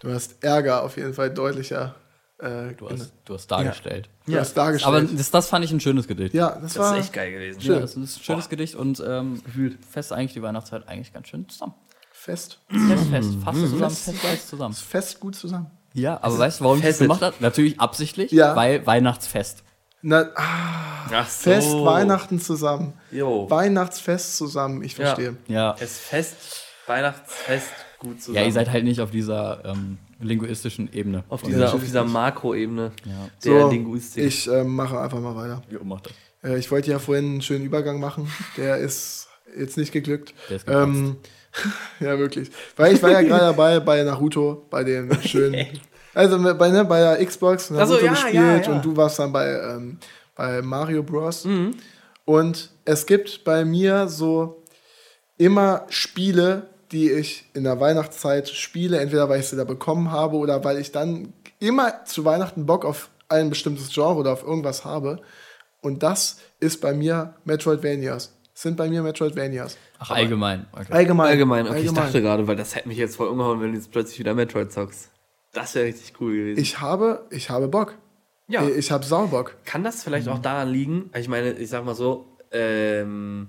Du 0.00 0.12
hast 0.12 0.42
Ärger 0.42 0.82
auf 0.82 0.96
jeden 0.96 1.14
Fall 1.14 1.32
deutlicher. 1.32 1.94
Äh, 2.42 2.74
Du 2.74 2.88
hast, 2.88 3.12
du 3.24 3.34
hast 3.34 3.46
dargestellt. 3.50 4.08
du 4.26 4.36
hast 4.38 4.54
dargestellt. 4.54 4.86
Aber 4.94 5.02
das, 5.02 5.30
das 5.30 5.48
fand 5.48 5.64
ich 5.64 5.70
ein 5.72 5.80
schönes 5.80 6.06
Gedicht. 6.08 6.34
ja, 6.34 6.50
das, 6.50 6.74
Das 6.74 6.78
war 6.78 6.96
ist 6.96 7.04
echt 7.04 7.12
geil 7.12 7.32
gewesen. 7.32 7.60
Ja, 7.60 7.80
das 7.80 7.96
ist 7.96 8.16
ein 8.18 8.22
schönes 8.22 8.48
Gedicht 8.48 8.74
und 8.74 9.02
ähm, 9.06 9.42
fest 9.90 10.12
eigentlich 10.12 10.32
die 10.34 10.42
Weihnachtszeit 10.42 10.88
eigentlich 10.88 11.12
ganz 11.12 11.28
schön 11.28 11.48
zusammen. 11.48 11.74
fest. 12.12 12.60
Fest, 12.68 13.04
fest, 13.10 13.30
fast 13.44 13.58
zusammen, 13.60 13.90
fest, 13.90 14.18
fest 14.18 14.48
zusammen. 14.48 14.72
Ist 14.72 14.82
fest 14.82 15.20
gut 15.20 15.34
zusammen. 15.36 15.70
Ja, 15.92 16.18
aber 16.22 16.38
weißt 16.38 16.60
du, 16.60 16.64
warum 16.64 16.78
ich 16.78 16.84
das 16.84 16.98
gemacht 16.98 17.20
habe? 17.22 17.34
Natürlich 17.40 17.80
absichtlich, 17.80 18.30
Ja. 18.30 18.54
weil 18.56 18.86
Weihnachtsfest. 18.86 19.64
Na, 20.02 20.30
ah, 20.34 21.06
Ach 21.12 21.28
so. 21.28 21.50
Fest, 21.50 21.72
Weihnachten 21.72 22.40
zusammen. 22.40 22.94
Jo. 23.10 23.50
Weihnachtsfest 23.50 24.36
zusammen, 24.38 24.82
ich 24.82 24.94
verstehe. 24.94 25.36
Ja. 25.48 25.74
Es 25.78 25.98
fest, 25.98 26.36
Weihnachtsfest, 26.86 27.68
gut 27.98 28.20
zusammen. 28.22 28.36
Ja, 28.36 28.44
ihr 28.44 28.52
seid 28.52 28.70
halt 28.70 28.84
nicht 28.84 29.00
auf 29.00 29.10
dieser 29.10 29.64
ähm, 29.64 29.98
linguistischen 30.20 30.92
Ebene. 30.92 31.24
Auf 31.28 31.42
dieser, 31.42 31.72
auf 31.74 31.82
dieser. 31.82 32.04
Makroebene 32.04 32.92
Ja. 33.04 33.28
der 33.44 33.60
So, 33.62 33.70
Linguistik. 33.70 34.24
Ich 34.24 34.48
äh, 34.48 34.64
mache 34.64 34.98
einfach 35.00 35.20
mal 35.20 35.34
weiter. 35.36 35.62
Jo, 35.70 35.80
mach 35.82 36.00
das. 36.00 36.12
Äh, 36.42 36.58
ich 36.58 36.70
wollte 36.70 36.90
ja 36.90 36.98
vorhin 36.98 37.24
einen 37.26 37.42
schönen 37.42 37.64
Übergang 37.64 38.00
machen. 38.00 38.30
Der 38.56 38.76
ist 38.86 39.28
jetzt 39.56 39.76
nicht 39.76 39.92
geglückt. 39.92 40.34
Der 40.48 40.56
ist 40.56 40.68
ähm, 40.68 41.16
ja, 42.00 42.18
wirklich. 42.18 42.50
Weil 42.76 42.94
ich 42.94 43.02
war 43.02 43.10
ja 43.10 43.22
gerade 43.22 43.44
dabei 43.46 43.80
bei 43.80 44.02
Naruto, 44.02 44.66
bei 44.70 44.84
dem 44.84 45.10
schönen. 45.22 45.66
Also 46.14 46.38
mit- 46.38 46.58
bei, 46.58 46.68
ne, 46.70 46.84
bei 46.84 47.00
der 47.00 47.24
Xbox 47.24 47.70
Naruto 47.70 47.94
Ach 47.94 47.98
so, 48.00 48.04
ja, 48.04 48.10
gespielt 48.12 48.34
ja, 48.34 48.56
ja. 48.62 48.72
und 48.72 48.84
du 48.84 48.96
warst 48.96 49.18
dann 49.18 49.32
bei, 49.32 49.48
ähm, 49.48 49.98
bei 50.34 50.60
Mario 50.62 51.02
Bros. 51.02 51.44
Mhm. 51.44 51.72
Und 52.24 52.70
es 52.84 53.06
gibt 53.06 53.42
bei 53.44 53.64
mir 53.64 54.06
so 54.08 54.62
immer 55.38 55.86
Spiele, 55.88 56.69
die 56.92 57.10
ich 57.10 57.44
in 57.54 57.64
der 57.64 57.78
Weihnachtszeit 57.80 58.48
spiele, 58.48 58.98
entweder 58.98 59.28
weil 59.28 59.40
ich 59.40 59.46
sie 59.48 59.56
da 59.56 59.64
bekommen 59.64 60.10
habe 60.10 60.36
oder 60.36 60.64
weil 60.64 60.78
ich 60.78 60.92
dann 60.92 61.32
immer 61.58 62.04
zu 62.04 62.24
Weihnachten 62.24 62.66
Bock 62.66 62.84
auf 62.84 63.10
ein 63.28 63.48
bestimmtes 63.50 63.92
Genre 63.92 64.14
oder 64.16 64.32
auf 64.32 64.42
irgendwas 64.42 64.84
habe. 64.84 65.20
Und 65.80 66.02
das 66.02 66.38
ist 66.58 66.80
bei 66.80 66.92
mir 66.92 67.34
Metroidvanias. 67.44 68.34
Sind 68.54 68.76
bei 68.76 68.88
mir 68.88 69.02
Metroidvanias. 69.02 69.78
Ach, 69.98 70.10
allgemein. 70.10 70.66
Okay. 70.72 70.92
Allgemein. 70.92 71.28
Allgemein, 71.28 71.68
okay, 71.68 71.80
ich 71.82 71.92
dachte 71.92 72.20
gerade, 72.20 72.46
weil 72.46 72.56
das 72.56 72.74
hätte 72.74 72.88
mich 72.88 72.98
jetzt 72.98 73.16
voll 73.16 73.28
umgehauen, 73.28 73.60
wenn 73.60 73.70
du 73.72 73.78
jetzt 73.78 73.90
plötzlich 73.92 74.18
wieder 74.18 74.34
Metroid 74.34 74.72
zockst. 74.72 75.10
Das 75.52 75.74
wäre 75.74 75.86
richtig 75.86 76.14
cool 76.20 76.32
gewesen. 76.36 76.60
Ich 76.60 76.80
habe, 76.80 77.26
ich 77.30 77.50
habe 77.50 77.68
Bock. 77.68 77.94
ja, 78.48 78.66
Ich 78.68 78.90
habe 78.90 79.04
Saubock. 79.04 79.56
kann 79.64 79.82
das 79.84 80.02
vielleicht 80.02 80.28
auch 80.28 80.38
daran 80.40 80.68
liegen? 80.68 81.10
Ich 81.16 81.28
meine, 81.28 81.52
ich 81.52 81.70
sag 81.70 81.84
mal 81.84 81.94
so, 81.94 82.26
ähm, 82.52 83.48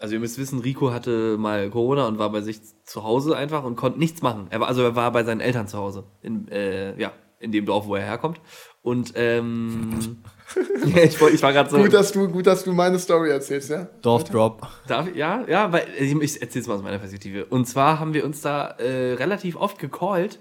also 0.00 0.14
ihr 0.14 0.20
müsst 0.20 0.38
wissen, 0.38 0.60
Rico 0.60 0.92
hatte 0.92 1.36
mal 1.38 1.68
Corona 1.70 2.08
und 2.08 2.18
war 2.18 2.30
bei 2.32 2.40
sich 2.40 2.60
zu 2.84 3.04
Hause 3.04 3.36
einfach 3.36 3.64
und 3.64 3.76
konnte 3.76 3.98
nichts 3.98 4.22
machen. 4.22 4.46
Er 4.48 4.60
war, 4.60 4.68
also 4.68 4.82
er 4.82 4.96
war 4.96 5.12
bei 5.12 5.24
seinen 5.24 5.40
Eltern 5.40 5.68
zu 5.68 5.76
Hause, 5.76 6.04
in, 6.22 6.48
äh, 6.48 6.98
ja, 6.98 7.12
in 7.38 7.52
dem 7.52 7.66
Dorf, 7.66 7.86
wo 7.86 7.94
er 7.94 8.02
herkommt. 8.02 8.40
Und 8.82 9.12
ähm, 9.14 10.22
ja, 10.86 11.02
ich, 11.02 11.20
ich 11.20 11.42
war 11.42 11.52
gerade 11.52 11.68
so. 11.68 11.76
Gut, 11.76 11.92
dass 11.92 12.12
du, 12.12 12.28
gut, 12.28 12.46
dass 12.46 12.64
du 12.64 12.72
meine 12.72 12.98
Story 12.98 13.28
erzählst, 13.28 13.68
ja? 13.68 13.88
Dorfdrop. 14.00 14.66
Darf 14.86 15.06
ich? 15.06 15.16
Ja, 15.16 15.44
ja, 15.46 15.70
weil 15.70 15.86
ich, 15.98 16.14
ich 16.14 16.40
erzähl's 16.40 16.66
mal 16.66 16.76
aus 16.76 16.82
meiner 16.82 16.98
Perspektive. 16.98 17.44
Und 17.44 17.66
zwar 17.66 18.00
haben 18.00 18.14
wir 18.14 18.24
uns 18.24 18.40
da 18.40 18.68
äh, 18.78 19.12
relativ 19.14 19.56
oft 19.56 19.78
gecallt, 19.78 20.38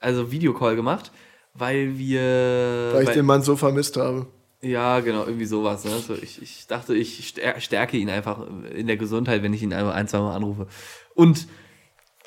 also 0.00 0.30
Videocall 0.30 0.76
gemacht, 0.76 1.10
weil 1.52 1.98
wir. 1.98 2.90
Weil 2.92 3.02
ich 3.02 3.08
weil- 3.08 3.14
den 3.16 3.26
Mann 3.26 3.42
so 3.42 3.56
vermisst 3.56 3.96
habe. 3.96 4.26
Ja, 4.62 5.00
genau, 5.00 5.24
irgendwie 5.24 5.46
sowas. 5.46 5.84
Ne? 5.84 5.90
So, 6.06 6.14
ich, 6.14 6.40
ich 6.42 6.66
dachte, 6.66 6.94
ich 6.94 7.26
stär- 7.34 7.60
stärke 7.60 7.96
ihn 7.96 8.10
einfach 8.10 8.38
in 8.74 8.86
der 8.86 8.96
Gesundheit, 8.96 9.42
wenn 9.42 9.54
ich 9.54 9.62
ihn 9.62 9.72
einmal 9.72 9.94
ein, 9.94 10.06
zwei 10.08 10.18
Mal 10.18 10.34
anrufe. 10.36 10.66
Und 11.14 11.46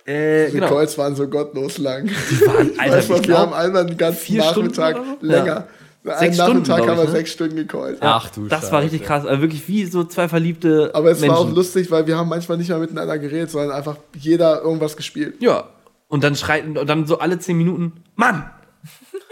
äh, 0.05 0.47
Die 0.47 0.53
genau. 0.53 0.67
Calls 0.69 0.97
waren 0.97 1.15
so 1.15 1.27
gottlos 1.27 1.77
lang. 1.77 2.09
waren- 2.09 2.71
Alter, 2.79 2.97
weißt 2.97 3.09
du, 3.09 3.15
ich 3.15 3.27
wir 3.27 3.37
haben 3.37 3.53
einmal 3.53 3.85
den 3.85 3.97
ganzen 3.97 4.19
vier 4.21 4.43
Stunden 4.43 4.71
Nachmittag 4.75 5.21
länger. 5.21 5.67
Einen 6.05 6.17
Sechs 6.19 6.35
Stunden, 6.35 6.51
Nachmittag 6.63 6.75
glaub 6.83 6.87
haben 6.89 6.97
wir 6.97 7.03
ich, 7.03 7.09
ne? 7.11 7.15
sechs 7.15 7.31
Stunden 7.31 7.55
gecallt. 7.55 7.97
Ach 8.01 8.29
du 8.29 8.47
das 8.49 8.69
war 8.73 8.81
richtig 8.81 9.03
Scheiße. 9.03 9.07
krass. 9.21 9.25
Also 9.25 9.41
wirklich 9.41 9.65
wie 9.69 9.85
so 9.85 10.03
zwei 10.03 10.27
verliebte 10.27 10.91
Aber 10.93 11.09
es 11.11 11.21
Menschen. 11.21 11.33
war 11.33 11.39
auch 11.41 11.49
lustig, 11.49 11.89
weil 11.91 12.05
wir 12.07 12.17
haben 12.17 12.27
manchmal 12.27 12.57
nicht 12.57 12.69
mal 12.69 12.79
miteinander 12.79 13.17
geredet, 13.17 13.51
sondern 13.51 13.71
einfach 13.71 13.95
jeder 14.17 14.61
irgendwas 14.63 14.97
gespielt. 14.97 15.35
Ja. 15.39 15.69
Und 16.09 16.25
dann 16.25 16.35
schreiten 16.35 16.77
und 16.77 16.89
dann 16.89 17.05
so 17.07 17.19
alle 17.19 17.39
zehn 17.39 17.57
Minuten, 17.57 17.93
Mann! 18.17 18.49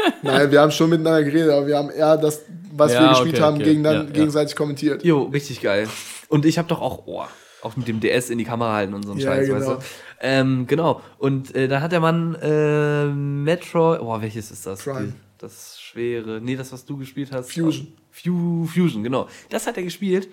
Nein, 0.22 0.52
wir 0.52 0.62
haben 0.62 0.72
schon 0.72 0.90
miteinander 0.90 1.24
geredet, 1.24 1.50
aber 1.52 1.68
wir 1.68 1.78
haben 1.78 1.90
eher 1.90 2.18
das, 2.18 2.42
was 2.74 2.94
Ja, 2.94 3.02
wir 3.02 3.10
gespielt 3.10 3.36
okay, 3.36 3.44
haben, 3.44 3.56
okay. 3.56 3.64
gegen 3.66 3.84
dann 3.84 3.96
Ja, 3.96 4.04
ja. 4.04 4.10
gegenseitig 4.10 4.56
kommentiert. 4.56 5.04
Jo, 5.04 5.24
richtig 5.24 5.62
geil. 5.62 5.88
Und 6.30 6.46
ich 6.46 6.58
habe 6.58 6.68
doch 6.68 6.82
auch, 6.82 7.04
oh, 7.08 7.24
auch 7.62 7.76
mit 7.76 7.88
dem 7.88 8.00
DS 8.00 8.30
in 8.30 8.38
die 8.38 8.44
Kamera 8.46 8.74
halten 8.74 8.94
und 8.94 9.04
so 9.04 9.12
ein 9.12 9.18
Ja, 9.20 9.28
Scheiß, 9.28 9.48
genau. 9.48 9.60
weißt 9.60 9.70
du? 9.70 9.78
Ähm, 10.22 10.66
genau. 10.68 11.02
Und 11.18 11.54
äh, 11.56 11.68
da 11.68 11.82
hat 11.82 11.92
der 11.92 12.00
Mann 12.00 12.36
äh, 12.42 13.06
Metro, 13.08 13.96
oh, 14.00 14.22
welches 14.22 14.52
ist 14.52 14.66
das? 14.66 14.84
Prime. 14.84 15.08
Die- 15.08 15.14
Das 15.40 15.80
schwere, 15.82 16.40
nee, 16.42 16.56
das, 16.56 16.72
was 16.72 16.86
du 16.86 16.98
gespielt 16.98 17.32
hast. 17.32 17.52
Fusion. 17.52 17.88
Fu 18.12 18.66
Fusion, 18.66 19.04
genau. 19.04 19.28
Das 19.50 19.66
hat 19.68 19.78
er 19.78 19.84
gespielt. 19.84 20.28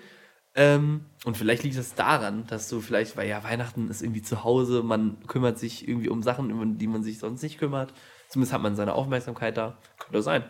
Ähm, 0.55 1.01
und 1.25 1.37
vielleicht 1.37 1.63
liegt 1.63 1.77
das 1.77 1.93
daran, 1.95 2.45
dass 2.47 2.69
du 2.69 2.81
vielleicht, 2.81 3.15
weil 3.17 3.27
ja 3.29 3.43
Weihnachten 3.43 3.89
ist 3.89 4.01
irgendwie 4.01 4.21
zu 4.23 4.43
Hause, 4.43 4.83
man 4.83 5.17
kümmert 5.27 5.57
sich 5.59 5.87
irgendwie 5.87 6.09
um 6.09 6.21
Sachen, 6.23 6.51
um 6.51 6.77
die 6.77 6.87
man 6.87 7.03
sich 7.03 7.19
sonst 7.19 7.41
nicht 7.43 7.57
kümmert. 7.59 7.93
Zumindest 8.29 8.53
hat 8.53 8.61
man 8.61 8.75
seine 8.75 8.93
Aufmerksamkeit 8.93 9.57
da. 9.57 9.77
Könnte 9.99 10.21
sein. 10.21 10.43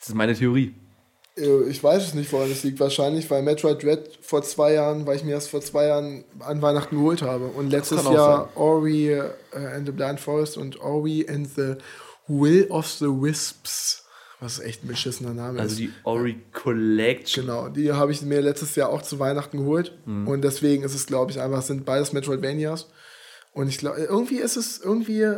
Das 0.00 0.08
ist 0.08 0.14
meine 0.14 0.34
Theorie. 0.34 0.74
Äh, 1.36 1.62
Ich 1.70 1.82
weiß 1.82 2.02
es 2.02 2.14
nicht, 2.14 2.32
woran 2.32 2.50
es 2.50 2.64
liegt. 2.64 2.80
Wahrscheinlich, 2.80 3.30
weil 3.30 3.42
Metroid 3.42 3.82
Dread 3.82 4.18
vor 4.20 4.42
zwei 4.42 4.72
Jahren, 4.74 5.06
weil 5.06 5.16
ich 5.16 5.24
mir 5.24 5.34
das 5.34 5.46
vor 5.48 5.60
zwei 5.60 5.86
Jahren 5.86 6.24
an 6.40 6.60
Weihnachten 6.60 6.96
geholt 6.96 7.22
habe. 7.22 7.46
Und 7.46 7.70
letztes 7.70 8.02
Jahr 8.04 8.48
Ori 8.56 9.10
äh, 9.12 9.30
and 9.52 9.86
the 9.86 9.92
Blind 9.92 10.18
Forest 10.20 10.58
und 10.58 10.80
Ori 10.80 11.26
and 11.28 11.48
the 11.54 11.74
Will 12.26 12.66
of 12.70 12.86
the 12.88 13.06
Wisps. 13.06 14.00
Was 14.40 14.58
echt 14.58 14.82
ein 14.82 14.88
beschissener 14.88 15.34
Name 15.34 15.60
Also 15.60 15.74
ist. 15.74 15.78
die 15.78 15.92
Ori 16.02 16.40
Collection. 16.52 17.46
Genau, 17.46 17.68
die 17.68 17.92
habe 17.92 18.10
ich 18.10 18.22
mir 18.22 18.40
letztes 18.40 18.74
Jahr 18.74 18.88
auch 18.88 19.02
zu 19.02 19.20
Weihnachten 19.20 19.58
geholt. 19.58 19.96
Mhm. 20.04 20.26
Und 20.26 20.42
deswegen 20.42 20.82
ist 20.82 20.96
es, 20.96 21.06
glaube 21.06 21.30
ich, 21.30 21.40
einfach, 21.40 21.60
es 21.60 21.68
sind 21.68 21.84
beides 21.84 22.12
Metroidvanias. 22.12 22.88
Und 23.52 23.68
ich 23.68 23.78
glaube, 23.78 23.98
irgendwie 24.00 24.38
ist 24.38 24.56
es, 24.56 24.80
irgendwie 24.80 25.28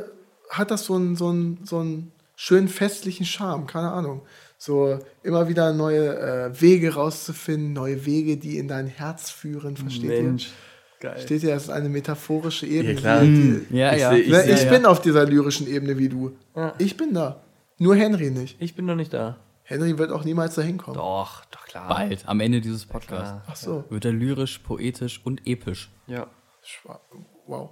hat 0.51 0.71
das 0.71 0.85
so 0.87 0.95
einen, 0.95 1.17
so 1.17 1.29
einen, 1.29 1.61
so 1.65 1.79
einen 1.79 2.13
schönen 2.37 2.69
festlichen 2.69 3.27
Charme, 3.27 3.67
keine 3.67 3.91
Ahnung. 3.93 4.23
So 4.59 4.99
immer 5.23 5.49
wieder 5.49 5.73
neue 5.73 6.17
äh, 6.19 6.61
Wege 6.61 6.95
rauszufinden, 6.95 7.73
neue 7.73 8.07
Wege, 8.07 8.37
die 8.37 8.59
in 8.59 8.69
dein 8.69 8.87
Herz 8.87 9.31
führen, 9.31 9.77
versteht 9.77 10.23
Mensch. 10.23 10.47
ihr? 10.47 10.53
Geil. 11.01 11.13
Versteht 11.17 11.43
ihr, 11.43 11.55
das 11.55 11.65
ist 11.65 11.71
eine 11.71 11.89
metaphorische 11.91 12.67
Ebene. 12.67 12.95
Ja, 12.95 12.99
klar. 13.01 13.21
Die, 13.23 13.67
Ja, 13.71 13.93
Ich 13.95 14.01
ja. 14.01 14.11
seh- 14.11 14.23
die, 14.25 14.31
ne, 14.31 14.51
ich 14.51 14.61
seh- 14.61 14.71
bin 14.71 14.87
auf 14.87 15.03
dieser 15.03 15.27
lyrischen 15.27 15.67
Ebene 15.67 15.99
wie 15.99 16.09
du. 16.09 16.37
Ja. 16.57 16.75
Ich 16.79 16.97
bin 16.97 17.13
da. 17.13 17.43
Nur 17.79 17.95
Henry 17.97 18.31
nicht. 18.31 18.57
Ich 18.61 18.75
bin 18.75 18.87
noch 18.87 18.95
nicht 18.95 19.13
da. 19.13 19.37
Henry 19.65 19.99
wird 19.99 20.13
auch 20.13 20.25
niemals 20.25 20.55
dahin 20.55 20.79
kommen. 20.79 20.97
Doch, 20.97 21.45
doch 21.47 21.65
klar. 21.67 21.89
Bald, 21.89 22.27
am 22.27 22.41
Ende 22.41 22.61
dieses 22.61 22.87
Podcasts. 22.87 23.35
Ach 23.47 23.57
so. 23.57 23.85
Wird 23.91 24.05
er 24.05 24.13
lyrisch, 24.13 24.59
poetisch 24.61 25.21
und 25.25 25.47
episch. 25.47 25.91
Ja. 26.07 26.27
Schwa- 26.65 27.01
Wow. 27.47 27.71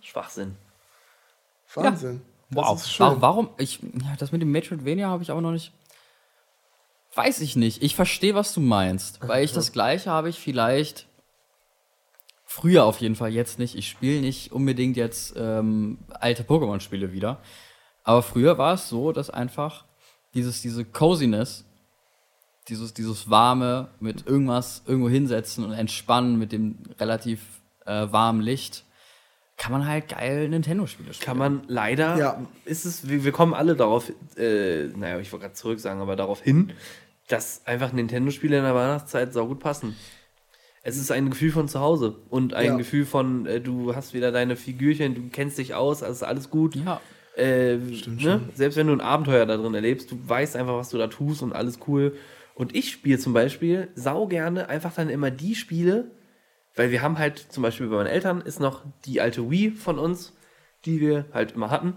Schwachsinn. 0.00 0.56
Wahnsinn. 1.74 2.22
Das 2.22 2.34
Wow. 2.50 2.98
Warum, 2.98 3.20
warum? 3.20 3.48
Ich, 3.58 3.80
ja, 3.82 4.14
das 4.18 4.32
mit 4.32 4.40
dem 4.42 4.52
Metroidvania 4.52 5.08
habe 5.08 5.22
ich 5.22 5.30
aber 5.30 5.40
noch 5.40 5.52
nicht. 5.52 5.72
Weiß 7.14 7.40
ich 7.40 7.56
nicht. 7.56 7.82
Ich 7.82 7.94
verstehe, 7.94 8.34
was 8.34 8.52
du 8.54 8.60
meinst. 8.60 9.20
Weil 9.26 9.44
ich 9.44 9.52
das 9.52 9.72
Gleiche 9.72 10.10
habe 10.10 10.28
ich 10.28 10.38
vielleicht. 10.38 11.06
Früher 12.44 12.84
auf 12.84 13.00
jeden 13.00 13.16
Fall, 13.16 13.32
jetzt 13.32 13.58
nicht. 13.58 13.74
Ich 13.74 13.88
spiele 13.88 14.20
nicht 14.20 14.52
unbedingt 14.52 14.96
jetzt 14.96 15.34
ähm, 15.36 15.98
alte 16.10 16.44
Pokémon-Spiele 16.44 17.12
wieder. 17.12 17.40
Aber 18.04 18.22
früher 18.22 18.58
war 18.58 18.74
es 18.74 18.88
so, 18.88 19.12
dass 19.12 19.30
einfach 19.30 19.84
dieses, 20.34 20.62
diese 20.62 20.84
Coziness, 20.84 21.64
dieses, 22.68 22.94
dieses 22.94 23.30
warme 23.30 23.88
mit 23.98 24.26
irgendwas 24.26 24.82
irgendwo 24.86 25.08
hinsetzen 25.08 25.64
und 25.64 25.72
entspannen 25.72 26.38
mit 26.38 26.52
dem 26.52 26.78
relativ 27.00 27.40
äh, 27.86 28.06
warmen 28.10 28.40
Licht, 28.40 28.83
kann 29.56 29.72
man 29.72 29.86
halt 29.86 30.08
geil 30.08 30.48
Nintendo-Spiele 30.48 31.14
spielen. 31.14 31.24
Kann 31.26 31.38
man 31.38 31.62
leider, 31.68 32.16
Ja. 32.18 32.44
ist 32.64 32.84
es, 32.84 33.08
wir, 33.08 33.24
wir 33.24 33.32
kommen 33.32 33.54
alle 33.54 33.76
darauf, 33.76 34.10
äh, 34.36 34.88
naja, 34.96 35.18
ich 35.20 35.32
wollte 35.32 35.44
gerade 35.44 35.54
zurück 35.54 35.78
sagen, 35.80 36.00
aber 36.00 36.16
darauf 36.16 36.40
hin, 36.42 36.72
dass 37.28 37.66
einfach 37.66 37.92
Nintendo-Spiele 37.92 38.58
in 38.58 38.64
der 38.64 38.74
Weihnachtszeit 38.74 39.32
sau 39.32 39.46
gut 39.46 39.60
passen. 39.60 39.96
Es 40.82 40.96
ist 40.98 41.10
ein 41.10 41.30
Gefühl 41.30 41.50
von 41.52 41.66
zu 41.68 41.80
Hause 41.80 42.16
und 42.28 42.52
ein 42.52 42.66
Ja. 42.66 42.76
Gefühl 42.76 43.06
von, 43.06 43.46
äh, 43.46 43.60
du 43.60 43.94
hast 43.94 44.12
wieder 44.12 44.32
deine 44.32 44.56
Figürchen, 44.56 45.14
du 45.14 45.22
kennst 45.32 45.56
dich 45.58 45.74
aus, 45.74 46.02
also 46.02 46.12
ist 46.12 46.22
alles 46.24 46.50
gut. 46.50 46.74
Ja. 46.76 47.00
Äh, 47.36 47.76
ne? 47.76 48.42
Selbst 48.54 48.76
wenn 48.76 48.86
du 48.88 48.92
ein 48.92 49.00
Abenteuer 49.00 49.46
da 49.46 49.56
drin 49.56 49.74
erlebst, 49.74 50.10
du 50.10 50.18
weißt 50.28 50.56
einfach, 50.56 50.76
was 50.76 50.90
du 50.90 50.98
da 50.98 51.06
tust 51.06 51.42
und 51.42 51.52
alles 51.54 51.78
cool. 51.88 52.14
Und 52.54 52.74
ich 52.76 52.90
spiele 52.92 53.18
zum 53.18 53.32
Beispiel 53.32 53.88
sau 53.94 54.26
gerne 54.26 54.68
einfach 54.68 54.94
dann 54.94 55.08
immer 55.08 55.30
die 55.30 55.54
Spiele, 55.54 56.10
weil 56.76 56.90
wir 56.90 57.02
haben 57.02 57.18
halt 57.18 57.38
zum 57.38 57.62
Beispiel 57.62 57.86
bei 57.88 57.96
meinen 57.96 58.06
Eltern 58.06 58.40
ist 58.40 58.60
noch 58.60 58.82
die 59.04 59.20
alte 59.20 59.50
Wii 59.50 59.70
von 59.72 59.98
uns, 59.98 60.32
die 60.84 61.00
wir 61.00 61.24
halt 61.32 61.52
immer 61.52 61.70
hatten. 61.70 61.94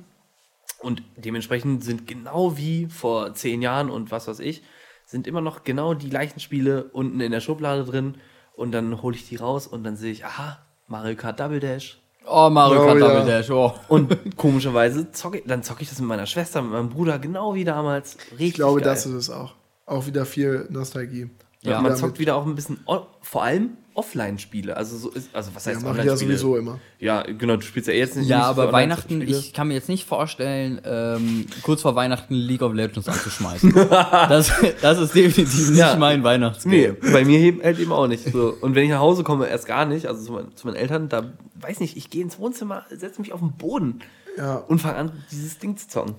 Und 0.80 1.02
dementsprechend 1.16 1.84
sind 1.84 2.06
genau 2.08 2.58
wie 2.58 2.86
vor 2.88 3.34
zehn 3.34 3.62
Jahren 3.62 3.90
und 3.90 4.12
was 4.12 4.28
weiß 4.28 4.40
ich, 4.40 4.62
sind 5.06 5.26
immer 5.26 5.42
noch 5.42 5.64
genau 5.64 5.94
die 5.94 6.10
gleichen 6.10 6.40
Spiele 6.40 6.86
unten 6.94 7.20
in 7.22 7.32
der 7.32 7.40
Schublade 7.42 7.84
drin. 7.86 8.16
Und 8.56 8.72
dann 8.72 9.02
hole 9.02 9.16
ich 9.16 9.28
die 9.28 9.36
raus 9.38 9.68
und 9.68 9.84
dann 9.84 9.96
sehe 9.98 10.12
ich, 10.12 10.26
aha, 10.26 10.60
Mario 10.88 11.16
Kart 11.16 11.40
Double 11.40 11.60
Dash, 11.60 12.00
Oh, 12.30 12.50
Mario 12.50 12.82
Oh, 12.82 12.86
Kart 12.88 13.00
ja. 13.00 13.08
Double 13.08 13.26
Dash, 13.26 13.50
oh. 13.52 13.74
und 13.88 14.36
komischerweise 14.36 15.12
zocke 15.12 15.38
ich, 15.40 15.44
dann 15.46 15.64
zocke 15.64 15.82
ich 15.84 15.90
das 15.90 16.00
mit 16.00 16.10
meiner 16.10 16.26
Schwester, 16.26 16.62
mit 16.62 16.72
meinem 16.72 16.90
Bruder, 16.90 17.20
genau 17.20 17.54
wie 17.56 17.64
damals. 17.64 18.18
Richtig 18.32 18.48
Ich 18.50 18.54
glaube, 18.56 18.82
geil. 18.82 18.90
das 18.90 19.06
ist 19.06 19.14
es 19.14 19.30
auch. 19.30 19.54
Auch 19.86 20.06
wieder 20.08 20.26
viel 20.26 20.68
Nostalgie. 20.70 21.30
Ja. 21.62 21.80
man 21.82 21.96
zockt 21.96 22.20
wieder 22.20 22.36
auch 22.36 22.46
ein 22.46 22.56
bisschen, 22.56 22.80
o- 22.86 23.06
vor 23.22 23.44
allem 23.44 23.78
Offline-Spiele. 23.98 24.78
Also, 24.78 24.98
so 24.98 25.10
ist, 25.10 25.30
also 25.34 25.52
was 25.54 25.66
Ja, 25.66 25.72
heißt 25.72 25.80
ich 25.82 25.84
ja 25.86 25.90
Online-Spiele? 25.92 26.18
sowieso 26.38 26.56
immer. 26.58 26.80
Ja, 27.00 27.24
genau, 27.24 27.56
du 27.56 27.64
spielst 27.64 27.88
ja 27.88 27.94
jetzt 27.96 28.16
nicht 28.16 28.30
Ja, 28.30 28.44
aber 28.44 28.72
Weihnachten, 28.72 29.22
ich 29.22 29.54
kann 29.54 29.68
mir 29.68 29.74
jetzt 29.74 29.90
nicht 29.90 30.06
vorstellen, 30.08 30.80
ähm, 30.86 31.48
kurz 31.64 31.82
vor 31.82 31.96
Weihnachten 31.96 32.34
League 32.36 32.62
of 32.62 32.74
Legends 32.74 33.10
anzuschmeißen. 33.10 33.74
das, 33.90 34.52
das 34.82 35.00
ist 35.00 35.16
definitiv 35.16 35.70
nicht 35.70 35.80
Ja. 35.80 35.96
mein 35.96 36.20
Nee, 36.20 36.26
Weihnachtsgame. 36.26 36.94
bei 37.12 37.26
mir 37.26 37.40
eben, 37.40 37.62
halt 37.64 37.80
eben 37.80 37.92
auch 37.92 38.08
nicht. 38.08 38.24
So. 38.32 38.56
Und 38.62 38.76
wenn 38.76 38.84
ich 38.86 38.92
nach 38.92 39.00
Hause 39.00 39.24
komme, 39.24 39.48
erst 39.48 39.66
gar 39.68 39.86
nicht, 39.86 40.06
also 40.06 40.24
zu, 40.24 40.32
meinen- 40.32 40.56
zu 40.56 40.68
meinen 40.68 40.76
Eltern, 40.78 41.10
da 41.10 41.34
weiß 41.60 41.80
nicht, 41.80 41.98
ich 41.98 42.10
gehe 42.10 42.22
ins 42.22 42.38
Wohnzimmer, 42.40 42.86
setze 42.96 43.20
mich 43.20 43.34
auf 43.34 43.40
den 43.40 43.54
Boden 43.58 44.00
Ja, 44.38 44.56
und 44.58 44.80
fange 44.80 44.96
an, 44.98 45.12
dieses 45.32 45.58
Ding 45.58 45.76
zu 45.76 45.88
zocken. 45.88 46.16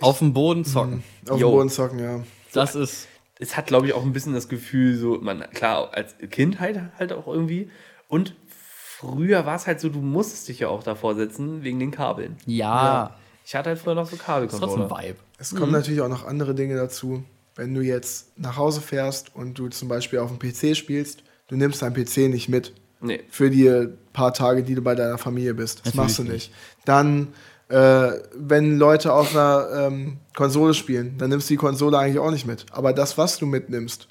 Auf 0.00 0.18
dem 0.18 0.32
Boden 0.34 0.64
zocken. 0.64 1.04
auf 1.28 1.38
Jo. 1.40 1.48
dem 1.50 1.54
Boden 1.56 1.68
zocken, 1.70 1.98
ja. 2.00 2.20
Das 2.52 2.74
ist. 2.74 3.06
Es 3.44 3.58
hat, 3.58 3.66
glaube 3.66 3.86
ich, 3.86 3.92
auch 3.92 4.02
ein 4.04 4.14
bisschen 4.14 4.32
das 4.32 4.48
Gefühl, 4.48 4.96
so, 4.96 5.18
man, 5.20 5.42
klar, 5.50 5.90
als 5.92 6.14
Kind 6.30 6.60
halt, 6.60 6.80
halt 6.98 7.12
auch 7.12 7.26
irgendwie. 7.26 7.70
Und 8.08 8.34
früher 8.48 9.44
war 9.44 9.56
es 9.56 9.66
halt 9.66 9.80
so, 9.80 9.90
du 9.90 10.00
musstest 10.00 10.48
dich 10.48 10.60
ja 10.60 10.68
auch 10.68 10.82
davor 10.82 11.14
setzen, 11.14 11.62
wegen 11.62 11.78
den 11.78 11.90
Kabeln. 11.90 12.38
Ja, 12.46 13.14
Ich 13.44 13.54
hatte 13.54 13.68
halt 13.68 13.78
früher 13.78 13.94
noch 13.94 14.06
so 14.06 14.16
ist 14.16 14.24
trotzdem. 14.24 14.90
Vibe. 14.90 15.16
Es 15.38 15.54
kommen 15.54 15.72
natürlich 15.72 16.00
auch 16.00 16.08
noch 16.08 16.26
andere 16.26 16.54
Dinge 16.54 16.74
dazu. 16.76 17.22
Wenn 17.54 17.74
du 17.74 17.82
jetzt 17.82 18.38
nach 18.38 18.56
Hause 18.56 18.80
fährst 18.80 19.36
und 19.36 19.58
du 19.58 19.68
zum 19.68 19.88
Beispiel 19.88 20.20
auf 20.20 20.30
dem 20.34 20.38
PC 20.38 20.74
spielst, 20.74 21.22
du 21.48 21.56
nimmst 21.56 21.82
deinen 21.82 21.94
PC 21.94 22.30
nicht 22.30 22.48
mit 22.48 22.72
Nee. 23.00 23.22
für 23.28 23.50
die 23.50 23.88
paar 24.14 24.32
Tage, 24.32 24.62
die 24.62 24.74
du 24.74 24.80
bei 24.80 24.94
deiner 24.94 25.18
Familie 25.18 25.52
bist. 25.52 25.80
Das 25.80 25.94
Natürlich 25.94 25.96
machst 25.96 26.18
du 26.18 26.22
nicht. 26.24 26.52
Dann, 26.86 27.28
äh, 27.68 28.10
wenn 28.34 28.78
Leute 28.78 29.12
auf 29.12 29.34
einer 29.34 29.68
ähm, 29.86 30.18
Konsole 30.36 30.74
spielen, 30.74 31.16
dann 31.18 31.30
nimmst 31.30 31.48
du 31.48 31.54
die 31.54 31.58
Konsole 31.58 31.98
eigentlich 31.98 32.18
auch 32.18 32.30
nicht 32.30 32.46
mit. 32.46 32.66
Aber 32.72 32.92
das, 32.92 33.16
was 33.18 33.38
du 33.38 33.46
mitnimmst 33.46 34.08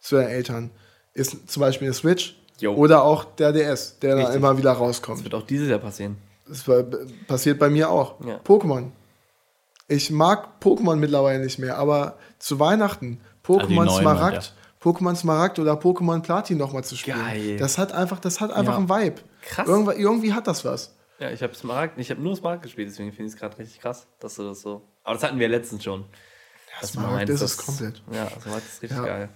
zu 0.00 0.16
deinen 0.16 0.28
Eltern, 0.28 0.70
ist 1.14 1.50
zum 1.50 1.60
Beispiel 1.60 1.88
eine 1.88 1.94
Switch 1.94 2.36
Jo. 2.58 2.74
oder 2.74 3.02
auch 3.04 3.24
der 3.24 3.52
DS, 3.52 3.98
der 4.00 4.10
dann 4.10 4.18
Richtig. 4.20 4.36
immer 4.36 4.56
wieder 4.58 4.70
Das 4.70 4.80
rauskommt. 4.80 5.22
wird 5.24 5.34
auch 5.34 5.46
dieses 5.46 5.68
Jahr 5.68 5.78
passieren. 5.78 6.16
Das 6.48 6.66
war, 6.66 6.82
passiert 7.28 7.58
bei 7.58 7.70
mir 7.70 7.88
auch. 7.88 8.14
Ja. 8.26 8.40
Pokémon. 8.44 8.90
Ich 9.88 10.10
mag 10.10 10.48
Pokémon 10.60 10.96
mittlerweile 10.96 11.42
nicht 11.44 11.58
mehr, 11.58 11.76
aber 11.78 12.16
zu 12.38 12.58
Weihnachten 12.58 13.20
Pokémon 13.44 13.82
Also 13.88 14.00
Smaragd, 14.00 14.54
Pokémon 14.82 15.14
Smaragd 15.14 15.58
oder 15.58 15.74
Pokémon 15.74 16.20
Platin 16.22 16.58
nochmal 16.58 16.82
zu 16.84 16.96
spielen. 16.96 17.18
Geil. 17.18 17.56
Das 17.58 17.78
hat 17.78 17.92
einfach, 17.92 18.18
das 18.20 18.40
hat 18.40 18.52
einfach 18.52 18.72
Ja. 18.74 18.78
einen 18.78 18.88
Vibe. 18.88 19.20
Krass. 19.42 19.68
Irgendwie, 19.68 19.94
irgendwie 20.00 20.32
hat 20.32 20.46
das 20.46 20.64
was. 20.64 20.94
Ja, 21.22 21.30
ich 21.30 21.40
habe 21.42 21.54
Smaragd, 21.54 21.98
ich 22.00 22.10
habe 22.10 22.20
nur 22.20 22.34
Smaragd 22.34 22.62
gespielt, 22.64 22.88
deswegen 22.90 23.12
finde 23.12 23.28
ich 23.28 23.34
es 23.34 23.38
gerade 23.38 23.56
richtig 23.56 23.80
krass, 23.80 24.08
dass 24.18 24.34
du 24.34 24.42
das 24.42 24.60
so. 24.60 24.82
Aber 25.04 25.14
das 25.14 25.22
hatten 25.22 25.38
wir 25.38 25.48
letztens 25.48 25.84
schon. 25.84 26.04
Du 26.80 26.86
Smaragd 26.86 27.12
meinst, 27.28 27.32
ist 27.34 27.40
es 27.42 27.56
dass- 27.56 27.64
komplett. 27.66 28.02
Ja, 28.12 28.28
Smaragd 28.40 28.66
ist 28.66 28.82
richtig 28.82 28.98
Ja. 28.98 29.04
geil. 29.04 29.28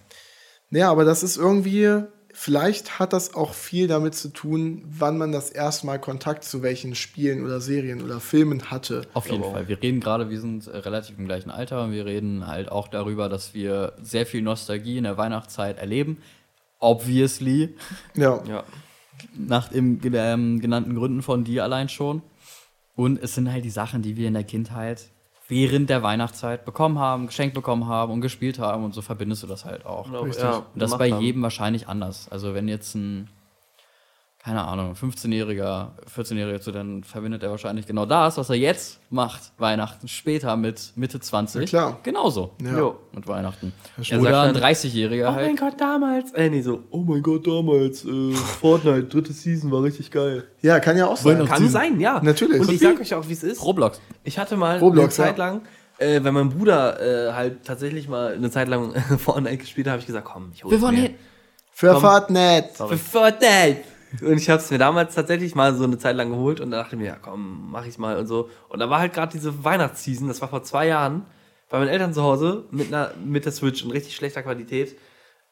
Ja, 0.71 0.91
aber 0.91 1.05
das 1.05 1.23
ist 1.23 1.37
irgendwie, 1.37 2.03
vielleicht 2.33 2.99
hat 2.99 3.13
das 3.13 3.35
auch 3.37 3.55
viel 3.55 3.87
damit 3.87 4.17
zu 4.17 4.31
tun, 4.33 4.83
wann 4.89 5.17
man 5.17 5.31
das 5.31 5.51
erste 5.51 5.87
Mal 5.87 6.01
Kontakt 6.01 6.43
zu 6.43 6.61
welchen 6.63 6.97
Spielen 6.97 7.45
oder 7.45 7.61
Serien 7.61 8.03
oder 8.03 8.19
Filmen 8.19 8.69
hatte. 8.73 9.03
Auf 9.15 9.27
jeden 9.29 9.43
glaube 9.43 9.55
Fall. 9.59 9.69
Wir 9.69 9.81
reden 9.81 10.01
gerade, 10.01 10.29
wir 10.29 10.41
sind 10.41 10.67
äh, 10.67 10.77
relativ 10.79 11.17
im 11.19 11.27
gleichen 11.27 11.51
Alter 11.51 11.85
und 11.85 11.93
wir 11.93 12.05
reden 12.05 12.49
halt 12.49 12.69
auch 12.69 12.89
darüber, 12.89 13.29
dass 13.29 13.55
wir 13.55 13.93
sehr 14.03 14.27
viel 14.27 14.43
Nostalgie 14.43 14.99
in 14.99 15.05
der 15.05 15.17
Weihnachtszeit 15.17 15.79
erleben. 15.79 16.21
Obviously. 16.81 17.77
Ja. 18.15 18.43
Ja. 18.49 18.65
Nach 19.35 19.69
den 19.69 20.01
ähm, 20.15 20.61
genannten 20.61 20.95
Gründen 20.95 21.23
von 21.23 21.45
dir 21.45 21.65
allein 21.65 21.89
schon. 21.89 22.23
Und 22.95 23.23
es 23.23 23.35
sind 23.35 23.51
halt 23.51 23.65
die 23.65 23.71
Sachen, 23.71 24.03
die 24.03 24.17
wir 24.17 24.29
in 24.29 24.35
der 24.35 24.45
Kindheit 24.45 25.11
während 25.49 25.91
der 25.91 26.03
Weihnachtszeit 26.03 26.65
bekommen 26.65 26.99
haben, 26.99 27.27
geschenkt 27.27 27.55
bekommen 27.55 27.87
haben 27.87 28.13
und 28.13 28.21
gespielt 28.21 28.59
haben 28.59 28.85
und 28.85 28.95
so 28.95 29.03
verbindest 29.03 29.43
du 29.43 29.47
das 29.47 29.65
halt 29.65 29.87
auch. 29.87 30.11
Richtig. 30.25 30.43
ja, 30.43 30.57
Und 30.57 30.83
das 30.83 30.93
ist 30.93 30.99
bei 30.99 31.13
haben. 31.13 31.23
jedem 31.23 31.43
wahrscheinlich 31.43 31.89
anders. 31.89 32.29
Also 32.31 32.55
wenn 32.55 32.67
jetzt 32.69 32.95
ein, 32.95 33.29
keine 34.47 34.63
Ahnung, 34.63 34.93
15-Jähriger, 34.93 35.89
14-Jähriger 36.17 36.61
zu, 36.61 36.71
dann 36.71 37.03
verbindet 37.03 37.43
er 37.43 37.51
wahrscheinlich 37.51 37.85
genau 37.85 38.07
das, 38.07 38.37
was 38.37 38.49
er 38.49 38.55
jetzt 38.55 39.01
macht, 39.11 39.51
Weihnachten 39.59 40.07
später 40.07 40.57
mit 40.57 40.93
Mitte 40.95 41.19
20. 41.19 41.63
Ja, 41.63 41.67
klar. 41.67 41.99
Genauso. 42.05 42.53
Ja. 42.63 42.79
Jo. 42.79 42.97
Mit 43.13 43.27
Weihnachten. 43.27 43.73
Er 44.09 44.21
Oder 44.21 44.43
ein 44.43 44.55
sagt 44.55 44.63
dann, 44.63 44.71
30-Jähriger 44.71 45.31
Oh 45.31 45.33
mein 45.33 45.47
halt. 45.47 45.59
Gott, 45.59 45.81
damals. 45.81 46.33
Äh, 46.33 46.49
nee, 46.49 46.63
so, 46.63 46.85
oh 46.91 46.99
mein 46.99 47.25
Gott, 47.25 47.45
damals. 47.45 48.05
Äh, 48.05 48.35
Fortnite, 48.35 49.09
dritte 49.09 49.33
Season 49.33 49.73
war 49.73 49.83
richtig 49.83 50.13
geil. 50.13 50.45
Ja, 50.63 50.79
kann 50.79 50.97
ja 50.97 51.09
auch 51.09 51.17
sein. 51.17 51.45
Kann 51.45 51.69
sein, 51.69 51.99
ja. 51.99 52.21
Natürlich. 52.23 52.61
Und 52.61 52.71
ich 52.71 52.79
sag 52.79 53.01
euch 53.01 53.15
auch, 53.15 53.29
wie 53.29 53.33
es 53.33 53.43
ist. 53.43 53.65
Roblox. 53.65 54.01
Ich 54.23 54.39
hatte 54.39 54.57
mal 54.57 54.79
Roblox, 54.79 55.19
eine 55.19 55.29
Zeit 55.29 55.39
ja. 55.39 55.45
lang, 55.45 55.63
äh, 55.99 56.23
wenn 56.23 56.33
mein 56.33 56.51
Bruder 56.51 57.01
äh, 57.01 57.33
halt 57.33 57.65
tatsächlich 57.65 58.07
mal 58.07 58.35
eine 58.35 58.49
Zeit 58.53 58.69
lang 58.69 58.95
Fortnite 59.19 59.57
gespielt 59.57 59.89
hat, 59.89 59.95
habe 59.95 60.01
ich 60.03 60.07
gesagt, 60.07 60.25
komm, 60.25 60.53
ich 60.55 60.63
hol's 60.63 60.71
Wir 60.71 60.81
wollen 60.81 60.95
mir. 60.95 61.03
hin. 61.03 61.15
Für 61.73 61.95
Komm. 61.95 62.01
Fortnite. 62.01 62.69
Für 62.75 62.97
Fortnite. 62.97 63.96
Und 64.21 64.39
ich 64.39 64.49
habe 64.51 64.61
es 64.61 64.71
mir 64.71 64.79
damals 64.79 65.15
tatsächlich 65.15 65.55
mal 65.55 65.75
so 65.75 65.85
eine 65.85 65.99
Zeit 65.99 66.17
lang 66.17 66.31
geholt 66.31 66.61
und 66.61 66.71
da 66.71 66.79
dachte 66.79 66.97
ich 66.97 67.01
mir, 67.01 67.09
ja 67.09 67.17
komm, 67.21 67.71
mach 67.71 67.85
ich's 67.87 67.99
mal 67.99 68.17
und 68.19 68.27
so. 68.27 68.49
Und 68.69 68.79
da 68.79 68.89
war 68.91 69.01
halt 69.01 69.13
gerade 69.13 69.33
diese 69.33 69.65
Weihnachtsseason, 69.65 70.29
das 70.29 70.41
war 70.41 70.49
vor 70.49 70.63
zwei 70.63 70.87
Jahren, 70.87 71.27
bei 71.69 71.79
meinen 71.79 71.89
Eltern 71.89 72.15
zu 72.15 72.23
Hause 72.23 72.65
mit, 72.71 72.89
einer, 72.89 73.11
mit 73.25 73.45
der 73.45 73.53
Switch 73.53 73.85
in 73.85 73.91
richtig 73.91 74.15
schlechter 74.15 74.43
Qualität. 74.43 74.97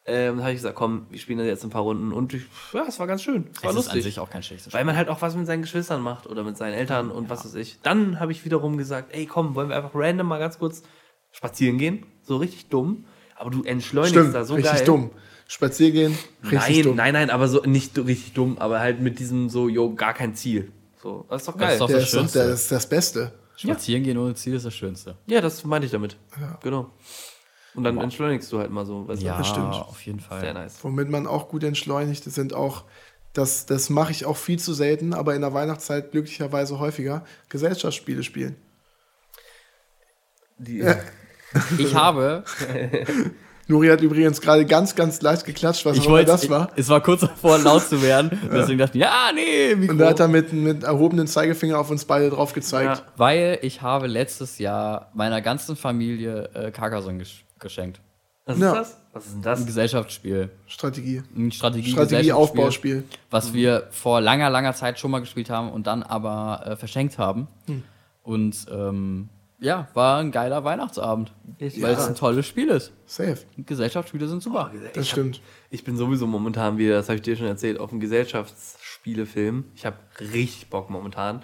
Ähm, 0.07 0.37
da 0.37 0.43
habe 0.43 0.51
ich 0.51 0.57
gesagt, 0.59 0.75
komm, 0.75 1.07
wir 1.09 1.17
spielen 1.19 1.39
da 1.39 1.45
jetzt 1.45 1.63
ein 1.63 1.71
paar 1.71 1.81
Runden 1.81 2.13
und 2.13 2.33
ich, 2.33 2.43
ja, 2.73 2.83
es 2.87 2.99
war 2.99 3.07
ganz 3.07 3.23
schön. 3.23 3.49
Es 3.55 3.63
war 3.63 3.71
Es 3.71 3.75
ist 3.75 3.87
an 3.87 3.95
lustig. 3.95 4.03
sich 4.03 4.19
auch 4.19 4.29
kein 4.29 4.43
schlechtes 4.43 4.71
Weil 4.71 4.85
man 4.85 4.95
halt 4.95 5.09
auch 5.09 5.21
was 5.23 5.35
mit 5.35 5.47
seinen 5.47 5.63
Geschwistern 5.63 6.01
macht 6.01 6.27
oder 6.27 6.43
mit 6.43 6.55
seinen 6.57 6.73
Eltern 6.75 7.09
und 7.09 7.29
was 7.29 7.43
weiß 7.43 7.55
ich. 7.55 7.79
Dann 7.81 8.19
habe 8.19 8.31
ich 8.31 8.45
wiederum 8.45 8.77
gesagt, 8.77 9.13
ey 9.15 9.25
komm, 9.25 9.55
wollen 9.55 9.69
wir 9.69 9.75
einfach 9.75 9.91
random 9.95 10.27
mal 10.27 10.37
ganz 10.39 10.59
kurz 10.59 10.83
spazieren 11.31 11.77
gehen? 11.79 12.05
So 12.21 12.37
richtig 12.37 12.69
dumm. 12.69 13.05
Aber 13.35 13.49
du 13.49 13.63
entschleunigst 13.63 14.13
Stimmt, 14.15 14.35
da 14.35 14.45
so 14.45 14.53
richtig 14.53 14.73
geil. 14.75 14.85
dumm. 14.85 15.09
Spaziergehen, 15.47 16.17
richtig 16.43 16.59
nein, 16.77 16.83
dumm. 16.83 16.95
nein, 16.95 17.13
nein, 17.13 17.29
aber 17.29 17.47
so 17.47 17.61
nicht 17.61 17.97
richtig 17.97 18.33
dumm, 18.33 18.57
aber 18.57 18.79
halt 18.79 18.99
mit 18.99 19.19
diesem 19.19 19.49
so, 19.49 19.69
jo, 19.69 19.93
gar 19.93 20.13
kein 20.13 20.33
Ziel. 20.35 20.71
So, 21.01 21.25
das 21.29 21.43
ist 21.43 21.47
doch 21.47 21.53
Das 21.53 21.61
geil. 21.61 21.73
ist 21.73 21.79
doch 21.81 21.87
das 21.89 22.03
ist 22.03 22.13
doch 22.13 22.19
Schönste. 22.19 22.39
der 22.39 22.49
ist 22.53 22.71
das 22.71 22.89
Beste. 22.89 23.31
Spazieren 23.57 24.03
gehen 24.03 24.17
ohne 24.17 24.33
Ziel 24.35 24.55
ist 24.55 24.65
das 24.65 24.73
Schönste. 24.73 25.15
ja, 25.27 25.39
das 25.41 25.63
meinte 25.63 25.85
ich 25.85 25.91
damit. 25.91 26.17
Genau. 26.63 26.89
Und 27.75 27.83
dann 27.83 27.97
entschleunigst 27.99 28.51
du 28.51 28.57
halt 28.59 28.71
mal 28.71 28.85
so. 28.85 29.07
Weißt 29.07 29.21
Ja, 29.21 29.37
du? 29.37 29.43
stimmt. 29.43 29.73
auf 29.73 30.01
jeden 30.05 30.19
Fall. 30.19 30.39
Sehr 30.41 30.53
nice. 30.53 30.77
Womit 30.81 31.09
man 31.09 31.27
auch 31.27 31.47
gut 31.49 31.63
entschleunigt, 31.63 32.25
das 32.25 32.33
sind 32.33 32.53
auch, 32.53 32.85
das, 33.33 33.65
das 33.65 33.89
mache 33.89 34.11
ich 34.11 34.25
auch 34.25 34.37
viel 34.37 34.57
zu 34.59 34.73
selten, 34.73 35.13
aber 35.13 35.35
in 35.35 35.41
der 35.41 35.53
Weihnachtszeit 35.53 36.11
glücklicherweise 36.11 36.79
häufiger, 36.79 37.23
Gesellschaftsspiele 37.49 38.23
spielen. 38.23 38.55
Die, 40.57 40.83
Ich 41.77 41.95
habe 41.95 42.43
Nuri 43.67 43.87
hat 43.87 44.01
übrigens 44.01 44.41
gerade 44.41 44.65
ganz, 44.65 44.95
ganz 44.95 45.21
leicht 45.21 45.45
geklatscht, 45.45 45.85
was 45.85 45.97
Ich 45.97 46.07
wollte, 46.07 46.27
das 46.31 46.49
war. 46.49 46.69
es 46.75 46.87
war 46.89 47.01
kurz 47.01 47.21
davor, 47.21 47.57
laut 47.57 47.81
zu 47.83 48.01
werden. 48.01 48.39
Deswegen 48.51 48.77
dachte 48.77 48.97
ich, 48.97 49.03
ja, 49.03 49.31
nee, 49.33 49.75
Mikro. 49.75 49.93
Und 49.93 49.97
da 49.99 50.09
hat 50.09 50.19
er 50.19 50.27
mit, 50.27 50.53
mit 50.53 50.83
erhobenen 50.83 51.25
Zeigefinger 51.27 51.79
auf 51.79 51.89
uns 51.89 52.05
beide 52.05 52.29
drauf 52.29 52.53
gezeigt. 52.53 52.99
Ja. 52.99 53.03
Weil 53.17 53.59
ich 53.63 53.81
habe 53.81 54.07
letztes 54.07 54.59
Jahr 54.59 55.09
meiner 55.13 55.41
ganzen 55.41 55.75
Familie 55.75 56.49
äh, 56.53 56.71
Carcassonne 56.71 57.17
gesch 57.19 57.43
geschenkt. 57.59 57.99
Was 58.45 58.57
ist 58.57 58.61
Ja. 58.63 58.75
das? 58.75 58.97
Was 59.13 59.25
ist 59.25 59.31
denn 59.31 59.39
Ein 59.39 59.65
das? 59.75 59.89
Strategie, 59.91 60.49
Strategie. 60.67 61.23
ein 61.35 61.51
Strategie, 61.51 61.91
Strategie-Aufbauspiel. 61.91 63.03
was 63.31 63.53
wir 63.53 63.87
vor 63.89 64.19
langer, 64.21 64.49
langer 64.49 64.73
Zeit 64.73 64.99
schon 64.99 65.09
mal 65.09 65.19
gespielt 65.19 65.49
haben 65.49 65.71
und 65.71 65.87
dann 65.87 66.03
aber 66.03 66.61
äh, 66.67 66.75
verschenkt 66.75 67.17
haben. 67.17 67.47
Hm. 67.67 67.83
Und 68.23 68.65
ähm, 68.71 69.29
ja, 69.59 69.87
war 69.93 70.19
ein 70.19 70.31
geiler 70.31 70.63
Weihnachtsabend, 70.63 71.31
Ich- 71.59 71.81
weil 71.81 71.93
es 71.93 71.99
ja. 72.03 72.07
ein 72.07 72.15
tolles 72.15 72.45
Spiel 72.45 72.69
ist. 72.69 72.91
Safe. 73.05 73.37
Gesellschaftsspiele 73.57 74.27
sind 74.27 74.43
super. 74.43 74.71
Das 74.93 75.07
stimmt. 75.09 75.41
Ich 75.69 75.83
bin 75.83 75.95
sowieso 75.97 76.27
momentan 76.27 76.77
wieder, 76.77 76.95
das 76.95 77.07
habe 77.07 77.15
ich 77.17 77.21
dir 77.21 77.35
schon 77.37 77.47
erzählt, 77.47 77.79
auf 77.79 77.91
einen 77.91 77.99
Gesellschaftsspielefilm. 78.01 79.65
Ich 79.75 79.85
habe 79.85 79.97
richtig 80.19 80.69
Bock 80.69 80.89
momentan. 80.89 81.43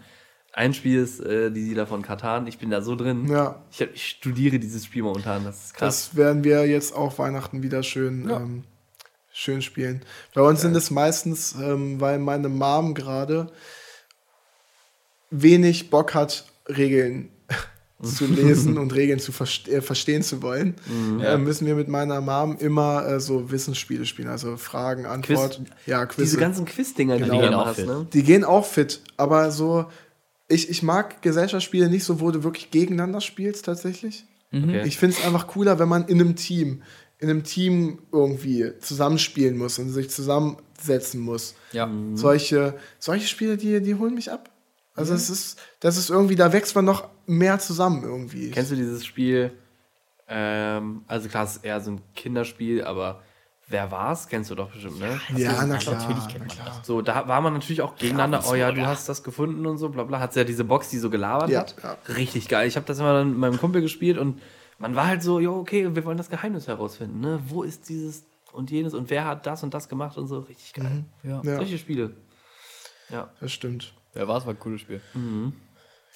Ein 0.54 0.74
Spiel 0.74 1.00
ist 1.00 1.22
äh, 1.22 1.50
die 1.50 1.64
Siedler 1.64 1.88
von 1.88 2.02
Katan. 2.02 2.46
Ich 2.48 2.58
bin 2.58 2.70
da 2.70 2.82
so 2.82 2.96
drin. 2.98 3.26
Ja. 3.30 3.64
Ich, 3.72 3.82
hab, 3.82 3.94
ich 3.94 4.06
studiere 4.10 4.60
dieses 4.60 4.84
Spiel 4.86 5.04
momentan. 5.04 5.46
Das 5.46 5.66
ist 5.66 5.74
krass. 5.76 6.10
Das 6.10 6.18
werden 6.18 6.44
wir 6.44 6.68
jetzt 6.68 6.94
auch 6.94 7.18
Weihnachten 7.20 7.64
wieder 7.64 7.84
schön, 7.84 8.30
ähm, 8.30 8.64
schön 9.32 9.62
spielen. 9.62 10.02
Bei 10.34 10.42
uns 10.42 10.60
sind 10.60 10.76
es 10.76 10.92
meistens, 10.92 11.56
ähm, 11.56 12.02
weil 12.02 12.20
meine 12.20 12.50
Mom 12.50 12.94
gerade 12.94 13.50
wenig 15.30 15.90
Bock 15.90 16.14
hat, 16.14 16.46
Regeln 16.68 17.30
zu 18.04 18.26
lesen 18.26 18.78
und 18.80 18.94
Regeln 18.96 19.20
zu 19.20 19.32
verste 19.32 19.72
äh, 19.72 19.82
verstehen 19.82 20.24
zu 20.24 20.42
wollen, 20.42 20.76
äh, 21.22 21.38
müssen 21.38 21.68
wir 21.68 21.76
mit 21.76 21.88
meiner 21.88 22.22
Mom 22.22 22.58
immer 22.58 23.08
äh, 23.08 23.20
so 23.20 23.52
Wissensspiele 23.52 24.06
spielen, 24.06 24.28
also 24.28 24.58
Fragen, 24.58 25.06
Antwort, 25.06 25.62
ja, 25.86 26.06
Quiz. 26.06 26.26
Diese 26.26 26.38
ganzen 26.38 26.66
Quiz-Dinger, 26.66 27.18
die 27.18 27.24
Genau. 27.24 27.36
Die 27.36 27.42
gehen 27.42 27.54
auch 27.54 27.74
fit. 27.76 27.88
ne? 27.88 28.08
Die 28.14 28.24
gehen 28.24 28.44
auch 28.44 28.66
fit, 28.66 29.02
aber 29.18 29.52
so, 29.52 29.86
ich, 30.48 30.70
ich 30.70 30.84
mag 30.84 31.22
Gesellschaftsspiele 31.22 31.90
nicht 31.90 32.04
so, 32.04 32.20
wo 32.20 32.32
du 32.32 32.44
wirklich 32.44 32.72
gegeneinander 32.72 33.22
spielst 33.22 33.66
tatsächlich. 33.66 34.26
Okay. 34.54 34.84
Ich 34.86 34.98
finde 34.98 35.16
es 35.18 35.26
einfach 35.26 35.48
cooler, 35.48 35.80
wenn 35.80 35.88
man 35.88 36.08
in 36.08 36.20
einem 36.20 36.36
Team, 36.36 36.82
in 37.20 37.30
einem 37.30 37.44
Team 37.44 38.00
irgendwie 38.12 38.72
zusammenspielen 38.80 39.58
muss 39.58 39.80
und 39.80 39.90
sich 39.92 40.10
zusammensetzen 40.10 41.22
muss. 41.22 41.56
Ja. 41.72 41.90
Solche, 42.16 42.74
solche 43.00 43.28
Spiele, 43.28 43.56
die, 43.58 43.82
die 43.82 43.96
holen 43.96 44.14
mich 44.14 44.32
ab. 44.32 44.51
Also 44.94 45.14
es 45.14 45.30
ist, 45.30 45.60
das 45.80 45.98
ist 45.98 46.10
irgendwie, 46.10 46.36
da 46.36 46.52
wächst 46.52 46.76
man 46.76 46.86
noch 46.86 47.08
mehr 47.26 47.60
zusammen 47.60 48.04
irgendwie. 48.04 48.52
Kennst 48.52 48.72
du 48.72 48.76
dieses 48.76 49.06
Spiel? 49.06 49.52
Ähm, 50.28 51.04
also 51.08 51.30
klar, 51.30 51.46
es 51.46 51.58
ist 51.58 51.64
eher 51.66 51.80
so 51.82 51.92
ein 51.92 52.02
Kinderspiel, 52.14 52.84
aber 52.84 53.22
Wer 53.72 53.90
war's? 53.90 54.28
Kennst 54.28 54.52
du 54.52 54.56
doch 54.56 54.70
bestimmt, 54.70 55.00
ne? 55.00 55.20
Ja, 55.38 55.64
na 55.66 55.76
ja, 55.76 55.78
klar. 55.78 55.96
natürlich 55.96 56.28
kennt 56.28 56.34
na 56.34 56.40
man 56.40 56.48
klar. 56.50 56.80
So, 56.84 57.02
da 57.02 57.28
war 57.30 57.40
man 57.40 57.54
natürlich 57.54 57.82
auch 57.82 57.96
gegeneinander. 57.96 58.44
Oh 58.50 58.54
ja, 58.54 58.70
du 58.72 58.86
hast 58.86 59.08
das 59.08 59.24
gefunden 59.24 59.66
und 59.66 59.78
so, 59.78 59.88
bla 59.88 60.04
bla. 60.04 60.20
Hat 60.20 60.36
ja 60.36 60.44
diese 60.44 60.66
Box, 60.66 60.90
die 60.90 60.98
so 60.98 61.10
gelabert 61.10 61.50
Ja, 61.50 61.62
hat. 61.62 61.76
ja. 61.82 61.96
Richtig 62.16 62.50
geil. 62.50 62.68
Ich 62.68 62.76
habe 62.76 62.86
das 62.86 63.00
immer 63.00 63.14
dann 63.14 63.30
mit 63.30 63.38
meinem 63.38 63.58
Kumpel 63.58 63.82
gespielt 63.82 64.18
und 64.18 64.42
man 64.78 64.96
war 64.96 65.08
halt 65.08 65.24
so, 65.24 65.40
jo, 65.40 65.56
okay, 65.58 65.96
wir 65.96 66.04
wollen 66.04 66.18
das 66.18 66.30
Geheimnis 66.30 66.68
herausfinden, 66.68 67.22
ne? 67.22 67.40
Wo 67.48 67.64
ist 67.64 67.88
dieses 67.88 68.26
und 68.52 68.72
jenes 68.72 68.94
und 68.94 69.10
wer 69.10 69.24
hat 69.26 69.46
das 69.46 69.64
und 69.64 69.74
das 69.74 69.88
gemacht 69.88 70.18
und 70.18 70.28
so. 70.28 70.40
Richtig 70.40 70.74
geil. 70.74 71.06
Ja. 71.24 71.42
Ja. 71.42 71.56
Solche 71.56 71.78
Spiele. 71.78 72.12
Ja. 73.10 73.30
Das 73.40 73.54
stimmt. 73.54 73.94
Wer 74.14 74.28
war 74.28 74.38
es? 74.38 74.46
War 74.46 74.54
ein 74.54 74.60
cooles 74.60 74.82
Spiel. 74.82 75.02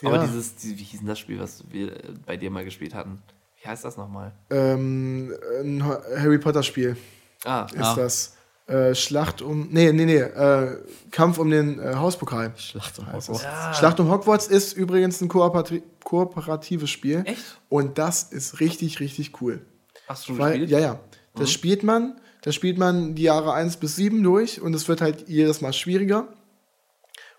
Aber 0.04 0.16
Ja. 0.18 0.26
dieses, 0.28 0.56
die, 0.58 0.78
wie 0.78 0.84
hieß 0.84 1.00
denn 1.00 1.08
das 1.08 1.20
Spiel, 1.20 1.40
was 1.40 1.64
wir 1.70 1.92
äh, 1.94 2.14
bei 2.26 2.38
dir 2.38 2.52
mal 2.52 2.66
gespielt 2.66 2.94
hatten? 2.94 3.22
Wie 3.62 3.68
heißt 3.68 3.86
das 3.86 3.98
nochmal? 3.98 4.34
Ähm, 4.50 5.34
ein 5.64 5.84
Harry 5.84 6.38
Potter 6.38 6.64
Spiel 6.64 6.98
Ah, 7.46 7.68
ist 7.74 7.82
Ah. 7.82 7.96
das. 7.96 8.32
Äh, 8.68 8.96
Schlacht 8.96 9.44
um. 9.44 9.68
Nee, 9.72 9.92
nee, 9.92 10.06
nee. 10.06 10.18
Äh, 10.18 10.78
Kampf 11.12 11.38
um 11.38 11.52
den 11.52 11.80
äh, 11.80 11.94
Hauspokal. 11.96 12.52
Schlacht 12.58 12.98
um 12.98 13.06
Hogwarts. 13.06 13.44
Ja. 13.44 13.74
Schlacht 13.76 14.00
um 14.00 14.10
Hogwarts 14.10 14.48
ist 14.48 14.74
übrigens 14.74 15.22
ein 15.22 15.28
kooperati 15.28 15.84
kooperatives 16.04 16.90
Spiel. 16.90 17.22
Echt? 17.26 17.44
Und 17.70 17.98
das 18.00 18.24
ist 18.24 18.60
richtig, 18.60 19.00
richtig 19.00 19.40
cool. 19.42 19.62
Hast 20.08 20.24
du 20.24 20.28
schon 20.30 20.40
Weil, 20.40 20.52
gespielt? 20.60 20.70
ja, 20.72 20.80
ja. 20.80 21.00
Das 21.36 21.52
spielt 21.52 21.84
man, 21.84 22.20
das 22.42 22.56
spielt 22.56 22.78
man 22.80 23.14
die 23.14 23.24
Jahre 23.24 23.54
1 23.54 23.78
bis 23.78 23.96
7 23.98 24.24
durch 24.24 24.60
und 24.62 24.74
es 24.74 24.88
wird 24.88 25.00
halt 25.02 25.28
jedes 25.30 25.62
Mal 25.62 25.74
schwieriger. 25.74 26.28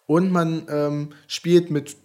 Und 0.07 0.31
man 0.31 0.62
ähm, 0.70 1.09
spielt 1.27 1.70
mit, 1.70 1.97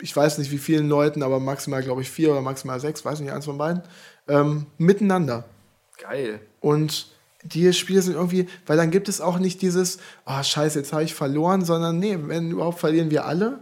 ich 0.00 0.14
weiß 0.14 0.38
nicht 0.38 0.50
wie 0.50 0.58
vielen 0.58 0.88
Leuten, 0.88 1.22
aber 1.22 1.40
maximal, 1.40 1.82
glaube 1.82 2.02
ich, 2.02 2.10
vier 2.10 2.30
oder 2.30 2.42
maximal 2.42 2.78
sechs, 2.80 3.04
weiß 3.04 3.20
nicht, 3.20 3.32
eins 3.32 3.46
von 3.46 3.58
beiden, 3.58 3.82
ähm, 4.28 4.66
miteinander. 4.76 5.44
Geil. 6.00 6.40
Und 6.60 7.08
die 7.44 7.72
Spiele 7.72 8.02
sind 8.02 8.14
irgendwie, 8.14 8.46
weil 8.66 8.76
dann 8.76 8.90
gibt 8.90 9.08
es 9.08 9.20
auch 9.20 9.38
nicht 9.38 9.62
dieses, 9.62 9.98
ah, 10.24 10.42
scheiße, 10.42 10.78
jetzt 10.78 10.92
habe 10.92 11.04
ich 11.04 11.14
verloren, 11.14 11.64
sondern 11.64 11.98
nee, 11.98 12.18
wenn 12.20 12.50
überhaupt 12.50 12.80
verlieren 12.80 13.10
wir 13.10 13.24
alle 13.24 13.60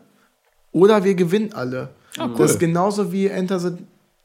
oder 0.72 1.04
wir 1.04 1.14
gewinnen 1.14 1.52
alle. 1.52 1.90
Ah, 2.18 2.26
cool. 2.26 2.36
Das 2.38 2.52
ist 2.52 2.58
genauso 2.58 3.12
wie 3.12 3.26
Enter 3.28 3.60
the 3.60 3.72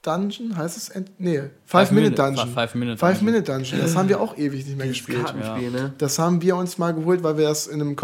Dungeon, 0.01 0.57
heißt 0.57 0.77
es? 0.77 0.89
Ent 0.89 1.11
nee, 1.19 1.41
Five, 1.65 1.91
Minute, 1.91 2.11
Minute- 2.11 2.15
Dungeon. 2.23 2.53
Five 2.53 2.75
Minute 2.75 2.97
Five 2.97 3.19
Dungeon. 3.19 3.25
Minute 3.33 3.51
Dungeon. 3.51 3.81
Das 3.81 3.95
haben 3.95 4.09
wir 4.09 4.19
auch 4.19 4.35
ewig 4.38 4.65
nicht 4.65 4.77
mehr 4.77 4.88
gespielt. 4.88 5.25
Kartenspiel, 5.25 5.69
ne? 5.69 5.93
Das 5.99 6.17
haben 6.17 6.41
wir 6.41 6.55
uns 6.55 6.77
mal 6.79 6.93
geholt, 6.93 7.21
weil 7.21 7.38
wir 7.38 7.47
das 7.47 7.67
in 7.67 7.79
einem 7.81 7.95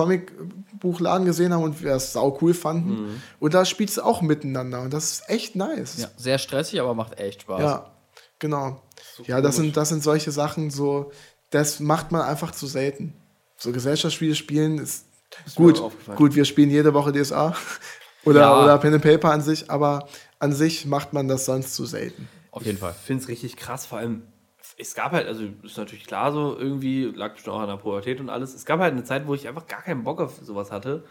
Comicbuchladen 0.80 1.26
gesehen 1.26 1.54
haben 1.54 1.64
und 1.64 1.82
wir 1.82 1.92
das 1.92 2.14
sau 2.14 2.38
cool 2.42 2.54
fanden. 2.54 2.90
Mhm. 3.08 3.22
Und 3.40 3.54
da 3.54 3.66
spielst 3.66 3.98
du 3.98 4.02
auch 4.04 4.22
miteinander 4.22 4.82
und 4.82 4.94
das 4.94 5.12
ist 5.12 5.30
echt 5.30 5.56
nice. 5.56 5.98
Ja, 5.98 6.08
sehr 6.18 6.38
stressig, 6.38 6.80
aber 6.80 6.94
macht 6.94 7.20
echt 7.20 7.44
Spaß. 7.44 7.62
Ja, 7.62 7.92
genau. 8.40 8.82
ja, 9.26 9.42
das 9.42 9.56
sind, 9.58 9.76
das 9.78 9.90
sind 9.90 10.04
solche 10.04 10.32
Sachen, 10.32 10.70
so, 10.70 11.12
das 11.50 11.80
macht 11.80 12.12
man 12.12 12.22
einfach 12.22 12.52
zu 12.52 12.68
selten. 12.68 13.14
So 13.58 13.72
Gesellschaftsspiele 13.72 14.36
spielen 14.36 14.78
ist, 14.78 15.06
mir 15.58 15.74
gut. 15.74 15.92
Gut, 16.16 16.36
wir 16.36 16.46
spielen 16.46 16.70
jede 16.70 16.94
Woche 16.94 17.12
DSA 17.12 17.56
oder, 18.26 18.42
Ja. 18.42 18.64
oder 18.64 18.78
Pen 18.78 18.94
and 18.94 19.04
Paper 19.04 19.32
an 19.32 19.42
sich, 19.42 19.70
aber 19.70 20.08
an 20.40 20.54
sich 20.54 20.86
macht 20.86 21.14
man 21.14 21.28
das 21.28 21.46
sonst 21.46 21.74
zu 21.76 21.86
selten. 21.86 22.28
Auf 22.52 22.66
jeden 22.66 22.78
Fall. 22.78 22.96
Ich 23.00 23.06
finde 23.06 23.24
es 23.24 23.30
richtig 23.30 23.56
krass, 23.56 23.86
vor 23.86 23.98
allem, 24.00 24.24
es 24.78 24.96
gab 24.96 25.12
halt, 25.12 25.28
also 25.28 25.44
ist 25.64 25.78
natürlich 25.78 26.06
klar 26.06 26.32
so, 26.32 26.58
irgendwie, 26.58 27.06
lag 27.06 27.34
bestimmt 27.34 27.56
auch 27.56 27.60
an 27.62 27.68
der 27.70 27.78
Pubertät 27.78 28.20
und 28.20 28.30
alles. 28.30 28.54
Es 28.54 28.66
gab 28.66 28.80
halt 28.80 28.94
eine 28.94 29.04
Zeit, 29.04 29.28
wo 29.28 29.34
ich 29.34 29.48
einfach 29.48 29.68
gar 29.68 29.82
keinen 29.82 30.04
Bock 30.04 30.20
auf 30.22 30.38
sowas 30.42 30.72
hatte. 30.72 31.04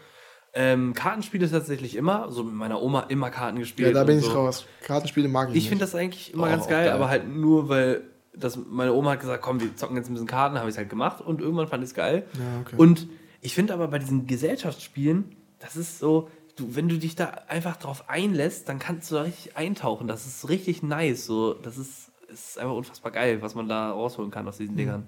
Ähm, 0.53 0.93
Kartenspiele 0.93 1.49
tatsächlich 1.49 1.95
immer, 1.95 2.31
so 2.31 2.43
mit 2.43 2.53
meiner 2.55 2.81
Oma 2.81 3.01
immer 3.09 3.29
Karten 3.29 3.59
gespielt. 3.59 3.89
Ja, 3.89 3.93
da 3.93 4.03
bin 4.05 4.19
ich 4.19 4.25
so. 4.25 4.31
raus. 4.31 4.65
Kartenspiele 4.83 5.27
mag 5.27 5.49
ich, 5.51 5.55
Ich 5.57 5.69
finde 5.69 5.83
das 5.85 5.93
eigentlich 5.93 6.33
immer 6.33 6.43
Oh, 6.43 6.49
ganz 6.49 6.67
geil, 6.67 6.85
geil. 6.87 6.95
aber 6.95 7.09
halt 7.09 7.27
nur, 7.27 7.69
weil 7.69 8.01
das, 8.33 8.57
meine 8.69 8.93
Oma 8.93 9.11
hat 9.11 9.19
gesagt, 9.19 9.41
komm, 9.43 9.59
wir 9.59 9.75
zocken 9.75 9.97
jetzt 9.97 10.09
ein 10.09 10.13
bisschen 10.13 10.27
Karten, 10.27 10.57
habe 10.57 10.69
ich 10.69 10.73
es 10.73 10.77
halt 10.77 10.89
gemacht 10.89 11.21
und 11.21 11.41
irgendwann 11.41 11.67
fand 11.67 11.83
ich 11.83 11.89
es 11.89 11.95
geil. 11.95 12.25
Ja, 12.33 12.61
okay. 12.61 12.75
Und 12.77 13.07
ich 13.41 13.53
finde 13.53 13.73
aber 13.73 13.87
bei 13.87 13.99
diesen 13.99 14.25
Gesellschaftsspielen, 14.25 15.35
das 15.59 15.75
ist 15.75 15.99
so, 15.99 16.29
du, 16.55 16.75
wenn 16.75 16.89
du 16.89 16.97
dich 16.97 17.15
da 17.15 17.25
einfach 17.47 17.77
drauf 17.77 18.09
einlässt, 18.09 18.67
dann 18.69 18.79
kannst 18.79 19.11
du 19.11 19.15
da 19.15 19.21
richtig 19.23 19.55
eintauchen. 19.57 20.07
Das 20.07 20.25
ist 20.25 20.49
richtig 20.49 20.81
nice. 20.81 21.25
So, 21.25 21.53
das 21.53 21.77
ist, 21.77 22.06
ist 22.27 22.57
einfach 22.59 22.75
unfassbar 22.75 23.11
geil, 23.11 23.41
was 23.41 23.55
man 23.55 23.67
da 23.67 23.91
rausholen 23.91 24.31
kann 24.31 24.47
aus 24.47 24.57
diesen 24.57 24.75
Dingern. 24.75 25.07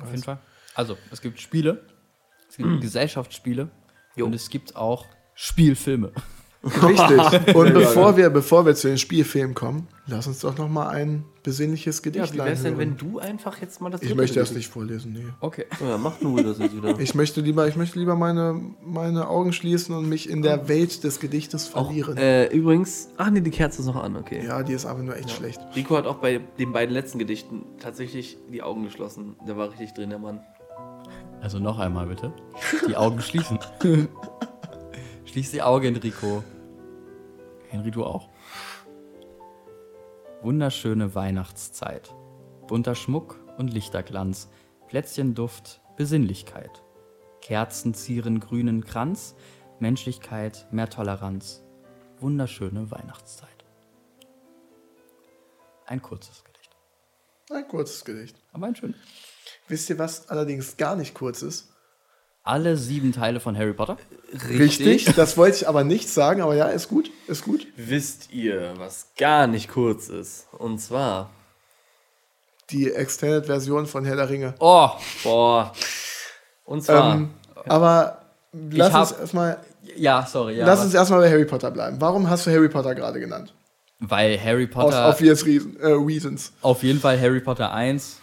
Auf 0.00 0.10
jeden 0.10 0.22
Fall. 0.22 0.38
Also, 0.74 0.96
es 1.10 1.20
gibt 1.20 1.40
Spiele, 1.40 1.84
es 2.48 2.56
gibt 2.56 2.68
Gesellschaftsspiele 2.80 3.70
Jo. 4.16 4.26
und 4.26 4.34
es 4.34 4.48
gibt 4.48 4.76
auch 4.76 5.06
Spielfilme. 5.34 6.12
Richtig. 6.82 7.54
Und 7.54 7.74
bevor 7.74 8.16
wir, 8.16 8.30
bevor 8.30 8.64
wir 8.64 8.74
zu 8.74 8.88
den 8.88 8.96
Spielfilmen 8.96 9.54
kommen, 9.54 9.86
lass 10.06 10.26
uns 10.26 10.40
doch 10.40 10.56
noch 10.56 10.68
mal 10.68 10.88
ein 10.88 11.24
besinnliches 11.42 11.98
Ja, 11.98 12.02
Gedicht 12.02 12.34
wie 12.34 12.38
wäre 12.38 12.52
es 12.52 12.62
denn, 12.62 12.78
wenn 12.78 12.96
du 12.96 13.18
einfach 13.18 13.60
jetzt 13.60 13.80
mal 13.82 13.90
das 13.90 14.02
Ich 14.02 14.14
möchte 14.14 14.40
das 14.40 14.52
nicht 14.52 14.68
vorlesen, 14.68 15.12
nee. 15.12 15.26
Okay. 15.40 15.66
Ja, 15.80 15.98
mach 15.98 16.18
du 16.18 16.36
das 16.42 16.58
jetzt 16.58 16.74
wieder. 16.74 16.98
Ich 16.98 17.14
möchte 17.14 17.42
lieber, 17.42 17.68
ich 17.68 17.76
möchte 17.76 17.98
lieber 17.98 18.16
meine, 18.16 18.58
meine 18.82 19.28
Augen 19.28 19.52
schließen 19.52 19.94
und 19.94 20.08
mich 20.08 20.28
in 20.28 20.40
der 20.40 20.68
Welt 20.68 21.04
des 21.04 21.20
Gedichtes 21.20 21.68
verlieren. 21.68 22.16
Äh, 22.16 22.46
übrigens, 22.46 23.10
ach 23.18 23.30
nee, 23.30 23.40
die 23.40 23.50
Kerze 23.50 23.82
ist 23.82 23.86
noch 23.86 24.02
an, 24.02 24.16
okay. 24.16 24.42
ja, 24.44 24.62
die 24.62 24.72
ist 24.72 24.86
aber 24.86 25.02
nur 25.02 25.16
echt 25.16 25.30
schlecht. 25.30 25.60
Rico 25.76 25.96
hat 25.96 26.06
auch 26.06 26.16
bei 26.16 26.40
den 26.58 26.72
beiden 26.72 26.94
letzten 26.94 27.18
Gedichten 27.18 27.64
tatsächlich 27.78 28.38
die 28.50 28.62
Augen 28.62 28.84
geschlossen. 28.84 29.36
Der 29.46 29.56
war 29.58 29.70
richtig 29.70 29.92
drin, 29.92 30.10
der 30.10 30.18
Mann. 30.18 30.40
Also 31.42 31.58
noch 31.58 31.78
einmal 31.78 32.06
bitte. 32.06 32.32
Die 32.88 32.96
Augen 32.96 33.20
schließen. 33.20 33.58
Schließ 35.26 35.50
die 35.50 35.62
Augen, 35.62 35.86
Enrico. 35.86 36.42
Henry, 37.74 37.90
du 37.90 38.04
auch. 38.04 38.28
Wunderschöne 40.42 41.16
Weihnachtszeit. 41.16 42.14
Bunter 42.68 42.94
Schmuck 42.94 43.40
und 43.58 43.72
Lichterglanz. 43.72 44.48
Plätzchenduft, 44.86 45.80
Besinnlichkeit. 45.96 46.84
Kerzen 47.40 47.92
zieren 47.92 48.38
grünen 48.38 48.84
Kranz. 48.84 49.34
Menschlichkeit, 49.80 50.68
mehr 50.70 50.88
Toleranz. 50.88 51.64
Wunderschöne 52.20 52.92
Weihnachtszeit. 52.92 53.64
Ein 55.86 56.00
kurzes 56.00 56.44
Gedicht. 56.44 56.76
Ein 57.50 57.66
kurzes 57.66 58.04
Gedicht. 58.04 58.36
Aber 58.52 58.66
ein 58.66 58.76
schönes. 58.76 58.96
Wisst 59.66 59.90
ihr, 59.90 59.98
was 59.98 60.28
allerdings 60.28 60.76
gar 60.76 60.94
nicht 60.94 61.12
kurz 61.12 61.42
ist? 61.42 61.73
Alle 62.46 62.76
sieben 62.76 63.12
Teile 63.12 63.40
von 63.40 63.56
Harry 63.56 63.72
Potter. 63.72 63.96
Das 65.16 65.36
wollte 65.38 65.56
ich 65.56 65.66
aber 65.68 65.82
nicht 65.82 66.08
sagen, 66.10 66.42
aber 66.42 66.54
ja, 66.54 66.66
ist 66.66 66.88
gut. 66.88 67.10
Ist 67.26 67.44
gut. 67.44 67.66
Wisst 67.76 68.32
ihr, 68.32 68.74
was 68.76 69.08
gar 69.16 69.46
nicht 69.46 69.70
kurz 69.70 70.08
ist? 70.08 70.46
Und 70.52 70.78
zwar. 70.78 71.30
Die 72.70 72.90
Extended-Version 72.92 73.86
von 73.86 74.04
Herr 74.04 74.16
der 74.16 74.28
Ringe. 74.28 74.54
Oh, 74.58 74.90
Boah. 75.22 75.72
Und 76.64 76.82
zwar. 76.82 77.14
Ähm, 77.14 77.30
aber 77.66 78.22
lass 78.52 78.92
hab- 78.92 79.10
uns 79.10 79.20
erstmal 79.20 79.58
ja, 79.96 80.26
sorry. 80.26 80.56
Ja, 80.56 80.66
lass 80.66 80.78
was- 80.80 80.86
uns 80.86 80.94
erstmal 80.94 81.20
bei 81.20 81.30
Harry 81.30 81.44
Potter 81.44 81.70
bleiben. 81.70 81.96
Warum 82.00 82.28
hast 82.28 82.46
du 82.46 82.50
Harry 82.50 82.68
Potter 82.68 82.94
gerade 82.94 83.20
genannt? 83.20 83.54
Weil 84.00 84.38
Harry 84.42 84.64
Aus 84.64 84.70
Potter, 84.84 85.08
obvious 85.10 85.44
reason, 85.46 85.76
äh, 85.80 85.86
reasons. 85.88 86.52
auf 86.62 86.82
jeden 86.82 87.00
Fall 87.00 87.18
Harry 87.20 87.40
Potter 87.40 87.72
1, 87.72 88.20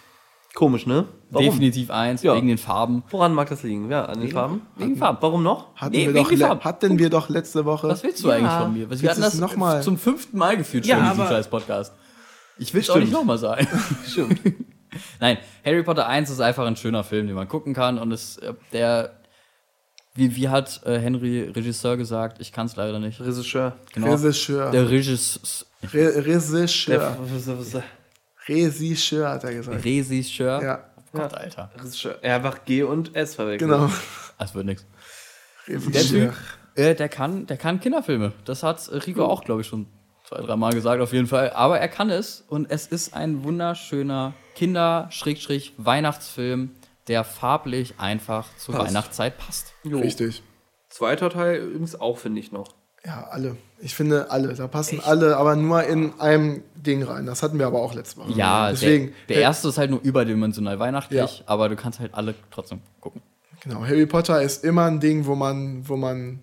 Komisch, 0.53 0.85
ne? 0.85 1.07
Warum? 1.31 1.45
definitiv 1.45 1.89
1, 1.89 2.23
Ja. 2.23 2.35
wegen 2.35 2.47
den 2.47 2.57
Farben. 2.57 3.03
Woran 3.09 3.33
mag 3.33 3.49
das 3.49 3.63
liegen? 3.63 3.89
Ja, 3.89 4.05
an 4.05 4.19
den 4.19 4.29
Farben? 4.29 4.61
Wegen 4.75 4.97
Farben. 4.97 5.17
Warum 5.21 5.43
noch? 5.43 5.73
Hatten, 5.75 5.93
Nee, 5.95 6.07
wir 6.07 6.13
wegen 6.13 6.39
doch 6.39 6.47
Farben. 6.47 6.63
hatten 6.63 6.99
wir 6.99 7.09
doch 7.09 7.29
letzte 7.29 7.65
Woche. 7.65 7.87
Was 7.87 8.03
willst 8.03 8.23
du 8.23 8.27
Ja. 8.29 8.35
eigentlich 8.35 8.51
von 8.51 8.73
mir? 8.73 9.01
Wir 9.01 9.09
hatten 9.09 9.21
das 9.21 9.35
noch 9.39 9.55
mal? 9.55 9.81
zum 9.81 9.97
fünften 9.97 10.37
Mal 10.37 10.57
gefühlt 10.57 10.85
Ja, 10.85 10.97
schon 10.97 11.05
in 11.05 11.11
diesem 11.11 11.27
scheiß 11.27 11.47
Podcast. 11.49 11.93
Ich 12.57 12.73
will 12.73 12.81
es 12.81 12.89
auch 12.89 12.97
nicht 12.97 13.11
nochmal 13.11 13.37
sagen. 13.37 13.67
Stimmt. 14.07 14.39
Nein, 15.21 15.37
Harry 15.65 15.83
Potter 15.83 16.05
1 16.07 16.29
ist 16.29 16.41
einfach 16.41 16.65
ein 16.65 16.75
schöner 16.75 17.03
Film, 17.03 17.25
den 17.27 17.35
man 17.35 17.47
gucken 17.47 17.73
kann 17.73 17.97
und 17.97 18.11
es, 18.11 18.37
äh, 18.37 18.53
der, 18.73 19.13
wie, 20.15 20.35
wie 20.35 20.49
hat 20.49 20.81
äh, 20.85 20.99
Henry 20.99 21.43
Regisseur 21.43 21.95
gesagt, 21.95 22.41
ich 22.41 22.51
kann 22.51 22.65
es 22.65 22.75
leider 22.75 22.99
nicht. 22.99 23.21
Regisseur. 23.21 23.77
Genau. 23.93 24.11
Regisseur. 24.11 24.69
Der 24.71 24.89
Regisseur, 24.89 25.65
Re 25.93 26.25
Regisseur. 26.25 27.83
Regisseur 28.47 29.29
hat 29.29 29.43
er 29.43 29.53
gesagt. 29.53 29.85
Regisseur. 29.85 30.61
Ja, 30.61 30.83
Gott, 31.11 31.33
Alter. 31.33 31.71
Regisseur. 31.75 32.19
Er 32.21 32.35
hat 32.35 32.45
einfach 32.45 32.63
G 32.65 32.83
und 32.83 33.15
S 33.15 33.33
verwechselt. 33.35 33.69
genau. 33.71 33.89
Das 34.37 34.55
wird 34.55 34.65
nichts. 34.65 34.85
Der. 35.67 35.79
Typ, 35.79 36.33
äh, 36.75 36.95
der 36.95 37.09
kann, 37.09 37.45
der 37.45 37.57
kann 37.57 37.79
Kinderfilme. 37.79 38.33
Das 38.45 38.63
hat 38.63 38.89
Rico 39.05 39.25
auch, 39.25 39.43
glaube 39.43 39.61
ich, 39.61 39.67
schon 39.67 39.85
zwei, 40.27 40.41
dreimal 40.41 40.73
gesagt, 40.73 40.99
auf 41.01 41.13
jeden 41.13 41.27
Fall. 41.27 41.51
Aber 41.51 41.79
er 41.79 41.87
kann 41.87 42.09
es 42.09 42.43
und 42.47 42.71
es 42.71 42.87
ist 42.87 43.13
ein 43.13 43.43
wunderschöner 43.43 44.33
Kinder-Weihnachtsfilm, 44.55 46.71
der 47.07 47.23
farblich 47.23 47.95
einfach 47.99 48.47
zur 48.57 48.73
Passt. 48.75 48.87
Weihnachtszeit 48.87 49.37
passt. 49.37 49.73
Jo. 49.83 49.99
Richtig. 49.99 50.41
Zweiter 50.89 51.29
Teil 51.29 51.61
übrigens 51.61 51.99
auch, 51.99 52.17
finde 52.17 52.39
ich 52.39 52.51
noch. 52.51 52.69
Ja, 53.05 53.27
alle. 53.31 53.57
Ich 53.79 53.95
finde 53.95 54.29
alle. 54.29 54.53
Da 54.53 54.67
passen 54.67 54.99
alle, 55.03 55.37
aber 55.37 55.55
nur 55.55 55.83
in 55.83 56.19
einem 56.19 56.63
Ding 56.75 57.01
rein. 57.03 57.25
Das 57.25 57.41
hatten 57.41 57.57
wir 57.57 57.65
aber 57.67 57.79
auch 57.81 57.93
letztes 57.95 58.15
Mal. 58.17 58.29
Ja, 58.37 58.69
deswegen. 58.69 59.13
der, 59.27 59.37
der 59.37 59.41
erste 59.43 59.69
ist 59.69 59.77
halt 59.77 59.89
nur 59.89 60.01
überdimensional 60.01 60.77
weihnachtlich, 60.79 61.39
Ja. 61.39 61.43
aber 61.47 61.67
du 61.69 61.75
kannst 61.75 61.99
halt 61.99 62.13
alle 62.13 62.35
trotzdem 62.51 62.81
gucken. 62.99 63.21
Genau, 63.63 63.81
Harry 63.83 64.05
Potter 64.05 64.41
ist 64.41 64.63
immer 64.63 64.85
ein 64.85 64.99
Ding, 64.99 65.25
wo 65.25 65.35
man, 65.35 65.87
wo 65.87 65.95
man, 65.95 66.39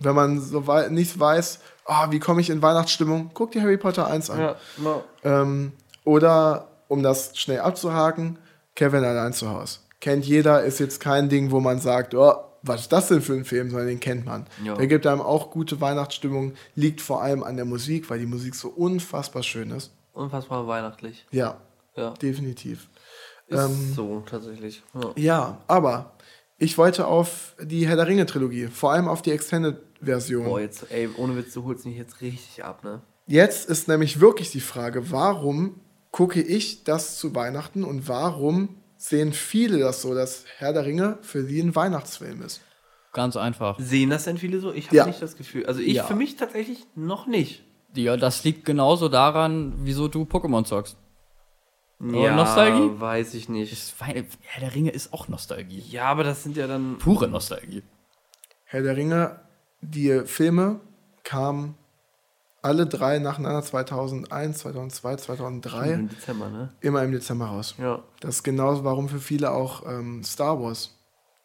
wenn 0.00 0.14
man 0.14 0.40
so 0.40 0.66
wei 0.66 0.88
nicht 0.88 1.18
weiß, 1.18 1.60
ah, 1.86 2.10
wie 2.10 2.18
komme 2.20 2.40
ich 2.40 2.50
in 2.50 2.62
Weihnachtsstimmung, 2.62 3.30
guck 3.34 3.52
dir 3.52 3.62
Harry 3.62 3.76
Potter 3.76 4.06
1 4.08 4.30
an. 4.30 4.38
Ja, 4.40 4.56
no. 4.78 5.02
Ähm, 5.24 5.72
oder, 6.04 6.68
um 6.88 7.02
das 7.02 7.36
schnell 7.36 7.60
abzuhaken, 7.60 8.38
Kevin 8.74 9.04
allein 9.04 9.32
zu 9.32 9.48
Hause. 9.50 9.78
Kennt 10.00 10.24
jeder, 10.24 10.62
ist 10.62 10.80
jetzt 10.80 11.00
kein 11.00 11.28
Ding, 11.28 11.50
wo 11.50 11.60
man 11.60 11.78
sagt, 11.80 12.14
oh, 12.14 12.34
was 12.62 12.82
ist 12.82 12.92
das 12.92 13.08
denn 13.08 13.22
für 13.22 13.34
ein 13.34 13.44
Film, 13.44 13.70
sondern 13.70 13.88
den 13.88 14.00
kennt 14.00 14.26
man. 14.26 14.46
Ja. 14.64 14.74
Der 14.74 14.86
gibt 14.86 15.06
einem 15.06 15.20
auch 15.20 15.50
gute 15.50 15.80
Weihnachtsstimmung, 15.80 16.54
liegt 16.74 17.00
vor 17.00 17.22
allem 17.22 17.42
an 17.42 17.56
der 17.56 17.64
Musik, 17.64 18.10
weil 18.10 18.18
die 18.18 18.26
Musik 18.26 18.54
so 18.54 18.68
unfassbar 18.68 19.42
schön 19.42 19.70
ist. 19.70 19.92
Unfassbar 20.12 20.66
weihnachtlich. 20.66 21.26
Ja, 21.30 21.58
Ja. 21.96 22.10
definitiv. 22.14 22.88
Ist 23.46 23.58
Ähm, 23.58 23.92
so, 23.94 24.22
tatsächlich. 24.28 24.82
Ja. 24.94 25.10
Ja, 25.16 25.58
aber 25.66 26.12
ich 26.58 26.76
wollte 26.78 27.06
auf 27.06 27.54
die 27.62 27.86
Herr 27.88 27.96
der 27.96 28.06
Ringe-Trilogie, 28.06 28.66
vor 28.68 28.92
allem 28.92 29.08
auf 29.08 29.22
die 29.22 29.30
Extended-Version. 29.32 30.44
Boah, 30.44 30.60
jetzt, 30.60 30.90
ey, 30.90 31.08
ohne 31.16 31.36
Witz, 31.36 31.52
du 31.54 31.64
holst 31.64 31.86
mich 31.86 31.96
jetzt 31.96 32.20
richtig 32.20 32.64
ab, 32.64 32.84
ne? 32.84 33.00
Jetzt 33.26 33.68
ist 33.70 33.88
nämlich 33.88 34.20
wirklich 34.20 34.50
die 34.50 34.60
Frage, 34.60 35.10
warum 35.10 35.80
gucke 36.10 36.42
ich 36.42 36.82
das 36.84 37.16
zu 37.18 37.34
Weihnachten 37.34 37.84
und 37.84 38.08
warum 38.08 38.79
sehen 39.02 39.32
viele 39.32 39.78
das 39.78 40.02
so, 40.02 40.14
dass 40.14 40.44
Herr 40.58 40.72
der 40.74 40.84
Ringe 40.84 41.18
für 41.22 41.42
sie 41.42 41.60
ein 41.60 41.74
Weihnachtsfilm 41.74 42.42
ist? 42.42 42.60
Ganz 43.12 43.34
einfach. 43.36 43.78
Sehen 43.80 44.10
das 44.10 44.24
denn 44.24 44.36
viele 44.38 44.60
so? 44.60 44.72
Ich 44.72 44.86
habe 44.88 44.96
Ja. 44.96 45.06
nicht 45.06 45.20
das 45.22 45.36
Gefühl. 45.36 45.64
Also 45.66 45.80
ich 45.80 45.94
Ja. 45.94 46.04
für 46.04 46.14
mich 46.14 46.36
tatsächlich 46.36 46.84
noch 46.94 47.26
nicht. 47.26 47.64
Ja, 47.94 48.16
das 48.16 48.44
liegt 48.44 48.64
genauso 48.66 49.08
daran, 49.08 49.72
wieso 49.78 50.06
du 50.06 50.22
Pokémon 50.24 50.64
zockst. 50.64 50.96
Aber 51.98 52.30
Nostalgie? 52.30 53.00
weiß 53.00 53.34
ich 53.34 53.48
nicht. 53.48 53.72
Das 53.72 53.94
Herr 54.00 54.60
der 54.60 54.74
Ringe 54.74 54.90
ist 54.90 55.12
auch 55.12 55.28
Nostalgie. 55.28 55.82
Ja, 55.90 56.04
aber 56.04 56.22
das 56.24 56.42
sind 56.42 56.56
ja 56.56 56.66
dann. 56.66 56.98
Pure 56.98 57.26
Nostalgie. 57.28 57.82
Herr 58.64 58.82
der 58.82 58.96
Ringe, 58.96 59.40
die 59.80 60.20
Filme 60.26 60.80
kamen 61.24 61.74
alle 62.62 62.86
drei 62.86 63.18
nacheinander 63.18 63.62
2001, 63.62 64.58
2002, 64.58 65.16
2003, 65.16 65.92
Im 65.92 66.08
Dezember, 66.08 66.48
ne? 66.50 66.72
immer 66.80 67.02
im 67.02 67.12
Dezember 67.12 67.46
raus. 67.46 67.74
Ja. 67.78 68.02
Das 68.20 68.36
ist 68.36 68.42
genauso, 68.42 68.84
warum 68.84 69.08
für 69.08 69.20
viele 69.20 69.50
auch 69.52 69.86
ähm, 69.86 70.22
Star 70.24 70.60
Wars, 70.62 70.98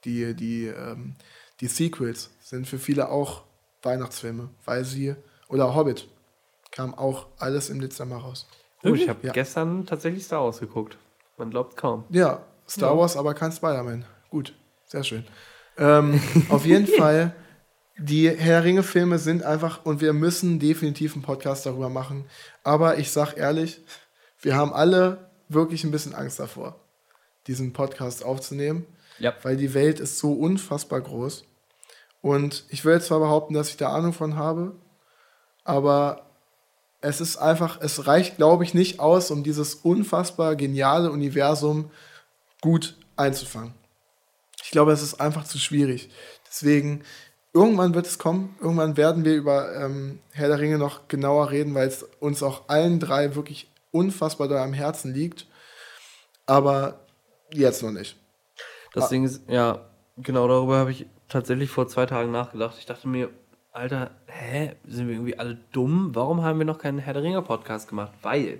die, 0.04 0.36
die, 0.36 0.68
ähm, 0.68 1.16
die 1.62 1.68
Sequels, 1.68 2.32
sind 2.42 2.68
für 2.68 2.78
viele 2.80 3.10
auch 3.10 3.44
Weihnachtsfilme, 3.84 4.50
weil 4.66 4.84
sie, 4.84 5.16
oder 5.48 5.74
Hobbit, 5.76 6.08
kam 6.72 6.94
auch 6.94 7.28
alles 7.40 7.70
im 7.70 7.80
Dezember 7.80 8.18
raus. 8.18 8.48
Oh, 8.84 8.94
ich 8.94 9.08
habe 9.08 9.26
Ja. 9.26 9.32
gestern 9.32 9.86
tatsächlich 9.86 10.26
Star 10.26 10.44
Wars 10.44 10.60
geguckt. 10.60 10.98
Man 11.38 11.50
glaubt 11.50 11.78
kaum. 11.78 12.04
Ja, 12.10 12.44
Star 12.68 12.94
Ja. 12.94 12.98
Wars, 13.00 13.16
aber 13.18 13.34
kein 13.34 13.52
Spider-Man. 13.52 14.06
Gut, 14.30 14.54
sehr 14.86 15.04
schön. 15.04 15.26
Ähm, 15.78 16.20
auf 16.50 16.66
jeden 16.66 16.88
Fall, 16.98 17.34
die 17.97 18.30
Herr 18.30 18.63
Ringe-Filme 18.63 19.19
sind 19.19 19.43
einfach, 19.43 19.85
und 19.85 20.01
wir 20.01 20.13
müssen 20.13 20.59
definitiv 20.59 21.13
einen 21.13 21.23
Podcast 21.23 21.65
darüber 21.65 21.89
machen. 21.89 22.26
Aber 22.63 22.97
ich 22.97 23.11
sag 23.11 23.38
ehrlich, 23.38 23.81
wir 24.41 24.55
haben 24.55 24.73
alle 24.73 25.30
wirklich 25.47 25.84
ein 25.84 25.91
bisschen 25.91 26.13
Angst 26.13 26.39
davor, 26.39 26.80
diesen 27.47 27.73
Podcast 27.73 28.23
aufzunehmen. 28.23 28.85
Ja. 29.17 29.34
weil 29.43 29.55
die 29.55 29.73
Welt 29.73 29.99
ist 29.99 30.19
so 30.19 30.34
unfassbar 30.34 30.99
groß. 30.99 31.45
Und 32.22 32.65
ich 32.69 32.84
will 32.84 32.99
zwar 33.01 33.19
behaupten, 33.19 33.53
dass 33.53 33.69
ich 33.69 33.77
da 33.77 33.93
Ahnung 33.93 34.13
von 34.13 34.35
habe, 34.35 34.76
aber 35.63 36.26
es 37.01 37.22
ist 37.22 37.38
einfach, 37.38 37.80
es 37.81 38.07
reicht, 38.07 38.38
glaube 38.38 38.63
ich, 38.63 38.73
nicht 38.73 38.99
aus, 38.99 39.31
um 39.31 39.43
dieses 39.43 39.76
unfassbar 39.76 40.55
geniale 40.55 41.11
Universum 41.11 41.91
gut 42.61 42.97
einzufangen. 43.15 43.73
Ich 44.63 44.72
glaube, 44.72 44.91
es 44.91 45.03
ist 45.03 45.22
einfach 45.22 45.45
zu 45.45 45.59
schwierig. 45.59 46.09
Deswegen, 46.47 47.03
irgendwann 47.56 47.95
wird 47.95 48.06
es 48.06 48.19
kommen, 48.19 48.53
irgendwann 48.60 48.98
werden 48.98 49.23
wir 49.23 49.34
über 49.34 49.73
ähm, 49.76 50.19
Herr 50.32 50.49
der 50.49 50.60
Ringe 50.60 50.77
noch 50.77 51.07
genauer 51.07 51.52
reden, 51.52 51.73
weil 51.73 51.88
es 51.88 52.03
uns 52.19 52.44
auch 52.44 52.68
allen 52.68 52.99
drei 52.99 53.34
wirklich 53.34 53.72
unfassbar 53.91 54.49
da 54.49 54.61
am 54.61 54.73
Herzen 54.73 55.14
liegt. 55.14 55.48
Aber 56.45 56.99
jetzt 57.52 57.82
noch 57.82 57.91
nicht. 57.91 58.18
Das 58.94 59.10
Ding 59.10 59.23
ist, 59.23 59.49
ja, 59.49 59.86
genau 60.18 60.48
darüber 60.48 60.77
habe 60.77 60.91
ich 60.91 61.06
tatsächlich 61.30 61.69
vor 61.69 61.88
zwei 61.88 62.06
Tagen 62.06 62.32
nachgedacht. 62.32 62.76
Ich 62.77 62.86
dachte 62.86 63.07
mir, 63.07 63.30
Alter, 63.72 64.11
hä, 64.27 64.76
sind 64.86 65.07
wir 65.07 65.15
irgendwie 65.15 65.40
alle 65.40 65.57
dumm? 65.72 66.11
Warum 66.14 66.44
haben 66.44 66.60
wir 66.60 66.65
noch 66.65 66.77
keinen 66.77 66.99
Herr 66.99 67.14
der 67.14 67.23
Ringe 67.23 67.41
Podcast 67.41 67.88
gemacht? 67.88 68.11
Weil, 68.22 68.60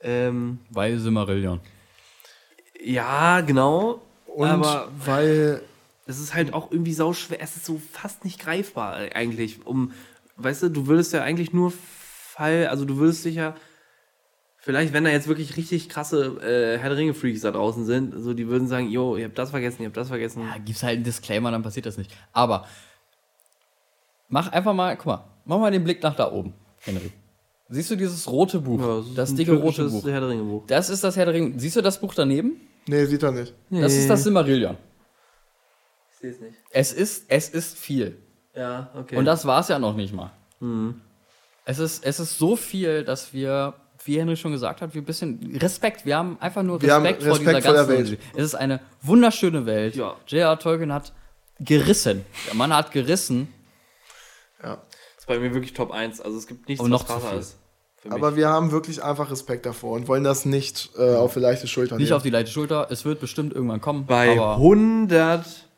ähm, 0.00 0.60
Weil 0.70 0.98
Silmarillion. 0.98 1.60
ja, 2.82 3.40
genau. 3.40 4.00
Und 4.26 4.48
aber 4.48 4.88
weil 5.04 5.62
es 6.10 6.20
ist 6.20 6.34
halt 6.34 6.52
auch 6.52 6.70
irgendwie 6.70 6.92
sau 6.92 7.12
schwer. 7.12 7.40
Es 7.40 7.56
ist 7.56 7.64
so 7.64 7.80
fast 7.92 8.24
nicht 8.24 8.40
greifbar 8.40 8.96
eigentlich. 9.14 9.66
Um, 9.66 9.92
weißt 10.36 10.64
du, 10.64 10.68
du 10.68 10.86
würdest 10.86 11.12
ja 11.12 11.22
eigentlich 11.22 11.52
nur 11.52 11.72
Fall, 11.72 12.66
also 12.66 12.84
du 12.84 12.96
würdest 12.96 13.24
dich 13.24 13.36
ja 13.36 13.54
Vielleicht, 14.62 14.92
wenn 14.92 15.04
da 15.04 15.10
jetzt 15.10 15.26
wirklich 15.26 15.56
richtig 15.56 15.88
krasse 15.88 16.36
äh, 16.42 16.78
Herr 16.78 16.90
der 16.90 16.98
Ringe-Freaks 16.98 17.40
da 17.40 17.50
draußen 17.50 17.86
sind, 17.86 18.12
so 18.18 18.34
die 18.34 18.46
würden 18.46 18.68
sagen, 18.68 18.90
yo, 18.90 19.16
ihr 19.16 19.24
habt 19.24 19.38
das 19.38 19.50
vergessen, 19.50 19.80
ihr 19.80 19.86
habt 19.86 19.96
das 19.96 20.08
vergessen. 20.08 20.42
Ja, 20.42 20.58
gibt's 20.58 20.82
halt 20.82 20.96
einen 20.96 21.04
Disclaimer, 21.04 21.50
dann 21.50 21.62
passiert 21.62 21.86
das 21.86 21.96
nicht. 21.96 22.14
Aber 22.34 22.66
mach 24.28 24.52
einfach 24.52 24.74
mal, 24.74 24.94
guck 24.98 25.06
mal, 25.06 25.24
mach 25.46 25.58
mal 25.58 25.70
den 25.70 25.82
Blick 25.82 26.02
nach 26.02 26.14
da 26.14 26.30
oben, 26.30 26.52
Henry. 26.80 27.10
Siehst 27.70 27.90
du 27.90 27.96
dieses 27.96 28.30
rote 28.30 28.60
Buch? 28.60 28.80
Ja, 28.80 28.98
ist 28.98 29.16
das 29.16 29.30
ein 29.30 29.36
dicke 29.36 29.54
rote 29.54 29.88
Buch. 29.88 30.04
Herr 30.04 30.20
der 30.20 30.28
Ringe-Buch. 30.28 30.64
Das 30.66 30.90
ist 30.90 31.02
das 31.04 31.16
Herr 31.16 31.24
der 31.24 31.34
Ringe. 31.34 31.58
Siehst 31.58 31.76
du 31.76 31.80
das 31.80 31.98
Buch 31.98 32.12
daneben? 32.12 32.60
Nee, 32.86 33.06
sieht 33.06 33.22
er 33.22 33.32
nicht. 33.32 33.54
Das 33.70 33.94
ist 33.94 34.10
das 34.10 34.24
Silmarillion 34.24 34.76
sehe 36.20 36.30
es 36.30 36.40
nicht. 36.40 36.54
Es 36.70 36.92
ist, 36.92 37.24
es 37.28 37.48
ist 37.48 37.78
viel. 37.78 38.16
Ja, 38.54 38.90
okay. 38.94 39.16
Und 39.16 39.24
das 39.24 39.44
war 39.44 39.60
es 39.60 39.68
ja 39.68 39.78
noch 39.78 39.94
nicht 39.94 40.12
mal. 40.12 40.30
Mhm. 40.60 41.00
Es, 41.64 41.78
ist, 41.78 42.04
es 42.04 42.20
ist 42.20 42.38
so 42.38 42.56
viel, 42.56 43.04
dass 43.04 43.32
wir, 43.32 43.74
wie 44.04 44.18
Henry 44.18 44.36
schon 44.36 44.52
gesagt 44.52 44.82
hat, 44.82 44.94
wir 44.94 45.02
ein 45.02 45.04
bisschen 45.04 45.56
Respekt, 45.60 46.04
wir 46.04 46.16
haben 46.16 46.36
einfach 46.40 46.62
nur 46.62 46.82
Respekt, 46.82 47.22
Respekt 47.22 47.22
vor 47.22 47.38
dieser 47.38 47.62
vor 47.62 47.74
ganzen 47.74 47.88
Welt. 47.88 48.18
Es 48.34 48.44
ist 48.44 48.54
eine 48.54 48.80
wunderschöne 49.02 49.66
Welt. 49.66 49.96
Ja. 49.96 50.16
J.R. 50.26 50.58
Tolkien 50.58 50.92
hat 50.92 51.12
gerissen. 51.60 52.24
Der 52.46 52.54
Mann 52.54 52.74
hat 52.74 52.90
gerissen. 52.92 53.52
Ja. 54.62 54.76
Das 54.76 55.24
ist 55.24 55.26
bei 55.26 55.38
mir 55.38 55.54
wirklich 55.54 55.74
Top 55.74 55.90
1. 55.90 56.20
Also 56.20 56.38
es 56.38 56.46
gibt 56.46 56.68
nichts, 56.68 56.82
Und 56.82 56.90
was 56.90 57.06
krasser 57.06 57.38
ist. 57.38 57.56
Aber 58.08 58.34
wir 58.34 58.48
haben 58.48 58.70
wirklich 58.72 59.02
einfach 59.02 59.30
Respekt 59.30 59.66
davor 59.66 59.92
und 59.92 60.08
wollen 60.08 60.24
das 60.24 60.46
nicht 60.46 60.90
äh, 60.96 61.16
auf 61.16 61.34
die 61.34 61.40
leichte 61.40 61.66
Schulter 61.66 61.96
nehmen. 61.96 62.02
Nicht 62.02 62.14
auf 62.14 62.22
die 62.22 62.30
leichte 62.30 62.50
Schulter. 62.50 62.88
Es 62.90 63.04
wird 63.04 63.20
bestimmt 63.20 63.52
irgendwann 63.52 63.82
kommen. 63.82 64.06
Bei 64.06 64.40
100 64.40 65.69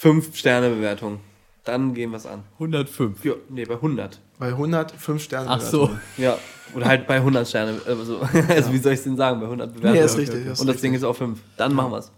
5-Sterne-Bewertung. 0.00 1.20
Dann 1.64 1.94
gehen 1.94 2.10
wir 2.10 2.16
es 2.16 2.26
an. 2.26 2.44
105. 2.54 3.24
Ja, 3.24 3.34
nee, 3.48 3.64
bei 3.64 3.74
100. 3.74 4.20
Bei 4.38 4.48
100 4.48 4.92
5 4.92 5.22
Sterne. 5.22 5.50
Ach 5.50 5.60
so. 5.60 5.90
Ja, 6.16 6.38
oder 6.74 6.86
halt 6.86 7.06
bei 7.06 7.16
100 7.16 7.46
Sterne. 7.46 7.80
Also, 7.86 8.20
also 8.48 8.72
wie 8.72 8.78
soll 8.78 8.92
ich 8.92 9.00
es 9.00 9.04
denn 9.04 9.16
sagen? 9.16 9.40
Bei 9.40 9.46
100 9.46 9.74
Bewertungen. 9.74 9.94
Nee, 9.94 10.04
ist 10.04 10.16
richtig. 10.16 10.46
Ist 10.46 10.60
Und 10.60 10.66
das 10.66 10.76
richtig. 10.76 10.80
Ding 10.80 10.94
ist 10.94 11.04
auf 11.04 11.18
5. 11.18 11.38
Dann 11.56 11.74
machen 11.74 11.92
wir 11.92 11.98
es. 11.98 12.12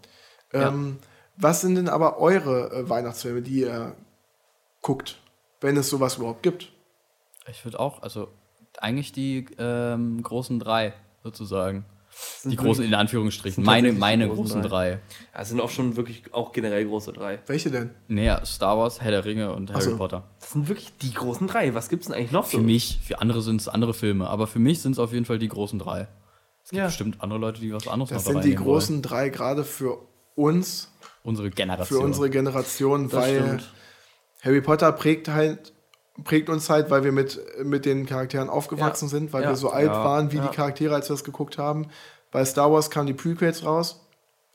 Ähm, 0.52 0.98
was 1.36 1.62
sind 1.62 1.74
denn 1.74 1.88
aber 1.88 2.18
eure 2.18 2.70
äh, 2.72 2.88
Weihnachtsfilme, 2.88 3.42
die 3.42 3.60
ihr 3.60 3.96
guckt, 4.80 5.18
wenn 5.60 5.76
es 5.76 5.90
sowas 5.90 6.18
überhaupt 6.18 6.42
gibt? 6.42 6.70
Ich 7.50 7.64
würde 7.64 7.80
auch, 7.80 8.02
also 8.02 8.28
eigentlich 8.78 9.12
die 9.12 9.46
ähm, 9.58 10.22
großen 10.22 10.60
drei 10.60 10.94
sozusagen. 11.24 11.84
Die 12.44 12.56
großen 12.56 12.84
in 12.84 12.94
Anführungsstrichen. 12.94 13.62
Meine, 13.64 13.92
meine 13.92 14.26
großen 14.26 14.42
großen 14.44 14.62
drei. 14.62 14.68
drei. 14.68 15.00
Ja, 15.34 15.40
es 15.42 15.48
sind 15.48 15.60
auch 15.60 15.70
schon 15.70 15.96
wirklich 15.96 16.24
auch 16.32 16.52
generell 16.52 16.84
große 16.86 17.12
drei. 17.12 17.38
Welche 17.46 17.70
denn? 17.70 17.90
Naja, 18.08 18.44
Star 18.44 18.76
Wars, 18.78 19.00
Herr 19.00 19.10
der 19.12 19.24
Ringe 19.24 19.52
und 19.54 19.72
Harry 19.72 19.82
so. 19.82 19.96
Potter. 19.96 20.24
Das 20.40 20.50
sind 20.50 20.68
wirklich 20.68 20.92
die 21.02 21.12
großen 21.14 21.46
drei. 21.46 21.72
Was 21.74 21.88
gibt's 21.88 22.06
denn 22.08 22.16
eigentlich 22.16 22.32
noch 22.32 22.46
Für 22.46 22.58
mich, 22.58 22.98
für 23.04 23.20
andere 23.20 23.42
sind 23.42 23.60
es 23.60 23.68
andere 23.68 23.94
Filme, 23.94 24.28
aber 24.28 24.46
für 24.46 24.58
mich 24.58 24.80
sind 24.82 24.92
es 24.92 24.98
auf 24.98 25.12
jeden 25.12 25.24
Fall 25.24 25.38
die 25.38 25.48
großen 25.48 25.78
drei. 25.78 26.08
Es 26.64 26.70
gibt 26.70 26.78
Ja. 26.78 26.86
bestimmt 26.86 27.20
andere 27.20 27.38
Leute, 27.38 27.60
die 27.60 27.72
was 27.72 27.86
anderes 27.88 28.10
Das 28.10 28.18
noch 28.24 28.32
sind 28.32 28.34
die 28.44 28.48
reinnehmen 28.50 28.64
wollen. 28.66 28.74
großen 28.74 29.02
drei 29.02 29.28
gerade 29.28 29.64
für 29.64 29.98
uns, 30.34 30.90
Unsere 31.24 31.48
für 31.48 31.54
Generation. 31.54 32.04
unsere 32.04 32.30
Generation, 32.30 33.04
Das 33.08 33.12
weil 33.20 33.40
stimmt. 33.42 33.72
Harry 34.42 34.60
Potter 34.60 34.90
prägt 34.92 35.28
halt 35.28 35.72
prägt 36.24 36.48
uns 36.48 36.68
halt, 36.70 36.90
weil 36.90 37.04
wir 37.04 37.12
mit, 37.12 37.40
mit 37.64 37.84
den 37.84 38.06
Charakteren 38.06 38.48
aufgewachsen 38.48 39.06
Ja. 39.06 39.10
sind, 39.10 39.32
weil 39.32 39.42
Ja. 39.44 39.50
wir 39.50 39.56
so 39.56 39.70
alt 39.70 39.86
Ja. 39.86 40.04
waren 40.04 40.32
wie 40.32 40.36
Ja. 40.36 40.46
die 40.48 40.54
Charaktere, 40.54 40.94
als 40.94 41.08
wir 41.08 41.14
das 41.14 41.24
geguckt 41.24 41.58
haben. 41.58 41.86
Bei 42.30 42.44
Star 42.44 42.72
Wars 42.72 42.90
kamen 42.90 43.06
die 43.06 43.12
Prequels 43.14 43.64
raus, 43.64 44.00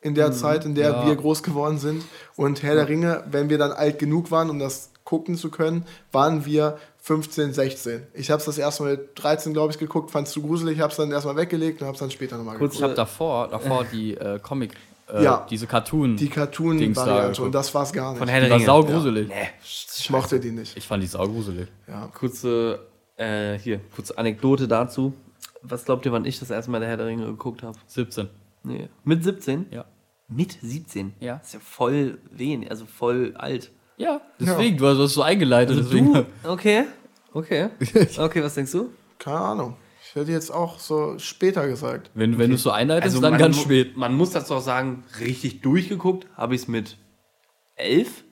in 0.02 0.15
der 0.15 0.31
Zeit, 0.31 0.65
in 0.65 0.76
der 0.76 0.89
Ja. 0.91 1.06
wir 1.07 1.15
groß 1.15 1.44
geworden 1.44 1.77
sind. 1.80 2.03
Und 2.35 2.64
Herr 2.64 2.76
der 2.76 2.88
Ringe, 2.88 3.23
wenn 3.31 3.49
wir 3.49 3.57
dann 3.57 3.72
alt 3.72 3.99
genug 3.99 4.31
waren, 4.31 4.49
um 4.49 4.60
das 4.60 4.91
gucken 5.03 5.35
zu 5.38 5.49
können, 5.49 5.85
waren 6.11 6.45
wir 6.45 6.77
15, 6.98 7.53
16. 7.53 8.06
Ich 8.14 8.30
habe 8.30 8.39
es 8.39 8.45
das 8.45 8.57
erste 8.57 8.84
Mal 8.84 8.91
mit 8.98 9.10
13, 9.15 9.53
glaube 9.53 9.72
ich, 9.72 9.80
geguckt, 9.80 10.11
fand 10.11 10.27
es 10.27 10.34
zu 10.34 10.41
gruselig, 10.41 10.80
habe 10.81 10.91
es 10.91 10.98
dann 10.98 11.11
erstmal 11.11 11.38
weggelegt 11.38 11.80
und 11.81 11.88
habe 11.88 11.95
es 11.95 11.99
dann 12.02 12.11
später 12.11 12.38
nochmal 12.38 12.57
Kurz- 12.57 12.73
ich 12.73 12.80
geguckt. 12.80 12.98
habe 12.99 13.07
davor, 13.10 13.48
davor 13.48 13.85
die 13.91 14.15
äh, 14.18 14.39
Comic, 14.39 14.73
äh, 15.13 15.23
Ja. 15.23 15.45
diese 15.49 15.67
Cartoon. 15.67 16.17
Die 16.17 16.27
da 16.29 16.35
Cartoon-Variante 16.35 17.41
und 17.43 17.53
das 17.53 17.73
war 17.73 17.84
es 17.84 17.93
gar 17.93 18.11
nicht. 18.11 18.19
Von 18.19 18.27
Herr 18.27 18.39
die 18.41 18.45
der 18.45 18.51
war 18.51 18.57
Ringe. 18.57 18.65
saugruselig. 18.65 19.27
Nee. 19.27 19.35
ich 19.63 20.09
mochte 20.09 20.39
die 20.39 20.51
nicht. 20.51 20.75
Ich 20.77 20.88
fand 20.88 21.03
die 21.03 21.07
saugruselig. 21.07 21.67
Ja. 21.88 22.07
Kurze, 22.13 22.79
äh, 23.15 23.57
hier, 23.59 23.79
kurze 23.95 24.17
Anekdote 24.17 24.67
dazu. 24.67 25.13
Was 25.61 25.85
glaubt 25.85 26.05
ihr, 26.05 26.11
wann 26.11 26.25
ich 26.25 26.39
das 26.39 26.49
erste 26.51 26.71
Mal 26.71 26.79
der 26.79 26.89
Herr 26.89 26.97
der 26.97 27.07
Ringe 27.07 27.25
geguckt 27.25 27.63
habe? 27.63 27.77
17. 27.88 28.29
Nee. 28.63 28.89
Mit 29.03 29.23
17? 29.23 29.65
Ja. 29.71 29.85
Mit 30.27 30.57
17? 30.61 31.13
Ja. 31.19 31.38
Das 31.38 31.47
ist 31.47 31.53
ja 31.53 31.59
voll 31.61 32.19
wenig, 32.31 32.69
also 32.69 32.85
voll 32.85 33.34
alt. 33.38 33.71
Ja, 33.97 34.21
deswegen, 34.39 34.77
du 34.77 34.85
hast 34.88 35.13
so 35.13 35.23
eingeleitet. 35.23 35.75
Also 35.77 35.89
deswegen. 35.89 36.13
du? 36.13 36.25
Okay. 36.43 36.84
Okay. 37.34 37.69
Okay, 38.17 38.43
was 38.43 38.53
denkst 38.55 38.71
du? 38.71 38.89
Keine 39.17 39.38
Ahnung. 39.39 39.75
Hätte 40.19 40.31
jetzt 40.31 40.52
auch 40.52 40.80
so 40.80 41.18
später 41.19 41.68
gesagt. 41.68 42.11
Wenn, 42.14 42.38
wenn 42.38 42.49
du 42.49 42.56
es 42.56 42.64
so 42.64 42.72
einleitest, 42.72 43.15
dann 43.18 43.23
Also 43.26 43.30
man, 43.31 43.39
ganz 43.39 43.61
spät. 43.61 43.95
Man 43.98 44.15
muss 44.15 44.31
das 44.31 44.48
doch 44.48 44.61
sagen, 44.61 45.03
richtig 45.19 45.61
durchgeguckt 45.61 46.27
habe 46.35 46.56
ich 46.56 46.61
es 46.61 46.68
mit 46.68 46.98
elf 47.76 48.23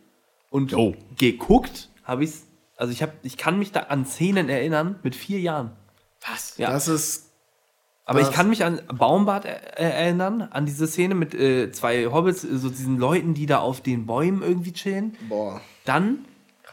und 0.49 0.71
Jo. 0.71 0.95
geguckt 1.17 1.89
habe 2.03 2.23
ich 2.23 2.31
es, 2.31 2.45
also 2.77 2.91
ich, 2.91 3.01
hab, 3.03 3.13
ich 3.23 3.37
kann 3.37 3.59
mich 3.59 3.71
da 3.71 3.81
an 3.81 4.05
Szenen 4.05 4.49
erinnern 4.49 4.99
mit 5.03 5.15
vier 5.15 5.39
Jahren. 5.39 5.71
Was? 6.27 6.57
Ja. 6.57 6.71
Das 6.71 6.87
ist. 6.87 7.31
Aber 8.07 8.19
Das- 8.19 8.29
ich 8.29 8.35
kann 8.35 8.49
mich 8.49 8.63
an 8.63 8.81
Baumbad 8.93 9.45
er 9.45 9.79
äh, 9.79 9.89
erinnern, 10.05 10.41
an 10.43 10.65
diese 10.65 10.85
Szene 10.87 11.15
mit 11.15 11.33
äh, 11.33 11.71
zwei 11.71 12.05
Hobbits, 12.11 12.43
äh, 12.43 12.57
so 12.57 12.69
diesen 12.69 12.97
Leuten, 12.99 13.33
die 13.33 13.45
da 13.47 13.59
auf 13.59 13.81
den 13.81 14.05
Bäumen 14.05 14.41
irgendwie 14.43 14.73
chillen. 14.73 15.15
Boah. 15.27 15.59
Dann 15.85 16.19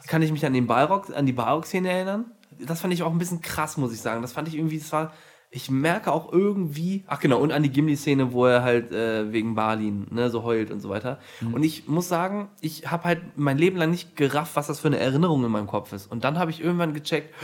kann 0.08 0.20
ich 0.22 0.32
mich 0.32 0.44
an 0.44 0.52
den 0.52 0.66
Balrog, 0.66 1.08
an 1.16 1.24
die 1.26 1.32
Balrog-Szene 1.32 1.88
erinnern. 1.90 2.26
Das 2.66 2.80
fand 2.80 2.92
ich 2.94 3.02
auch 3.02 3.12
ein 3.12 3.18
bisschen 3.18 3.40
krass, 3.40 3.76
muss 3.76 3.92
ich 3.92 4.00
sagen. 4.00 4.22
Das 4.22 4.32
fand 4.32 4.48
ich 4.48 4.54
irgendwie, 4.56 4.78
das 4.78 4.92
war, 4.92 5.12
ich 5.50 5.70
merke 5.70 6.10
auch 6.12 6.32
irgendwie, 6.32 7.04
ach 7.06 7.20
genau, 7.20 7.38
und 7.38 7.52
an 7.52 7.62
die 7.62 7.70
Gimli-Szene, 7.70 8.32
wo 8.32 8.46
er 8.46 8.62
halt 8.62 8.90
äh, 8.92 9.32
wegen 9.32 9.54
Balin, 9.54 10.06
ne, 10.10 10.30
so 10.30 10.42
heult 10.44 10.70
und 10.70 10.80
so 10.80 10.88
weiter. 10.88 11.18
Und 11.52 11.62
ich 11.62 11.86
muss 11.88 12.08
sagen, 12.08 12.48
ich 12.60 12.90
habe 12.90 13.04
halt 13.04 13.20
mein 13.36 13.58
Leben 13.58 13.76
lang 13.76 13.90
nicht 13.90 14.16
gerafft, 14.16 14.56
was 14.56 14.66
das 14.68 14.80
für 14.80 14.88
eine 14.88 14.98
Erinnerung 14.98 15.44
in 15.44 15.50
meinem 15.50 15.66
Kopf 15.66 15.92
ist. 15.92 16.10
Und 16.10 16.24
dann 16.24 16.38
habe 16.38 16.50
ich 16.50 16.60
irgendwann 16.62 16.94
gecheckt, 16.94 17.34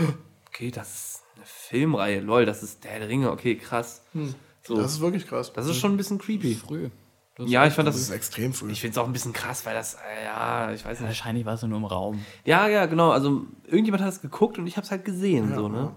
okay, 0.49 0.71
das 0.71 0.89
ist 0.89 1.23
eine 1.37 1.45
Filmreihe, 1.45 2.21
lol, 2.21 2.47
das 2.47 2.63
ist 2.63 2.85
der 2.85 2.99
der 2.99 3.09
Ringe, 3.09 3.31
okay, 3.31 3.57
krass. 3.57 4.03
So, 4.63 4.75
Das 4.75 4.85
das, 4.85 4.93
ist 4.95 5.01
wirklich 5.01 5.27
krass. 5.27 5.51
ist 5.51 5.77
schon 5.77 5.93
ein 5.93 5.97
bisschen 5.99 6.19
creepy. 6.19 6.55
Früh. 6.55 6.89
Ja, 7.47 7.67
ich 7.67 7.73
fand 7.75 7.87
Das 7.87 7.97
ist 7.97 8.09
das, 8.11 8.17
extrem 8.17 8.53
früh. 8.53 8.71
ich 8.71 8.81
finde 8.81 8.93
es 8.93 8.99
auch 8.99 9.07
ein 9.07 9.13
bisschen 9.13 9.33
krass, 9.33 9.65
weil 9.65 9.75
das, 9.75 9.95
äh, 9.95 10.25
ja, 10.25 10.73
ich 10.73 10.85
weiß 10.85 10.99
nicht. 10.99 11.09
Wahrscheinlich 11.09 11.45
war 11.47 11.55
es 11.55 11.63
nur 11.63 11.79
im 11.79 11.85
Raum. 11.85 12.25
Ja, 12.45 12.67
ja, 12.67 12.87
genau. 12.87 13.11
Also 13.13 13.43
irgendjemand 13.65 14.03
hat 14.03 14.13
es 14.13 14.21
geguckt 14.21 14.59
und 14.59 14.67
ich 14.67 14.77
habe 14.77 14.85
es 14.85 14.91
halt 14.91 15.05
gesehen, 15.05 15.55
so, 15.55 15.69
ne? 15.69 15.95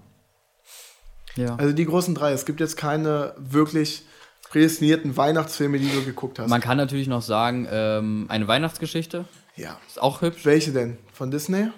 Ja. 1.36 1.56
Also 1.56 1.74
die 1.74 1.86
großen 1.86 2.14
drei. 2.14 2.32
Es 2.32 2.46
gibt 2.46 2.60
jetzt 2.60 2.78
keine 2.78 3.34
wirklich 3.38 4.04
prädestinierten 4.50 5.16
Weihnachtsfilme, 5.18 5.80
die 5.80 5.90
du 5.90 6.04
geguckt 6.04 6.38
hast. 6.40 6.50
Man 6.50 6.62
kann 6.62 6.78
natürlich 6.78 7.08
noch 7.08 7.22
sagen, 7.22 7.68
ähm, 7.72 8.26
eine 8.30 8.48
Weihnachtsgeschichte 8.48 9.26
ja. 9.56 9.78
ist 9.88 10.02
auch 10.02 10.22
hübsch. 10.22 10.46
Welche 10.46 10.72
denn? 10.74 10.98
Von 11.14 11.32
Disney? 11.32 11.70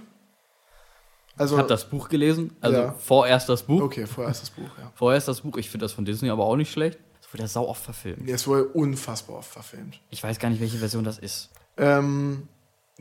Also, 1.38 1.56
Ich 1.56 1.60
habe 1.60 1.70
das 1.70 1.90
Buch 1.90 2.10
gelesen, 2.10 2.56
also 2.62 2.78
Ja. 2.78 2.96
vorerst 2.98 3.50
das 3.50 3.64
Buch. 3.64 3.82
okay, 3.82 4.06
vorher 4.06 4.32
ist 4.32 4.42
das 4.42 4.50
Buch, 4.52 4.70
ja. 4.78 4.92
Vorerst 4.96 5.28
das 5.28 5.42
Buch. 5.42 5.58
Ich 5.58 5.70
finde 5.70 5.86
das 5.86 5.94
von 5.94 6.06
Disney 6.06 6.30
aber 6.30 6.44
auch 6.46 6.56
nicht 6.56 6.72
schlecht. 6.72 7.00
Das 7.34 7.40
wurde 7.40 7.44
ja 7.44 7.48
sau 7.48 7.68
oft 7.68 7.84
verfilmt. 7.84 8.30
Es 8.30 8.46
wurde 8.48 8.66
unfassbar 8.66 9.38
oft 9.38 9.52
verfilmt. 9.52 10.00
Ich 10.12 10.24
weiß 10.24 10.38
gar 10.38 10.50
nicht, 10.50 10.62
welche 10.62 10.78
Version 10.78 11.04
das 11.04 11.18
ist. 11.18 11.50
Ähm, 11.78 12.48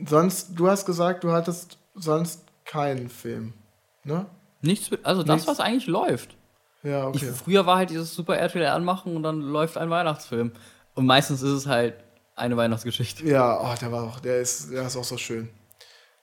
sonst, 0.03 0.49
du 0.55 0.67
hast 0.67 0.85
gesagt, 0.85 1.23
du 1.23 1.31
hattest 1.31 1.77
sonst 1.93 2.43
keinen 2.65 3.09
Film, 3.09 3.53
ne? 4.03 4.25
Nichts, 4.61 4.89
also 5.03 5.21
das, 5.23 5.35
Nichts. 5.35 5.47
was 5.47 5.59
eigentlich 5.59 5.85
läuft. 5.87 6.35
Ja, 6.81 7.09
Ich, 7.11 7.21
okay. 7.23 7.31
früher 7.33 7.65
war 7.65 7.77
halt 7.77 7.89
dieses 7.91 8.13
Super 8.15 8.37
RTL 8.37 8.65
anmachen 8.67 9.15
und 9.15 9.21
dann 9.23 9.41
läuft 9.41 9.77
ein 9.77 9.89
Weihnachtsfilm. 9.89 10.51
Und 10.95 11.05
meistens 11.05 11.41
ist 11.41 11.51
es 11.51 11.67
halt 11.67 11.95
eine 12.35 12.57
Weihnachtsgeschichte. 12.57 13.25
Ja, 13.27 13.59
oh, 13.61 13.75
der 13.79 13.91
war 13.91 14.03
auch, 14.03 14.19
der 14.19 14.39
ist, 14.41 14.71
der 14.71 14.87
ist 14.87 14.95
auch 14.97 15.03
so 15.03 15.17
schön. 15.17 15.49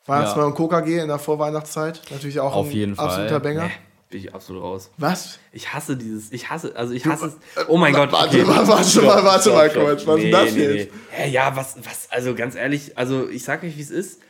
Weihnachtsmann 0.06 0.46
Ja. 0.46 0.46
und 0.46 0.54
KKG 0.56 0.98
in 0.98 1.08
der 1.08 1.18
Vorweihnachtszeit, 1.18 2.00
natürlich 2.10 2.40
auch 2.40 2.54
Auf 2.54 2.66
ein 2.66 2.72
jeden 2.72 2.96
Fall. 2.96 3.06
absoluter 3.06 3.38
Banger. 3.40 3.66
Nee, 3.66 3.72
bin 4.10 4.20
ich 4.20 4.34
absolut 4.34 4.62
raus. 4.62 4.90
Was? 4.98 5.38
Ich 5.52 5.72
hasse 5.72 5.96
dieses, 5.96 6.32
ich 6.32 6.50
hasse, 6.50 6.74
also 6.76 6.92
ich 6.92 7.06
hasse 7.06 7.26
es. 7.56 7.66
Oh 7.68 7.76
mein 7.78 7.94
Gott. 7.94 8.10
Warte 8.12 8.44
mal, 8.44 8.66
warte 8.66 9.02
mal, 9.02 9.24
warte 9.24 9.42
Stopp, 9.50 9.54
mal 9.54 9.70
kurz. 9.70 10.06
Was 10.06 10.16
ist 10.16 10.22
denn 10.24 10.32
das 10.32 10.54
jetzt? 10.56 10.92
Hä, 11.10 11.30
ja, 11.30 11.54
was, 11.56 11.76
was, 11.84 12.08
also 12.10 12.34
ganz 12.34 12.56
ehrlich, 12.56 12.98
also 12.98 13.28
ich 13.28 13.44
sag 13.44 13.62
euch, 13.62 13.76
wie 13.76 13.82
es 13.82 13.90
ist. 13.90 14.20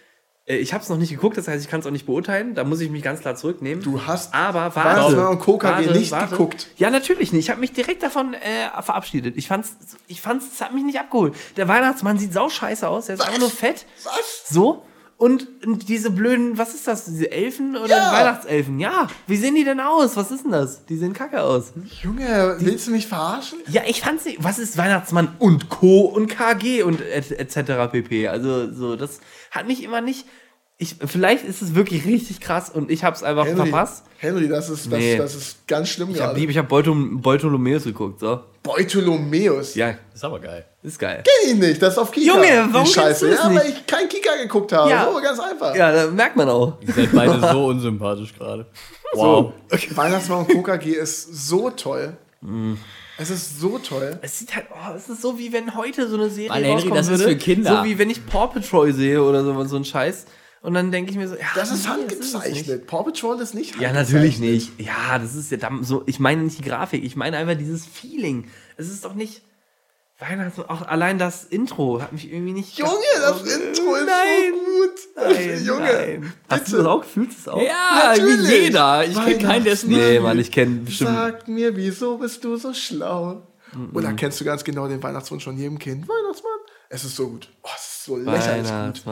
Äh, 0.44 0.56
Ich 0.56 0.74
habe 0.74 0.82
es 0.82 0.90
noch 0.90 0.98
nicht 0.98 1.10
geguckt, 1.10 1.38
das 1.38 1.48
heißt, 1.48 1.64
ich 1.64 1.70
kann 1.70 1.80
es 1.80 1.86
auch 1.86 1.90
nicht 1.90 2.04
beurteilen. 2.04 2.54
Da 2.54 2.64
muss 2.64 2.80
ich 2.80 2.90
mich 2.90 3.02
ganz 3.02 3.20
klar 3.20 3.36
zurücknehmen. 3.36 3.82
Du 3.82 4.06
hast 4.06 4.34
aber 4.34 4.76
Weihnachtsmann 4.76 5.16
warte, 5.16 5.50
und 5.52 5.58
KKG 5.58 5.90
nicht 5.92 6.30
geguckt. 6.30 6.68
Ja, 6.76 6.90
natürlich 6.90 7.32
nicht. 7.32 7.44
Ich 7.44 7.50
habe 7.50 7.60
mich 7.60 7.72
direkt 7.72 8.02
davon 8.02 8.34
äh, 8.34 8.82
verabschiedet. 8.82 9.38
Ich 9.38 9.48
fand's, 9.48 9.76
ich 10.08 10.20
fand's, 10.20 10.44
es 10.52 10.60
hat 10.60 10.74
mich 10.74 10.84
nicht 10.84 10.98
abgeholt. 11.00 11.34
Der 11.56 11.68
Weihnachtsmann 11.68 12.18
sieht 12.18 12.34
sau 12.34 12.50
scheiße 12.50 12.86
aus. 12.86 13.06
Der 13.06 13.14
ist 13.14 13.22
einfach 13.22 13.38
nur 13.38 13.50
fett. 13.50 13.86
Was? 14.04 14.44
So. 14.50 14.82
Und 15.20 15.46
diese 15.86 16.10
blöden, 16.10 16.56
was 16.56 16.74
ist 16.74 16.86
das? 16.88 17.04
Diese 17.04 17.30
Elfen 17.30 17.76
oder 17.76 17.94
Ja. 17.94 18.10
Weihnachtselfen? 18.12 18.80
Ja. 18.80 19.06
Wie 19.26 19.36
sehen 19.36 19.54
die 19.54 19.64
denn 19.64 19.78
aus? 19.78 20.16
Was 20.16 20.30
ist 20.30 20.44
denn 20.44 20.52
das? 20.52 20.86
Die 20.86 20.96
sehen 20.96 21.12
kacke 21.12 21.42
aus. 21.42 21.74
Junge, 22.02 22.56
willst 22.60 22.86
du 22.86 22.90
mich 22.90 23.06
verarschen? 23.06 23.58
Ja, 23.68 23.82
ich 23.86 24.00
fand's 24.00 24.24
nicht. 24.24 24.42
Was 24.42 24.58
ist 24.58 24.78
Weihnachtsmann 24.78 25.36
und 25.38 25.68
Co. 25.68 26.06
und 26.06 26.28
KG 26.28 26.82
und 26.84 27.02
et- 27.02 27.32
etc. 27.32 27.90
pp. 27.92 28.28
Also, 28.28 28.72
so, 28.72 28.96
das 28.96 29.20
hat 29.50 29.66
mich 29.66 29.82
immer 29.82 30.00
nicht. 30.00 30.24
Ich, 30.78 30.96
vielleicht 31.04 31.44
ist 31.44 31.60
es 31.60 31.74
wirklich 31.74 32.06
richtig 32.06 32.40
krass 32.40 32.70
und 32.70 32.90
ich 32.90 33.04
hab's 33.04 33.22
einfach 33.22 33.44
Henry, 33.44 33.68
verpasst. 33.68 34.04
Henry, 34.16 34.48
das 34.48 34.70
ist, 34.70 34.90
das, 34.90 34.98
Nee. 34.98 35.18
das 35.18 35.34
ist 35.34 35.68
ganz 35.68 35.90
schlimm 35.90 36.08
Ich 36.12 36.20
hab, 36.22 36.34
gerade. 36.34 36.50
ich 36.50 36.56
hab 36.56 36.72
Beutolom- 36.72 37.20
Beutolomäus 37.20 37.84
geguckt, 37.84 38.20
so. 38.20 38.40
Beutolomäus. 38.62 39.74
Ja, 39.74 39.96
Ist 40.14 40.24
aber 40.24 40.40
geil. 40.40 40.64
Ist 40.82 40.98
geil. 40.98 41.22
Kenn 41.24 41.54
ich 41.54 41.60
nicht, 41.60 41.82
das 41.82 41.94
ist 41.94 41.98
auf 41.98 42.10
Kika. 42.10 42.34
Junge, 42.34 42.46
die 42.46 42.72
warum 42.72 42.72
kennst 42.84 42.94
Scheiße. 42.94 43.26
du 43.26 43.30
das 43.34 43.42
Ja, 43.44 43.48
nicht? 43.50 43.60
weil 43.60 43.70
ich 43.70 43.86
kein 43.86 44.08
Kika 44.08 44.36
geguckt 44.42 44.72
habe. 44.72 44.90
Ja. 44.90 45.10
So, 45.12 45.20
ganz 45.20 45.38
einfach. 45.38 45.74
Ja, 45.74 45.92
da 45.92 46.06
merkt 46.10 46.36
man 46.36 46.48
auch. 46.48 46.78
Ihr 46.80 46.92
seid 46.94 47.12
beide 47.12 47.40
so 47.52 47.66
unsympathisch 47.66 48.34
gerade. 48.36 48.66
Wow. 49.14 49.52
Weihnachtsmann 49.94 50.46
und 50.46 50.62
KKG 50.62 50.92
ist 50.92 51.48
so 51.48 51.70
toll. 51.70 52.16
Mm. 52.40 52.74
Es 53.18 53.28
ist 53.28 53.60
so 53.60 53.78
toll. 53.78 54.18
Es 54.22 54.38
sieht 54.38 54.54
halt, 54.56 54.66
oh, 54.70 54.94
es 54.96 55.08
ist 55.10 55.20
so 55.20 55.38
wie 55.38 55.52
wenn 55.52 55.74
heute 55.76 56.08
so 56.08 56.16
eine 56.16 56.30
Serie 56.30 56.48
Mann, 56.48 56.58
Henry, 56.62 56.72
rauskommen 56.74 56.96
das 56.96 57.08
ist 57.08 57.18
würde. 57.20 57.32
für 57.32 57.36
Kinder. 57.38 57.78
So 57.78 57.84
wie 57.84 57.98
wenn 57.98 58.08
ich 58.08 58.24
Paw 58.24 58.46
Patrol 58.46 58.94
sehe 58.94 59.22
oder 59.22 59.44
so, 59.44 59.64
so 59.64 59.76
ein 59.76 59.84
Scheiß. 59.84 60.24
Und 60.62 60.72
dann 60.74 60.90
denke 60.90 61.10
ich 61.10 61.16
mir 61.18 61.28
so, 61.28 61.34
ja, 61.34 61.40
Das 61.54 61.70
ist 61.70 61.84
nee, 61.84 61.90
handgezeichnet. 61.90 62.86
Paw 62.86 63.02
Patrol 63.02 63.38
ist 63.40 63.54
nicht 63.54 63.74
Ja, 63.78 63.88
handgezeichnet. 63.88 64.12
natürlich 64.14 64.38
nicht. 64.38 64.80
Ja, 64.80 65.18
das 65.18 65.34
ist 65.34 65.50
ja 65.50 65.58
dann 65.58 65.84
so. 65.84 66.02
Ich 66.06 66.18
meine 66.20 66.42
nicht 66.42 66.58
die 66.58 66.62
Grafik, 66.62 67.04
ich 67.04 67.14
meine 67.16 67.36
einfach 67.36 67.56
dieses 67.58 67.84
Feeling. 67.84 68.48
Es 68.78 68.88
ist 68.88 69.04
doch 69.04 69.12
nicht. 69.14 69.42
Weihnachten, 70.20 70.62
auch 70.68 70.86
allein 70.86 71.18
das 71.18 71.44
Intro 71.44 72.00
hat 72.00 72.12
mich 72.12 72.30
irgendwie 72.30 72.52
nicht. 72.52 72.78
Junge, 72.78 72.92
das 73.20 73.40
Intro 73.40 73.94
ist 73.94 74.06
nein, 74.06 74.52
so 74.54 74.64
gut. 74.64 75.00
Nein, 75.16 75.64
Junge, 75.64 75.80
nein. 75.80 76.32
Hast 76.48 76.60
du 76.68 76.70
bitte. 76.72 76.76
das 76.76 76.86
auch? 76.86 77.04
Fühlst 77.04 77.38
du 77.38 77.40
es 77.40 77.48
auch? 77.48 77.62
Ja, 77.62 78.14
Natürlich. 78.16 78.50
wie 78.50 78.54
jeder. 78.54 79.04
Ich 79.06 79.14
kenne 79.14 79.38
keinen, 79.38 79.64
der 79.64 79.72
es 79.72 79.84
nicht. 79.84 79.96
Nee, 79.96 80.20
Mann, 80.20 80.38
ich 80.38 80.52
kenne 80.52 80.76
bestimmt. 80.80 81.10
Sag 81.10 81.48
mir, 81.48 81.74
wieso 81.74 82.18
bist 82.18 82.44
du 82.44 82.56
so 82.56 82.74
schlau? 82.74 83.46
Und 83.92 84.02
dann 84.04 84.16
kennst 84.16 84.40
du 84.40 84.44
ganz 84.44 84.64
genau 84.64 84.88
den 84.88 85.02
Weihnachtswunsch 85.02 85.44
von 85.44 85.56
jedem 85.56 85.78
Kind. 85.78 86.08
Weihnachtsmann. 86.08 86.52
Es 86.88 87.04
ist 87.04 87.16
so 87.16 87.28
gut. 87.28 87.48
Oh, 87.62 87.68
es 87.76 87.82
ist 87.82 88.04
so 88.04 88.16
lächerlich 88.16 88.68
gut. 88.68 89.06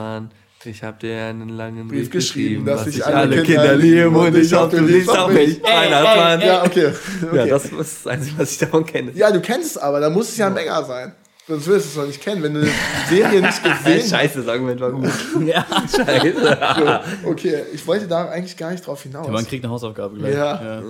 Ich 0.64 0.82
hab 0.82 0.98
dir 0.98 1.16
einen 1.26 1.50
langen 1.50 1.86
Brief 1.86 2.00
Brief 2.02 2.10
geschrieben, 2.10 2.64
geschrieben, 2.64 2.66
dass 2.66 2.86
ich 2.88 2.96
ich 2.98 3.06
alle 3.06 3.42
Kinder 3.42 3.62
Kinder 3.62 3.76
liebe 3.76 4.10
und 4.10 4.36
ich 4.36 4.52
hoffe, 4.52 4.76
du 4.76 4.84
liebst 4.84 5.16
auch 5.16 5.28
mich. 5.30 5.62
Weihnachtsmann. 5.62 6.40
Ja, 6.40 6.64
okay. 6.64 6.92
Ja, 7.22 7.28
okay. 7.42 7.48
das 7.50 7.64
ist 7.66 7.76
das 7.76 8.06
Einzige, 8.08 8.38
was 8.38 8.52
ich 8.52 8.58
davon 8.58 8.84
kenne. 8.84 9.12
Ja, 9.14 9.30
du 9.30 9.40
kennst 9.40 9.76
es 9.76 9.78
aber, 9.78 10.00
da 10.00 10.10
muss 10.10 10.30
es 10.30 10.36
ja 10.36 10.48
ein 10.48 10.54
Banger 10.54 10.84
sein. 10.84 11.12
Sonst 11.46 11.66
würdest 11.66 11.86
du 11.86 11.90
es 11.90 11.96
noch 11.96 12.06
nicht 12.06 12.20
kennen, 12.20 12.42
wenn 12.42 12.54
du 12.54 12.60
die 12.60 12.70
Serie 13.08 13.40
nicht 13.40 13.62
gesehen 13.62 14.02
hast. 14.02 14.10
Scheiße, 14.10 14.38
das 14.40 14.48
Argument 14.48 14.80
war 14.80 14.90
gut. 14.90 15.08
Ja. 15.46 15.64
Scheiße. 15.96 17.00
Okay, 17.24 17.62
ich 17.72 17.86
wollte 17.86 18.06
da 18.06 18.28
eigentlich 18.28 18.56
gar 18.56 18.70
nicht 18.72 18.86
drauf 18.86 19.02
hinaus. 19.02 19.28
Man 19.28 19.46
kriegt 19.46 19.64
eine 19.64 19.72
Hausaufgabe 19.72 20.18
gleich. 20.18 20.34
Ja. 20.34 20.82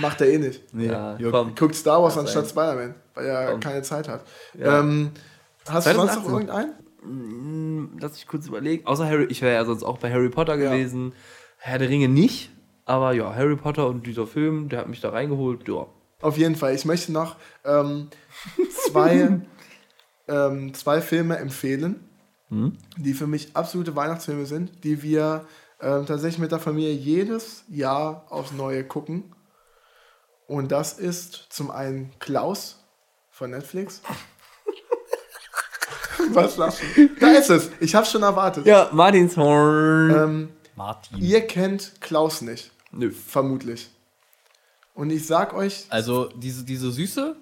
Macht 0.00 0.20
er 0.20 0.28
eh 0.28 0.38
nicht. 0.38 0.60
Nee, 0.72 0.86
Ja, 0.86 1.16
komm. 1.30 1.54
Guckt 1.56 1.74
Star 1.74 2.00
Wars 2.02 2.16
anstatt 2.16 2.46
Spider-Man, 2.48 2.94
weil 3.14 3.26
er 3.26 3.58
keine 3.58 3.82
Zeit 3.82 4.06
hat. 4.06 4.20
Ähm, 4.60 5.10
hast 5.66 5.86
du 5.88 5.94
sonst 5.94 6.14
noch 6.14 6.24
2018. 6.26 6.30
irgendeinen? 6.32 6.87
Lass 8.00 8.16
ich 8.16 8.26
kurz 8.26 8.46
überlegen. 8.46 8.86
Außer 8.86 9.06
Harry, 9.06 9.24
ich 9.24 9.42
wäre 9.42 9.54
ja 9.54 9.64
sonst 9.64 9.82
auch 9.82 9.98
bei 9.98 10.12
Harry 10.12 10.28
Potter 10.28 10.56
gewesen. 10.56 11.12
Herr 11.58 11.78
der 11.78 11.88
Ringe 11.88 12.08
nicht. 12.08 12.50
Aber 12.84 13.12
ja, 13.12 13.34
Harry 13.34 13.56
Potter 13.56 13.86
und 13.86 14.06
dieser 14.06 14.26
Film, 14.26 14.68
der 14.68 14.80
hat 14.80 14.88
mich 14.88 15.00
da 15.00 15.10
reingeholt. 15.10 15.68
Ja. 15.68 15.86
Auf 16.20 16.38
jeden 16.38 16.56
Fall. 16.56 16.74
Ich 16.74 16.84
möchte 16.84 17.12
noch 17.12 17.36
ähm, 17.64 18.08
zwei, 18.70 19.40
ähm, 20.28 20.74
zwei 20.74 21.00
Filme 21.00 21.36
empfehlen, 21.36 22.08
die 22.96 23.12
für 23.12 23.26
mich 23.26 23.54
absolute 23.54 23.94
Weihnachtsfilme 23.94 24.46
sind, 24.46 24.82
die 24.84 25.02
wir 25.02 25.44
ähm, 25.80 26.06
tatsächlich 26.06 26.38
mit 26.38 26.50
der 26.50 26.58
Familie 26.58 26.92
jedes 26.92 27.64
Jahr 27.68 28.24
aufs 28.30 28.52
Neue 28.52 28.84
gucken. 28.84 29.34
Und 30.46 30.72
das 30.72 30.98
ist 30.98 31.46
zum 31.50 31.70
einen 31.70 32.10
Klaus 32.20 32.82
von 33.30 33.50
Netflix. 33.50 34.00
Was 36.34 36.56
lachst 36.56 36.80
du? 36.96 37.08
Da 37.20 37.28
ist 37.32 37.50
es. 37.50 37.70
Ich 37.80 37.94
hab's 37.94 38.10
schon 38.10 38.22
erwartet. 38.22 38.66
Ja, 38.66 38.88
Martinshorn. 38.92 40.10
Ähm, 40.10 40.48
Martin. 40.76 41.18
ihr 41.18 41.40
kennt 41.46 41.92
Klaus 42.00 42.40
nicht, 42.40 42.70
Nö. 42.92 43.10
vermutlich. 43.10 43.88
Und 44.94 45.10
ich 45.10 45.26
sag 45.26 45.54
euch, 45.54 45.86
Also, 45.90 46.28
diese, 46.36 46.64
diese 46.64 46.90
Süße, 46.90 47.36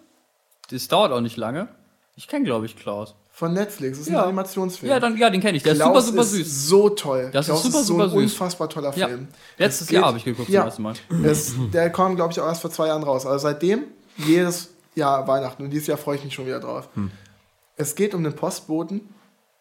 das 0.70 0.88
dauert 0.88 1.12
auch 1.12 1.20
nicht 1.20 1.36
lange. 1.36 1.68
Ich 2.16 2.28
kenne, 2.28 2.44
glaube 2.44 2.66
ich, 2.66 2.76
Klaus. 2.76 3.14
von 3.30 3.52
Netflix, 3.52 3.98
das 3.98 4.06
ist 4.06 4.12
Ja. 4.14 4.20
ein 4.20 4.28
Animationsfilm. 4.28 4.90
Ja, 4.90 4.98
dann, 4.98 5.16
ja 5.18 5.28
den 5.28 5.42
kenne 5.42 5.58
ich. 5.58 5.62
Der 5.62 5.72
ist 5.74 5.78
Klaus 5.80 6.06
super, 6.06 6.22
super 6.24 6.40
ist 6.40 6.46
süß. 6.48 6.68
so 6.68 6.88
toll. 6.88 7.28
Das 7.34 7.46
ist 7.46 7.50
Klaus 7.52 7.62
super, 7.64 7.78
so 7.78 7.84
super 7.84 8.04
ein 8.04 8.10
süß. 8.10 8.18
unfassbar 8.32 8.68
toller 8.70 8.96
Ja. 8.96 9.08
Film. 9.08 9.28
Letztes 9.58 9.88
Es 9.88 9.92
Jahr 9.92 10.04
habe 10.06 10.16
ich 10.16 10.24
geguckt 10.24 10.48
ja. 10.48 10.62
zum 10.70 10.86
ersten 10.86 11.10
Mal. 11.10 11.28
Es, 11.30 11.52
der 11.72 11.90
kam, 11.90 12.16
glaube 12.16 12.32
ich, 12.32 12.40
auch 12.40 12.46
erst 12.46 12.62
vor 12.62 12.70
zwei 12.70 12.86
Jahren 12.86 13.02
raus. 13.02 13.26
Also 13.26 13.42
seitdem 13.42 13.84
jedes 14.16 14.70
Jahr 14.94 15.28
Weihnachten. 15.28 15.62
Und 15.64 15.70
dieses 15.70 15.86
Jahr 15.86 15.98
freue 15.98 16.16
ich 16.16 16.24
mich 16.24 16.32
schon 16.32 16.46
wieder 16.46 16.60
drauf. 16.60 16.88
Es 17.76 17.94
geht 17.94 18.14
um 18.14 18.24
den 18.24 18.34
Postboten, 18.34 19.14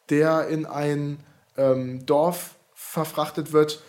der 0.09 0.47
in 0.47 0.65
ein 0.65 1.19
ähm, 1.57 2.05
Dorf 2.05 2.55
verfrachtet 2.73 3.51
wird, 3.51 3.81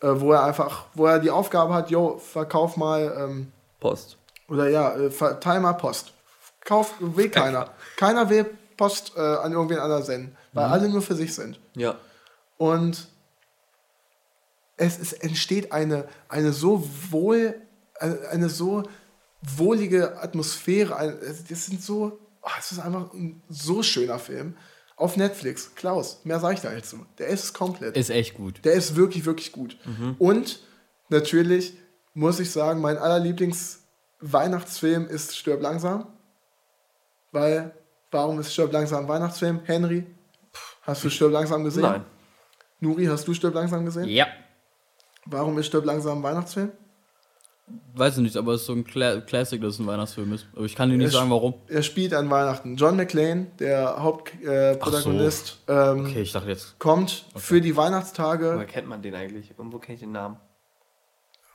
äh, 0.00 0.08
wo 0.16 0.32
er 0.32 0.44
einfach, 0.44 0.86
wo 0.94 1.06
er 1.06 1.18
die 1.18 1.30
Aufgabe 1.30 1.74
hat, 1.74 1.90
yo, 1.90 2.18
verkauf 2.18 2.76
mal 2.76 3.14
ähm, 3.18 3.52
Post. 3.78 4.16
Oder 4.48 4.68
ja, 4.68 4.94
äh, 4.96 5.10
verteil 5.10 5.60
mal 5.60 5.74
Post. 5.74 6.12
Kauf, 6.64 6.94
will 7.00 7.30
keiner. 7.30 7.70
keiner 7.96 8.28
will 8.28 8.46
Post 8.76 9.12
äh, 9.16 9.20
an 9.20 9.52
irgendwen 9.52 9.78
anderen 9.78 10.02
senden, 10.02 10.36
weil 10.52 10.64
alle 10.66 10.88
nur 10.88 11.02
für 11.02 11.14
sich 11.14 11.34
sind. 11.34 11.60
Ja. 11.74 11.96
Und 12.58 13.08
es, 14.76 14.98
es 14.98 15.12
entsteht 15.12 15.72
eine, 15.72 16.06
eine 16.28 16.52
so 16.52 16.86
wohl, 17.10 17.54
eine, 17.98 18.18
eine 18.30 18.48
so 18.48 18.82
wohlige 19.42 20.20
Atmosphäre. 20.22 20.96
Ein- 20.96 21.18
es- 21.20 21.44
Das 21.44 21.66
sind 21.66 21.82
so, 21.82 22.18
oh, 22.42 22.50
es 22.58 22.72
ist 22.72 22.78
einfach 22.78 23.12
ein 23.12 23.42
so 23.48 23.82
schöner 23.82 24.18
Film. 24.18 24.56
Auf 24.96 25.16
Netflix. 25.16 25.74
Klaus, 25.74 26.20
mehr 26.24 26.40
sage 26.40 26.56
ich 26.56 26.60
da 26.60 26.70
nicht 26.70 26.84
zu. 26.84 27.06
Der 27.18 27.28
ist 27.28 27.54
komplett. 27.54 27.96
Ist 27.96 28.10
echt 28.10 28.34
gut. 28.34 28.62
Der 28.64 28.74
ist 28.74 28.96
wirklich, 28.96 29.24
wirklich 29.24 29.50
gut. 29.50 29.78
Und 30.18 30.60
natürlich 31.08 31.72
muss 32.12 32.38
ich 32.38 32.50
sagen, 32.50 32.82
mein 32.82 32.98
allerlieblings-Weihnachtsfilm 32.98 35.06
ist 35.06 35.34
Stirb 35.36 35.62
langsam. 35.62 36.06
Weil, 37.32 37.72
warum 38.10 38.40
ist 38.40 38.52
Stirb 38.52 38.72
langsam 38.72 39.04
ein 39.04 39.08
Weihnachtsfilm? 39.08 39.60
Henry, 39.64 40.04
hast 40.82 41.02
du 41.02 41.08
Stirb 41.08 41.32
langsam 41.32 41.64
gesehen? 41.64 41.82
Nein. 41.82 42.04
Nuri, 42.80 43.06
hast 43.06 43.26
du 43.26 43.32
Stirb 43.32 43.54
langsam 43.54 43.86
gesehen? 43.86 44.06
Ja. 44.08 44.26
Warum 45.24 45.56
ist 45.58 45.66
Stirb 45.66 45.86
langsam 45.86 46.18
ein 46.18 46.22
Weihnachtsfilm? 46.22 46.72
Weiß 47.94 48.16
ich 48.18 48.22
nicht, 48.22 48.36
aber 48.36 48.52
es 48.54 48.60
ist 48.62 48.66
so 48.68 48.72
ein 48.72 48.84
Cla 48.84 49.20
Classic, 49.20 49.60
dass 49.60 49.74
es 49.74 49.80
ein 49.80 49.86
Weihnachtsfilm 49.86 50.32
ist. 50.32 50.46
Aber 50.54 50.64
ich 50.64 50.74
kann 50.76 50.88
dir 50.90 50.96
nicht 50.96 51.08
Es- 51.08 51.12
sagen, 51.14 51.30
warum. 51.30 51.54
Er 51.68 51.82
spielt 51.82 52.14
an 52.14 52.30
Weihnachten. 52.30 52.76
John 52.76 52.96
McClane, 52.96 53.48
der 53.58 54.00
Hauptprotagonist, 54.02 54.46
äh, 54.48 54.76
Protagonist, 54.76 55.58
ähm, 55.68 56.06
Okay, 56.06 56.22
ich 56.22 56.32
dachte 56.32 56.48
jetzt. 56.48 56.78
kommt 56.78 57.26
für 57.36 57.60
die 57.60 57.74
Woher 57.76 57.86
Weihnachtstage. 57.86 58.64
kennt 58.70 58.88
man 58.88 59.02
den 59.02 59.14
eigentlich? 59.14 59.50
Irgendwo 59.58 59.78
kenne 59.78 59.94
ich 59.94 60.00
den 60.00 60.12
Namen. 60.12 60.36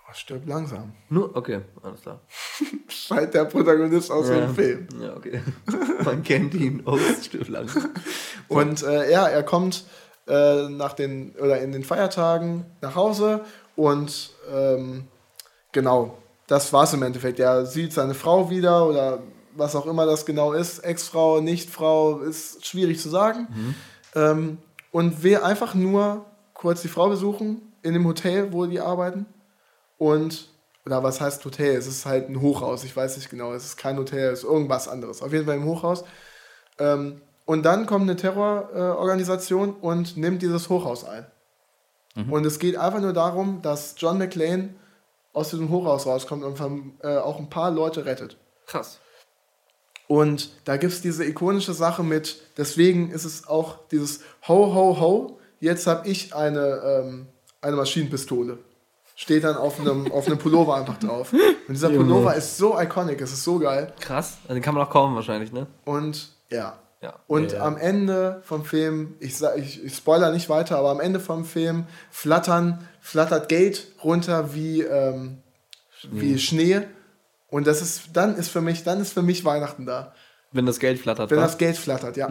Oh, 0.07 0.13
Stirb 0.13 0.45
langsam. 0.47 0.93
Nur, 1.09 1.35
okay, 1.35 1.61
alles 1.81 2.01
klar. 2.01 2.19
Scheint 2.89 3.33
der 3.33 3.45
Protagonist 3.45 4.11
aus 4.11 4.29
Ja. 4.29 4.41
dem 4.41 4.53
Film. 4.53 4.87
Ja, 5.01 5.15
okay. 5.15 5.41
man 6.05 6.21
kennt 6.21 6.53
ihn 6.53 6.83
aus 6.85 6.99
Stirb 7.23 7.47
langsam. 7.49 7.89
Und 8.49 8.83
äh, 8.83 9.09
ja, 9.11 9.25
er 9.27 9.41
kommt 9.43 9.85
äh, 10.27 10.69
nach 10.69 10.93
den 10.93 11.31
oder 11.41 11.59
in 11.61 11.71
den 11.71 11.83
Feiertagen 11.83 12.65
nach 12.81 12.95
Hause 12.95 13.41
und 13.75 14.31
ähm, 14.53 15.07
genau, 15.75 16.17
das 16.47 16.73
war's 16.73 16.93
im 16.93 17.03
Endeffekt. 17.03 17.39
Er 17.39 17.67
sieht 17.67 17.93
seine 17.93 18.15
Frau 18.15 18.49
wieder 18.49 18.87
oder 18.87 19.19
was 19.53 19.75
auch 19.75 19.85
immer 19.85 20.07
das 20.07 20.25
genau 20.25 20.53
ist, 20.53 20.79
Ex-Frau, 20.79 21.41
Nicht-Frau, 21.41 22.21
ist 22.21 22.65
schwierig 22.65 22.99
zu 22.99 23.09
sagen. 23.09 23.47
Ähm, 24.15 24.57
und 24.91 25.23
will 25.23 25.37
einfach 25.37 25.75
nur 25.75 26.25
kurz 26.53 26.81
die 26.81 26.87
Frau 26.87 27.09
besuchen 27.09 27.61
in 27.83 27.93
dem 27.93 28.07
Hotel, 28.07 28.51
wo 28.51 28.65
die 28.65 28.79
arbeiten. 28.79 29.25
Und, 29.97 30.49
oder 30.85 31.03
was 31.03 31.21
heißt 31.21 31.43
Hotel? 31.45 31.75
Es 31.75 31.87
ist 31.87 32.05
halt 32.05 32.29
ein 32.29 32.41
Hochhaus, 32.41 32.83
ich 32.83 32.95
weiß 32.95 33.17
nicht 33.17 33.29
genau. 33.29 33.53
Es 33.53 33.65
ist 33.65 33.77
kein 33.77 33.97
Hotel, 33.97 34.31
es 34.31 34.39
ist 34.39 34.45
irgendwas 34.45 34.87
anderes. 34.87 35.21
Auf 35.21 35.33
jeden 35.33 35.45
Fall 35.45 35.57
im 35.57 35.65
Hochhaus. 35.65 36.05
Ähm, 36.79 37.21
und 37.45 37.63
dann 37.63 37.85
kommt 37.85 38.03
eine 38.03 38.15
Terrororganisation 38.15 39.69
äh, 39.69 39.85
und 39.85 40.17
nimmt 40.17 40.41
dieses 40.41 40.69
Hochhaus 40.69 41.03
ein. 41.05 41.25
Und 42.31 42.45
es 42.45 42.59
geht 42.59 42.77
einfach 42.77 43.01
nur 43.01 43.11
darum, 43.11 43.61
dass 43.61 43.95
John 43.97 44.17
McClane 44.17 44.69
aus 45.35 45.49
diesem 45.49 45.69
Hochhaus 45.69 46.05
rauskommt 46.05 46.43
und 46.43 46.57
vom, 46.57 46.93
äh, 47.03 47.17
auch 47.17 47.39
ein 47.39 47.49
paar 47.49 47.69
Leute 47.69 48.05
rettet. 48.05 48.37
Krass. 48.65 48.99
Und 50.07 50.51
da 50.65 50.77
gibt 50.77 50.93
es 50.93 51.01
diese 51.01 51.25
ikonische 51.25 51.73
Sache 51.73 52.03
mit, 52.03 52.41
deswegen 52.57 53.11
ist 53.11 53.25
es 53.25 53.47
auch 53.47 53.79
dieses 53.91 54.21
Ho, 54.47 54.73
ho, 54.73 54.99
ho, 54.99 55.39
jetzt 55.59 55.87
habe 55.87 56.07
ich 56.07 56.33
eine, 56.33 56.81
ähm, 56.83 57.27
eine 57.61 57.75
Maschinenpistole. 57.75 58.59
Steht 59.15 59.43
dann 59.43 59.55
auf 59.55 59.79
einem, 59.79 60.11
auf 60.11 60.27
einem 60.27 60.37
Pullover 60.37 60.75
einfach 60.75 60.99
drauf. 60.99 61.33
Und 61.33 61.73
dieser 61.73 61.89
Pullover 61.89 62.35
ist 62.35 62.57
so 62.57 62.79
iconic, 62.79 63.19
es 63.21 63.33
ist 63.33 63.43
so 63.43 63.59
geil. 63.59 63.93
Krass. 63.99 64.37
Also 64.43 64.53
den 64.53 64.61
kann 64.61 64.75
man 64.75 64.85
auch 64.85 64.89
kaufen 64.89 65.15
wahrscheinlich, 65.15 65.51
ne? 65.51 65.67
Und 65.85 66.29
ja. 66.49 66.79
Ja. 67.05 67.19
Und 67.27 67.51
Ja. 67.51 67.61
am 67.61 67.77
Ende 67.77 68.41
vom 68.43 68.65
Film, 68.65 69.13
ich, 69.19 69.37
sag, 69.37 69.57
ich, 69.59 69.83
ich 69.83 69.95
spoiler 69.95 70.31
nicht 70.31 70.49
weiter, 70.49 70.77
aber 70.79 70.89
am 70.89 70.99
Ende 70.99 71.19
vom 71.19 71.45
Film 71.45 71.85
flattern, 72.09 72.87
flattert 72.99 73.47
Geld 73.47 73.85
runter 74.03 74.55
wie, 74.55 74.81
ähm, 74.81 75.43
wie 76.11 76.39
Schnee. 76.39 76.81
Und 77.47 77.67
das 77.67 77.83
ist, 77.83 78.09
dann 78.13 78.35
ist 78.35 78.49
für 78.49 78.61
mich, 78.61 78.83
dann 78.83 78.99
ist 78.99 79.13
für 79.13 79.21
mich 79.21 79.45
Weihnachten 79.45 79.85
da. 79.85 80.13
Wenn 80.51 80.65
das 80.65 80.79
Geld 80.79 80.99
flattert. 80.99 81.29
Wenn 81.29 81.37
wa? 81.37 81.43
das 81.43 81.59
Geld 81.59 81.77
flattert, 81.77 82.17
ja. 82.17 82.27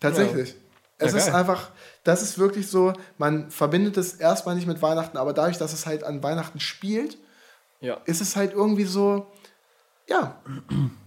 Tatsächlich. 0.00 0.56
Es 0.98 1.12
Ja, 1.12 1.18
ist 1.18 1.26
geil. 1.26 1.34
einfach, 1.36 1.70
das 2.02 2.22
ist 2.22 2.38
wirklich 2.38 2.66
so, 2.68 2.92
man 3.18 3.50
verbindet 3.52 3.96
es 3.98 4.14
erstmal 4.14 4.56
nicht 4.56 4.66
mit 4.66 4.82
Weihnachten, 4.82 5.16
aber 5.16 5.32
dadurch, 5.32 5.58
dass 5.58 5.72
es 5.72 5.86
halt 5.86 6.02
an 6.02 6.22
Weihnachten 6.24 6.58
spielt, 6.58 7.18
ja. 7.80 7.98
ist 8.04 8.20
es 8.20 8.34
halt 8.34 8.52
irgendwie 8.52 8.84
so, 8.84 9.26
ja, 10.08 10.40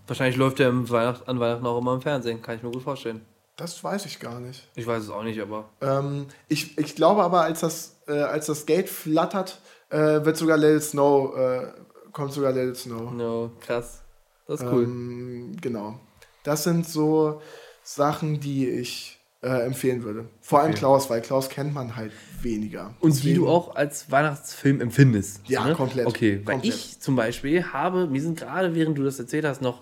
Wahrscheinlich 0.07 0.38
läuft 0.38 0.60
der 0.60 0.69
im 0.69 0.90
Weihnacht, 0.90 1.27
an 1.27 1.40
Weihnachten 1.40 1.65
auch 1.65 1.80
immer 1.80 1.94
im 1.94 2.02
Fernsehen. 2.02 2.41
Kann 2.41 2.57
ich 2.57 2.64
mir 2.64 2.72
gut 2.72 2.84
vorstellen. 2.84 3.22
das 3.57 3.84
weiß 3.84 4.06
ich 4.06 4.19
gar 4.19 4.40
nicht. 4.40 4.68
Ich 4.76 4.86
weiß 4.86 5.03
es 5.03 5.10
auch 5.10 5.23
nicht, 5.23 5.40
aber. 5.41 5.69
Ähm, 5.82 6.27
ich, 6.48 6.77
ich 6.77 6.95
glaube 6.95 7.23
aber, 7.23 7.41
als 7.41 7.61
das, 7.61 7.95
äh, 8.07 8.11
als 8.14 8.48
das 8.48 8.65
Gate 8.65 8.90
flattert, 8.90 9.60
äh, 9.90 9.98
wird 10.26 10.38
sogar 10.38 10.57
Let 10.57 10.77
It 10.77 10.84
Snow, 10.84 11.36
äh, 11.38 11.68
kommt 12.11 12.34
sogar 12.34 12.52
Let 12.52 12.69
It 12.69 12.77
Snow. 12.77 13.11
No, 13.11 13.52
krass. 13.61 14.02
Das 14.48 14.61
ist 14.61 14.68
cool. 14.72 14.84
Ähm, 14.84 15.57
genau. 15.61 15.99
Das 16.44 16.64
sind 16.64 16.88
so 16.88 17.41
Sachen, 17.84 18.40
die 18.40 18.69
ich 18.69 19.18
äh, 19.41 19.65
empfehlen 19.65 20.03
würde. 20.03 20.26
Vor 20.41 20.60
allem 20.60 20.72
Okay. 20.72 20.80
Klaus, 20.80 21.10
weil 21.10 21.22
Klaus 21.22 21.49
kennt 21.49 21.73
man 21.73 21.95
halt 21.95 22.11
weniger. 22.41 22.94
Und 22.99 23.11
wie 23.11 23.15
Deswegen- 23.30 23.36
du 23.38 23.48
auch 23.48 23.76
als 23.76 24.11
Weihnachtsfilm 24.11 24.82
empfindest. 24.82 25.41
Ja, 25.48 25.65
ne? 25.65 25.73
komplett. 25.76 26.07
Okay, 26.07 26.41
weil 26.45 26.56
Komplett. 26.56 26.73
ich 26.76 26.99
zum 26.99 27.15
Beispiel 27.15 27.64
habe, 27.72 28.07
mir 28.07 28.22
sind 28.22 28.38
gerade, 28.40 28.73
während 28.76 28.98
du 28.98 29.03
das 29.03 29.18
erzählt 29.19 29.45
hast, 29.45 29.61
noch 29.61 29.82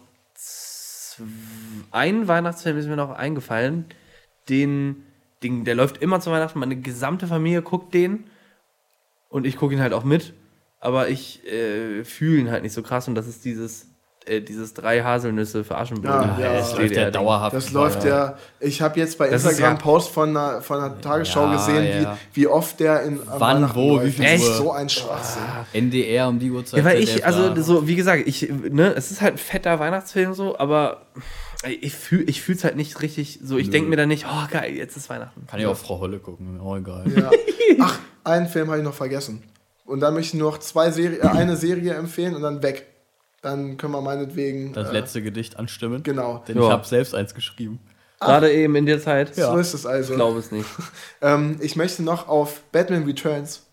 ein 1.91 2.27
Weihnachtsfilm 2.27 2.77
ist 2.77 2.87
mir 2.87 2.95
noch 2.95 3.11
eingefallen, 3.11 3.85
den, 4.49 5.03
den, 5.41 5.65
der 5.65 5.75
läuft 5.75 5.97
immer 5.97 6.19
zu 6.19 6.31
Weihnachten, 6.31 6.59
meine 6.59 6.79
gesamte 6.79 7.27
Familie 7.27 7.61
guckt 7.61 7.93
den. 7.93 8.25
Und 9.29 9.45
ich 9.47 9.57
gucke 9.57 9.73
ihn 9.73 9.81
halt 9.81 9.93
auch 9.93 10.03
mit, 10.03 10.33
aber 10.79 11.09
ich 11.09 11.43
äh, 11.47 12.03
fühle 12.03 12.39
ihn 12.39 12.51
halt 12.51 12.63
nicht 12.63 12.73
so 12.73 12.83
krass. 12.83 13.07
Und 13.07 13.15
das 13.15 13.27
ist 13.27 13.45
dieses, 13.45 13.92
äh, 14.27 14.41
dieses 14.41 14.73
drei 14.73 15.01
Haselnüsse 15.01 15.63
für 15.63 15.77
Aschenbrödel. 15.77 16.29
Ja, 16.39 16.53
ja. 16.53 16.59
es 16.59 16.75
läuft 16.77 16.95
ja 16.95 17.11
dauerhaft. 17.11 17.55
Das 17.55 17.71
läuft 17.71 18.03
ja. 18.03 18.37
Ich 18.59 18.81
habe 18.81 18.99
jetzt 18.99 19.17
bei 19.17 19.29
Das 19.29 19.43
Instagram 19.45 19.75
ja- 19.75 19.81
Post 19.81 20.09
von 20.11 20.29
einer, 20.29 20.61
von 20.61 20.79
einer 20.79 20.99
Tagesschau 21.01 21.45
Ja, 21.45 21.53
gesehen, 21.53 22.03
ja. 22.03 22.17
Wie, 22.33 22.41
wie 22.41 22.47
oft 22.47 22.79
der 22.79 23.03
in 23.03 23.19
Wann, 23.25 23.73
wo, 23.75 23.95
läuft. 23.97 24.05
wie 24.07 24.11
viel 24.11 24.25
Das 24.25 24.41
ist 24.41 24.49
Uhr? 24.49 24.55
so 24.55 24.71
ein 24.71 24.89
Schwachsinn. 24.89 25.41
NDR 25.73 26.27
um 26.27 26.39
die 26.39 26.51
Uhrzeit. 26.51 26.79
Ja, 26.79 26.85
weil 26.85 27.01
ich, 27.01 27.25
also 27.25 27.55
so, 27.61 27.87
wie 27.87 27.95
gesagt, 27.95 28.23
ich, 28.27 28.49
ne, 28.49 28.93
es 28.95 29.11
ist 29.11 29.21
halt 29.21 29.35
ein 29.35 29.37
fetter 29.37 29.79
Weihnachtsfilm 29.79 30.33
so, 30.33 30.57
aber 30.57 31.07
ich 31.81 31.93
fühle 31.95 32.23
ich 32.23 32.41
fühl's 32.41 32.63
halt 32.63 32.75
nicht 32.75 33.01
richtig 33.01 33.39
so. 33.41 33.57
Ich 33.57 33.69
denke 33.69 33.89
mir 33.89 33.95
dann 33.95 34.09
nicht, 34.09 34.25
oh 34.29 34.47
geil, 34.51 34.73
jetzt 34.73 34.97
ist 34.97 35.09
Weihnachten. 35.09 35.47
Kann 35.47 35.59
ich 35.59 35.65
auch 35.65 35.77
Frau 35.77 35.99
Holle 35.99 36.19
gucken, 36.19 36.59
oh 36.61 36.75
egal. 36.75 37.05
Ja. 37.15 37.31
Ach, 37.79 37.99
einen 38.25 38.47
Film 38.47 38.67
habe 38.67 38.79
ich 38.79 38.83
noch 38.83 38.93
vergessen. 38.93 39.43
Und 39.85 39.99
dann 39.99 40.13
möchte 40.13 40.35
ich 40.37 40.41
noch 40.43 40.57
zwei 40.59 40.91
Serie, 40.91 41.19
äh, 41.19 41.27
eine 41.27 41.55
Serie 41.57 41.93
empfehlen 41.93 42.35
und 42.35 42.41
dann 42.41 42.63
weg. 42.63 42.87
Dann 43.43 43.77
können 43.77 43.93
wir 43.93 44.01
meinetwegen. 44.01 44.73
Das 44.73 44.89
äh, 44.89 44.93
letzte 44.93 45.21
Gedicht 45.21 45.59
anstimmen. 45.59 46.01
Genau. 46.01 46.43
Denn 46.47 46.57
Ja. 46.57 46.63
ich 46.63 46.69
habe 46.71 46.85
selbst 46.87 47.13
eins 47.13 47.35
geschrieben. 47.35 47.79
Gerade 48.19 48.51
eben 48.51 48.75
in 48.77 48.85
der 48.85 49.01
Zeit. 49.01 49.35
So 49.35 49.57
ist 49.57 49.73
es 49.73 49.85
also. 49.85 50.13
Ich 50.13 50.17
glaube 50.17 50.39
es 50.39 50.51
nicht. 50.51 50.67
Ähm, 51.21 51.57
ich 51.61 51.75
möchte 51.75 52.01
noch 52.03 52.27
auf 52.29 52.61
Batman 52.71 53.03
Returns 53.03 53.63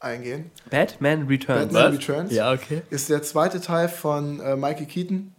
eingehen. 0.00 0.50
Batman 0.70 1.26
Returns. 1.28 1.72
Batman 1.72 1.92
Returns 1.92 2.32
Ja, 2.32 2.52
okay. 2.52 2.82
ist 2.90 3.08
der 3.10 3.22
zweite 3.22 3.60
Teil 3.60 3.88
von 3.90 4.40
äh, 4.40 4.56
Michael 4.56 4.86
Keaton, 4.86 5.34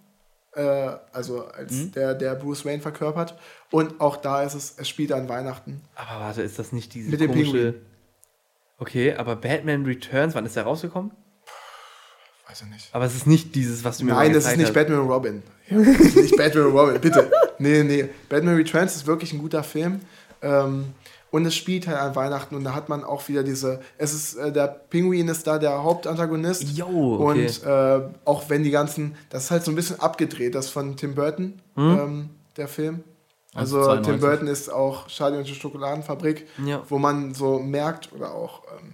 äh, 0.54 0.62
also 1.12 1.48
als 1.48 1.72
Mhm. 1.74 1.92
der, 1.94 2.14
der 2.14 2.36
Bruce 2.36 2.64
Wayne 2.66 2.82
verkörpert. 2.82 3.36
Und 3.72 4.00
auch 4.00 4.18
da 4.18 4.44
ist 4.44 4.54
es, 4.54 4.76
es 4.78 4.88
spielt 4.88 5.12
an 5.12 5.28
Weihnachten. 5.28 5.82
Aber 5.96 6.20
warte, 6.20 6.44
ist 6.44 6.60
das 6.60 6.72
nicht 6.72 6.94
diese 6.94 7.10
Mit 7.10 7.20
dem 7.20 7.32
komische... 7.32 7.52
Pinguin. 7.52 7.76
Okay, 8.78 9.14
aber 9.16 9.36
Batman 9.36 9.86
Returns, 9.86 10.36
wann 10.36 10.46
ist 10.46 10.56
der 10.56 10.64
rausgekommen? 10.64 11.12
Weiß 12.52 12.62
ich 12.64 12.68
nicht. 12.68 12.90
Aber 12.92 13.06
es 13.06 13.16
ist 13.16 13.26
nicht 13.28 13.56
dieses, 13.56 13.84
was 13.86 13.98
du 14.00 14.06
mir 14.06 14.12
Nein, 14.14 14.34
das 14.34 14.46
ist 14.46 14.58
nicht 14.58 14.68
hast. 14.68 14.74
Batman 14.74 15.00
und 15.00 15.08
Robin. 15.10 15.42
Ja, 15.70 15.78
das 15.78 15.88
ist 15.88 16.16
nicht 16.18 16.36
Batman 16.38 16.66
und 16.66 16.74
Robin, 16.78 17.00
bitte. 17.02 17.32
Nee, 17.60 17.84
nee. 17.84 18.10
Batman 18.30 18.56
Returns 18.56 18.96
ist 18.96 19.08
wirklich 19.08 19.32
ein 19.34 19.40
guter 19.40 19.64
Film. 19.64 20.02
Ähm, 20.42 20.88
und 21.30 21.46
es 21.46 21.56
spielt 21.56 21.88
halt 21.88 21.98
an 21.98 22.14
Weihnachten 22.16 22.56
und 22.56 22.66
da 22.66 22.76
hat 22.76 22.90
man 22.90 23.06
auch 23.06 23.30
wieder 23.30 23.42
diese. 23.44 23.80
Es 23.98 24.14
ist, 24.14 24.36
äh, 24.36 24.52
der 24.52 24.68
Pinguin 24.68 25.30
ist 25.30 25.48
da 25.48 25.58
der 25.60 25.82
Hauptantagonist. 25.82 26.64
Jo, 26.78 27.20
okay. 27.22 27.46
Und 27.46 27.64
äh, 27.64 28.02
auch 28.26 28.50
wenn 28.50 28.64
die 28.64 28.72
ganzen. 28.72 29.16
Das 29.30 29.46
ist 29.46 29.52
halt 29.52 29.64
so 29.64 29.72
ein 29.72 29.76
bisschen 29.76 30.00
abgedreht, 30.02 30.56
das 30.56 30.70
von 30.70 30.98
Tim 30.98 31.16
Burton, 31.16 31.62
ähm, 31.78 32.32
der 32.58 32.68
Film. 32.68 33.04
Also 33.54 33.80
Also 33.80 33.92
Tim 33.96 34.20
92. 34.20 34.22
Burton 34.22 34.48
ist 34.48 34.70
auch 34.70 35.08
Charlie 35.08 35.38
und 35.38 35.48
die 35.48 35.56
Schokoladenfabrik, 35.56 36.48
Ja. 36.66 36.84
wo 36.90 36.98
man 37.00 37.34
so 37.34 37.60
merkt, 37.60 38.12
oder 38.14 38.34
auch, 38.34 38.64
ähm, 38.78 38.94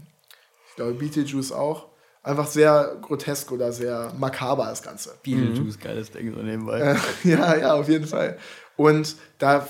ich 0.70 0.76
glaube, 0.76 0.94
Beetlejuice 0.94 1.52
auch, 1.52 1.88
einfach 2.24 2.48
sehr 2.48 2.98
grotesk 3.02 3.52
oder 3.52 3.72
sehr 3.72 4.14
makaber 4.18 4.66
das 4.66 4.82
Ganze. 4.84 5.14
Beetlejuice, 5.24 5.80
geiles 5.80 6.12
Ding 6.12 6.34
so 6.34 6.42
nebenbei. 6.42 6.80
Äh, 6.80 6.96
ja, 7.30 7.56
ja, 7.56 7.74
auf 7.74 7.88
jeden 7.88 8.08
Fall. 8.08 8.38
Und 8.76 9.16
da 9.40 9.68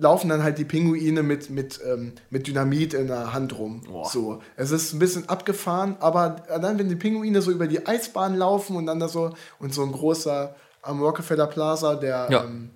laufen 0.00 0.28
dann 0.28 0.42
halt 0.42 0.58
die 0.58 0.64
Pinguine 0.64 1.22
mit, 1.22 1.50
mit, 1.50 1.78
ähm, 1.86 2.14
mit 2.30 2.48
Dynamit 2.48 2.94
in 2.94 3.06
der 3.06 3.32
Hand 3.32 3.56
rum. 3.56 3.82
So. 4.10 4.42
Es 4.56 4.72
ist 4.72 4.92
ein 4.92 4.98
bisschen 4.98 5.28
abgefahren, 5.28 5.96
aber 6.00 6.36
dann, 6.48 6.78
wenn 6.78 6.88
die 6.88 6.96
Pinguine 6.96 7.42
so 7.42 7.52
über 7.52 7.68
die 7.68 7.86
Eisbahn 7.86 8.34
laufen 8.34 8.74
und 8.76 8.86
dann 8.86 8.98
da 8.98 9.08
so 9.08 9.32
und 9.60 9.72
so 9.72 9.82
ein 9.84 9.92
großer 9.92 10.56
am 10.82 11.00
Rockefeller 11.00 11.46
Plaza, 11.46 11.94
der, 11.94 12.26
Ja. 12.30 12.44
ähm, 12.44 12.70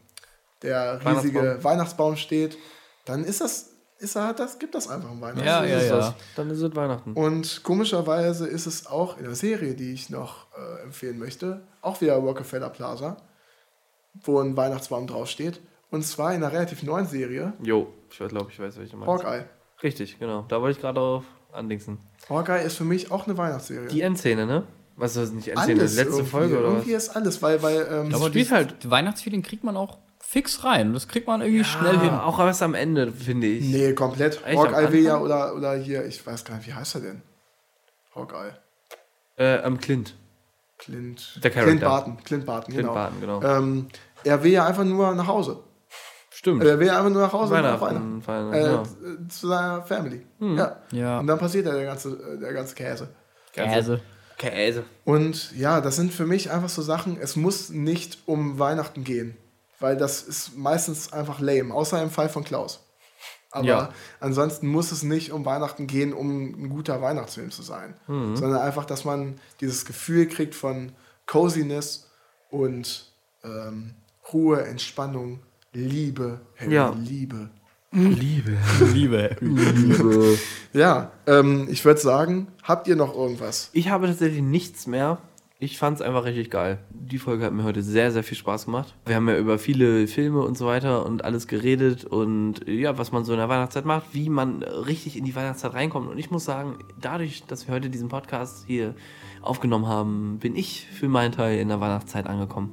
der 0.62 1.00
riesige 1.04 1.58
Weihnachtsbaum. 1.62 2.16
steht, 2.16 2.56
dann 3.04 3.24
ist 3.24 3.40
das, 3.40 3.70
ist 4.04 4.14
er, 4.16 4.28
hat 4.28 4.38
das, 4.38 4.58
gibt 4.58 4.74
das 4.74 4.88
einfach 4.88 5.10
ein 5.10 5.20
Weihnachten. 5.20 5.44
Ja, 5.46 5.62
So 5.62 5.68
ja, 5.68 5.78
ist 5.78 5.88
ja. 5.88 5.96
das. 5.96 6.14
Dann 6.36 6.50
ist 6.50 6.60
es 6.60 6.76
Weihnachten. 6.76 7.12
Und 7.14 7.62
komischerweise 7.64 8.46
ist 8.46 8.66
es 8.66 8.86
auch 8.86 9.18
in 9.18 9.24
der 9.24 9.34
Serie, 9.34 9.74
die 9.74 9.92
ich 9.92 10.10
noch 10.10 10.46
äh, 10.56 10.82
empfehlen 10.84 11.18
möchte, 11.18 11.62
auch 11.80 12.00
wieder 12.00 12.14
Rockefeller 12.14 12.70
Plaza, 12.70 13.16
wo 14.22 14.40
ein 14.40 14.56
Weihnachtsbaum 14.56 15.06
draufsteht. 15.06 15.60
Und 15.90 16.02
zwar 16.02 16.34
in 16.34 16.42
einer 16.42 16.52
relativ 16.52 16.82
neuen 16.82 17.06
Serie, 17.06 17.52
Jo, 17.62 17.88
ich 18.10 18.18
glaube, 18.18 18.50
ich 18.50 18.58
weiß, 18.58 18.76
welche 18.78 18.92
du 18.92 18.96
meinst. 18.98 19.24
Hawkeye. 19.24 19.44
Richtig, 19.82 20.18
genau. 20.18 20.44
Da 20.48 20.60
wollte 20.60 20.76
ich 20.76 20.80
gerade 20.80 21.00
auf 21.00 21.24
andingsen. 21.52 21.98
Hawkeye 22.28 22.64
ist 22.64 22.76
für 22.76 22.84
mich 22.84 23.10
auch 23.10 23.26
eine 23.26 23.36
Weihnachtsserie. 23.36 23.88
Die 23.88 24.00
Endszene, 24.00 24.46
ne? 24.46 24.64
Was 24.96 25.12
ist 25.16 25.22
das 25.22 25.30
nicht 25.32 25.48
Endszene? 25.48 25.80
alles 25.80 25.96
Letzte. 25.96 26.24
Folge 26.24 26.58
oder 26.58 26.68
was? 26.68 26.72
Irgendwie 26.74 26.92
ist 26.94 27.08
alles, 27.10 27.42
weil, 27.42 27.62
weil 27.62 27.86
ähm, 27.90 28.14
Aber 28.14 28.26
spielt 28.28 28.50
halt 28.52 28.88
Weihnachtsfeeling 28.88 29.42
kriegt 29.42 29.64
man 29.64 29.76
auch 29.76 29.98
fix 30.34 30.64
rein. 30.64 30.92
Das 30.94 31.06
kriegt 31.06 31.28
man 31.28 31.40
irgendwie 31.42 31.62
schnell 31.62 31.96
hin. 31.96 32.10
Auch 32.10 32.40
erst 32.40 32.60
am 32.60 32.74
Ende, 32.74 33.12
finde 33.12 33.46
ich. 33.46 33.66
nee, 33.66 33.92
komplett. 33.92 34.44
Echt, 34.44 34.58
Hawkeye 34.58 34.90
will 34.92 35.04
ja, 35.04 35.18
oder, 35.18 35.54
oder 35.54 35.76
hier, 35.76 36.04
ich 36.04 36.26
weiß 36.26 36.44
gar 36.44 36.56
nicht, 36.56 36.66
wie 36.66 36.74
heißt 36.74 36.96
er 36.96 37.00
denn? 37.02 37.22
Hawkeye. 38.16 38.52
Äh, 39.36 39.58
am 39.62 39.78
Clint. 39.78 40.16
Clint. 40.78 41.38
Der 41.42 41.52
Clint 41.52 41.80
Charakter. 41.80 41.86
Barton. 41.86 42.24
Clint 42.24 42.46
Barton, 42.46 42.74
Clint 42.74 42.88
genau. 42.88 42.94
Barton, 42.94 43.20
genau. 43.20 43.42
Ähm, 43.42 43.86
er 44.24 44.42
will 44.42 44.50
ja 44.50 44.66
einfach 44.66 44.82
nur 44.82 45.14
nach 45.14 45.28
Hause. 45.28 45.60
Stimmt. 46.30 46.64
Er 46.64 46.80
will 46.80 46.88
ja 46.88 46.98
einfach 46.98 47.10
nur 47.10 47.22
nach 47.22 47.32
Hause 47.32 47.54
und 47.54 47.62
nach 47.62 47.80
Weihnachten. 47.80 48.26
Weihnachten. 48.26 48.52
Weihnachten, 48.56 49.04
Äh, 49.04 49.12
ja. 49.22 49.28
zu 49.28 49.46
seiner 49.46 49.82
Family. 49.82 50.26
Ja. 50.40 50.76
Ja. 50.90 51.20
Und 51.20 51.28
dann 51.28 51.38
passiert 51.38 51.66
ja 51.66 51.74
der 51.74 51.84
ganze, 51.84 52.08
äh, 52.10 52.40
der 52.40 52.52
ganze 52.52 52.74
Käse. 52.74 53.08
Käse. 53.52 54.00
Käse. 54.36 54.82
Und 55.04 55.52
ja, 55.56 55.80
das 55.80 55.94
sind 55.94 56.12
für 56.12 56.26
mich 56.26 56.50
einfach 56.50 56.68
so 56.68 56.82
Sachen, 56.82 57.18
es 57.20 57.36
muss 57.36 57.70
nicht 57.70 58.18
um 58.26 58.58
Weihnachten 58.58 59.04
gehen. 59.04 59.36
Weil 59.84 59.98
das 59.98 60.22
ist 60.22 60.56
meistens 60.56 61.12
einfach 61.12 61.40
lame, 61.40 61.74
außer 61.74 62.02
im 62.02 62.08
Fall 62.08 62.30
von 62.30 62.42
Klaus. 62.42 62.80
Aber 63.50 63.66
Ja. 63.66 63.88
ansonsten 64.18 64.66
muss 64.66 64.92
es 64.92 65.02
nicht 65.02 65.30
um 65.30 65.44
Weihnachten 65.44 65.86
gehen, 65.86 66.14
um 66.14 66.28
ein 66.64 66.70
guter 66.70 67.02
Weihnachtsfilm 67.02 67.50
zu 67.50 67.60
sein. 67.62 67.92
Sondern 68.06 68.62
einfach, 68.62 68.86
dass 68.86 69.04
man 69.04 69.38
dieses 69.60 69.84
Gefühl 69.84 70.26
kriegt 70.26 70.54
von 70.54 70.92
Coziness 71.26 72.08
und 72.50 73.12
ähm, 73.44 73.94
Ruhe, 74.32 74.62
Entspannung, 74.64 75.40
Liebe, 75.74 76.40
Harry, 76.56 76.72
Ja. 76.72 76.96
Liebe. 76.98 77.50
Liebe. 77.92 78.56
Liebe. 78.80 80.38
Ja, 80.72 81.12
ähm, 81.26 81.68
ich 81.70 81.84
würde 81.84 82.00
sagen, 82.00 82.48
habt 82.62 82.88
ihr 82.88 82.96
noch 82.96 83.14
irgendwas? 83.14 83.68
Ich 83.74 83.90
habe 83.90 84.06
tatsächlich 84.06 84.40
nichts 84.40 84.86
mehr. 84.86 85.18
Ich 85.60 85.78
fand 85.78 85.96
es 85.96 86.02
einfach 86.02 86.24
richtig 86.24 86.50
geil. 86.50 86.80
Die 86.90 87.18
Folge 87.18 87.44
hat 87.44 87.52
mir 87.52 87.62
heute 87.62 87.80
sehr, 87.80 88.10
sehr 88.10 88.24
viel 88.24 88.36
Spaß 88.36 88.64
gemacht. 88.64 88.96
Wir 89.06 89.14
haben 89.14 89.28
ja 89.28 89.38
über 89.38 89.60
viele 89.60 90.08
Filme 90.08 90.40
und 90.40 90.58
so 90.58 90.66
weiter 90.66 91.06
und 91.06 91.24
alles 91.24 91.46
geredet 91.46 92.04
und 92.04 92.66
ja, 92.66 92.98
was 92.98 93.12
man 93.12 93.24
so 93.24 93.32
in 93.32 93.38
der 93.38 93.48
Weihnachtszeit 93.48 93.84
macht, 93.84 94.12
wie 94.12 94.28
man 94.28 94.64
richtig 94.64 95.16
in 95.16 95.24
die 95.24 95.34
Weihnachtszeit 95.36 95.72
reinkommt. 95.74 96.10
Und 96.10 96.18
ich 96.18 96.32
muss 96.32 96.44
sagen, 96.44 96.78
dadurch, 97.00 97.44
dass 97.44 97.68
wir 97.68 97.74
heute 97.74 97.88
diesen 97.88 98.08
Podcast 98.08 98.66
hier 98.66 98.96
aufgenommen 99.42 99.86
haben, 99.86 100.38
bin 100.40 100.56
ich 100.56 100.86
für 100.86 101.08
meinen 101.08 101.30
Teil 101.30 101.60
in 101.60 101.68
der 101.68 101.80
Weihnachtszeit 101.80 102.26
angekommen. 102.26 102.72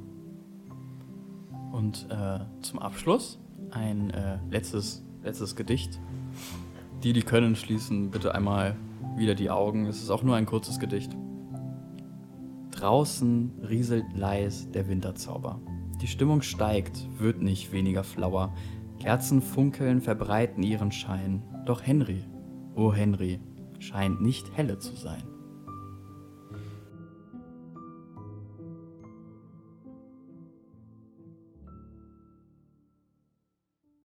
Und 1.70 2.08
äh, 2.10 2.40
zum 2.62 2.80
Abschluss 2.80 3.38
ein 3.70 4.10
äh, 4.10 4.38
letztes, 4.50 5.04
letztes 5.22 5.54
Gedicht. 5.54 6.00
Die, 7.04 7.12
die 7.12 7.22
können, 7.22 7.54
schließen 7.54 8.10
bitte 8.10 8.34
einmal 8.34 8.76
wieder 9.16 9.36
die 9.36 9.50
Augen. 9.50 9.86
Es 9.86 10.02
ist 10.02 10.10
auch 10.10 10.24
nur 10.24 10.34
ein 10.34 10.46
kurzes 10.46 10.80
Gedicht. 10.80 11.16
Draußen 12.82 13.52
rieselt 13.68 14.06
leis 14.12 14.68
der 14.72 14.88
Winterzauber. 14.88 15.60
Die 16.00 16.08
Stimmung 16.08 16.42
steigt, 16.42 17.06
wird 17.16 17.40
nicht 17.40 17.70
weniger 17.70 18.02
flauer. 18.02 18.52
Kerzen 18.98 19.40
funkeln, 19.40 20.00
verbreiten 20.00 20.64
ihren 20.64 20.90
Schein. 20.90 21.44
Doch 21.64 21.86
Henry, 21.86 22.24
oh 22.74 22.92
Henry, 22.92 23.38
scheint 23.78 24.20
nicht 24.20 24.56
helle 24.56 24.80
zu 24.80 24.96
sein. 24.96 25.22